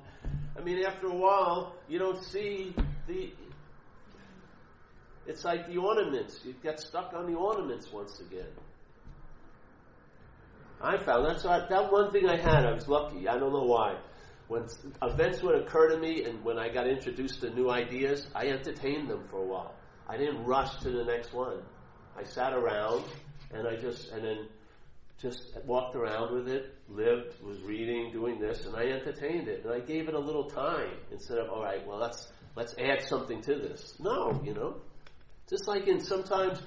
I 0.57 0.61
mean, 0.63 0.85
after 0.85 1.07
a 1.07 1.15
while, 1.15 1.75
you 1.89 1.99
don't 1.99 2.23
see 2.23 2.75
the. 3.07 3.33
It's 5.27 5.45
like 5.45 5.69
the 5.69 5.79
ornaments. 5.79 6.41
You 6.45 6.55
get 6.63 6.81
stuck 6.81 7.13
on 7.15 7.31
the 7.31 7.39
ornaments 7.39 7.91
once 7.93 8.21
again. 8.21 8.49
I 10.83 10.97
found 10.97 11.27
that's 11.27 11.45
right. 11.45 11.69
That 11.69 11.93
one 11.93 12.11
thing 12.11 12.29
I 12.29 12.37
had, 12.37 12.65
I 12.65 12.73
was 12.73 12.89
lucky. 12.89 13.29
I 13.29 13.39
don't 13.39 13.53
know 13.53 13.65
why. 13.65 13.99
When 14.49 14.67
events 15.03 15.43
would 15.43 15.55
occur 15.55 15.91
to 15.91 15.99
me, 15.99 16.25
and 16.25 16.43
when 16.43 16.59
I 16.59 16.71
got 16.71 16.89
introduced 16.89 17.43
to 17.43 17.51
new 17.51 17.71
ideas, 17.71 18.27
I 18.35 18.49
entertained 18.49 19.09
them 19.09 19.25
for 19.31 19.39
a 19.39 19.47
while. 19.47 19.75
I 20.09 20.17
didn't 20.17 20.45
rush 20.45 20.77
to 20.79 20.91
the 20.91 21.05
next 21.05 21.33
one. 21.33 21.63
I 22.21 22.25
sat 22.25 22.53
around, 22.53 23.05
and 23.53 23.67
I 23.67 23.77
just 23.77 24.11
and 24.13 24.25
then 24.25 24.49
just 25.21 25.57
walked 25.65 25.97
around 25.97 26.35
with 26.35 26.49
it, 26.49 26.75
lived, 26.89 27.43
was 27.43 27.61
reading, 27.61 28.11
doing 28.13 28.39
this, 28.39 28.67
and 28.67 28.75
I 28.75 28.87
entertained 28.87 29.49
it, 29.49 29.65
and 29.65 29.73
I 29.73 29.81
gave 29.81 30.09
it 30.09 30.15
a 30.15 30.19
little 30.19 30.49
time 30.49 30.97
instead 31.11 31.39
of 31.39 31.51
all 31.51 31.63
right, 31.63 31.87
well 31.87 31.99
let's 31.99 32.33
let's 32.57 32.75
add 32.79 33.03
something 33.03 33.41
to 33.43 33.55
this. 33.55 33.95
No, 33.99 34.41
you 34.45 34.55
know, 34.55 34.77
just 35.49 35.67
like 35.69 35.87
in 35.87 36.01
sometimes 36.01 36.61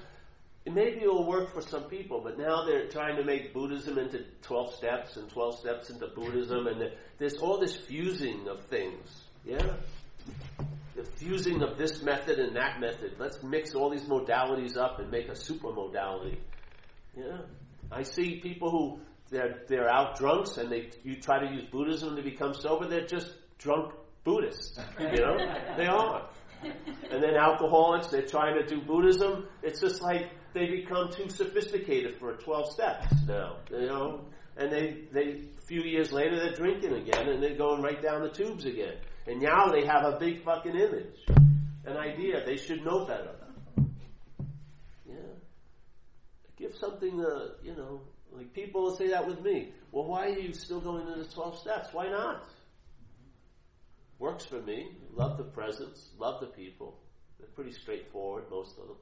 maybe 0.66 1.00
it 1.02 1.06
will 1.06 1.26
work 1.26 1.52
for 1.52 1.60
some 1.60 1.84
people, 1.84 2.20
but 2.22 2.38
now 2.38 2.64
they're 2.64 2.88
trying 2.88 3.16
to 3.16 3.24
make 3.24 3.52
Buddhism 3.52 3.98
into 3.98 4.24
12 4.42 4.74
steps 4.74 5.16
and 5.16 5.28
12 5.30 5.58
steps 5.58 5.90
into 5.90 6.06
Buddhism, 6.08 6.66
and 6.66 6.90
there's 7.18 7.36
all 7.36 7.58
this 7.58 7.76
fusing 7.76 8.48
of 8.48 8.64
things. 8.66 9.24
Yeah? 9.44 9.76
The 10.96 11.04
fusing 11.04 11.62
of 11.62 11.76
this 11.76 12.02
method 12.02 12.38
and 12.38 12.56
that 12.56 12.80
method. 12.80 13.16
Let's 13.18 13.42
mix 13.42 13.74
all 13.74 13.90
these 13.90 14.04
modalities 14.04 14.76
up 14.76 15.00
and 15.00 15.10
make 15.10 15.28
a 15.28 15.36
super 15.36 15.72
modality. 15.72 16.40
Yeah? 17.16 17.38
I 17.90 18.02
see 18.02 18.40
people 18.40 18.70
who 18.70 19.00
they're, 19.30 19.62
they're 19.68 19.88
out 19.88 20.16
drunks 20.18 20.56
and 20.56 20.70
they 20.70 20.90
you 21.02 21.16
try 21.16 21.44
to 21.44 21.52
use 21.52 21.64
Buddhism 21.70 22.16
to 22.16 22.22
become 22.22 22.54
sober, 22.54 22.86
they're 22.86 23.06
just 23.06 23.28
drunk 23.58 23.92
Buddhists. 24.24 24.78
You 25.00 25.16
know? 25.16 25.36
they 25.76 25.86
are. 25.86 26.28
And 27.10 27.22
then 27.22 27.34
alcoholics, 27.34 28.08
they're 28.08 28.26
trying 28.26 28.54
to 28.54 28.66
do 28.66 28.80
Buddhism. 28.80 29.48
It's 29.62 29.80
just 29.80 30.00
like 30.00 30.30
they 30.54 30.66
become 30.66 31.10
too 31.10 31.28
sophisticated 31.28 32.18
for 32.18 32.34
12 32.36 32.72
steps 32.72 33.06
now, 33.26 33.56
you 33.70 33.86
know. 33.86 34.24
And 34.56 34.72
they, 34.72 35.02
they, 35.12 35.42
a 35.58 35.60
few 35.66 35.82
years 35.82 36.12
later, 36.12 36.36
they're 36.36 36.54
drinking 36.54 36.92
again 36.94 37.28
and 37.28 37.42
they're 37.42 37.56
going 37.56 37.82
right 37.82 38.00
down 38.00 38.22
the 38.22 38.30
tubes 38.30 38.64
again. 38.64 38.94
And 39.26 39.40
now 39.40 39.68
they 39.68 39.86
have 39.86 40.04
a 40.04 40.18
big 40.18 40.44
fucking 40.44 40.74
image, 40.74 41.16
an 41.86 41.96
idea. 41.96 42.44
They 42.44 42.56
should 42.56 42.84
know 42.84 43.06
better. 43.06 43.30
Yeah. 45.08 45.14
Give 46.58 46.74
something, 46.74 47.24
uh, 47.24 47.54
you 47.62 47.74
know, 47.74 48.02
like 48.32 48.52
people 48.52 48.82
will 48.82 48.96
say 48.96 49.08
that 49.08 49.26
with 49.26 49.40
me. 49.40 49.72
Well, 49.92 50.04
why 50.04 50.26
are 50.26 50.38
you 50.38 50.52
still 50.52 50.80
going 50.80 51.06
to 51.06 51.22
the 51.22 51.24
12 51.24 51.58
steps? 51.58 51.88
Why 51.92 52.08
not? 52.10 52.44
Works 54.18 54.44
for 54.44 54.60
me. 54.60 54.90
Love 55.14 55.38
the 55.38 55.44
presence, 55.44 56.10
love 56.18 56.40
the 56.40 56.48
people. 56.48 56.98
They're 57.38 57.48
pretty 57.48 57.72
straightforward, 57.72 58.44
most 58.50 58.78
of 58.78 58.88
them. 58.88 58.96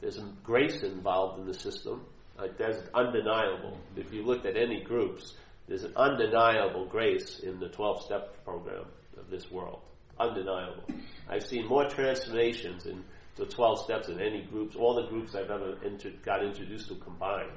There's 0.00 0.18
grace 0.42 0.82
involved 0.82 1.40
in 1.40 1.46
the 1.46 1.54
system. 1.54 2.06
Like 2.38 2.56
that's 2.58 2.78
undeniable. 2.94 3.78
If 3.96 4.12
you 4.12 4.24
looked 4.24 4.46
at 4.46 4.56
any 4.56 4.82
groups, 4.82 5.34
there's 5.68 5.84
an 5.84 5.92
undeniable 5.96 6.86
grace 6.86 7.40
in 7.40 7.60
the 7.60 7.68
12 7.68 8.04
step 8.04 8.44
program 8.44 8.84
of 9.18 9.30
this 9.30 9.50
world. 9.50 9.80
Undeniable. 10.18 10.84
I've 11.28 11.44
seen 11.44 11.66
more 11.66 11.88
transformations 11.88 12.86
in 12.86 13.04
the 13.36 13.46
12 13.46 13.84
steps 13.84 14.08
in 14.08 14.20
any 14.20 14.42
groups, 14.42 14.76
all 14.76 14.94
the 14.94 15.08
groups 15.08 15.34
I've 15.34 15.50
ever 15.50 15.76
inter- 15.84 16.12
got 16.24 16.44
introduced 16.44 16.88
to 16.88 16.94
combined. 16.96 17.50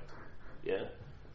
Yeah? 0.64 0.86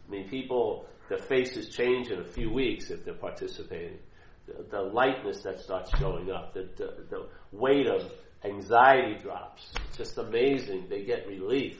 I 0.08 0.10
mean, 0.10 0.28
people, 0.28 0.86
their 1.08 1.18
faces 1.18 1.68
change 1.68 2.08
in 2.10 2.18
a 2.20 2.24
few 2.24 2.52
weeks 2.52 2.90
if 2.90 3.04
they're 3.04 3.14
participating. 3.14 3.98
The, 4.46 4.64
the 4.68 4.82
lightness 4.82 5.42
that 5.42 5.60
starts 5.60 5.96
showing 5.98 6.30
up, 6.30 6.54
the, 6.54 6.68
the, 6.76 7.04
the 7.08 7.28
weight 7.52 7.86
of 7.86 8.10
anxiety 8.44 9.16
drops. 9.22 9.72
It's 9.88 9.98
just 9.98 10.18
amazing. 10.18 10.86
They 10.88 11.04
get 11.04 11.28
relief. 11.28 11.78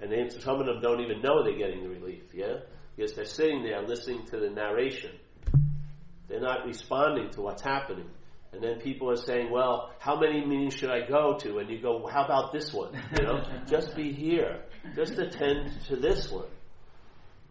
And 0.00 0.10
then 0.10 0.30
some 0.30 0.58
of 0.60 0.66
them 0.66 0.80
don't 0.80 1.00
even 1.00 1.20
know 1.20 1.44
they're 1.44 1.58
getting 1.58 1.82
the 1.82 1.90
relief, 1.90 2.22
yeah? 2.32 2.60
Because 2.96 3.12
they're 3.12 3.26
sitting 3.26 3.62
there 3.62 3.82
listening 3.82 4.24
to 4.26 4.38
the 4.38 4.48
narration. 4.48 5.10
They're 6.30 6.40
not 6.40 6.64
responding 6.64 7.30
to 7.30 7.42
what's 7.42 7.60
happening. 7.60 8.08
And 8.52 8.62
then 8.62 8.78
people 8.78 9.10
are 9.10 9.16
saying, 9.16 9.50
well, 9.50 9.90
how 9.98 10.18
many 10.18 10.46
meetings 10.46 10.74
should 10.74 10.90
I 10.90 11.06
go 11.06 11.36
to? 11.38 11.58
And 11.58 11.68
you 11.68 11.82
go, 11.82 11.98
well, 11.98 12.12
how 12.12 12.24
about 12.24 12.52
this 12.52 12.72
one? 12.72 12.92
You 13.18 13.24
know, 13.24 13.42
just 13.66 13.96
be 13.96 14.12
here. 14.12 14.62
Just 14.94 15.18
attend 15.18 15.72
to 15.88 15.96
this 15.96 16.30
one. 16.30 16.48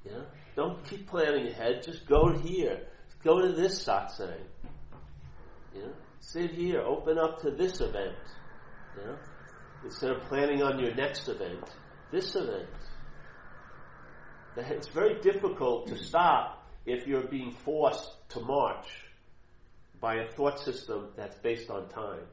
Yeah? 0.06 0.22
Don't 0.56 0.84
keep 0.86 1.08
planning 1.08 1.48
ahead. 1.48 1.84
Just 1.84 2.08
go 2.08 2.34
here. 2.42 2.88
Go 3.24 3.42
to 3.42 3.52
this 3.52 3.84
satsang. 3.86 4.40
You 5.76 5.82
know? 5.82 5.94
Sit 6.22 6.52
here. 6.52 6.80
Open 6.80 7.18
up 7.18 7.42
to 7.42 7.52
this 7.52 7.82
event. 7.82 8.16
You 8.98 9.08
know? 9.08 9.18
Instead 9.84 10.12
of 10.12 10.24
planning 10.24 10.64
on 10.64 10.80
your 10.80 10.94
next 10.96 11.28
event, 11.28 11.64
this 12.12 12.36
event. 12.36 12.70
It's 14.58 14.90
very 14.90 15.22
difficult 15.22 15.88
to 15.88 15.98
stop 15.98 16.59
if 16.90 17.08
you're 17.08 17.28
being 17.28 17.52
forced 17.52 18.10
to 18.30 18.40
march 18.40 18.88
by 20.02 20.16
a 20.16 20.28
thought 20.32 20.60
system 20.60 21.10
that's 21.16 21.38
based 21.38 21.70
on 21.70 21.88
time. 21.90 22.26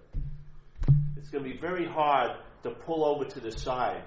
It's 1.16 1.28
going 1.28 1.44
to 1.44 1.50
be 1.50 1.58
very 1.58 1.86
hard 1.86 2.38
to 2.62 2.70
pull 2.70 3.04
over 3.04 3.24
to 3.24 3.40
the 3.40 3.52
side. 3.52 4.02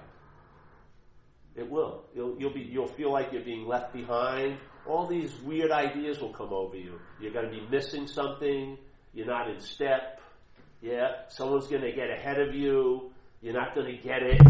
It 1.54 1.70
will. 1.70 2.04
You'll, 2.14 2.36
you'll 2.38 2.54
be. 2.54 2.60
You'll 2.60 2.86
feel 2.86 3.12
like 3.12 3.32
you're 3.32 3.44
being 3.44 3.66
left 3.66 3.92
behind. 3.92 4.56
All 4.86 5.06
these 5.06 5.34
weird 5.42 5.70
ideas 5.70 6.20
will 6.20 6.32
come 6.32 6.52
over 6.52 6.76
you. 6.76 6.98
You're 7.20 7.32
going 7.32 7.50
to 7.50 7.50
be 7.50 7.66
missing 7.70 8.06
something. 8.06 8.78
You're 9.12 9.26
not 9.26 9.50
in 9.50 9.60
step. 9.60 10.20
Yeah. 10.80 11.28
Someone's 11.28 11.66
going 11.66 11.82
to 11.82 11.92
get 11.92 12.08
ahead 12.10 12.40
of 12.40 12.54
you. 12.54 13.12
You're 13.42 13.54
not 13.54 13.74
going 13.74 13.94
to 13.94 14.02
get 14.02 14.22
it. 14.22 14.42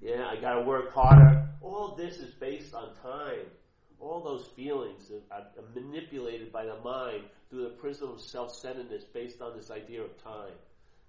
Yeah. 0.00 0.26
I 0.26 0.40
got 0.40 0.54
to 0.54 0.62
work 0.62 0.92
harder. 0.92 1.48
All 1.60 1.94
this 1.96 2.16
is 2.16 2.34
based 2.34 2.74
on 2.74 2.94
time. 2.96 3.46
All 4.02 4.20
those 4.20 4.46
feelings 4.56 5.10
are, 5.30 5.38
are 5.38 5.80
manipulated 5.80 6.52
by 6.52 6.64
the 6.64 6.76
mind 6.84 7.22
through 7.48 7.62
the 7.62 7.76
prism 7.76 8.10
of 8.10 8.20
self-centeredness 8.20 9.04
based 9.14 9.40
on 9.40 9.56
this 9.56 9.70
idea 9.70 10.02
of 10.02 10.22
time. 10.22 10.52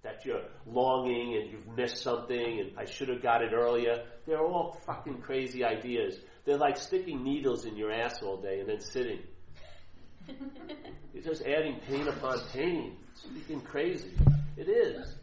That 0.03 0.25
you're 0.25 0.43
longing 0.67 1.37
and 1.41 1.51
you've 1.51 1.75
missed 1.75 2.03
something 2.03 2.59
and 2.59 2.77
I 2.77 2.85
should 2.85 3.09
have 3.09 3.23
got 3.23 3.41
it 3.41 3.53
earlier. 3.53 4.03
They're 4.27 4.45
all 4.45 4.77
fucking 4.85 5.21
crazy 5.21 5.63
ideas. 5.63 6.19
They're 6.45 6.57
like 6.57 6.77
sticking 6.77 7.23
needles 7.23 7.65
in 7.65 7.75
your 7.77 7.91
ass 7.91 8.21
all 8.21 8.37
day 8.37 8.59
and 8.59 8.69
then 8.69 8.81
sitting. 8.81 9.19
You're 11.13 11.23
just 11.23 11.41
adding 11.43 11.79
pain 11.87 12.07
upon 12.07 12.39
pain. 12.51 12.97
It's 13.11 13.25
freaking 13.25 13.63
crazy. 13.63 14.11
It 14.55 14.69
is. 14.69 15.15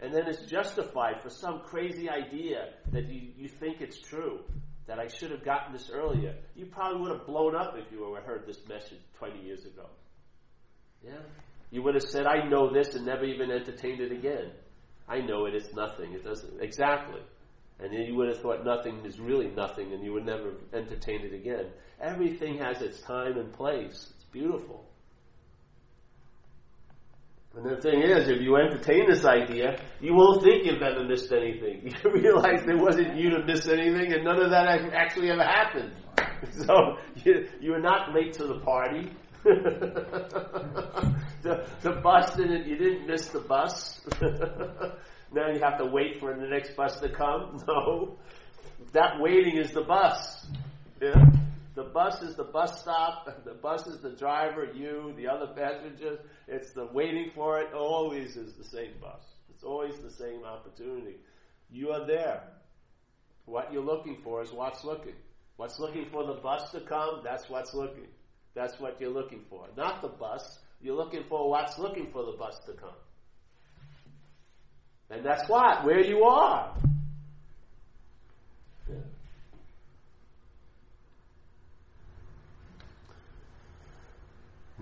And 0.00 0.12
then 0.12 0.26
it's 0.26 0.42
justified 0.50 1.22
for 1.22 1.30
some 1.30 1.60
crazy 1.60 2.10
idea 2.10 2.70
that 2.92 3.06
you, 3.08 3.28
you 3.36 3.48
think 3.48 3.80
it's 3.80 4.00
true. 4.00 4.40
That 4.86 4.98
I 4.98 5.08
should 5.08 5.30
have 5.30 5.44
gotten 5.44 5.72
this 5.72 5.90
earlier. 5.90 6.34
You 6.54 6.66
probably 6.66 7.00
would 7.00 7.10
have 7.16 7.26
blown 7.26 7.56
up 7.56 7.74
if 7.76 7.90
you 7.90 8.04
heard 8.24 8.46
this 8.46 8.58
message 8.68 8.98
20 9.18 9.40
years 9.40 9.64
ago. 9.64 9.86
Yeah? 11.02 11.20
You 11.70 11.82
would 11.82 11.94
have 11.94 12.04
said, 12.04 12.26
I 12.26 12.46
know 12.48 12.72
this 12.72 12.94
and 12.94 13.06
never 13.06 13.24
even 13.24 13.50
entertained 13.50 14.00
it 14.00 14.12
again. 14.12 14.50
I 15.08 15.20
know 15.20 15.46
it, 15.46 15.54
it's 15.54 15.74
nothing. 15.74 16.12
It 16.12 16.24
doesn't, 16.24 16.62
exactly. 16.62 17.20
And 17.80 17.92
then 17.92 18.02
you 18.02 18.14
would 18.14 18.28
have 18.28 18.40
thought 18.40 18.64
nothing 18.64 19.04
is 19.04 19.18
really 19.18 19.48
nothing 19.48 19.92
and 19.92 20.04
you 20.04 20.12
would 20.12 20.24
never 20.24 20.52
entertain 20.72 21.22
it 21.22 21.34
again. 21.34 21.66
Everything 22.00 22.58
has 22.58 22.80
its 22.80 23.00
time 23.00 23.38
and 23.38 23.52
place. 23.52 24.12
It's 24.14 24.24
beautiful. 24.30 24.84
And 27.56 27.64
the 27.64 27.76
thing 27.76 28.02
is, 28.02 28.28
if 28.28 28.40
you 28.40 28.56
entertain 28.56 29.08
this 29.08 29.24
idea, 29.24 29.80
you 30.00 30.14
won't 30.14 30.42
think 30.42 30.66
you've 30.66 30.82
ever 30.82 31.04
missed 31.04 31.30
anything. 31.32 31.94
You 32.04 32.10
realize 32.10 32.64
there 32.66 32.76
wasn't 32.76 33.16
you 33.16 33.30
to 33.30 33.44
miss 33.44 33.68
anything 33.68 34.12
and 34.12 34.24
none 34.24 34.40
of 34.40 34.50
that 34.50 34.66
actually 34.92 35.30
ever 35.30 35.44
happened. 35.44 35.92
So 36.66 36.98
you, 37.24 37.48
you're 37.60 37.80
not 37.80 38.12
late 38.12 38.34
to 38.34 38.46
the 38.46 38.58
party. 38.60 39.10
the, 39.44 40.74
the 41.80 41.92
bus 42.02 42.36
didn't, 42.36 42.66
you 42.66 42.76
didn't 42.76 43.06
miss 43.06 43.28
the 43.28 43.40
bus. 43.40 44.02
now 45.32 45.48
you 45.50 45.60
have 45.60 45.78
to 45.78 45.86
wait 45.86 46.20
for 46.20 46.34
the 46.34 46.46
next 46.46 46.76
bus 46.76 47.00
to 47.00 47.08
come. 47.08 47.62
No. 47.66 48.18
That 48.92 49.20
waiting 49.20 49.56
is 49.56 49.70
the 49.70 49.82
bus. 49.82 50.46
Yeah. 51.00 51.14
The 51.74 51.84
bus 51.84 52.22
is 52.22 52.36
the 52.36 52.44
bus 52.44 52.80
stop. 52.80 53.28
The 53.44 53.54
bus 53.54 53.86
is 53.86 54.00
the 54.00 54.10
driver, 54.10 54.64
you, 54.72 55.12
the 55.16 55.28
other 55.28 55.48
passengers. 55.54 56.18
It's 56.46 56.72
the 56.72 56.86
waiting 56.86 57.30
for 57.34 57.60
it. 57.60 57.72
Always 57.74 58.36
is 58.36 58.54
the 58.54 58.64
same 58.64 58.92
bus. 59.00 59.22
It's 59.50 59.64
always 59.64 59.98
the 59.98 60.10
same 60.10 60.44
opportunity. 60.44 61.16
You 61.70 61.90
are 61.90 62.06
there. 62.06 62.42
What 63.46 63.72
you're 63.72 63.84
looking 63.84 64.18
for 64.22 64.42
is 64.42 64.52
what's 64.52 64.84
looking. 64.84 65.14
What's 65.56 65.78
looking 65.78 66.06
for 66.10 66.26
the 66.26 66.34
bus 66.34 66.70
to 66.72 66.80
come? 66.80 67.20
That's 67.24 67.48
what's 67.48 67.74
looking. 67.74 68.08
That's 68.54 68.78
what 68.80 69.00
you're 69.00 69.10
looking 69.10 69.42
for. 69.50 69.66
Not 69.76 70.00
the 70.00 70.08
bus. 70.08 70.58
You're 70.80 70.96
looking 70.96 71.24
for 71.28 71.50
what's 71.50 71.78
looking 71.78 72.10
for 72.12 72.24
the 72.24 72.36
bus 72.38 72.58
to 72.66 72.72
come. 72.72 72.96
And 75.10 75.24
that's 75.24 75.48
what? 75.48 75.84
Where 75.84 76.00
you 76.00 76.24
are. 76.24 76.76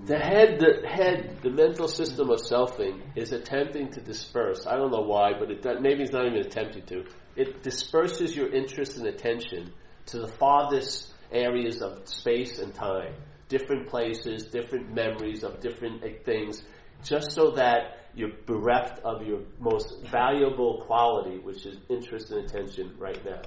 The 0.04 0.18
head, 0.18 0.58
the 0.58 0.88
head, 0.88 1.38
the 1.42 1.50
mental 1.50 1.86
system 1.86 2.28
of 2.30 2.40
selfing 2.40 3.02
is 3.14 3.30
attempting 3.30 3.92
to 3.92 4.00
disperse. 4.00 4.66
I 4.66 4.74
don't 4.74 4.90
know 4.90 5.02
why, 5.02 5.32
but 5.38 5.48
it 5.48 5.64
maybe 5.80 6.02
it's 6.02 6.12
not 6.12 6.26
even 6.26 6.40
attempting 6.40 6.84
to. 6.86 7.04
It 7.36 7.62
disperses 7.62 8.34
your 8.34 8.52
interest 8.52 8.96
and 8.96 9.06
attention 9.06 9.72
to 10.06 10.18
the 10.18 10.26
farthest 10.26 11.12
areas 11.30 11.82
of 11.82 12.08
space 12.08 12.58
and 12.58 12.74
time, 12.74 13.14
different 13.48 13.88
places, 13.88 14.46
different 14.46 14.92
memories 14.92 15.44
of 15.44 15.60
different 15.60 16.02
things, 16.24 16.64
just 17.04 17.30
so 17.30 17.52
that 17.52 18.08
you're 18.16 18.36
bereft 18.44 18.98
of 19.04 19.24
your 19.24 19.42
most 19.60 20.04
valuable 20.06 20.82
quality, 20.84 21.38
which 21.38 21.64
is 21.64 21.76
interest 21.88 22.32
and 22.32 22.44
attention 22.44 22.92
right 22.98 23.24
now. 23.24 23.42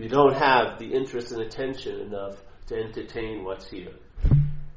You 0.00 0.08
don't 0.08 0.32
have 0.32 0.78
the 0.78 0.94
interest 0.94 1.30
and 1.30 1.42
attention 1.42 2.00
enough 2.00 2.36
to 2.68 2.74
entertain 2.74 3.44
what's 3.44 3.68
here 3.68 3.92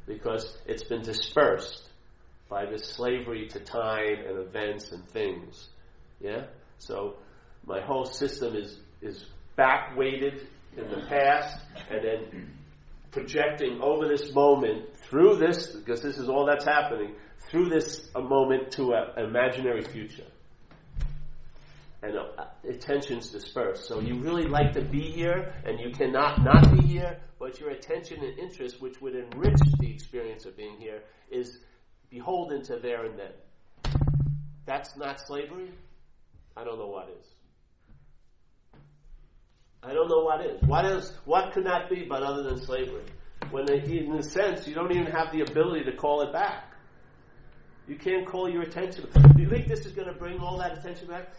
because 0.06 0.58
it's 0.66 0.84
been 0.84 1.02
dispersed 1.02 1.88
by 2.50 2.66
this 2.66 2.90
slavery 2.90 3.48
to 3.48 3.62
time 3.62 4.18
and 4.28 4.40
events 4.40 4.92
and 4.92 5.08
things. 5.08 5.70
Yeah? 6.20 6.48
So 6.78 7.16
my 7.66 7.80
whole 7.80 8.04
system 8.04 8.54
is, 8.58 8.78
is 9.02 9.24
back 9.56 9.96
weighted 9.96 10.46
in 10.76 10.90
the 10.90 11.06
past 11.08 11.58
and 11.90 12.04
then 12.04 12.54
projecting 13.12 13.80
over 13.82 14.10
this 14.10 14.34
moment 14.34 14.94
through 14.98 15.38
this, 15.38 15.68
because 15.68 16.02
this 16.02 16.18
is 16.18 16.28
all 16.28 16.46
that's 16.46 16.66
happening, 16.66 17.16
through 17.50 17.70
this 17.70 18.10
moment 18.14 18.72
to 18.72 18.92
an 18.92 19.24
imaginary 19.24 19.84
future 19.84 20.26
and 22.04 22.18
uh, 22.18 22.46
attention's 22.70 23.30
dispersed. 23.30 23.88
So 23.88 24.02
you 24.02 24.16
really 24.16 24.46
like 24.46 24.74
to 24.74 24.82
be 24.82 25.10
here, 25.12 25.54
and 25.66 25.80
you 25.80 25.92
cannot 25.92 26.44
not 26.44 26.72
be 26.78 26.86
here, 26.86 27.18
but 27.40 27.60
your 27.60 27.70
attention 27.70 28.24
and 28.24 28.38
interest, 28.38 28.82
which 28.82 29.00
would 29.02 29.16
enrich 29.16 29.58
the 29.80 29.90
experience 29.90 30.46
of 30.46 30.58
being 30.58 30.78
here, 30.78 31.02
is 31.32 31.60
beholden 32.10 32.62
to 32.64 32.78
there 32.78 33.06
and 33.06 33.18
then. 33.18 33.32
That's 34.66 34.96
not 34.98 35.22
slavery? 35.26 35.72
I 36.58 36.64
don't 36.64 36.78
know 36.78 36.88
what 36.88 37.10
is. 37.10 37.26
I 39.82 39.94
don't 39.94 40.10
know 40.10 40.24
what 40.24 40.46
is. 40.46 40.62
What 40.62 40.86
is 40.86 41.12
what 41.26 41.54
could 41.54 41.66
that 41.66 41.90
be 41.90 42.06
but 42.08 42.24
other 42.24 42.44
than 42.44 42.62
slavery? 42.62 43.04
When 43.52 43.66
they, 43.66 43.80
in 43.80 44.14
a 44.14 44.24
sense 44.24 44.68
you 44.68 44.76
don't 44.76 44.92
even 44.92 45.08
have 45.08 45.34
the 45.34 45.42
ability 45.42 45.84
to 45.86 45.94
call 45.98 46.22
it 46.22 46.32
back. 46.32 46.72
You 47.88 47.98
can't 47.98 48.26
call 48.26 48.50
your 48.50 48.62
attention. 48.62 49.08
Do 49.36 49.42
you 49.42 49.50
think 49.50 49.68
this 49.68 49.86
is 49.86 49.92
going 49.92 50.08
to 50.08 50.14
bring 50.14 50.40
all 50.40 50.58
that 50.60 50.78
attention 50.78 51.08
back? 51.08 51.34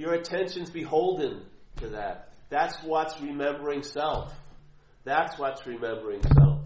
Your 0.00 0.14
attention's 0.14 0.70
beholden 0.70 1.42
to 1.76 1.88
that. 1.88 2.30
That's 2.48 2.82
what's 2.82 3.20
remembering 3.20 3.82
self. 3.82 4.32
That's 5.04 5.38
what's 5.38 5.66
remembering 5.66 6.22
self. 6.22 6.62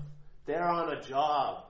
They're 0.47 0.69
on 0.69 0.97
a 0.97 1.02
job. 1.02 1.65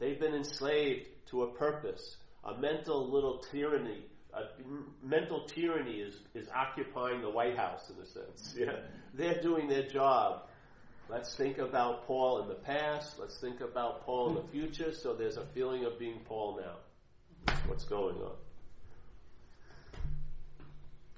They've 0.00 0.18
been 0.18 0.34
enslaved 0.34 1.06
to 1.30 1.44
a 1.44 1.52
purpose, 1.52 2.16
a 2.42 2.58
mental 2.58 3.08
little 3.08 3.38
tyranny. 3.52 4.02
A 4.34 5.06
mental 5.06 5.44
tyranny 5.46 6.00
is, 6.00 6.16
is 6.34 6.48
occupying 6.48 7.20
the 7.20 7.30
White 7.30 7.56
House 7.56 7.88
in 7.88 8.02
a 8.02 8.06
sense. 8.06 8.56
Yeah. 8.58 8.80
They're 9.14 9.40
doing 9.40 9.68
their 9.68 9.86
job. 9.86 10.48
Let's 11.08 11.36
think 11.36 11.58
about 11.58 12.08
Paul 12.08 12.42
in 12.42 12.48
the 12.48 12.56
past. 12.56 13.14
Let's 13.20 13.38
think 13.38 13.60
about 13.60 14.04
Paul 14.04 14.30
in 14.30 14.34
the 14.34 14.48
future. 14.50 14.92
So 14.92 15.14
there's 15.14 15.36
a 15.36 15.46
feeling 15.54 15.84
of 15.84 16.00
being 16.00 16.18
Paul 16.24 16.60
now. 16.60 17.54
What's 17.68 17.84
going 17.84 18.16
on. 18.16 18.41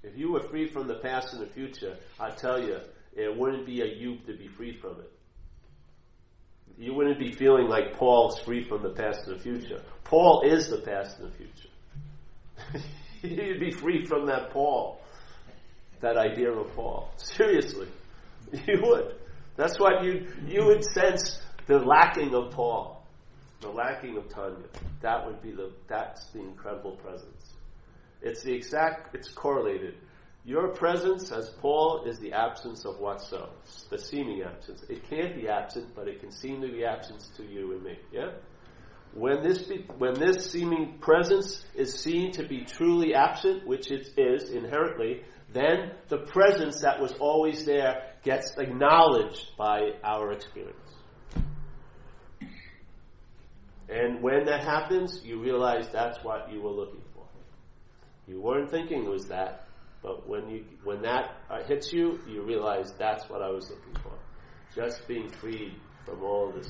If 0.05 0.19
you 0.19 0.33
were 0.33 0.43
free 0.43 0.69
from 0.69 0.87
the 0.87 0.97
past 0.97 1.33
and 1.33 1.43
the 1.43 1.51
future, 1.51 1.97
I 2.21 2.31
tell 2.31 2.63
you, 2.63 2.79
it 3.17 3.35
wouldn't 3.35 3.65
be 3.65 3.81
a 3.81 3.87
you 3.87 4.19
to 4.27 4.37
be 4.37 4.49
free 4.49 4.77
from 4.77 5.01
it. 5.01 5.11
You 6.77 6.93
wouldn't 6.95 7.19
be 7.19 7.33
feeling 7.33 7.69
like 7.69 7.95
Paul's 7.95 8.39
free 8.41 8.65
from 8.69 8.83
the 8.83 8.91
past 8.91 9.27
and 9.27 9.37
the 9.37 9.43
future. 9.43 9.81
Paul 10.05 10.43
is 10.45 10.69
the 10.69 10.79
past 10.79 11.19
and 11.21 11.33
the 11.33 11.37
future. 11.37 12.85
You'd 13.23 13.61
be 13.61 13.71
free 13.71 14.05
from 14.05 14.27
that 14.27 14.51
Paul, 14.51 15.01
that 16.01 16.19
idea 16.19 16.51
of 16.51 16.75
Paul. 16.75 17.11
Seriously, 17.17 17.89
you 18.53 18.81
would. 18.83 19.15
That's 19.57 19.79
what 19.79 20.05
you 20.05 20.27
you 20.47 20.67
would 20.67 20.85
sense 20.85 21.41
the 21.67 21.79
lacking 21.79 22.35
of 22.35 22.51
Paul, 22.51 23.07
the 23.61 23.69
lacking 23.71 24.19
of 24.19 24.29
Tanya. 24.29 24.67
That 25.01 25.25
would 25.27 25.41
be 25.41 25.53
the 25.53 25.73
that's 25.89 26.27
the 26.33 26.41
incredible 26.41 26.97
presence. 26.97 27.54
It's 28.25 28.43
the 28.43 28.55
exact. 28.55 29.15
It's 29.15 29.29
correlated. 29.29 29.95
Your 30.47 30.69
presence 30.69 31.31
as 31.31 31.51
Paul 31.61 32.05
is 32.07 32.19
the 32.19 32.33
absence 32.33 32.85
of 32.85 32.99
what 32.99 33.21
so, 33.23 33.51
the 33.91 33.99
seeming 33.99 34.43
absence. 34.43 34.83
It 34.89 35.09
can't 35.09 35.37
be 35.37 35.49
absent, 35.49 35.95
but 35.95 36.09
it 36.09 36.21
can 36.21 36.31
seem 36.31 36.61
to 36.63 36.69
be 36.69 36.85
absent 36.85 37.23
to 37.37 37.45
you 37.45 37.73
and 37.73 37.83
me. 37.83 37.99
Yeah. 38.13 38.33
When 39.15 39.43
this 39.43 39.63
be, 39.63 39.87
when 39.99 40.15
this 40.15 40.51
seeming 40.51 40.99
presence 41.01 41.65
is 41.75 41.95
seen 41.95 42.33
to 42.33 42.47
be 42.47 42.65
truly 42.65 43.15
absent, 43.15 43.67
which 43.67 43.91
it 43.91 44.09
is 44.17 44.51
inherently, 44.51 45.23
then 45.53 45.93
the 46.09 46.19
presence 46.19 46.81
that 46.83 47.01
was 47.01 47.13
always 47.21 47.65
there 47.65 48.15
gets 48.23 48.57
acknowledged 48.59 49.57
by 49.57 49.93
our 50.03 50.33
experience. 50.33 50.79
And 53.89 54.23
when 54.23 54.47
that 54.47 54.65
happens, 54.65 55.21
you 55.25 55.41
realize 55.41 55.89
that's 55.93 56.25
what 56.25 56.51
you 56.51 56.61
were 56.63 56.71
looking 56.71 57.01
for. 57.01 57.04
You 58.27 58.41
weren't 58.41 58.71
thinking 58.71 59.05
it 59.05 59.11
was 59.11 59.27
that, 59.27 59.67
but 60.03 60.27
when 60.29 60.49
you 60.49 60.65
when 60.83 61.03
that 61.03 61.37
uh, 61.51 61.63
hits 61.65 61.93
you, 61.93 62.19
you 62.27 62.43
realize 62.43 62.93
that's 62.99 63.29
what 63.29 63.43
I 63.43 63.51
was 63.51 63.69
looking 63.69 64.03
for. 64.03 64.13
Just 64.75 65.07
being 65.07 65.29
freed 65.29 65.75
from 66.07 66.23
all 66.23 66.51
this 66.53 66.69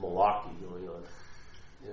malarkey 0.00 0.58
going 0.60 0.88
on. 0.88 1.02
Yeah. 1.84 1.92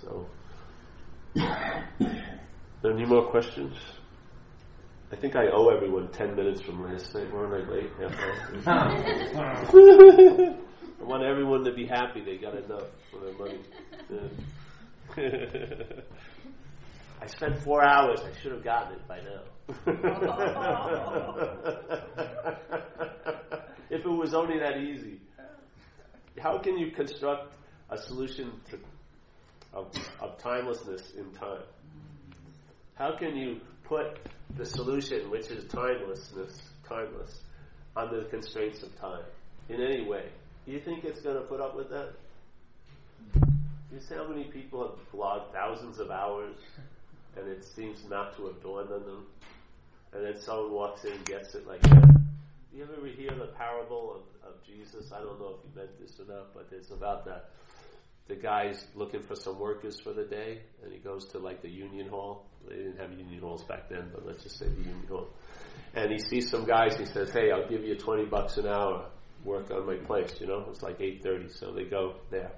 So, 0.00 0.28
any 2.88 3.04
more 3.04 3.30
questions? 3.30 3.76
I 5.10 5.16
think 5.16 5.34
I 5.36 5.46
owe 5.48 5.68
everyone 5.68 6.08
ten 6.12 6.36
minutes 6.36 6.60
from 6.60 6.84
last 6.84 7.14
night. 7.14 7.32
Weren't 7.32 7.54
I 7.54 7.68
late? 7.70 7.90
I 11.04 11.06
want 11.06 11.22
everyone 11.22 11.64
to 11.64 11.72
be 11.72 11.84
happy 11.84 12.22
they 12.24 12.38
got 12.38 12.56
enough 12.56 12.86
for 13.10 13.20
their 13.20 13.34
money. 13.34 13.60
Yeah. 14.08 14.20
I 17.20 17.26
spent 17.26 17.58
four 17.58 17.84
hours. 17.84 18.20
I 18.20 18.32
should 18.40 18.52
have 18.52 18.64
gotten 18.64 18.94
it 18.94 19.06
by 19.06 19.20
now. 19.20 19.42
if 23.90 24.00
it 24.00 24.08
was 24.08 24.32
only 24.32 24.58
that 24.60 24.78
easy. 24.78 25.20
How 26.40 26.56
can 26.56 26.78
you 26.78 26.90
construct 26.90 27.52
a 27.90 27.98
solution 27.98 28.52
to, 28.70 28.78
of, 29.74 29.92
of 30.20 30.38
timelessness 30.38 31.12
in 31.18 31.30
time? 31.32 31.64
How 32.94 33.14
can 33.18 33.36
you 33.36 33.60
put 33.84 34.18
the 34.56 34.64
solution, 34.64 35.28
which 35.30 35.50
is 35.50 35.66
timelessness, 35.66 36.62
timeless, 36.88 37.42
under 37.94 38.24
the 38.24 38.30
constraints 38.30 38.82
of 38.82 38.98
time 38.98 39.24
in 39.68 39.82
any 39.82 40.08
way? 40.08 40.30
Do 40.66 40.72
you 40.72 40.80
think 40.80 41.04
it's 41.04 41.20
going 41.20 41.36
to 41.36 41.42
put 41.42 41.60
up 41.60 41.76
with 41.76 41.90
that? 41.90 42.14
You 43.92 44.00
see 44.00 44.14
how 44.14 44.26
many 44.26 44.44
people 44.44 44.82
have 44.88 45.18
logged 45.18 45.52
thousands 45.52 45.98
of 45.98 46.10
hours 46.10 46.56
and 47.36 47.48
it 47.48 47.64
seems 47.64 48.04
not 48.08 48.36
to 48.36 48.46
have 48.46 48.62
dawned 48.62 48.90
on 48.90 49.04
them? 49.04 49.26
And 50.12 50.24
then 50.24 50.40
someone 50.40 50.72
walks 50.72 51.04
in 51.04 51.12
and 51.12 51.24
gets 51.24 51.54
it 51.54 51.66
like 51.66 51.82
that. 51.82 52.08
Do 52.72 52.78
you 52.78 52.84
ever 52.84 53.06
hear 53.06 53.30
the 53.30 53.52
parable 53.56 54.16
of, 54.16 54.50
of 54.50 54.64
Jesus? 54.64 55.12
I 55.12 55.18
don't 55.18 55.38
know 55.38 55.56
if 55.58 55.64
you 55.64 55.80
meant 55.80 56.00
this 56.00 56.18
or 56.18 56.32
not, 56.32 56.54
but 56.54 56.68
it's 56.72 56.90
about 56.90 57.24
that 57.26 57.50
the 58.28 58.36
guy's 58.36 58.86
looking 58.94 59.22
for 59.22 59.34
some 59.34 59.58
workers 59.58 60.00
for 60.00 60.12
the 60.12 60.24
day, 60.24 60.62
and 60.82 60.92
he 60.92 60.98
goes 60.98 61.26
to 61.28 61.38
like 61.38 61.60
the 61.60 61.68
union 61.68 62.08
hall. 62.08 62.46
They 62.66 62.76
didn't 62.76 62.96
have 62.98 63.12
union 63.12 63.40
halls 63.40 63.62
back 63.64 63.90
then, 63.90 64.10
but 64.12 64.24
let's 64.26 64.42
just 64.42 64.58
say 64.58 64.66
the 64.66 64.80
union 64.80 65.06
hall. 65.08 65.28
And 65.94 66.10
he 66.10 66.18
sees 66.18 66.50
some 66.50 66.64
guys. 66.64 66.94
And 66.94 67.06
he 67.06 67.12
says, 67.12 67.30
"Hey, 67.30 67.50
I'll 67.50 67.68
give 67.68 67.84
you 67.84 67.96
twenty 67.96 68.24
bucks 68.24 68.56
an 68.56 68.66
hour. 68.66 69.10
Work 69.44 69.70
on 69.70 69.86
my 69.86 69.96
place." 69.96 70.40
You 70.40 70.46
know, 70.46 70.66
it's 70.70 70.82
like 70.82 71.00
eight 71.00 71.22
thirty, 71.22 71.48
so 71.48 71.72
they 71.72 71.84
go 71.84 72.14
there. 72.30 72.52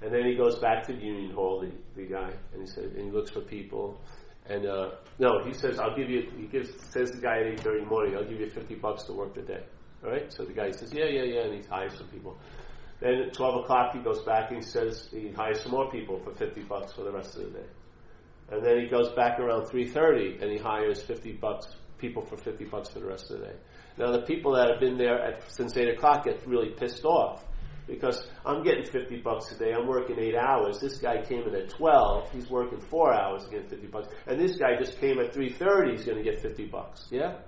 And 0.00 0.12
then 0.12 0.24
he 0.26 0.36
goes 0.36 0.58
back 0.58 0.86
to 0.86 0.94
union 0.94 1.32
hall, 1.32 1.60
the, 1.60 1.72
the 2.00 2.08
guy, 2.08 2.30
and 2.52 2.60
he 2.62 2.66
says, 2.66 2.92
and 2.94 3.06
he 3.06 3.10
looks 3.10 3.30
for 3.30 3.40
people. 3.40 4.00
And 4.46 4.64
uh, 4.64 4.90
no, 5.18 5.44
he 5.44 5.52
says, 5.52 5.78
"I'll 5.78 5.96
give 5.96 6.08
you." 6.08 6.30
He 6.36 6.46
gives 6.46 6.70
says 6.92 7.10
the 7.10 7.20
guy 7.20 7.40
at 7.40 7.46
eight 7.46 7.60
thirty 7.60 7.78
in 7.78 7.84
the 7.84 7.90
morning, 7.90 8.16
"I'll 8.16 8.24
give 8.24 8.40
you 8.40 8.48
fifty 8.48 8.74
bucks 8.74 9.04
to 9.04 9.12
work 9.12 9.34
the 9.34 9.42
day." 9.42 9.64
All 10.04 10.10
right. 10.10 10.32
So 10.32 10.44
the 10.44 10.52
guy 10.52 10.70
says, 10.70 10.92
"Yeah, 10.92 11.06
yeah, 11.06 11.24
yeah," 11.24 11.40
and 11.42 11.54
he 11.54 11.68
hires 11.68 11.94
some 11.98 12.08
people. 12.08 12.38
Then 13.00 13.14
at 13.28 13.32
12 13.32 13.64
o'clock 13.64 13.94
he 13.94 14.00
goes 14.00 14.22
back 14.24 14.50
and 14.50 14.58
he 14.58 14.64
says 14.64 15.08
he 15.12 15.30
hires 15.30 15.62
some 15.62 15.72
more 15.72 15.90
people 15.90 16.18
for 16.18 16.34
50 16.34 16.62
bucks 16.62 16.92
for 16.92 17.02
the 17.02 17.12
rest 17.12 17.36
of 17.36 17.44
the 17.44 17.58
day. 17.60 17.66
And 18.50 18.64
then 18.64 18.80
he 18.80 18.88
goes 18.88 19.10
back 19.12 19.38
around 19.38 19.66
3.30 19.66 20.42
and 20.42 20.50
he 20.50 20.58
hires 20.58 21.02
50 21.02 21.32
bucks, 21.32 21.68
people 21.98 22.22
for 22.22 22.36
50 22.36 22.64
bucks 22.64 22.88
for 22.88 23.00
the 23.00 23.06
rest 23.06 23.30
of 23.30 23.40
the 23.40 23.46
day. 23.46 23.54
Now 23.98 24.12
the 24.12 24.22
people 24.22 24.54
that 24.54 24.70
have 24.70 24.80
been 24.80 24.96
there 24.96 25.20
at, 25.20 25.50
since 25.50 25.76
8 25.76 25.88
o'clock 25.88 26.24
get 26.24 26.46
really 26.46 26.70
pissed 26.70 27.04
off 27.04 27.44
because 27.88 28.28
I'm 28.44 28.62
getting 28.62 28.84
50 28.84 29.16
bucks 29.22 29.50
a 29.50 29.58
day, 29.58 29.72
I'm 29.72 29.86
working 29.86 30.18
8 30.18 30.36
hours. 30.36 30.78
This 30.78 30.98
guy 30.98 31.22
came 31.22 31.42
in 31.48 31.54
at 31.54 31.70
12, 31.70 32.30
he's 32.30 32.48
working 32.48 32.80
4 32.80 33.14
hours 33.14 33.44
to 33.46 33.50
get 33.50 33.68
50 33.70 33.86
bucks. 33.88 34.08
And 34.26 34.38
this 34.38 34.56
guy 34.56 34.76
just 34.78 35.00
came 35.00 35.18
at 35.18 35.32
3.30, 35.34 35.92
he's 35.92 36.04
going 36.04 36.18
to 36.18 36.22
get 36.22 36.40
50 36.40 36.66
bucks. 36.66 37.08
Yeah? 37.10 37.38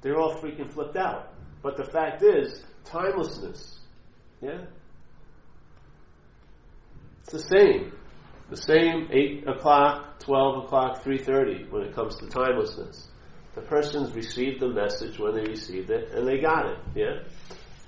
They're 0.00 0.18
all 0.18 0.34
freaking 0.34 0.72
flipped 0.72 0.96
out. 0.96 1.34
But 1.62 1.76
the 1.76 1.84
fact 1.84 2.22
is, 2.22 2.64
timelessness. 2.84 3.78
Yeah? 4.40 4.64
It's 7.20 7.32
the 7.32 7.38
same. 7.38 7.92
The 8.48 8.56
same 8.56 9.08
8 9.12 9.46
o'clock, 9.46 10.18
12 10.20 10.64
o'clock, 10.64 11.04
3.30 11.04 11.70
when 11.70 11.82
it 11.82 11.94
comes 11.94 12.16
to 12.16 12.26
timelessness. 12.26 13.09
The 13.54 13.62
person's 13.62 14.12
received 14.14 14.60
the 14.60 14.68
message 14.68 15.18
when 15.18 15.34
they 15.34 15.42
received 15.42 15.90
it, 15.90 16.12
and 16.12 16.26
they 16.26 16.38
got 16.38 16.66
it. 16.66 16.78
Yeah? 16.94 17.22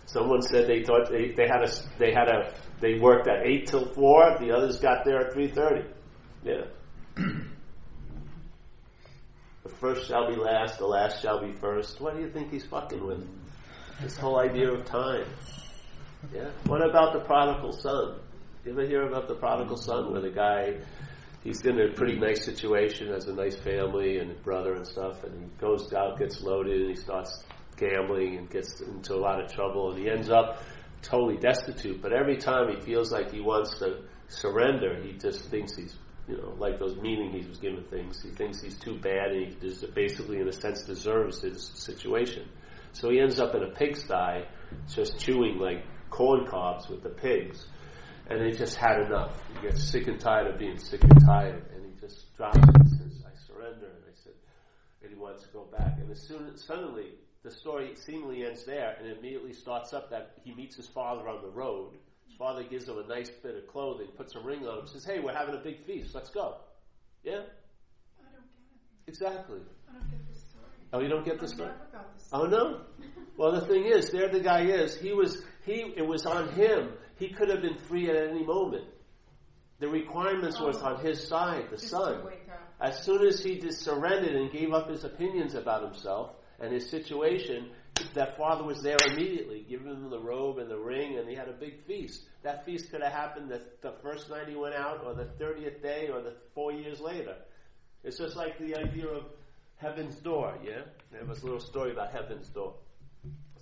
Someone 0.06 0.42
said 0.42 0.66
they 0.66 0.82
thought 0.82 1.08
they, 1.10 1.30
they 1.30 1.46
had 1.46 1.62
a 1.62 1.70
they 1.98 2.12
had 2.12 2.28
a 2.28 2.52
they 2.80 2.98
worked 2.98 3.28
at 3.28 3.46
eight 3.46 3.68
till 3.68 3.86
four. 3.94 4.36
The 4.38 4.50
others 4.50 4.80
got 4.80 5.04
there 5.04 5.26
at 5.26 5.32
three 5.32 5.48
thirty. 5.48 5.88
Yeah. 6.44 6.64
the 7.16 7.44
first 9.80 10.08
shall 10.08 10.28
be 10.28 10.36
last. 10.36 10.78
The 10.78 10.86
last 10.86 11.22
shall 11.22 11.40
be 11.40 11.52
first. 11.52 12.00
What 12.00 12.16
do 12.16 12.20
you 12.20 12.30
think 12.30 12.50
he's 12.50 12.66
fucking 12.66 13.06
with? 13.06 13.26
This 14.00 14.16
whole 14.16 14.40
idea 14.40 14.70
of 14.70 14.84
time. 14.84 15.26
Yeah. 16.34 16.50
What 16.66 16.84
about 16.84 17.12
the 17.12 17.20
prodigal 17.20 17.72
son? 17.72 18.16
You 18.64 18.72
ever 18.72 18.86
hear 18.86 19.02
about 19.02 19.28
the 19.28 19.34
prodigal 19.34 19.76
son, 19.76 20.12
where 20.12 20.20
the 20.20 20.30
guy 20.30 20.74
he's 21.42 21.60
in 21.62 21.80
a 21.80 21.92
pretty 21.92 22.18
nice 22.18 22.44
situation, 22.44 23.08
has 23.08 23.26
a 23.26 23.34
nice 23.34 23.56
family 23.56 24.18
and 24.18 24.40
brother 24.42 24.74
and 24.74 24.86
stuff, 24.86 25.24
and 25.24 25.42
he 25.42 25.50
goes 25.60 25.92
out, 25.92 26.18
gets 26.18 26.40
loaded, 26.42 26.80
and 26.80 26.90
he 26.90 26.96
starts 26.96 27.44
gambling 27.76 28.36
and 28.36 28.50
gets 28.50 28.80
into 28.80 29.14
a 29.14 29.20
lot 29.20 29.42
of 29.42 29.52
trouble, 29.52 29.90
and 29.90 29.98
he 29.98 30.10
ends 30.10 30.30
up 30.30 30.62
totally 31.02 31.36
destitute. 31.36 32.00
But 32.00 32.12
every 32.12 32.36
time 32.36 32.68
he 32.74 32.80
feels 32.80 33.10
like 33.10 33.32
he 33.32 33.40
wants 33.40 33.78
to 33.80 34.02
surrender, 34.28 35.00
he 35.02 35.12
just 35.12 35.48
thinks 35.50 35.76
he's 35.76 35.96
you 36.28 36.36
know, 36.36 36.54
like 36.56 36.78
those 36.78 36.96
meaning 36.96 37.32
he 37.32 37.46
was 37.46 37.58
given 37.58 37.82
things. 37.84 38.22
He 38.22 38.30
thinks 38.30 38.60
he's 38.62 38.78
too 38.78 38.98
bad, 38.98 39.32
and 39.32 39.46
he 39.46 39.68
des- 39.68 39.86
basically, 39.88 40.38
in 40.38 40.48
a 40.48 40.52
sense, 40.52 40.82
deserves 40.82 41.42
his 41.42 41.72
situation. 41.74 42.48
So 42.92 43.10
he 43.10 43.20
ends 43.20 43.40
up 43.40 43.54
in 43.54 43.62
a 43.62 43.70
pigsty, 43.70 44.46
just 44.94 45.18
chewing 45.18 45.58
like 45.58 45.84
corn 46.10 46.46
cobs 46.46 46.88
with 46.88 47.02
the 47.02 47.08
pigs, 47.08 47.66
and 48.32 48.46
he 48.46 48.52
just 48.52 48.76
had 48.76 49.00
enough. 49.02 49.32
He 49.54 49.68
gets 49.68 49.84
sick 49.84 50.06
and 50.08 50.18
tired 50.18 50.46
of 50.46 50.58
being 50.58 50.78
sick 50.78 51.02
and 51.04 51.24
tired, 51.24 51.64
and 51.74 51.84
he 51.84 52.00
just 52.00 52.34
drops 52.36 52.58
it 52.58 52.64
and 52.74 52.88
says, 52.88 53.24
"I 53.26 53.34
surrender." 53.46 53.86
And 53.86 54.04
I 54.08 54.14
said, 54.14 54.32
and 55.02 55.10
he 55.10 55.16
wants 55.16 55.42
to 55.44 55.48
go 55.50 55.64
back. 55.64 55.98
And 55.98 56.10
as 56.10 56.20
soon 56.20 56.56
suddenly 56.56 57.14
the 57.42 57.50
story 57.50 57.94
seemingly 57.96 58.44
ends 58.46 58.64
there, 58.64 58.96
and 58.98 59.06
immediately 59.18 59.52
starts 59.52 59.92
up 59.92 60.10
that 60.10 60.34
he 60.44 60.54
meets 60.54 60.76
his 60.76 60.86
father 60.88 61.28
on 61.28 61.42
the 61.42 61.50
road. 61.50 61.92
His 62.26 62.36
father 62.36 62.62
gives 62.62 62.88
him 62.88 62.98
a 62.98 63.06
nice 63.06 63.30
bit 63.30 63.56
of 63.56 63.66
clothing, 63.66 64.08
puts 64.16 64.34
a 64.36 64.40
ring 64.40 64.66
on 64.66 64.80
him, 64.80 64.86
says, 64.86 65.04
"Hey, 65.04 65.20
we're 65.20 65.34
having 65.34 65.54
a 65.54 65.62
big 65.62 65.84
feast. 65.84 66.14
Let's 66.14 66.30
go." 66.30 66.56
Yeah, 67.24 67.32
I 67.32 68.30
don't 68.32 68.46
get 68.46 69.06
it. 69.06 69.10
exactly. 69.10 69.60
I 69.88 69.92
don't 69.92 70.10
get 70.10 70.28
the 70.28 70.38
story. 70.38 70.64
Oh, 70.92 71.00
you 71.00 71.08
don't 71.08 71.24
get 71.24 71.40
the 71.40 71.48
story? 71.48 71.70
never 71.70 71.90
got 71.92 72.18
the 72.18 72.36
Oh 72.36 72.44
no. 72.44 72.80
Well, 73.36 73.52
the 73.52 73.66
thing 73.66 73.86
is, 73.86 74.10
there 74.10 74.28
the 74.28 74.40
guy 74.40 74.66
is. 74.66 74.94
He 74.94 75.12
was 75.12 75.42
he. 75.64 75.94
It 75.96 76.06
was 76.06 76.26
on 76.26 76.50
him. 76.52 76.92
He 77.22 77.28
could 77.28 77.50
have 77.50 77.62
been 77.62 77.78
free 77.78 78.10
at 78.10 78.16
any 78.16 78.44
moment. 78.44 78.84
The 79.78 79.88
requirements 79.88 80.58
was 80.60 80.82
Oh. 80.82 80.86
on 80.86 81.04
his 81.04 81.28
side, 81.28 81.70
the 81.70 81.78
son. 81.78 82.18
to 82.18 82.26
wake 82.26 82.48
up. 82.50 82.68
As 82.80 83.04
soon 83.04 83.24
as 83.24 83.44
he 83.44 83.60
just 83.60 83.82
surrendered 83.82 84.34
and 84.34 84.50
gave 84.50 84.72
up 84.72 84.88
his 84.90 85.04
opinions 85.04 85.54
about 85.54 85.84
himself 85.84 86.34
and 86.58 86.72
his 86.72 86.90
situation, 86.90 87.70
that 88.14 88.36
father 88.36 88.64
was 88.64 88.82
there 88.82 88.96
immediately, 89.06 89.62
giving 89.68 89.86
him 89.86 90.10
the 90.10 90.18
robe 90.18 90.58
and 90.58 90.68
the 90.68 90.76
ring, 90.76 91.16
and 91.16 91.28
he 91.28 91.36
had 91.36 91.48
a 91.48 91.52
big 91.52 91.84
feast. 91.86 92.26
That 92.42 92.64
feast 92.64 92.90
could 92.90 93.02
have 93.04 93.12
happened 93.12 93.48
the, 93.50 93.62
the 93.82 93.92
first 94.02 94.28
night 94.28 94.48
he 94.48 94.56
went 94.56 94.74
out, 94.74 95.04
or 95.06 95.14
the 95.14 95.26
30th 95.26 95.80
day, 95.80 96.08
or 96.08 96.22
the 96.22 96.34
four 96.56 96.72
years 96.72 96.98
later. 97.00 97.36
It's 98.02 98.18
just 98.18 98.34
like 98.34 98.58
the 98.58 98.74
idea 98.74 99.06
of 99.06 99.26
heaven's 99.76 100.16
door, 100.16 100.58
yeah? 100.64 100.82
There 101.12 101.24
was 101.24 101.42
a 101.42 101.44
little 101.44 101.60
story 101.60 101.92
about 101.92 102.10
heaven's 102.10 102.48
door. 102.48 102.74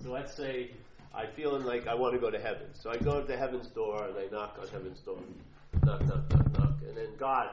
So 0.03 0.13
let's 0.13 0.35
say 0.35 0.71
I'm 1.15 1.29
feeling 1.35 1.65
like 1.65 1.87
I 1.87 1.95
want 1.95 2.15
to 2.15 2.21
go 2.21 2.31
to 2.31 2.39
heaven. 2.41 2.69
So 2.75 2.91
I 2.91 2.97
go 2.97 3.25
to 3.25 3.37
heaven's 3.37 3.69
door 3.69 4.05
and 4.05 4.17
I 4.17 4.27
knock 4.31 4.59
on 4.61 4.69
heaven's 4.69 5.01
door. 5.01 5.19
Knock, 5.85 6.07
knock, 6.07 6.31
knock, 6.31 6.59
knock. 6.59 6.75
And 6.87 6.97
then 6.97 7.09
God, 7.19 7.51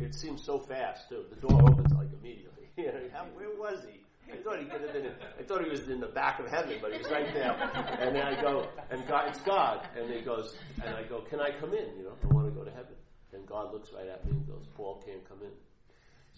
it 0.00 0.14
seems 0.14 0.42
so 0.42 0.58
fast 0.58 1.08
too. 1.08 1.24
The 1.30 1.48
door 1.48 1.62
opens 1.62 1.92
like 1.92 2.08
immediately. 2.20 2.68
How, 3.12 3.26
where 3.34 3.50
was 3.50 3.84
he? 3.90 4.00
I 4.32 4.42
thought 4.42 4.58
he 4.58 4.64
could 4.64 4.80
have 4.80 4.92
been. 4.92 5.04
In, 5.06 5.12
I 5.38 5.42
thought 5.42 5.62
he 5.62 5.70
was 5.70 5.88
in 5.88 6.00
the 6.00 6.08
back 6.08 6.40
of 6.40 6.48
heaven, 6.48 6.78
but 6.80 6.92
he 6.92 6.98
was 6.98 7.10
right 7.10 7.32
there. 7.34 7.52
And 8.00 8.16
then 8.16 8.22
I 8.22 8.40
go, 8.40 8.68
and 8.90 9.06
God, 9.06 9.28
it's 9.28 9.40
God. 9.42 9.86
And 9.96 10.10
he 10.10 10.22
goes, 10.22 10.56
and 10.82 10.94
I 10.94 11.02
go, 11.04 11.20
can 11.20 11.40
I 11.40 11.50
come 11.60 11.74
in? 11.74 11.96
You 11.96 12.04
know, 12.04 12.14
I 12.22 12.26
want 12.34 12.48
to 12.48 12.58
go 12.58 12.64
to 12.64 12.70
heaven. 12.70 12.94
And 13.32 13.46
God 13.46 13.72
looks 13.72 13.90
right 13.92 14.08
at 14.08 14.24
me 14.24 14.32
and 14.32 14.46
goes, 14.46 14.64
Paul 14.76 15.02
can't 15.04 15.28
come 15.28 15.38
in. 15.42 15.50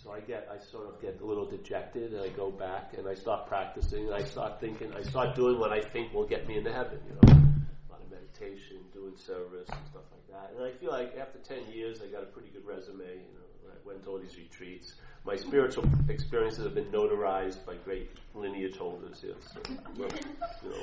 So 0.07 0.13
I 0.13 0.21
get, 0.21 0.49
I 0.53 0.65
sort 0.65 0.87
of 0.87 1.03
get 1.03 1.21
a 1.21 1.27
little 1.27 1.47
dejected, 1.47 2.13
and 2.13 2.23
I 2.23 2.29
go 2.29 2.53
back 2.53 2.95
and 2.97 3.09
I 3.09 3.15
start 3.15 3.49
practicing, 3.49 4.07
and 4.07 4.15
I 4.15 4.23
start 4.23 4.61
thinking, 4.61 4.93
I 4.95 5.03
start 5.03 5.35
doing 5.35 5.59
what 5.59 5.73
I 5.73 5.81
think 5.81 6.15
will 6.15 6.29
get 6.29 6.47
me 6.47 6.59
into 6.59 6.73
heaven. 6.73 7.01
You 7.09 7.15
know, 7.15 7.35
a 7.35 7.91
lot 7.91 8.01
of 8.01 8.09
meditation, 8.09 8.77
doing 8.95 9.17
service 9.17 9.69
and 9.69 9.87
stuff 9.91 10.05
like 10.13 10.29
that. 10.31 10.53
And 10.57 10.65
I 10.65 10.71
feel 10.79 10.93
like 10.93 11.17
after 11.19 11.41
ten 11.41 11.67
years, 11.73 12.03
I 12.03 12.07
got 12.07 12.23
a 12.23 12.27
pretty 12.27 12.51
good 12.51 12.65
resume. 12.65 13.01
You 13.01 13.35
know, 13.35 13.73
I 13.73 13.75
went 13.85 14.05
to 14.05 14.11
all 14.11 14.19
these 14.21 14.37
retreats. 14.39 14.95
My 15.25 15.35
spiritual 15.35 15.85
experiences 16.09 16.63
have 16.63 16.75
been 16.77 16.93
notarized 16.93 17.67
by 17.67 17.75
great 17.75 18.09
lineage 18.33 18.77
holders. 18.77 19.25
Yes, 19.27 19.35
so, 19.55 19.61
you 19.97 20.71
know, 20.71 20.83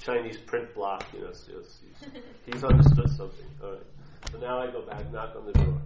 Chinese 0.00 0.38
print 0.38 0.74
block. 0.74 1.06
You 1.12 1.20
know, 1.20 1.32
so 1.32 1.52
he's, 1.52 2.10
he's 2.46 2.64
understood 2.64 3.10
something. 3.10 3.46
All 3.62 3.70
right. 3.70 3.80
So 4.32 4.38
now 4.38 4.58
I 4.58 4.72
go 4.72 4.82
back, 4.82 5.08
knock 5.12 5.36
on 5.36 5.46
the 5.46 5.52
door. 5.52 5.80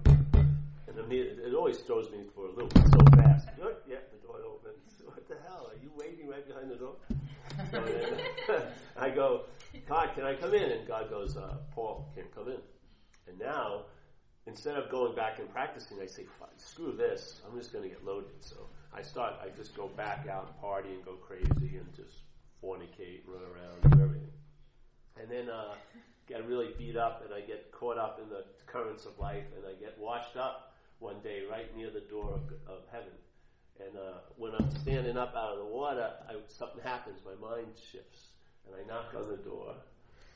And 1.04 1.12
it 1.12 1.54
always 1.54 1.78
throws 1.78 2.10
me 2.10 2.18
for 2.34 2.46
a 2.46 2.52
loop. 2.52 2.72
So 2.76 3.16
fast. 3.16 3.48
Good, 3.56 3.76
yeah, 3.88 3.96
the 4.12 4.26
door 4.26 4.36
opens. 4.44 4.76
What 5.04 5.26
the 5.28 5.36
hell? 5.46 5.70
Are 5.70 5.82
you 5.82 5.90
waiting 5.96 6.28
right 6.28 6.46
behind 6.46 6.70
the 6.70 6.76
door? 6.76 6.94
So 7.72 7.82
then, 7.82 8.62
I 8.96 9.10
go, 9.10 9.46
God, 9.88 10.10
can 10.14 10.24
I 10.24 10.34
come 10.34 10.54
in? 10.54 10.70
And 10.70 10.86
God 10.86 11.10
goes, 11.10 11.36
uh, 11.36 11.56
Paul 11.74 12.12
can't 12.14 12.32
come 12.34 12.48
in. 12.48 12.60
And 13.26 13.38
now, 13.38 13.86
instead 14.46 14.76
of 14.76 14.90
going 14.90 15.14
back 15.14 15.38
and 15.38 15.50
practicing, 15.50 15.98
I 16.00 16.06
say, 16.06 16.26
screw 16.56 16.92
this. 16.92 17.40
I'm 17.46 17.58
just 17.58 17.72
going 17.72 17.84
to 17.84 17.90
get 17.90 18.04
loaded. 18.04 18.40
So 18.40 18.56
I 18.94 19.02
start, 19.02 19.34
I 19.42 19.48
just 19.56 19.76
go 19.76 19.88
back 19.88 20.26
out 20.28 20.46
and 20.46 20.60
party 20.60 20.90
and 20.90 21.04
go 21.04 21.14
crazy 21.14 21.76
and 21.76 21.92
just 21.94 22.18
fornicate, 22.62 23.22
run 23.26 23.42
around, 23.42 23.96
do 23.96 24.02
everything. 24.02 24.32
And 25.20 25.30
then 25.30 25.50
uh, 25.50 25.74
get 26.28 26.46
really 26.46 26.70
beat 26.78 26.96
up 26.96 27.22
and 27.24 27.34
I 27.34 27.40
get 27.40 27.72
caught 27.72 27.98
up 27.98 28.20
in 28.22 28.28
the 28.28 28.44
currents 28.66 29.06
of 29.06 29.18
life 29.18 29.44
and 29.56 29.66
I 29.66 29.78
get 29.80 29.98
washed 29.98 30.36
up 30.36 30.69
one 31.00 31.20
day 31.22 31.42
right 31.50 31.74
near 31.76 31.90
the 31.90 32.06
door 32.08 32.34
of, 32.34 32.72
of 32.72 32.82
heaven. 32.92 33.12
And 33.80 33.96
uh, 33.96 34.18
when 34.36 34.52
I'm 34.54 34.70
standing 34.82 35.16
up 35.16 35.34
out 35.34 35.54
of 35.54 35.58
the 35.58 35.64
water, 35.64 36.10
I, 36.28 36.34
something 36.48 36.82
happens. 36.84 37.18
My 37.24 37.34
mind 37.48 37.68
shifts, 37.90 38.28
and 38.66 38.76
I 38.76 38.86
knock 38.86 39.14
on 39.16 39.28
the 39.30 39.38
door, 39.38 39.74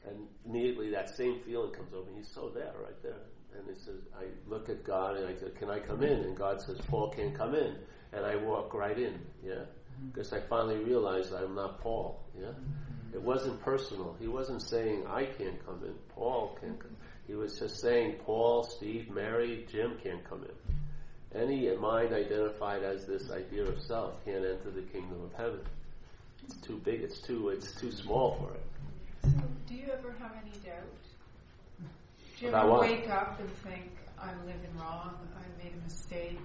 and 0.08 0.16
immediately 0.46 0.90
that 0.90 1.14
same 1.14 1.40
feeling 1.44 1.72
comes 1.72 1.92
over. 1.92 2.08
He's 2.16 2.30
so 2.34 2.50
there, 2.54 2.72
right 2.82 3.00
there. 3.02 3.20
And 3.56 3.68
it 3.68 3.78
says, 3.84 4.00
I 4.18 4.24
look 4.48 4.68
at 4.68 4.82
God 4.82 5.16
and 5.16 5.28
I 5.28 5.34
say, 5.38 5.50
"Can 5.58 5.70
I 5.70 5.78
come 5.78 6.02
in?" 6.02 6.20
And 6.20 6.36
God 6.36 6.60
says, 6.60 6.78
"Paul 6.88 7.10
can't 7.10 7.36
come 7.36 7.54
in." 7.54 7.76
And 8.12 8.24
I 8.24 8.36
walk 8.36 8.74
right 8.74 8.98
in, 8.98 9.18
yeah, 9.44 9.64
because 10.06 10.32
I 10.32 10.40
finally 10.40 10.78
realized 10.78 11.32
I'm 11.32 11.54
not 11.54 11.80
Paul, 11.80 12.24
yeah. 12.40 12.52
It 13.12 13.22
wasn't 13.22 13.60
personal. 13.62 14.16
He 14.20 14.26
wasn't 14.26 14.62
saying 14.62 15.04
I 15.06 15.24
can't 15.24 15.64
come 15.64 15.82
in. 15.84 15.94
Paul 16.08 16.58
can't 16.60 16.78
come. 16.78 16.93
He 17.26 17.34
was 17.34 17.58
just 17.58 17.80
saying 17.80 18.16
Paul, 18.24 18.64
Steve, 18.64 19.10
Mary, 19.10 19.66
Jim 19.70 19.96
can't 20.02 20.22
come 20.28 20.44
in. 20.44 21.40
Any 21.40 21.74
mind 21.76 22.12
identified 22.12 22.82
as 22.82 23.06
this 23.06 23.30
idea 23.30 23.64
of 23.64 23.80
self 23.80 24.24
can't 24.24 24.44
enter 24.44 24.70
the 24.70 24.82
kingdom 24.82 25.22
of 25.24 25.32
heaven. 25.32 25.60
It's 26.44 26.56
too 26.58 26.80
big. 26.84 27.00
It's 27.00 27.20
too. 27.20 27.48
It's 27.48 27.72
too 27.80 27.90
small 27.90 28.36
for 28.36 28.54
it. 28.54 28.64
So, 29.22 29.42
do 29.66 29.74
you 29.74 29.86
ever 29.92 30.14
have 30.20 30.32
any 30.42 30.52
doubt? 30.64 30.84
Do 32.38 32.46
you 32.46 32.52
ever 32.52 32.78
wake 32.78 33.08
up 33.08 33.40
and 33.40 33.50
think, 33.58 33.90
I'm 34.20 34.38
living 34.46 34.76
wrong, 34.78 35.16
I 35.36 35.64
made 35.64 35.72
a 35.72 35.84
mistake? 35.84 36.38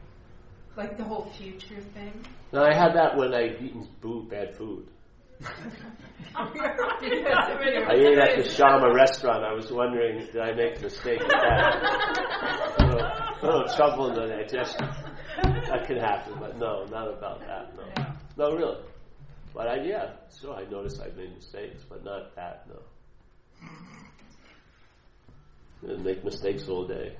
Like 0.76 0.98
the 0.98 1.04
whole 1.04 1.32
future 1.38 1.82
thing? 1.94 2.14
Now 2.54 2.64
I 2.64 2.74
had 2.74 2.94
that 2.96 3.18
when 3.18 3.34
I'd 3.34 3.62
eaten 3.62 3.88
boo, 4.02 4.24
bad 4.30 4.56
food. 4.56 4.88
I 6.36 7.94
ate 7.94 8.18
at 8.18 8.38
the 8.44 8.50
Shama 8.50 8.94
restaurant. 8.94 9.44
I 9.44 9.54
was 9.54 9.72
wondering, 9.72 10.26
did 10.26 10.38
I 10.38 10.54
make 10.54 10.80
a 10.80 10.84
mistake 10.84 11.20
with 11.20 11.30
that? 11.30 12.76
a, 12.80 12.86
little, 12.86 13.02
a 13.02 13.40
little 13.44 13.68
trouble 13.76 14.10
in 14.10 14.16
the 14.16 14.28
digestion. 14.36 14.88
That 15.44 15.86
can 15.88 15.98
happen, 15.98 16.34
but 16.40 16.58
no, 16.58 16.86
not 16.86 17.08
about 17.14 17.40
that. 17.42 17.76
No, 17.76 17.84
No. 18.38 18.50
no, 18.50 18.56
really. 18.58 18.82
But 19.54 19.68
I, 19.68 19.76
yeah, 19.84 20.12
sure, 20.40 20.54
I 20.56 20.66
noticed 20.70 21.02
I 21.02 21.10
made 21.16 21.34
mistakes, 21.36 21.84
but 21.90 22.04
not 22.04 22.36
that. 22.36 22.68
No, 22.70 22.82
didn't 25.82 26.04
make 26.04 26.24
mistakes 26.24 26.68
all 26.68 26.86
day. 26.88 27.16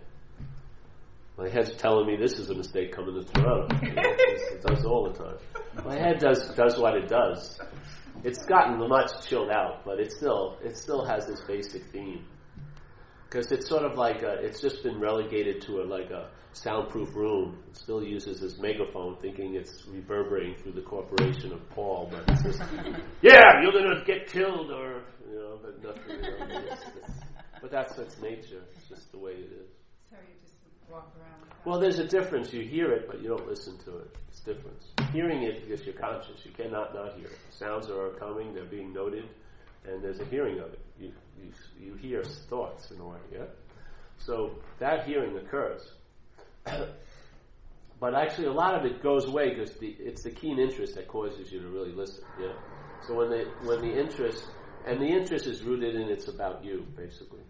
My 1.38 1.48
head's 1.48 1.74
telling 1.78 2.06
me 2.06 2.18
this 2.18 2.38
is 2.38 2.50
a 2.50 2.56
mistake 2.56 2.92
coming 2.94 3.16
to 3.16 3.24
Toronto. 3.32 3.74
it 3.82 4.62
does 4.62 4.84
all 4.86 5.10
the 5.10 5.18
time. 5.18 5.38
My 5.86 5.96
head 5.96 6.20
does 6.20 6.50
does 6.56 6.78
what 6.78 6.96
it 6.96 7.08
does. 7.08 7.58
It's 8.24 8.46
gotten 8.46 8.78
much 8.88 9.26
chilled 9.28 9.50
out, 9.50 9.86
but 9.86 10.00
it 10.00 10.12
still 10.12 10.58
it 10.64 10.78
still 10.78 11.06
has 11.06 11.26
this 11.28 11.42
basic 11.42 11.84
theme 11.92 12.26
because 13.30 13.52
it's 13.52 13.70
sort 13.70 13.84
of 13.84 13.96
like 13.98 14.24
a, 14.24 14.34
it's 14.44 14.60
just 14.60 14.82
been 14.84 15.00
relegated 15.00 15.62
to 15.62 15.82
a 15.82 15.84
like 15.84 16.10
a 16.10 16.30
soundproof 16.54 17.16
room. 17.16 17.60
It 17.70 17.78
still 17.78 18.04
uses 18.04 18.42
this 18.42 18.58
megaphone, 18.58 19.18
thinking 19.22 19.56
it's 19.56 19.86
reverberating 19.88 20.56
through 20.56 20.74
the 20.74 20.82
corporation 20.82 21.54
of 21.54 21.70
Paul, 21.70 22.12
but 22.12 22.24
it's 22.28 22.44
just 22.44 22.60
yeah, 23.22 23.62
you're 23.62 23.72
gonna 23.72 24.04
get 24.06 24.28
killed 24.28 24.72
or 24.72 25.04
you 25.30 25.36
know, 25.36 25.60
but 25.62 25.84
nothing. 25.84 26.02
You 26.10 26.22
know, 26.22 26.62
it's, 26.72 26.82
it's, 26.82 27.12
but 27.62 27.72
that's 27.72 27.98
its 28.00 28.20
nature. 28.20 28.64
It's 28.76 28.90
just 28.90 29.12
the 29.12 29.20
way 29.20 29.34
it 29.34 29.52
is. 29.52 29.70
So 30.10 30.18
you 30.18 30.34
just 30.42 30.49
walk 30.92 31.12
around. 31.18 31.54
Well, 31.66 31.80
there's 31.80 32.00
a 32.00 32.08
difference. 32.08 32.54
You 32.54 32.62
hear 32.62 32.92
it, 32.92 33.08
but 33.08 33.22
you 33.22 33.28
don't 33.28 33.48
listen 33.48 33.78
to 33.86 33.98
it. 34.00 34.16
It's 34.30 34.40
difference. 34.40 34.86
Hearing 35.12 35.44
it 35.44 35.68
because 35.68 35.86
you're 35.86 35.96
conscious. 35.96 36.46
You 36.46 36.52
cannot 36.52 36.94
not 36.94 37.16
hear 37.16 37.28
it. 37.28 37.38
Sounds 37.52 37.90
are 37.90 38.12
coming. 38.12 38.54
They're 38.54 38.66
being 38.66 38.94
noted, 38.94 39.26
and 39.86 40.04
there's 40.04 40.20
a 40.20 40.26
hearing 40.26 40.60
of 40.60 40.74
it. 40.74 40.80
You 41.00 41.12
you, 41.42 41.52
you 41.80 41.94
hear 41.96 42.24
thoughts 42.24 42.92
in 42.92 43.00
a 43.00 43.08
way. 43.08 43.18
Yeah. 43.32 43.46
So 44.18 44.56
that 44.80 45.06
hearing 45.06 45.38
occurs. 45.38 45.92
but 48.00 48.16
actually, 48.16 48.48
a 48.48 48.54
lot 48.54 48.76
of 48.76 48.86
it 48.86 49.02
goes 49.02 49.26
away 49.26 49.54
because 49.54 49.74
the, 49.76 49.96
it's 50.00 50.24
the 50.24 50.32
keen 50.32 50.60
interest 50.60 50.96
that 50.96 51.08
causes 51.08 51.52
you 51.52 51.60
to 51.62 51.68
really 51.68 51.92
listen. 51.92 52.24
Yeah. 52.40 52.54
So 53.08 53.16
when 53.16 53.30
the 53.30 53.46
when 53.64 53.82
the 53.82 54.00
interest 54.00 54.46
and 54.86 55.02
the 55.02 55.08
interest 55.08 55.46
is 55.46 55.62
rooted 55.64 55.96
in 55.96 56.10
it's 56.10 56.28
about 56.28 56.64
you, 56.64 56.86
basically. 56.96 57.42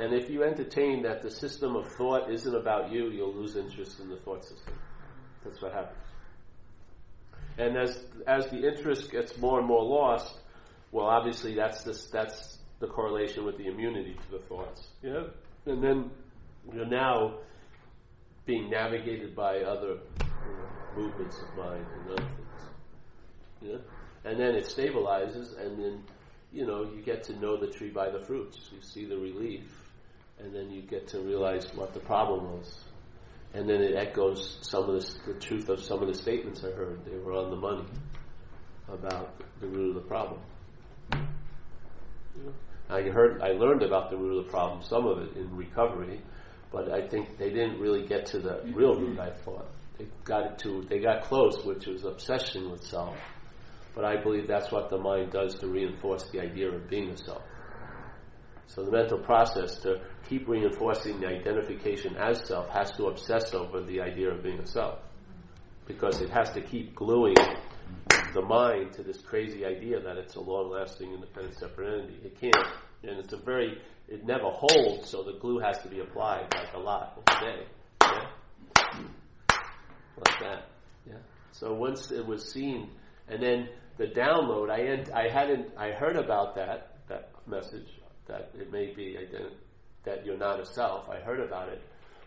And 0.00 0.14
if 0.14 0.30
you 0.30 0.44
entertain 0.44 1.02
that 1.02 1.22
the 1.22 1.30
system 1.30 1.76
of 1.76 1.88
thought 1.92 2.30
isn't 2.30 2.54
about 2.54 2.92
you, 2.92 3.10
you'll 3.10 3.34
lose 3.34 3.56
interest 3.56 4.00
in 4.00 4.08
the 4.08 4.16
thought 4.16 4.44
system. 4.44 4.74
That's 5.44 5.60
what 5.60 5.72
happens. 5.72 5.98
And 7.58 7.76
as 7.76 8.00
as 8.26 8.46
the 8.50 8.68
interest 8.68 9.10
gets 9.10 9.36
more 9.38 9.58
and 9.58 9.66
more 9.66 9.82
lost, 9.82 10.38
well, 10.92 11.06
obviously 11.06 11.56
that's 11.56 11.82
this 11.82 12.06
that's 12.06 12.58
the 12.78 12.86
correlation 12.86 13.44
with 13.44 13.58
the 13.58 13.66
immunity 13.66 14.14
to 14.14 14.38
the 14.38 14.44
thoughts. 14.44 14.86
Yeah, 15.02 15.24
and 15.66 15.82
then 15.82 16.10
you're 16.72 16.86
now 16.86 17.38
being 18.46 18.70
navigated 18.70 19.34
by 19.34 19.58
other 19.58 19.98
you 20.20 20.26
know, 20.26 20.96
movements 20.96 21.36
of 21.38 21.56
mind 21.56 21.84
and 21.94 22.10
other 22.12 22.22
things. 22.22 23.72
Know? 23.72 23.80
And 24.24 24.40
then 24.40 24.54
it 24.54 24.64
stabilizes, 24.64 25.60
and 25.60 25.78
then 25.82 26.02
you 26.52 26.66
know 26.66 26.84
you 26.84 27.02
get 27.02 27.24
to 27.24 27.38
know 27.38 27.56
the 27.56 27.68
tree 27.68 27.90
by 27.90 28.10
the 28.10 28.20
fruits. 28.20 28.58
You 28.72 28.80
see 28.80 29.04
the 29.04 29.16
relief, 29.16 29.62
and 30.38 30.54
then 30.54 30.70
you 30.70 30.82
get 30.82 31.08
to 31.08 31.20
realize 31.20 31.66
what 31.74 31.94
the 31.94 32.00
problem 32.00 32.58
was. 32.58 32.84
And 33.54 33.68
then 33.68 33.80
it 33.80 33.96
echoes 33.96 34.58
some 34.60 34.90
of 34.90 35.00
the, 35.00 35.32
the 35.32 35.40
truth 35.40 35.68
of 35.68 35.82
some 35.82 36.02
of 36.02 36.08
the 36.08 36.14
statements 36.14 36.62
I 36.64 36.70
heard. 36.70 37.04
They 37.04 37.16
were 37.16 37.32
on 37.32 37.50
the 37.50 37.56
money 37.56 37.86
about 38.88 39.42
the 39.60 39.66
root 39.66 39.96
of 39.96 40.02
the 40.02 40.08
problem. 40.08 40.40
I 42.90 43.02
heard, 43.02 43.42
I 43.42 43.52
learned 43.52 43.82
about 43.82 44.10
the 44.10 44.16
root 44.16 44.38
of 44.38 44.46
the 44.46 44.50
problem, 44.50 44.82
some 44.82 45.06
of 45.06 45.18
it 45.18 45.36
in 45.36 45.54
recovery, 45.54 46.22
but 46.72 46.90
I 46.90 47.06
think 47.06 47.36
they 47.36 47.50
didn't 47.50 47.80
really 47.80 48.06
get 48.06 48.26
to 48.26 48.38
the 48.38 48.62
real 48.72 48.94
root. 48.94 49.18
I 49.18 49.30
thought 49.30 49.68
they 49.98 50.06
got 50.24 50.58
to, 50.60 50.86
they 50.88 50.98
got 50.98 51.22
close, 51.24 51.64
which 51.64 51.86
was 51.86 52.04
obsession 52.04 52.70
with 52.70 52.82
self. 52.82 53.16
But 53.98 54.04
I 54.04 54.22
believe 54.22 54.46
that's 54.46 54.70
what 54.70 54.90
the 54.90 54.96
mind 54.96 55.32
does 55.32 55.56
to 55.56 55.66
reinforce 55.66 56.22
the 56.30 56.40
idea 56.40 56.70
of 56.70 56.88
being 56.88 57.10
a 57.10 57.16
self. 57.16 57.42
So 58.68 58.84
the 58.84 58.92
mental 58.92 59.18
process 59.18 59.74
to 59.80 60.02
keep 60.28 60.46
reinforcing 60.46 61.18
the 61.18 61.26
identification 61.26 62.14
as 62.16 62.46
self 62.46 62.68
has 62.68 62.92
to 62.92 63.06
obsess 63.06 63.52
over 63.54 63.82
the 63.82 64.00
idea 64.00 64.30
of 64.30 64.44
being 64.44 64.60
a 64.60 64.66
self. 64.68 65.00
Because 65.88 66.20
it 66.20 66.30
has 66.30 66.52
to 66.52 66.60
keep 66.60 66.94
gluing 66.94 67.34
the 68.34 68.42
mind 68.42 68.92
to 68.92 69.02
this 69.02 69.20
crazy 69.20 69.64
idea 69.64 70.00
that 70.00 70.16
it's 70.16 70.36
a 70.36 70.40
long 70.40 70.70
lasting 70.70 71.12
independent 71.12 71.58
separate 71.58 72.04
entity. 72.04 72.20
It 72.24 72.40
can't. 72.40 72.68
And 73.02 73.18
it's 73.18 73.32
a 73.32 73.38
very, 73.38 73.82
it 74.06 74.24
never 74.24 74.48
holds, 74.48 75.10
so 75.10 75.24
the 75.24 75.40
glue 75.40 75.58
has 75.58 75.76
to 75.78 75.88
be 75.88 75.98
applied 75.98 76.54
like 76.54 76.72
a 76.72 76.78
lot 76.78 77.20
every 77.26 77.52
day. 77.52 77.66
Yeah? 78.02 78.28
Like 80.18 80.38
that. 80.38 80.68
Yeah. 81.04 81.18
So 81.50 81.74
once 81.74 82.12
it 82.12 82.24
was 82.24 82.48
seen, 82.52 82.90
and 83.28 83.42
then 83.42 83.68
the 83.98 84.06
download, 84.06 84.70
I, 84.70 85.04
I 85.12 85.28
hadn't, 85.28 85.72
I 85.76 85.90
heard 85.90 86.16
about 86.16 86.54
that, 86.54 86.96
that 87.08 87.30
message, 87.46 87.88
that 88.28 88.52
it 88.58 88.72
may 88.72 88.94
be 88.94 89.18
that 90.04 90.24
you're 90.24 90.38
not 90.38 90.60
a 90.60 90.64
self. 90.64 91.08
I 91.10 91.16
heard 91.16 91.40
about 91.40 91.68
it, 91.68 91.82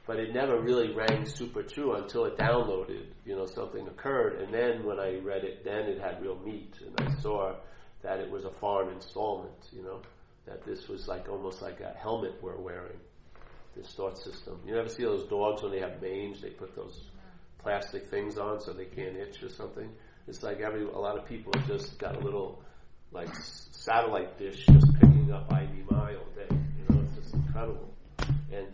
but 0.05 0.17
it 0.17 0.33
never 0.33 0.59
really 0.59 0.93
rang 0.93 1.25
super 1.25 1.63
true 1.63 1.95
until 1.95 2.25
it 2.25 2.37
downloaded. 2.37 3.05
You 3.25 3.37
know, 3.37 3.45
something 3.45 3.87
occurred, 3.87 4.41
and 4.41 4.53
then 4.53 4.83
when 4.83 4.99
I 4.99 5.17
read 5.19 5.43
it, 5.45 5.63
then 5.63 5.85
it 5.85 5.99
had 5.99 6.21
real 6.21 6.37
meat, 6.39 6.75
and 6.85 7.07
I 7.07 7.21
saw 7.21 7.55
that 8.03 8.19
it 8.19 8.29
was 8.29 8.43
a 8.43 8.51
foreign 8.51 8.93
installment. 8.93 9.69
You 9.71 9.83
know, 9.83 10.01
that 10.45 10.65
this 10.65 10.89
was 10.89 11.07
like 11.07 11.29
almost 11.29 11.61
like 11.61 11.79
a 11.79 11.95
helmet 11.97 12.35
we're 12.41 12.57
wearing. 12.57 12.99
This 13.75 13.93
thought 13.93 14.17
system. 14.17 14.59
You 14.65 14.77
ever 14.77 14.89
see 14.89 15.03
those 15.03 15.29
dogs 15.29 15.61
when 15.61 15.71
they 15.71 15.79
have 15.79 16.01
mange? 16.01 16.41
They 16.41 16.49
put 16.49 16.75
those 16.75 17.05
plastic 17.59 18.07
things 18.07 18.37
on 18.37 18.59
so 18.59 18.73
they 18.73 18.85
can't 18.85 19.15
itch 19.15 19.41
or 19.41 19.49
something. 19.49 19.89
It's 20.27 20.43
like 20.43 20.59
every 20.61 20.83
a 20.83 20.97
lot 20.97 21.17
of 21.17 21.25
people 21.25 21.51
have 21.55 21.67
just 21.67 21.97
got 21.97 22.15
a 22.15 22.19
little 22.19 22.61
like 23.11 23.29
satellite 23.35 24.37
dish 24.37 24.65
just 24.65 24.93
picking 24.95 25.31
up 25.31 25.49
IDMI 25.49 26.17
all 26.17 26.27
day. 26.35 26.47
You 26.49 26.95
know, 26.95 27.01
it's 27.01 27.15
just 27.15 27.33
incredible. 27.33 27.93
And 28.51 28.67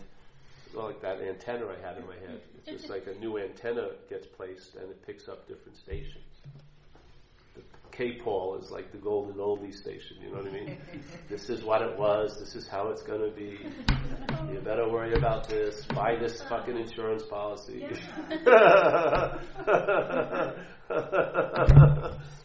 well, 0.75 0.87
like 0.87 1.01
that 1.01 1.21
antenna 1.21 1.65
I 1.67 1.87
had 1.87 1.97
in 1.97 2.05
my 2.05 2.15
head. 2.15 2.41
It's 2.57 2.81
just 2.81 2.89
like 2.93 3.07
a 3.07 3.19
new 3.19 3.37
antenna 3.37 3.89
gets 4.09 4.27
placed 4.27 4.75
and 4.75 4.89
it 4.89 5.05
picks 5.05 5.27
up 5.27 5.47
different 5.47 5.77
stations. 5.77 6.23
The 7.97 8.03
K-Paul 8.03 8.59
is 8.61 8.71
like 8.71 8.91
the 8.91 8.97
golden 8.97 9.35
oldie 9.37 9.73
station, 9.73 10.17
you 10.21 10.29
know 10.29 10.37
what 10.37 10.47
I 10.47 10.51
mean? 10.51 10.77
this 11.29 11.49
is 11.49 11.63
what 11.63 11.81
it 11.81 11.97
was, 11.97 12.39
this 12.39 12.55
is 12.55 12.67
how 12.67 12.89
it's 12.89 13.01
going 13.01 13.21
to 13.21 13.31
be. 13.35 13.57
You 14.51 14.59
better 14.59 14.89
worry 14.89 15.13
about 15.13 15.49
this, 15.49 15.85
buy 15.85 16.15
this 16.15 16.41
fucking 16.43 16.77
insurance 16.77 17.23
policy. 17.23 17.79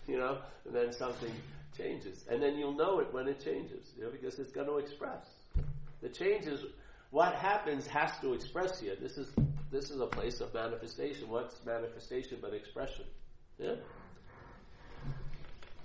you 0.07 0.19
know, 0.19 0.39
and 0.65 0.75
then 0.75 0.93
something 0.93 1.33
changes. 1.77 2.25
And 2.31 2.43
then 2.43 2.57
you'll 2.57 2.77
know 2.77 3.01
it 3.01 3.13
when 3.13 3.29
it 3.29 3.45
changes, 3.45 3.93
you 3.97 4.05
know, 4.05 4.11
because 4.11 4.39
it's 4.39 4.53
going 4.53 4.69
to 4.69 4.79
express. 4.79 5.27
The 6.01 6.09
changes, 6.09 6.65
what 7.11 7.35
happens 7.35 7.87
has 7.87 8.13
to 8.23 8.33
express 8.33 8.81
here. 8.81 8.97
This 9.01 9.19
is 9.19 9.29
this 9.71 9.91
is 9.91 10.01
a 10.01 10.07
place 10.07 10.41
of 10.41 10.53
manifestation. 10.55 11.29
What's 11.29 11.65
manifestation 11.65 12.39
but 12.41 12.55
expression? 12.55 13.05
Yeah. 13.59 13.75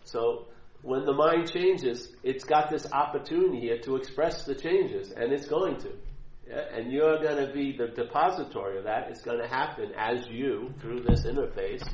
So 0.08 0.48
when 0.84 1.06
the 1.06 1.14
mind 1.14 1.52
changes, 1.52 2.10
it's 2.24 2.44
got 2.44 2.70
this 2.70 2.92
opportunity 2.92 3.60
here 3.60 3.80
to 3.80 3.98
express 3.98 4.46
the 4.46 4.56
changes, 4.56 5.12
and 5.12 5.34
it's 5.34 5.48
going 5.48 5.78
to. 5.80 5.92
Yeah? 6.48 6.64
And 6.74 6.92
you're 6.92 7.22
going 7.22 7.46
to 7.46 7.52
be 7.54 7.76
the 7.76 7.88
depository 7.88 8.78
of 8.78 8.86
that. 8.86 9.10
It's 9.10 9.22
going 9.22 9.40
to 9.40 9.48
happen 9.48 9.92
as 9.98 10.28
you 10.28 10.74
through 10.80 11.02
this 11.02 11.26
interface, 11.26 11.86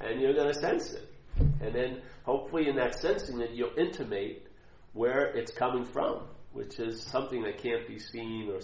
and 0.00 0.20
you're 0.20 0.34
going 0.34 0.52
to 0.52 0.60
sense 0.60 0.92
it. 0.92 1.06
And 1.62 1.74
then, 1.74 2.02
hopefully, 2.24 2.68
in 2.68 2.76
that 2.76 2.98
sensing 2.98 3.40
it, 3.40 3.52
you'll 3.52 3.78
intimate 3.78 4.46
where 4.92 5.26
it's 5.36 5.52
coming 5.52 5.84
from, 5.84 6.22
which 6.52 6.80
is 6.80 7.02
something 7.02 7.42
that 7.44 7.58
can't 7.58 7.86
be 7.86 7.98
seen 7.98 8.50
or 8.50 8.60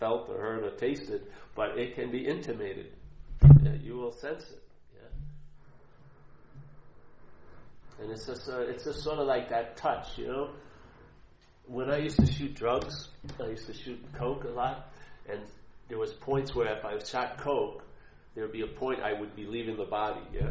felt 0.00 0.28
or 0.28 0.36
heard 0.38 0.64
or 0.64 0.70
tasted, 0.76 1.22
but 1.54 1.78
it 1.78 1.94
can 1.94 2.10
be 2.10 2.26
intimated. 2.26 2.92
Yeah, 3.62 3.74
you 3.80 3.94
will 3.96 4.12
sense 4.12 4.42
it. 4.50 4.62
Yeah? 4.94 5.08
And 8.02 8.10
it's 8.10 8.26
just, 8.26 8.48
uh, 8.48 8.62
it's 8.62 8.84
just 8.84 9.02
sort 9.04 9.20
of 9.20 9.28
like 9.28 9.50
that 9.50 9.76
touch, 9.76 10.18
you 10.18 10.26
know. 10.26 10.50
When 11.66 11.88
I 11.88 11.98
used 11.98 12.18
to 12.18 12.26
shoot 12.26 12.52
drugs, 12.54 13.08
I 13.40 13.50
used 13.50 13.66
to 13.68 13.74
shoot 13.74 14.00
coke 14.14 14.42
a 14.42 14.48
lot, 14.48 14.92
and 15.30 15.40
there 15.88 15.98
was 15.98 16.12
points 16.12 16.52
where 16.52 16.76
if 16.76 16.84
I 16.84 16.98
shot 16.98 17.38
coke, 17.38 17.84
there 18.34 18.42
would 18.42 18.52
be 18.52 18.62
a 18.62 18.66
point 18.66 19.00
I 19.00 19.12
would 19.12 19.36
be 19.36 19.46
leaving 19.46 19.76
the 19.76 19.84
body. 19.84 20.20
Yeah, 20.32 20.50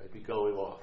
I'd 0.00 0.12
be 0.12 0.18
going 0.18 0.56
off, 0.56 0.82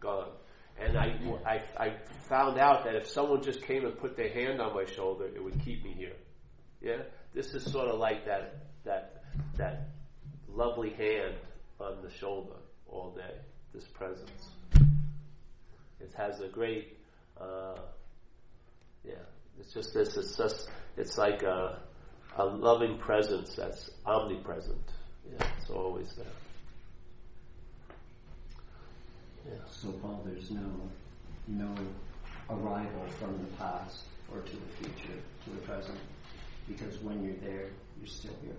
gone. 0.00 0.30
And 0.76 0.96
I, 0.98 1.14
I, 1.46 1.62
I 1.76 1.96
found 2.28 2.58
out 2.58 2.84
that 2.84 2.96
if 2.96 3.08
someone 3.08 3.42
just 3.42 3.62
came 3.62 3.84
and 3.84 3.96
put 3.96 4.16
their 4.16 4.32
hand 4.32 4.60
on 4.60 4.74
my 4.74 4.86
shoulder, 4.86 5.26
it 5.26 5.42
would 5.42 5.62
keep 5.64 5.84
me 5.84 5.92
here. 5.92 6.16
Yeah, 6.80 7.02
this 7.32 7.54
is 7.54 7.70
sort 7.70 7.86
of 7.88 8.00
like 8.00 8.26
that 8.26 8.66
that 8.84 9.22
that 9.56 9.90
lovely 10.48 10.90
hand 10.90 11.36
on 11.78 12.02
the 12.02 12.10
shoulder 12.10 12.56
all 12.88 13.14
day. 13.14 13.36
This 13.72 13.84
presence. 13.84 14.48
It 16.00 16.12
has 16.16 16.40
a 16.40 16.48
great, 16.48 16.98
uh, 17.40 17.78
yeah. 19.04 19.14
It's 19.58 19.72
just 19.72 19.94
this. 19.94 20.16
It's 20.16 20.36
just. 20.36 20.68
It's 20.96 21.16
like 21.16 21.42
a, 21.42 21.80
a 22.36 22.44
loving 22.44 22.98
presence 22.98 23.54
that's 23.54 23.90
omnipresent. 24.04 24.82
Yeah, 25.30 25.46
it's 25.58 25.70
always 25.70 26.12
there. 26.14 26.26
Yeah. 29.48 29.58
So, 29.70 29.92
Paul, 29.92 30.22
there's 30.24 30.50
no 30.50 30.68
no 31.46 31.74
arrival 32.48 33.06
from 33.18 33.38
the 33.38 33.56
past 33.56 34.02
or 34.32 34.40
to 34.40 34.52
the 34.52 34.72
future 34.78 35.18
to 35.44 35.50
the 35.50 35.58
present, 35.58 35.98
because 36.68 36.98
when 36.98 37.22
you're 37.24 37.36
there, 37.36 37.68
you're 37.98 38.06
still 38.06 38.34
here. 38.42 38.56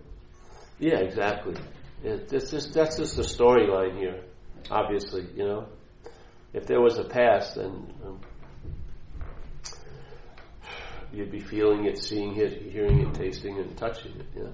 Yeah, 0.79 0.99
exactly. 0.99 1.55
That's 2.03 2.51
just 2.51 2.73
that's 2.73 2.97
just 2.97 3.15
the 3.17 3.23
storyline 3.23 3.97
here. 3.99 4.23
Obviously, 4.69 5.27
you 5.35 5.43
know, 5.43 5.67
if 6.53 6.67
there 6.67 6.81
was 6.81 6.97
a 6.97 7.03
past, 7.03 7.55
then 7.55 7.93
um, 8.05 8.19
you'd 11.13 11.31
be 11.31 11.39
feeling 11.39 11.85
it, 11.85 11.97
seeing 11.97 12.35
it, 12.35 12.61
hearing 12.71 13.01
it, 13.01 13.13
tasting 13.13 13.57
it, 13.57 13.67
and 13.67 13.77
touching 13.77 14.11
it. 14.11 14.25
Yeah, 14.35 14.49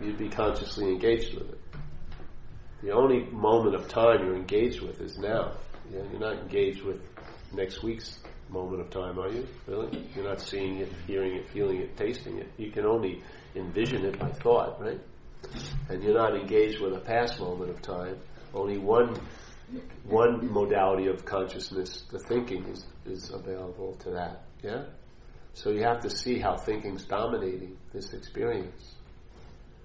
you'd 0.00 0.18
be 0.18 0.28
consciously 0.28 0.86
engaged 0.86 1.34
with 1.34 1.50
it. 1.50 1.60
The 2.82 2.92
only 2.92 3.24
moment 3.30 3.74
of 3.74 3.88
time 3.88 4.24
you're 4.24 4.36
engaged 4.36 4.82
with 4.82 5.00
is 5.00 5.18
now. 5.18 5.52
Yeah, 5.90 6.02
you're 6.10 6.20
not 6.20 6.34
engaged 6.38 6.82
with 6.82 7.00
next 7.52 7.82
week's 7.82 8.18
moment 8.48 8.80
of 8.80 8.90
time, 8.90 9.18
are 9.18 9.28
you? 9.28 9.46
Really? 9.66 10.08
You're 10.14 10.24
not 10.24 10.40
seeing 10.40 10.78
it, 10.78 10.92
hearing 11.06 11.36
it, 11.36 11.48
feeling 11.48 11.78
it, 11.78 11.96
tasting 11.96 12.38
it. 12.38 12.52
You 12.58 12.70
can 12.70 12.84
only 12.84 13.22
envision 13.54 14.04
it 14.04 14.18
by 14.18 14.30
thought, 14.30 14.80
right? 14.80 15.00
And 15.88 16.02
you're 16.02 16.14
not 16.14 16.36
engaged 16.36 16.80
with 16.80 16.94
a 16.94 17.00
past 17.00 17.38
moment 17.40 17.70
of 17.70 17.82
time. 17.82 18.18
Only 18.54 18.78
one 18.78 19.18
one 20.04 20.52
modality 20.52 21.08
of 21.08 21.24
consciousness, 21.24 22.04
the 22.10 22.20
thinking, 22.20 22.64
is, 22.66 22.86
is 23.04 23.30
available 23.30 23.94
to 24.04 24.10
that. 24.10 24.44
Yeah? 24.62 24.84
So 25.54 25.70
you 25.70 25.82
have 25.82 26.00
to 26.02 26.10
see 26.10 26.38
how 26.38 26.56
thinking's 26.56 27.04
dominating 27.04 27.76
this 27.92 28.12
experience. 28.12 28.94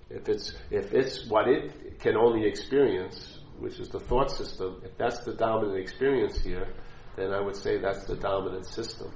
If 0.10 0.28
it's 0.28 0.54
if 0.70 0.94
it's 0.94 1.28
what 1.28 1.48
it 1.48 2.00
can 2.00 2.18
only 2.18 2.46
experience, 2.46 3.40
which 3.58 3.80
is 3.80 3.90
the 3.90 4.00
thought 4.00 4.30
system, 4.30 4.82
if 4.84 4.98
that's 4.98 5.20
the 5.22 5.34
dominant 5.34 5.80
experience 5.80 6.42
here, 6.42 6.68
then 7.16 7.32
I 7.32 7.40
would 7.40 7.56
say 7.56 7.78
that's 7.78 8.04
the 8.06 8.16
dominant 8.16 8.66
system. 8.66 9.12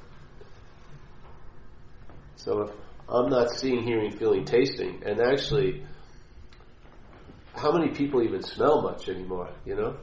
So 2.38 2.62
if 2.62 2.72
I'm 3.10 3.30
not 3.30 3.50
seeing, 3.50 3.84
hearing, 3.84 4.12
feeling, 4.12 4.46
tasting, 4.46 5.04
and 5.06 5.20
actually, 5.20 5.84
how 7.56 7.72
many 7.72 7.91
people 7.91 8.22
even 8.23 8.41
smell 8.44 8.82
much 8.82 9.10
anymore? 9.10 9.49
You 9.65 9.76
know, 9.76 9.98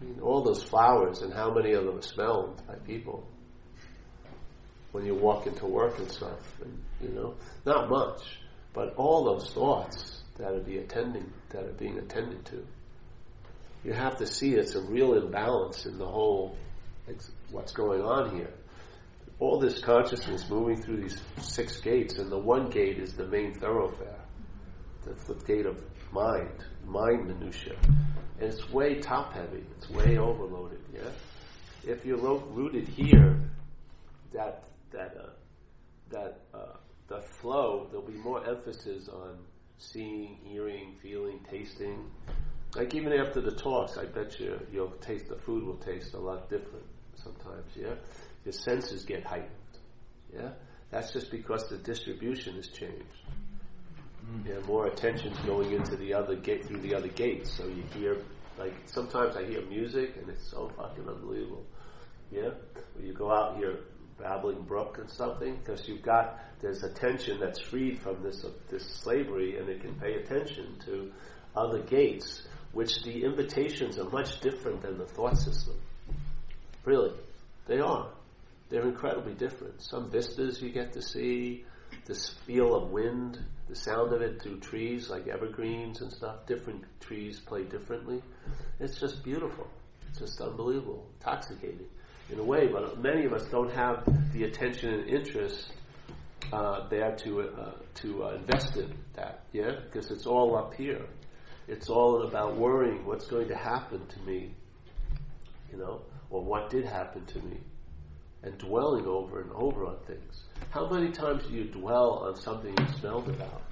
I 0.00 0.04
mean, 0.04 0.20
all 0.20 0.42
those 0.42 0.62
flowers, 0.62 1.22
and 1.22 1.32
how 1.32 1.52
many 1.52 1.72
of 1.72 1.84
them 1.84 1.98
are 1.98 2.02
smelled 2.02 2.62
by 2.66 2.74
people? 2.76 3.28
when 4.92 5.04
you 5.04 5.14
walk 5.14 5.46
into 5.46 5.66
work 5.66 5.98
and 5.98 6.10
stuff. 6.10 6.40
And, 6.62 6.82
you 7.00 7.10
know, 7.10 7.34
not 7.64 7.88
much, 7.88 8.38
but 8.72 8.94
all 8.96 9.24
those 9.24 9.50
thoughts 9.52 10.22
that 10.38 10.52
are 10.52 10.60
be 10.60 10.78
attending 10.78 11.32
that 11.50 11.64
are 11.64 11.72
being 11.72 11.98
attended 11.98 12.44
to. 12.46 12.66
You 13.84 13.92
have 13.92 14.16
to 14.18 14.26
see 14.26 14.54
it's 14.54 14.74
a 14.74 14.82
real 14.82 15.14
imbalance 15.14 15.86
in 15.86 15.98
the 15.98 16.06
whole 16.06 16.56
what's 17.50 17.72
going 17.72 18.02
on 18.02 18.36
here. 18.36 18.52
All 19.40 19.60
this 19.60 19.80
consciousness 19.80 20.48
moving 20.50 20.82
through 20.82 21.02
these 21.02 21.20
six 21.40 21.80
gates, 21.80 22.18
and 22.18 22.30
the 22.30 22.38
one 22.38 22.70
gate 22.70 22.98
is 22.98 23.14
the 23.14 23.26
main 23.26 23.54
thoroughfare. 23.54 24.18
The 25.04 25.34
gate 25.46 25.64
of 25.64 25.80
mind, 26.12 26.64
mind 26.86 27.26
minutia, 27.26 27.76
and 28.40 28.52
it's 28.52 28.70
way 28.70 29.00
top 29.00 29.32
heavy. 29.32 29.64
It's 29.76 29.90
way 29.90 30.18
overloaded. 30.18 30.80
Yeah. 30.94 31.10
If 31.84 32.04
you're 32.04 32.18
ro- 32.18 32.44
rooted 32.50 32.88
here, 32.88 33.40
that 34.32 34.64
that 34.92 35.16
uh, 35.18 35.30
that 36.10 36.40
uh, 36.54 36.76
the 37.08 37.20
flow, 37.20 37.86
there'll 37.90 38.06
be 38.06 38.18
more 38.18 38.44
emphasis 38.46 39.08
on 39.08 39.38
seeing, 39.78 40.38
hearing, 40.44 40.96
feeling, 41.02 41.40
tasting. 41.50 42.10
Like 42.74 42.94
even 42.94 43.12
after 43.12 43.40
the 43.40 43.52
talks, 43.52 43.96
I 43.96 44.04
bet 44.04 44.38
you 44.38 44.60
you'll 44.72 44.90
taste 44.90 45.28
the 45.28 45.36
food 45.36 45.64
will 45.64 45.76
taste 45.76 46.14
a 46.14 46.18
lot 46.18 46.50
different 46.50 46.84
sometimes. 47.16 47.70
Yeah, 47.74 47.94
your 48.44 48.52
senses 48.52 49.04
get 49.04 49.24
heightened. 49.24 49.50
Yeah, 50.34 50.50
that's 50.90 51.12
just 51.12 51.30
because 51.30 51.68
the 51.68 51.78
distribution 51.78 52.56
has 52.56 52.68
changed. 52.68 53.24
Yeah, 54.44 54.60
more 54.66 54.86
attention's 54.86 55.38
going 55.40 55.72
into 55.72 55.96
the 55.96 56.12
other 56.14 56.36
gate 56.36 56.66
through 56.66 56.80
the 56.80 56.94
other 56.94 57.08
gates. 57.08 57.52
So 57.56 57.66
you 57.66 57.82
hear 57.94 58.18
like 58.58 58.74
sometimes 58.86 59.36
I 59.36 59.44
hear 59.44 59.62
music 59.62 60.16
and 60.16 60.28
it's 60.28 60.50
so 60.50 60.70
fucking 60.76 61.08
unbelievable. 61.08 61.64
Yeah, 62.30 62.50
when 62.94 63.06
you 63.06 63.14
go 63.14 63.32
out 63.32 63.56
here 63.56 63.80
babbling 64.18 64.62
brook 64.62 64.98
and 64.98 65.08
something 65.10 65.56
because 65.56 65.88
you've 65.88 66.02
got 66.02 66.38
there's 66.60 66.82
attention 66.82 67.38
that's 67.38 67.60
freed 67.60 68.00
from 68.00 68.22
this 68.22 68.44
uh, 68.44 68.50
this 68.68 68.84
slavery 68.84 69.58
and 69.58 69.68
it 69.68 69.80
can 69.80 69.94
pay 69.94 70.14
attention 70.14 70.76
to 70.84 71.12
other 71.56 71.80
gates 71.82 72.42
which 72.72 73.02
the 73.04 73.24
invitations 73.24 73.98
are 73.98 74.10
much 74.10 74.40
different 74.40 74.82
than 74.82 74.98
the 74.98 75.06
thought 75.06 75.36
system. 75.36 75.74
Really. 76.84 77.12
They 77.66 77.80
are. 77.80 78.10
They're 78.68 78.88
incredibly 78.88 79.34
different. 79.34 79.82
Some 79.82 80.10
vistas 80.10 80.60
you 80.60 80.70
get 80.70 80.92
to 80.94 81.02
see 81.02 81.64
this 82.06 82.30
feel 82.46 82.74
of 82.74 82.90
wind 82.90 83.38
the 83.68 83.76
sound 83.76 84.12
of 84.12 84.22
it 84.22 84.42
through 84.42 84.60
trees 84.60 85.10
like 85.10 85.28
evergreens 85.28 86.00
and 86.00 86.12
stuff. 86.12 86.46
Different 86.46 86.84
trees 87.00 87.38
play 87.40 87.64
differently. 87.64 88.22
It's 88.80 88.98
just 88.98 89.22
beautiful. 89.22 89.66
It's 90.08 90.20
just 90.20 90.40
unbelievable. 90.40 91.06
Intoxicating 91.20 91.86
in 92.30 92.38
a 92.38 92.44
way, 92.44 92.66
but 92.66 93.00
many 93.00 93.24
of 93.24 93.32
us 93.32 93.44
don't 93.50 93.72
have 93.72 94.04
the 94.32 94.44
attention 94.44 94.92
and 94.92 95.08
interest 95.08 95.72
uh, 96.52 96.88
there 96.88 97.14
to 97.16 97.40
uh, 97.40 97.72
to 97.94 98.24
uh, 98.24 98.34
invest 98.34 98.76
in 98.76 98.94
that, 99.14 99.44
yeah, 99.52 99.72
because 99.84 100.10
it's 100.10 100.26
all 100.26 100.56
up 100.56 100.74
here. 100.74 101.04
It's 101.66 101.90
all 101.90 102.26
about 102.26 102.56
worrying 102.56 103.04
what's 103.04 103.26
going 103.26 103.48
to 103.48 103.56
happen 103.56 104.06
to 104.06 104.20
me, 104.20 104.54
you 105.70 105.78
know, 105.78 106.02
or 106.30 106.42
what 106.42 106.70
did 106.70 106.86
happen 106.86 107.26
to 107.26 107.38
me, 107.40 107.58
and 108.42 108.56
dwelling 108.58 109.06
over 109.06 109.40
and 109.42 109.50
over 109.52 109.84
on 109.84 109.98
things. 110.06 110.44
How 110.70 110.88
many 110.88 111.10
times 111.10 111.44
do 111.46 111.54
you 111.54 111.64
dwell 111.64 112.24
on 112.26 112.36
something 112.36 112.74
you 112.78 112.86
smelled 112.98 113.28
about? 113.28 113.62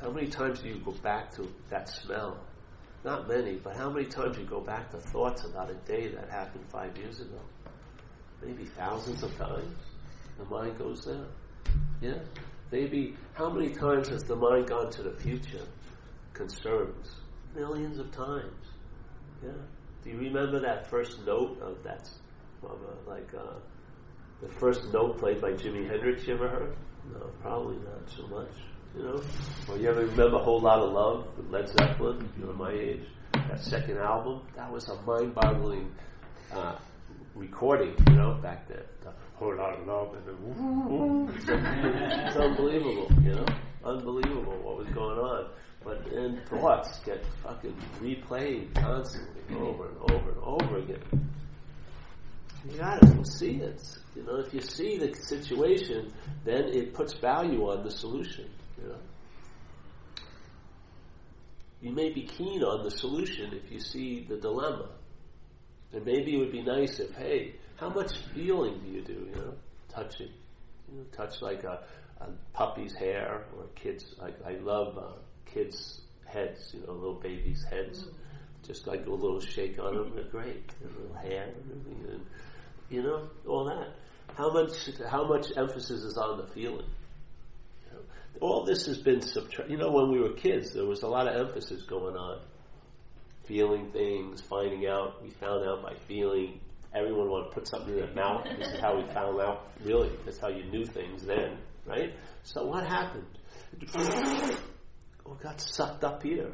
How 0.00 0.10
many 0.10 0.28
times 0.28 0.60
do 0.60 0.68
you 0.68 0.76
go 0.76 0.92
back 0.92 1.34
to 1.36 1.48
that 1.70 1.88
smell? 1.88 2.38
Not 3.04 3.28
many, 3.28 3.56
but 3.56 3.76
how 3.76 3.90
many 3.90 4.06
times 4.06 4.36
do 4.36 4.42
you 4.42 4.48
go 4.48 4.60
back 4.60 4.90
to 4.90 4.96
thoughts 4.98 5.44
about 5.44 5.70
a 5.70 5.74
day 5.74 6.08
that 6.08 6.28
happened 6.30 6.64
five 6.70 6.96
years 6.96 7.20
ago? 7.20 7.40
Maybe 8.42 8.64
thousands 8.64 9.22
of 9.22 9.36
times. 9.36 9.74
The 10.38 10.44
mind 10.44 10.78
goes 10.78 11.04
there. 11.04 11.26
Yeah? 12.00 12.18
Maybe 12.70 13.16
how 13.34 13.50
many 13.50 13.70
times 13.74 14.08
has 14.08 14.24
the 14.24 14.36
mind 14.36 14.68
gone 14.68 14.90
to 14.90 15.02
the 15.02 15.12
future? 15.12 15.64
Concerns. 16.32 17.16
Millions 17.54 17.98
of 17.98 18.10
times. 18.12 18.66
Yeah. 19.42 19.50
Do 20.04 20.10
you 20.10 20.18
remember 20.18 20.60
that 20.60 20.88
first 20.88 21.24
note 21.26 21.60
of 21.60 21.82
that, 21.82 22.08
of 22.62 22.78
a, 22.82 23.10
like 23.10 23.32
uh, 23.34 23.54
the 24.42 24.48
first 24.48 24.92
note 24.92 25.18
played 25.18 25.40
by 25.40 25.52
Jimi 25.52 25.88
Hendrix? 25.88 26.26
You 26.26 26.34
ever 26.34 26.48
heard? 26.48 26.76
No, 27.12 27.20
probably 27.42 27.76
not 27.76 28.08
so 28.08 28.26
much. 28.28 28.50
You 28.96 29.02
know, 29.02 29.22
or 29.68 29.76
you 29.78 29.88
ever 29.88 30.00
remember 30.00 30.36
a 30.36 30.42
Whole 30.42 30.60
Lotta 30.60 30.84
Love 30.84 31.26
with 31.36 31.50
Led 31.50 31.68
Zeppelin? 31.68 32.28
You're 32.38 32.52
my 32.54 32.72
age. 32.72 33.02
That 33.32 33.62
second 33.62 33.98
album, 33.98 34.42
that 34.56 34.70
was 34.72 34.88
a 34.88 35.00
mind-boggling 35.02 35.92
uh, 36.52 36.76
recording. 37.34 37.94
You 38.08 38.16
know, 38.16 38.34
back 38.42 38.66
then, 38.68 38.82
Whole 39.36 39.56
Lotta 39.56 39.82
Love, 39.84 40.14
and 40.14 40.26
then 40.26 41.28
it's 42.26 42.36
unbelievable. 42.36 43.08
You 43.22 43.34
know, 43.34 43.46
unbelievable 43.84 44.58
what 44.62 44.78
was 44.78 44.88
going 44.88 45.18
on. 45.18 45.50
But 45.84 46.04
then 46.10 46.40
thoughts 46.48 46.98
get 47.04 47.24
fucking 47.42 47.76
replayed 48.00 48.74
constantly, 48.74 49.56
over 49.56 49.88
and 49.88 50.10
over 50.10 50.30
and 50.30 50.38
over 50.42 50.78
again. 50.78 51.02
You 52.68 52.78
gotta 52.78 53.24
see 53.24 53.56
it. 53.56 53.97
You 54.18 54.24
know, 54.24 54.40
if 54.40 54.52
you 54.52 54.60
see 54.60 54.98
the 54.98 55.14
situation, 55.14 56.12
then 56.44 56.64
it 56.64 56.92
puts 56.92 57.12
value 57.14 57.70
on 57.70 57.84
the 57.84 57.90
solution. 57.90 58.50
You 58.76 58.88
know, 58.88 58.98
you 61.80 61.92
may 61.92 62.10
be 62.10 62.22
keen 62.22 62.64
on 62.64 62.82
the 62.82 62.90
solution 62.90 63.54
if 63.54 63.70
you 63.70 63.78
see 63.78 64.26
the 64.28 64.36
dilemma, 64.36 64.88
and 65.92 66.04
maybe 66.04 66.34
it 66.34 66.38
would 66.38 66.50
be 66.50 66.62
nice 66.62 66.98
if, 66.98 67.14
hey, 67.14 67.54
how 67.76 67.90
much 67.90 68.18
feeling 68.34 68.80
do 68.80 68.90
you 68.90 69.02
do? 69.02 69.12
You 69.12 69.36
know, 69.36 69.54
touching, 69.88 70.30
you 70.90 70.98
know, 70.98 71.04
touch 71.12 71.40
like 71.40 71.62
a, 71.62 71.84
a 72.20 72.26
puppy's 72.52 72.94
hair 72.94 73.44
or 73.56 73.64
a 73.66 73.68
kid's. 73.80 74.04
Like 74.20 74.34
I 74.44 74.54
love 74.54 74.98
uh, 74.98 75.12
kids' 75.46 76.00
heads. 76.26 76.72
You 76.74 76.84
know, 76.84 76.94
little 76.94 77.20
babies' 77.20 77.64
heads. 77.70 78.04
Just 78.66 78.88
like 78.88 79.06
a 79.06 79.10
little 79.10 79.40
shake 79.40 79.78
on 79.78 79.94
them, 79.94 80.12
they're 80.16 80.24
great. 80.24 80.68
Their 80.80 80.90
little 80.90 81.16
hair 81.16 81.44
and 81.44 81.70
everything, 81.70 82.26
you 82.90 83.02
know, 83.02 83.28
all 83.46 83.64
that. 83.64 83.94
How 84.36 84.50
much? 84.52 84.72
How 85.10 85.26
much 85.26 85.46
emphasis 85.56 86.02
is 86.02 86.16
on 86.16 86.38
the 86.38 86.46
feeling? 86.52 86.86
You 87.86 87.92
know, 87.92 88.00
all 88.40 88.64
this 88.64 88.86
has 88.86 88.98
been 88.98 89.20
subtracted. 89.20 89.70
You 89.70 89.78
know, 89.78 89.90
when 89.90 90.10
we 90.10 90.20
were 90.20 90.34
kids, 90.34 90.72
there 90.72 90.86
was 90.86 91.02
a 91.02 91.08
lot 91.08 91.26
of 91.28 91.48
emphasis 91.48 91.82
going 91.82 92.16
on. 92.16 92.40
Feeling 93.46 93.90
things, 93.92 94.42
finding 94.42 94.86
out. 94.86 95.22
We 95.22 95.30
found 95.30 95.66
out 95.66 95.82
by 95.82 95.94
feeling. 96.06 96.60
Everyone 96.94 97.28
wanted 97.28 97.48
to 97.48 97.54
put 97.54 97.68
something 97.68 97.92
in 97.92 98.00
their 98.00 98.14
mouth. 98.14 98.46
This 98.58 98.68
is 98.68 98.80
how 98.80 98.96
we 98.96 99.02
found 99.12 99.40
out, 99.40 99.68
really. 99.84 100.10
That's 100.24 100.38
how 100.38 100.48
you 100.48 100.64
knew 100.64 100.86
things 100.86 101.22
then, 101.22 101.58
right? 101.86 102.14
So 102.44 102.64
what 102.64 102.86
happened? 102.86 103.26
We 105.28 105.36
got 105.42 105.60
sucked 105.60 106.04
up 106.04 106.22
here. 106.22 106.50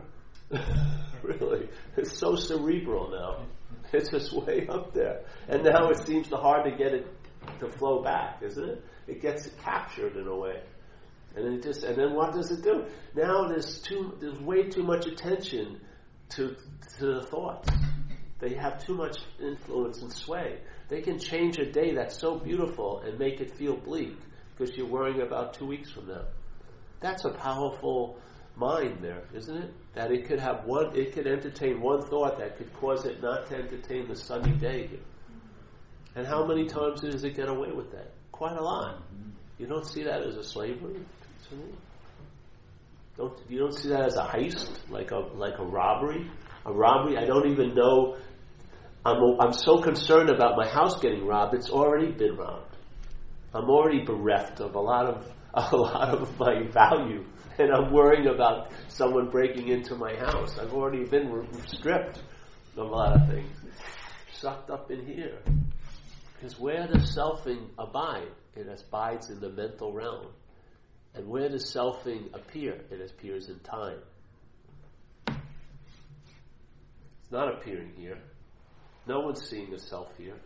really. 1.23 1.69
It's 1.97 2.19
so 2.19 2.35
cerebral 2.35 3.11
now. 3.11 3.47
It's 3.95 4.11
just 4.11 4.33
way 4.33 4.67
up 4.69 4.93
there. 4.93 5.21
And 5.49 5.65
now 5.65 5.91
it 5.91 5.99
seems 5.99 6.29
hard 6.29 6.65
to 6.65 6.77
get 6.77 6.93
it 6.93 7.07
to 7.61 7.69
flow 7.69 8.03
back, 8.03 8.43
isn't 8.43 8.69
it? 8.69 8.85
It 9.07 9.23
gets 9.23 9.49
captured 9.63 10.17
in 10.17 10.27
a 10.27 10.37
way. 10.37 10.63
And 11.37 11.45
then 11.45 11.53
it 11.55 11.63
just 11.63 11.83
and 11.83 11.97
then 11.97 12.15
what 12.15 12.33
does 12.33 12.51
it 12.51 12.63
do? 12.63 12.85
Now 13.15 13.49
there's 13.49 13.81
too 13.81 14.17
there's 14.21 14.39
way 14.41 14.65
too 14.65 14.83
much 14.83 15.07
attention 15.07 15.81
to 16.31 16.57
to 16.99 17.07
the 17.07 17.23
thoughts. 17.23 17.69
They 18.39 18.55
have 18.55 18.85
too 18.85 18.95
much 18.95 19.19
influence 19.41 20.03
and 20.03 20.13
sway. 20.13 20.59
They 20.89 21.01
can 21.01 21.19
change 21.19 21.59
a 21.59 21.71
day 21.71 21.95
that's 21.95 22.19
so 22.19 22.39
beautiful 22.39 23.01
and 23.01 23.19
make 23.19 23.41
it 23.41 23.57
feel 23.57 23.77
bleak 23.77 24.17
because 24.57 24.77
you're 24.77 24.87
worrying 24.87 25.23
about 25.23 25.55
two 25.55 25.67
weeks 25.67 25.91
from 25.91 26.09
now. 26.09 26.27
That's 27.01 27.25
a 27.25 27.31
powerful 27.31 28.19
mind 28.57 28.99
there, 29.01 29.23
isn't 29.35 29.57
it? 29.57 29.75
That 29.95 30.11
it 30.11 30.27
could 30.27 30.41
have 30.41 30.65
one 30.65 30.97
it 30.97 31.13
could 31.13 31.27
entertain 31.27 31.81
one 31.81 32.03
thought 32.03 32.39
that 32.39 32.57
could 32.57 32.73
cause 32.75 33.05
it 33.05 33.23
not 33.23 33.47
to 33.49 33.57
entertain 33.57 34.09
the 34.09 34.17
sunny 34.17 34.53
day. 34.53 34.91
And 36.17 36.27
how 36.27 36.47
many 36.47 36.67
times 36.67 37.01
does 37.01 37.25
it 37.25 37.35
get 37.35 37.49
away 37.49 37.73
with 37.73 37.91
that? 37.93 38.13
Quite 38.31 38.57
a 38.57 38.63
lot. 38.63 38.97
Mm-hmm. 38.97 39.31
You 39.59 39.67
don't 39.67 39.87
see 39.87 40.05
that 40.05 40.23
as 40.23 40.37
a 40.37 40.45
slavery. 40.45 41.01
Don't 43.17 43.39
you 43.49 43.59
don't 43.59 43.73
see 43.73 43.89
that 43.91 44.03
as 44.03 44.17
a 44.17 44.25
heist, 44.25 44.71
like 44.89 45.11
a 45.13 45.19
like 45.19 45.59
a 45.59 45.65
robbery? 45.65 46.29
A 46.67 46.73
robbery. 46.73 47.17
I 47.17 47.25
don't 47.25 47.51
even 47.51 47.75
know. 47.75 48.17
I'm 49.05 49.19
I'm 49.41 49.53
so 49.53 49.81
concerned 49.81 50.31
about 50.31 50.57
my 50.57 50.69
house 50.69 50.99
getting 51.01 51.27
robbed. 51.27 51.55
It's 51.55 51.71
already 51.71 52.11
been 52.11 52.37
robbed. 52.37 52.77
I'm 53.55 53.71
already 53.71 54.05
bereft 54.05 54.61
of 54.61 54.75
a 54.75 54.81
lot 54.81 55.07
of 55.07 55.31
a 55.55 55.77
lot 55.77 56.09
of 56.09 56.39
my 56.39 56.67
value, 56.73 57.25
and 57.59 57.73
I'm 57.73 57.93
worrying 57.93 58.27
about 58.27 58.73
someone 58.89 59.31
breaking 59.31 59.69
into 59.69 59.95
my 59.95 60.15
house. 60.15 60.59
I've 60.59 60.75
already 60.75 61.05
been 61.05 61.47
stripped 61.67 62.21
of 62.77 62.79
a 62.79 62.83
lot 62.83 63.15
of 63.15 63.29
things, 63.29 63.57
sucked 64.33 64.71
up 64.71 64.91
in 64.91 65.07
here. 65.07 65.39
Because 66.35 66.59
where 66.59 66.87
does 66.87 67.17
selfing 67.17 67.69
abide? 67.79 68.29
It 68.57 68.67
abides 68.69 69.31
in 69.31 69.41
the 69.41 69.51
mental 69.51 69.93
realm. 69.93 70.27
And 71.15 71.29
where 71.29 71.49
does 71.49 71.73
selfing 71.73 72.35
appear? 72.35 72.81
It 72.91 73.11
appears 73.11 73.49
in 73.49 73.61
time. 73.61 73.99
It's 75.29 77.31
not 77.31 77.55
appearing 77.55 77.93
here. 77.97 78.19
No 79.07 79.21
one's 79.21 79.49
seeing 79.49 79.73
a 79.73 79.79
self 79.79 80.09
here. 80.19 80.37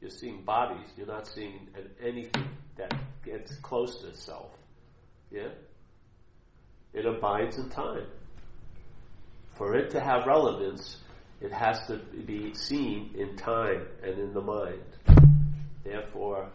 You're 0.00 0.10
seeing 0.10 0.44
bodies. 0.44 0.86
You're 0.96 1.06
not 1.06 1.26
seeing 1.26 1.68
anything 2.00 2.48
that 2.76 2.94
gets 3.24 3.56
close 3.56 4.00
to 4.02 4.16
self. 4.16 4.50
Yeah? 5.30 5.48
It 6.94 7.06
abides 7.06 7.58
in 7.58 7.68
time. 7.70 8.06
For 9.56 9.76
it 9.76 9.90
to 9.90 10.00
have 10.00 10.26
relevance, 10.26 10.98
it 11.40 11.52
has 11.52 11.86
to 11.88 11.98
be 12.24 12.54
seen 12.54 13.10
in 13.16 13.36
time 13.36 13.86
and 14.02 14.18
in 14.18 14.32
the 14.32 14.40
mind. 14.40 14.82
Therefore, 15.84 16.48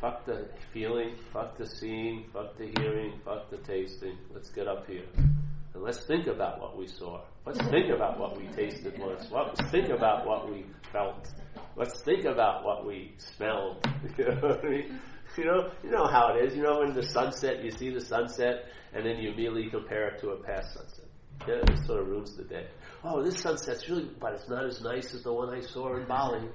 fuck 0.00 0.26
the 0.26 0.48
feeling, 0.72 1.16
fuck 1.32 1.56
the 1.56 1.66
seeing, 1.66 2.24
fuck 2.32 2.58
the 2.58 2.72
hearing, 2.78 3.20
fuck 3.24 3.50
the 3.50 3.58
tasting. 3.58 4.18
Let's 4.34 4.50
get 4.50 4.66
up 4.66 4.86
here. 4.86 5.06
And 5.16 5.82
let's 5.82 6.04
think 6.04 6.26
about 6.26 6.60
what 6.60 6.76
we 6.76 6.86
saw. 6.86 7.20
Let's 7.46 7.62
think 7.70 7.90
about 7.90 8.18
what 8.18 8.36
we 8.36 8.46
tasted 8.48 8.98
once. 8.98 9.28
Let's 9.30 9.70
think 9.70 9.88
about 9.88 10.26
what 10.26 10.50
we 10.50 10.66
felt. 10.92 11.28
Let's 11.76 12.02
think 12.02 12.24
about 12.24 12.64
what 12.64 12.84
we 12.84 13.12
smelled. 13.16 13.86
You 14.18 14.24
know 14.26 14.34
what 14.34 14.64
I 14.64 14.68
mean? 14.68 15.00
You 15.36 15.44
know, 15.44 15.70
you 15.82 15.90
know 15.90 16.06
how 16.06 16.34
it 16.34 16.44
is. 16.44 16.56
You 16.56 16.62
know, 16.62 16.80
when 16.80 16.94
the 16.94 17.02
sunset, 17.02 17.64
you 17.64 17.70
see 17.70 17.90
the 17.90 18.00
sunset, 18.00 18.66
and 18.92 19.04
then 19.06 19.16
you 19.16 19.30
immediately 19.30 19.70
compare 19.70 20.08
it 20.08 20.20
to 20.20 20.30
a 20.30 20.42
past 20.42 20.74
sunset. 20.74 21.06
Yeah, 21.48 21.54
it 21.56 21.86
sort 21.86 22.00
of 22.00 22.08
ruins 22.08 22.36
the 22.36 22.44
day. 22.44 22.66
Oh, 23.02 23.22
this 23.22 23.40
sunset's 23.40 23.88
really, 23.88 24.08
but 24.20 24.34
it's 24.34 24.48
not 24.48 24.64
as 24.64 24.80
nice 24.80 25.12
as 25.12 25.22
the 25.22 25.32
one 25.32 25.52
I 25.52 25.60
saw 25.60 25.96
in 25.96 26.06
Bali. 26.06 26.48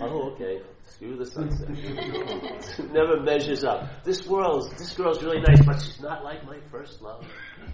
Oh, 0.00 0.30
okay. 0.32 0.60
Screw 0.86 1.16
the 1.16 1.26
sunset. 1.26 1.68
it 1.70 2.92
never 2.92 3.20
measures 3.20 3.64
up. 3.64 4.02
This 4.04 4.26
world's, 4.26 4.70
this 4.78 4.94
girl's 4.94 5.22
really 5.22 5.40
nice, 5.40 5.64
but 5.64 5.80
she's 5.82 6.00
not 6.00 6.24
like 6.24 6.44
my 6.46 6.58
first 6.70 7.02
love. 7.02 7.24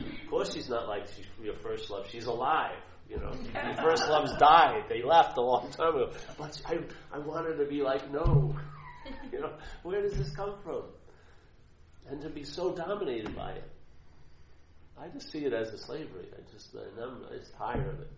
Of 0.00 0.30
course, 0.30 0.52
she's 0.54 0.68
not 0.68 0.88
like 0.88 1.06
she's 1.14 1.26
your 1.40 1.56
first 1.56 1.88
love. 1.90 2.06
She's 2.10 2.26
alive. 2.26 2.76
You 3.08 3.18
know, 3.18 3.32
your 3.32 3.76
first 3.76 4.08
loves 4.08 4.36
died. 4.36 4.84
They 4.88 5.02
left 5.02 5.36
a 5.36 5.40
long 5.40 5.70
time 5.70 5.96
ago. 5.96 6.12
But 6.38 6.60
I, 6.66 6.78
I 7.12 7.18
wanted 7.18 7.56
to 7.56 7.66
be 7.66 7.82
like, 7.82 8.10
no. 8.12 8.56
You 9.32 9.40
know, 9.40 9.52
where 9.82 10.02
does 10.02 10.14
this 10.14 10.30
come 10.30 10.54
from? 10.64 10.82
And 12.08 12.20
to 12.22 12.28
be 12.28 12.44
so 12.44 12.74
dominated 12.74 13.34
by 13.36 13.52
it. 13.52 13.70
I 15.00 15.08
just 15.08 15.30
see 15.30 15.44
it 15.44 15.52
as 15.52 15.72
a 15.72 15.78
slavery. 15.78 16.26
I 16.32 16.52
just, 16.52 16.74
I'm, 16.74 17.24
I'm 17.30 17.38
just 17.38 17.54
tired 17.56 17.86
of 17.86 18.00
it. 18.00 18.10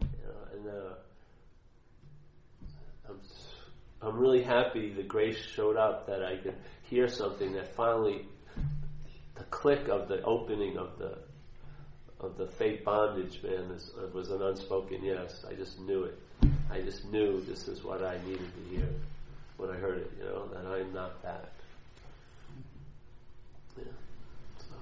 You 0.00 0.06
know, 0.26 0.34
and 0.52 0.68
uh, 0.68 0.94
I'm, 3.08 3.20
I'm 4.02 4.18
really 4.18 4.42
happy 4.42 4.92
the 4.92 5.02
grace 5.02 5.38
showed 5.54 5.76
up 5.76 6.06
that 6.06 6.24
I 6.24 6.36
could 6.36 6.56
hear 6.84 7.08
something 7.08 7.52
that 7.52 7.74
finally, 7.76 8.26
the 9.36 9.44
click 9.44 9.88
of 9.88 10.08
the 10.08 10.22
opening 10.22 10.76
of 10.76 10.98
the 10.98 11.18
of 12.20 12.36
the 12.36 12.48
fate 12.48 12.84
bondage, 12.84 13.40
man, 13.44 13.70
uh, 13.70 14.08
was 14.12 14.30
an 14.30 14.42
unspoken 14.42 15.04
yes. 15.04 15.44
I 15.48 15.54
just 15.54 15.78
knew 15.78 16.02
it. 16.02 16.18
I 16.68 16.80
just 16.80 17.04
knew 17.12 17.40
this 17.42 17.68
is 17.68 17.84
what 17.84 18.02
I 18.02 18.18
needed 18.26 18.40
to 18.40 18.76
hear 18.76 18.88
when 19.58 19.70
I 19.70 19.76
heard 19.76 19.98
it. 19.98 20.10
You 20.18 20.24
know 20.24 20.46
that 20.48 20.66
I'm 20.66 20.94
not 20.94 21.22
that. 21.22 21.52
Yeah. 23.76 23.84
So. 24.58 24.74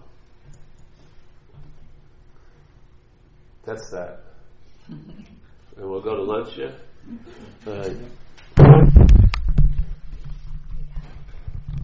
That's 3.64 3.90
that. 3.90 4.20
and 4.88 5.90
we'll 5.90 6.02
go 6.02 6.14
to 6.14 6.22
lunch, 6.22 6.56
yeah? 6.56 6.70
Uh, 7.66 7.90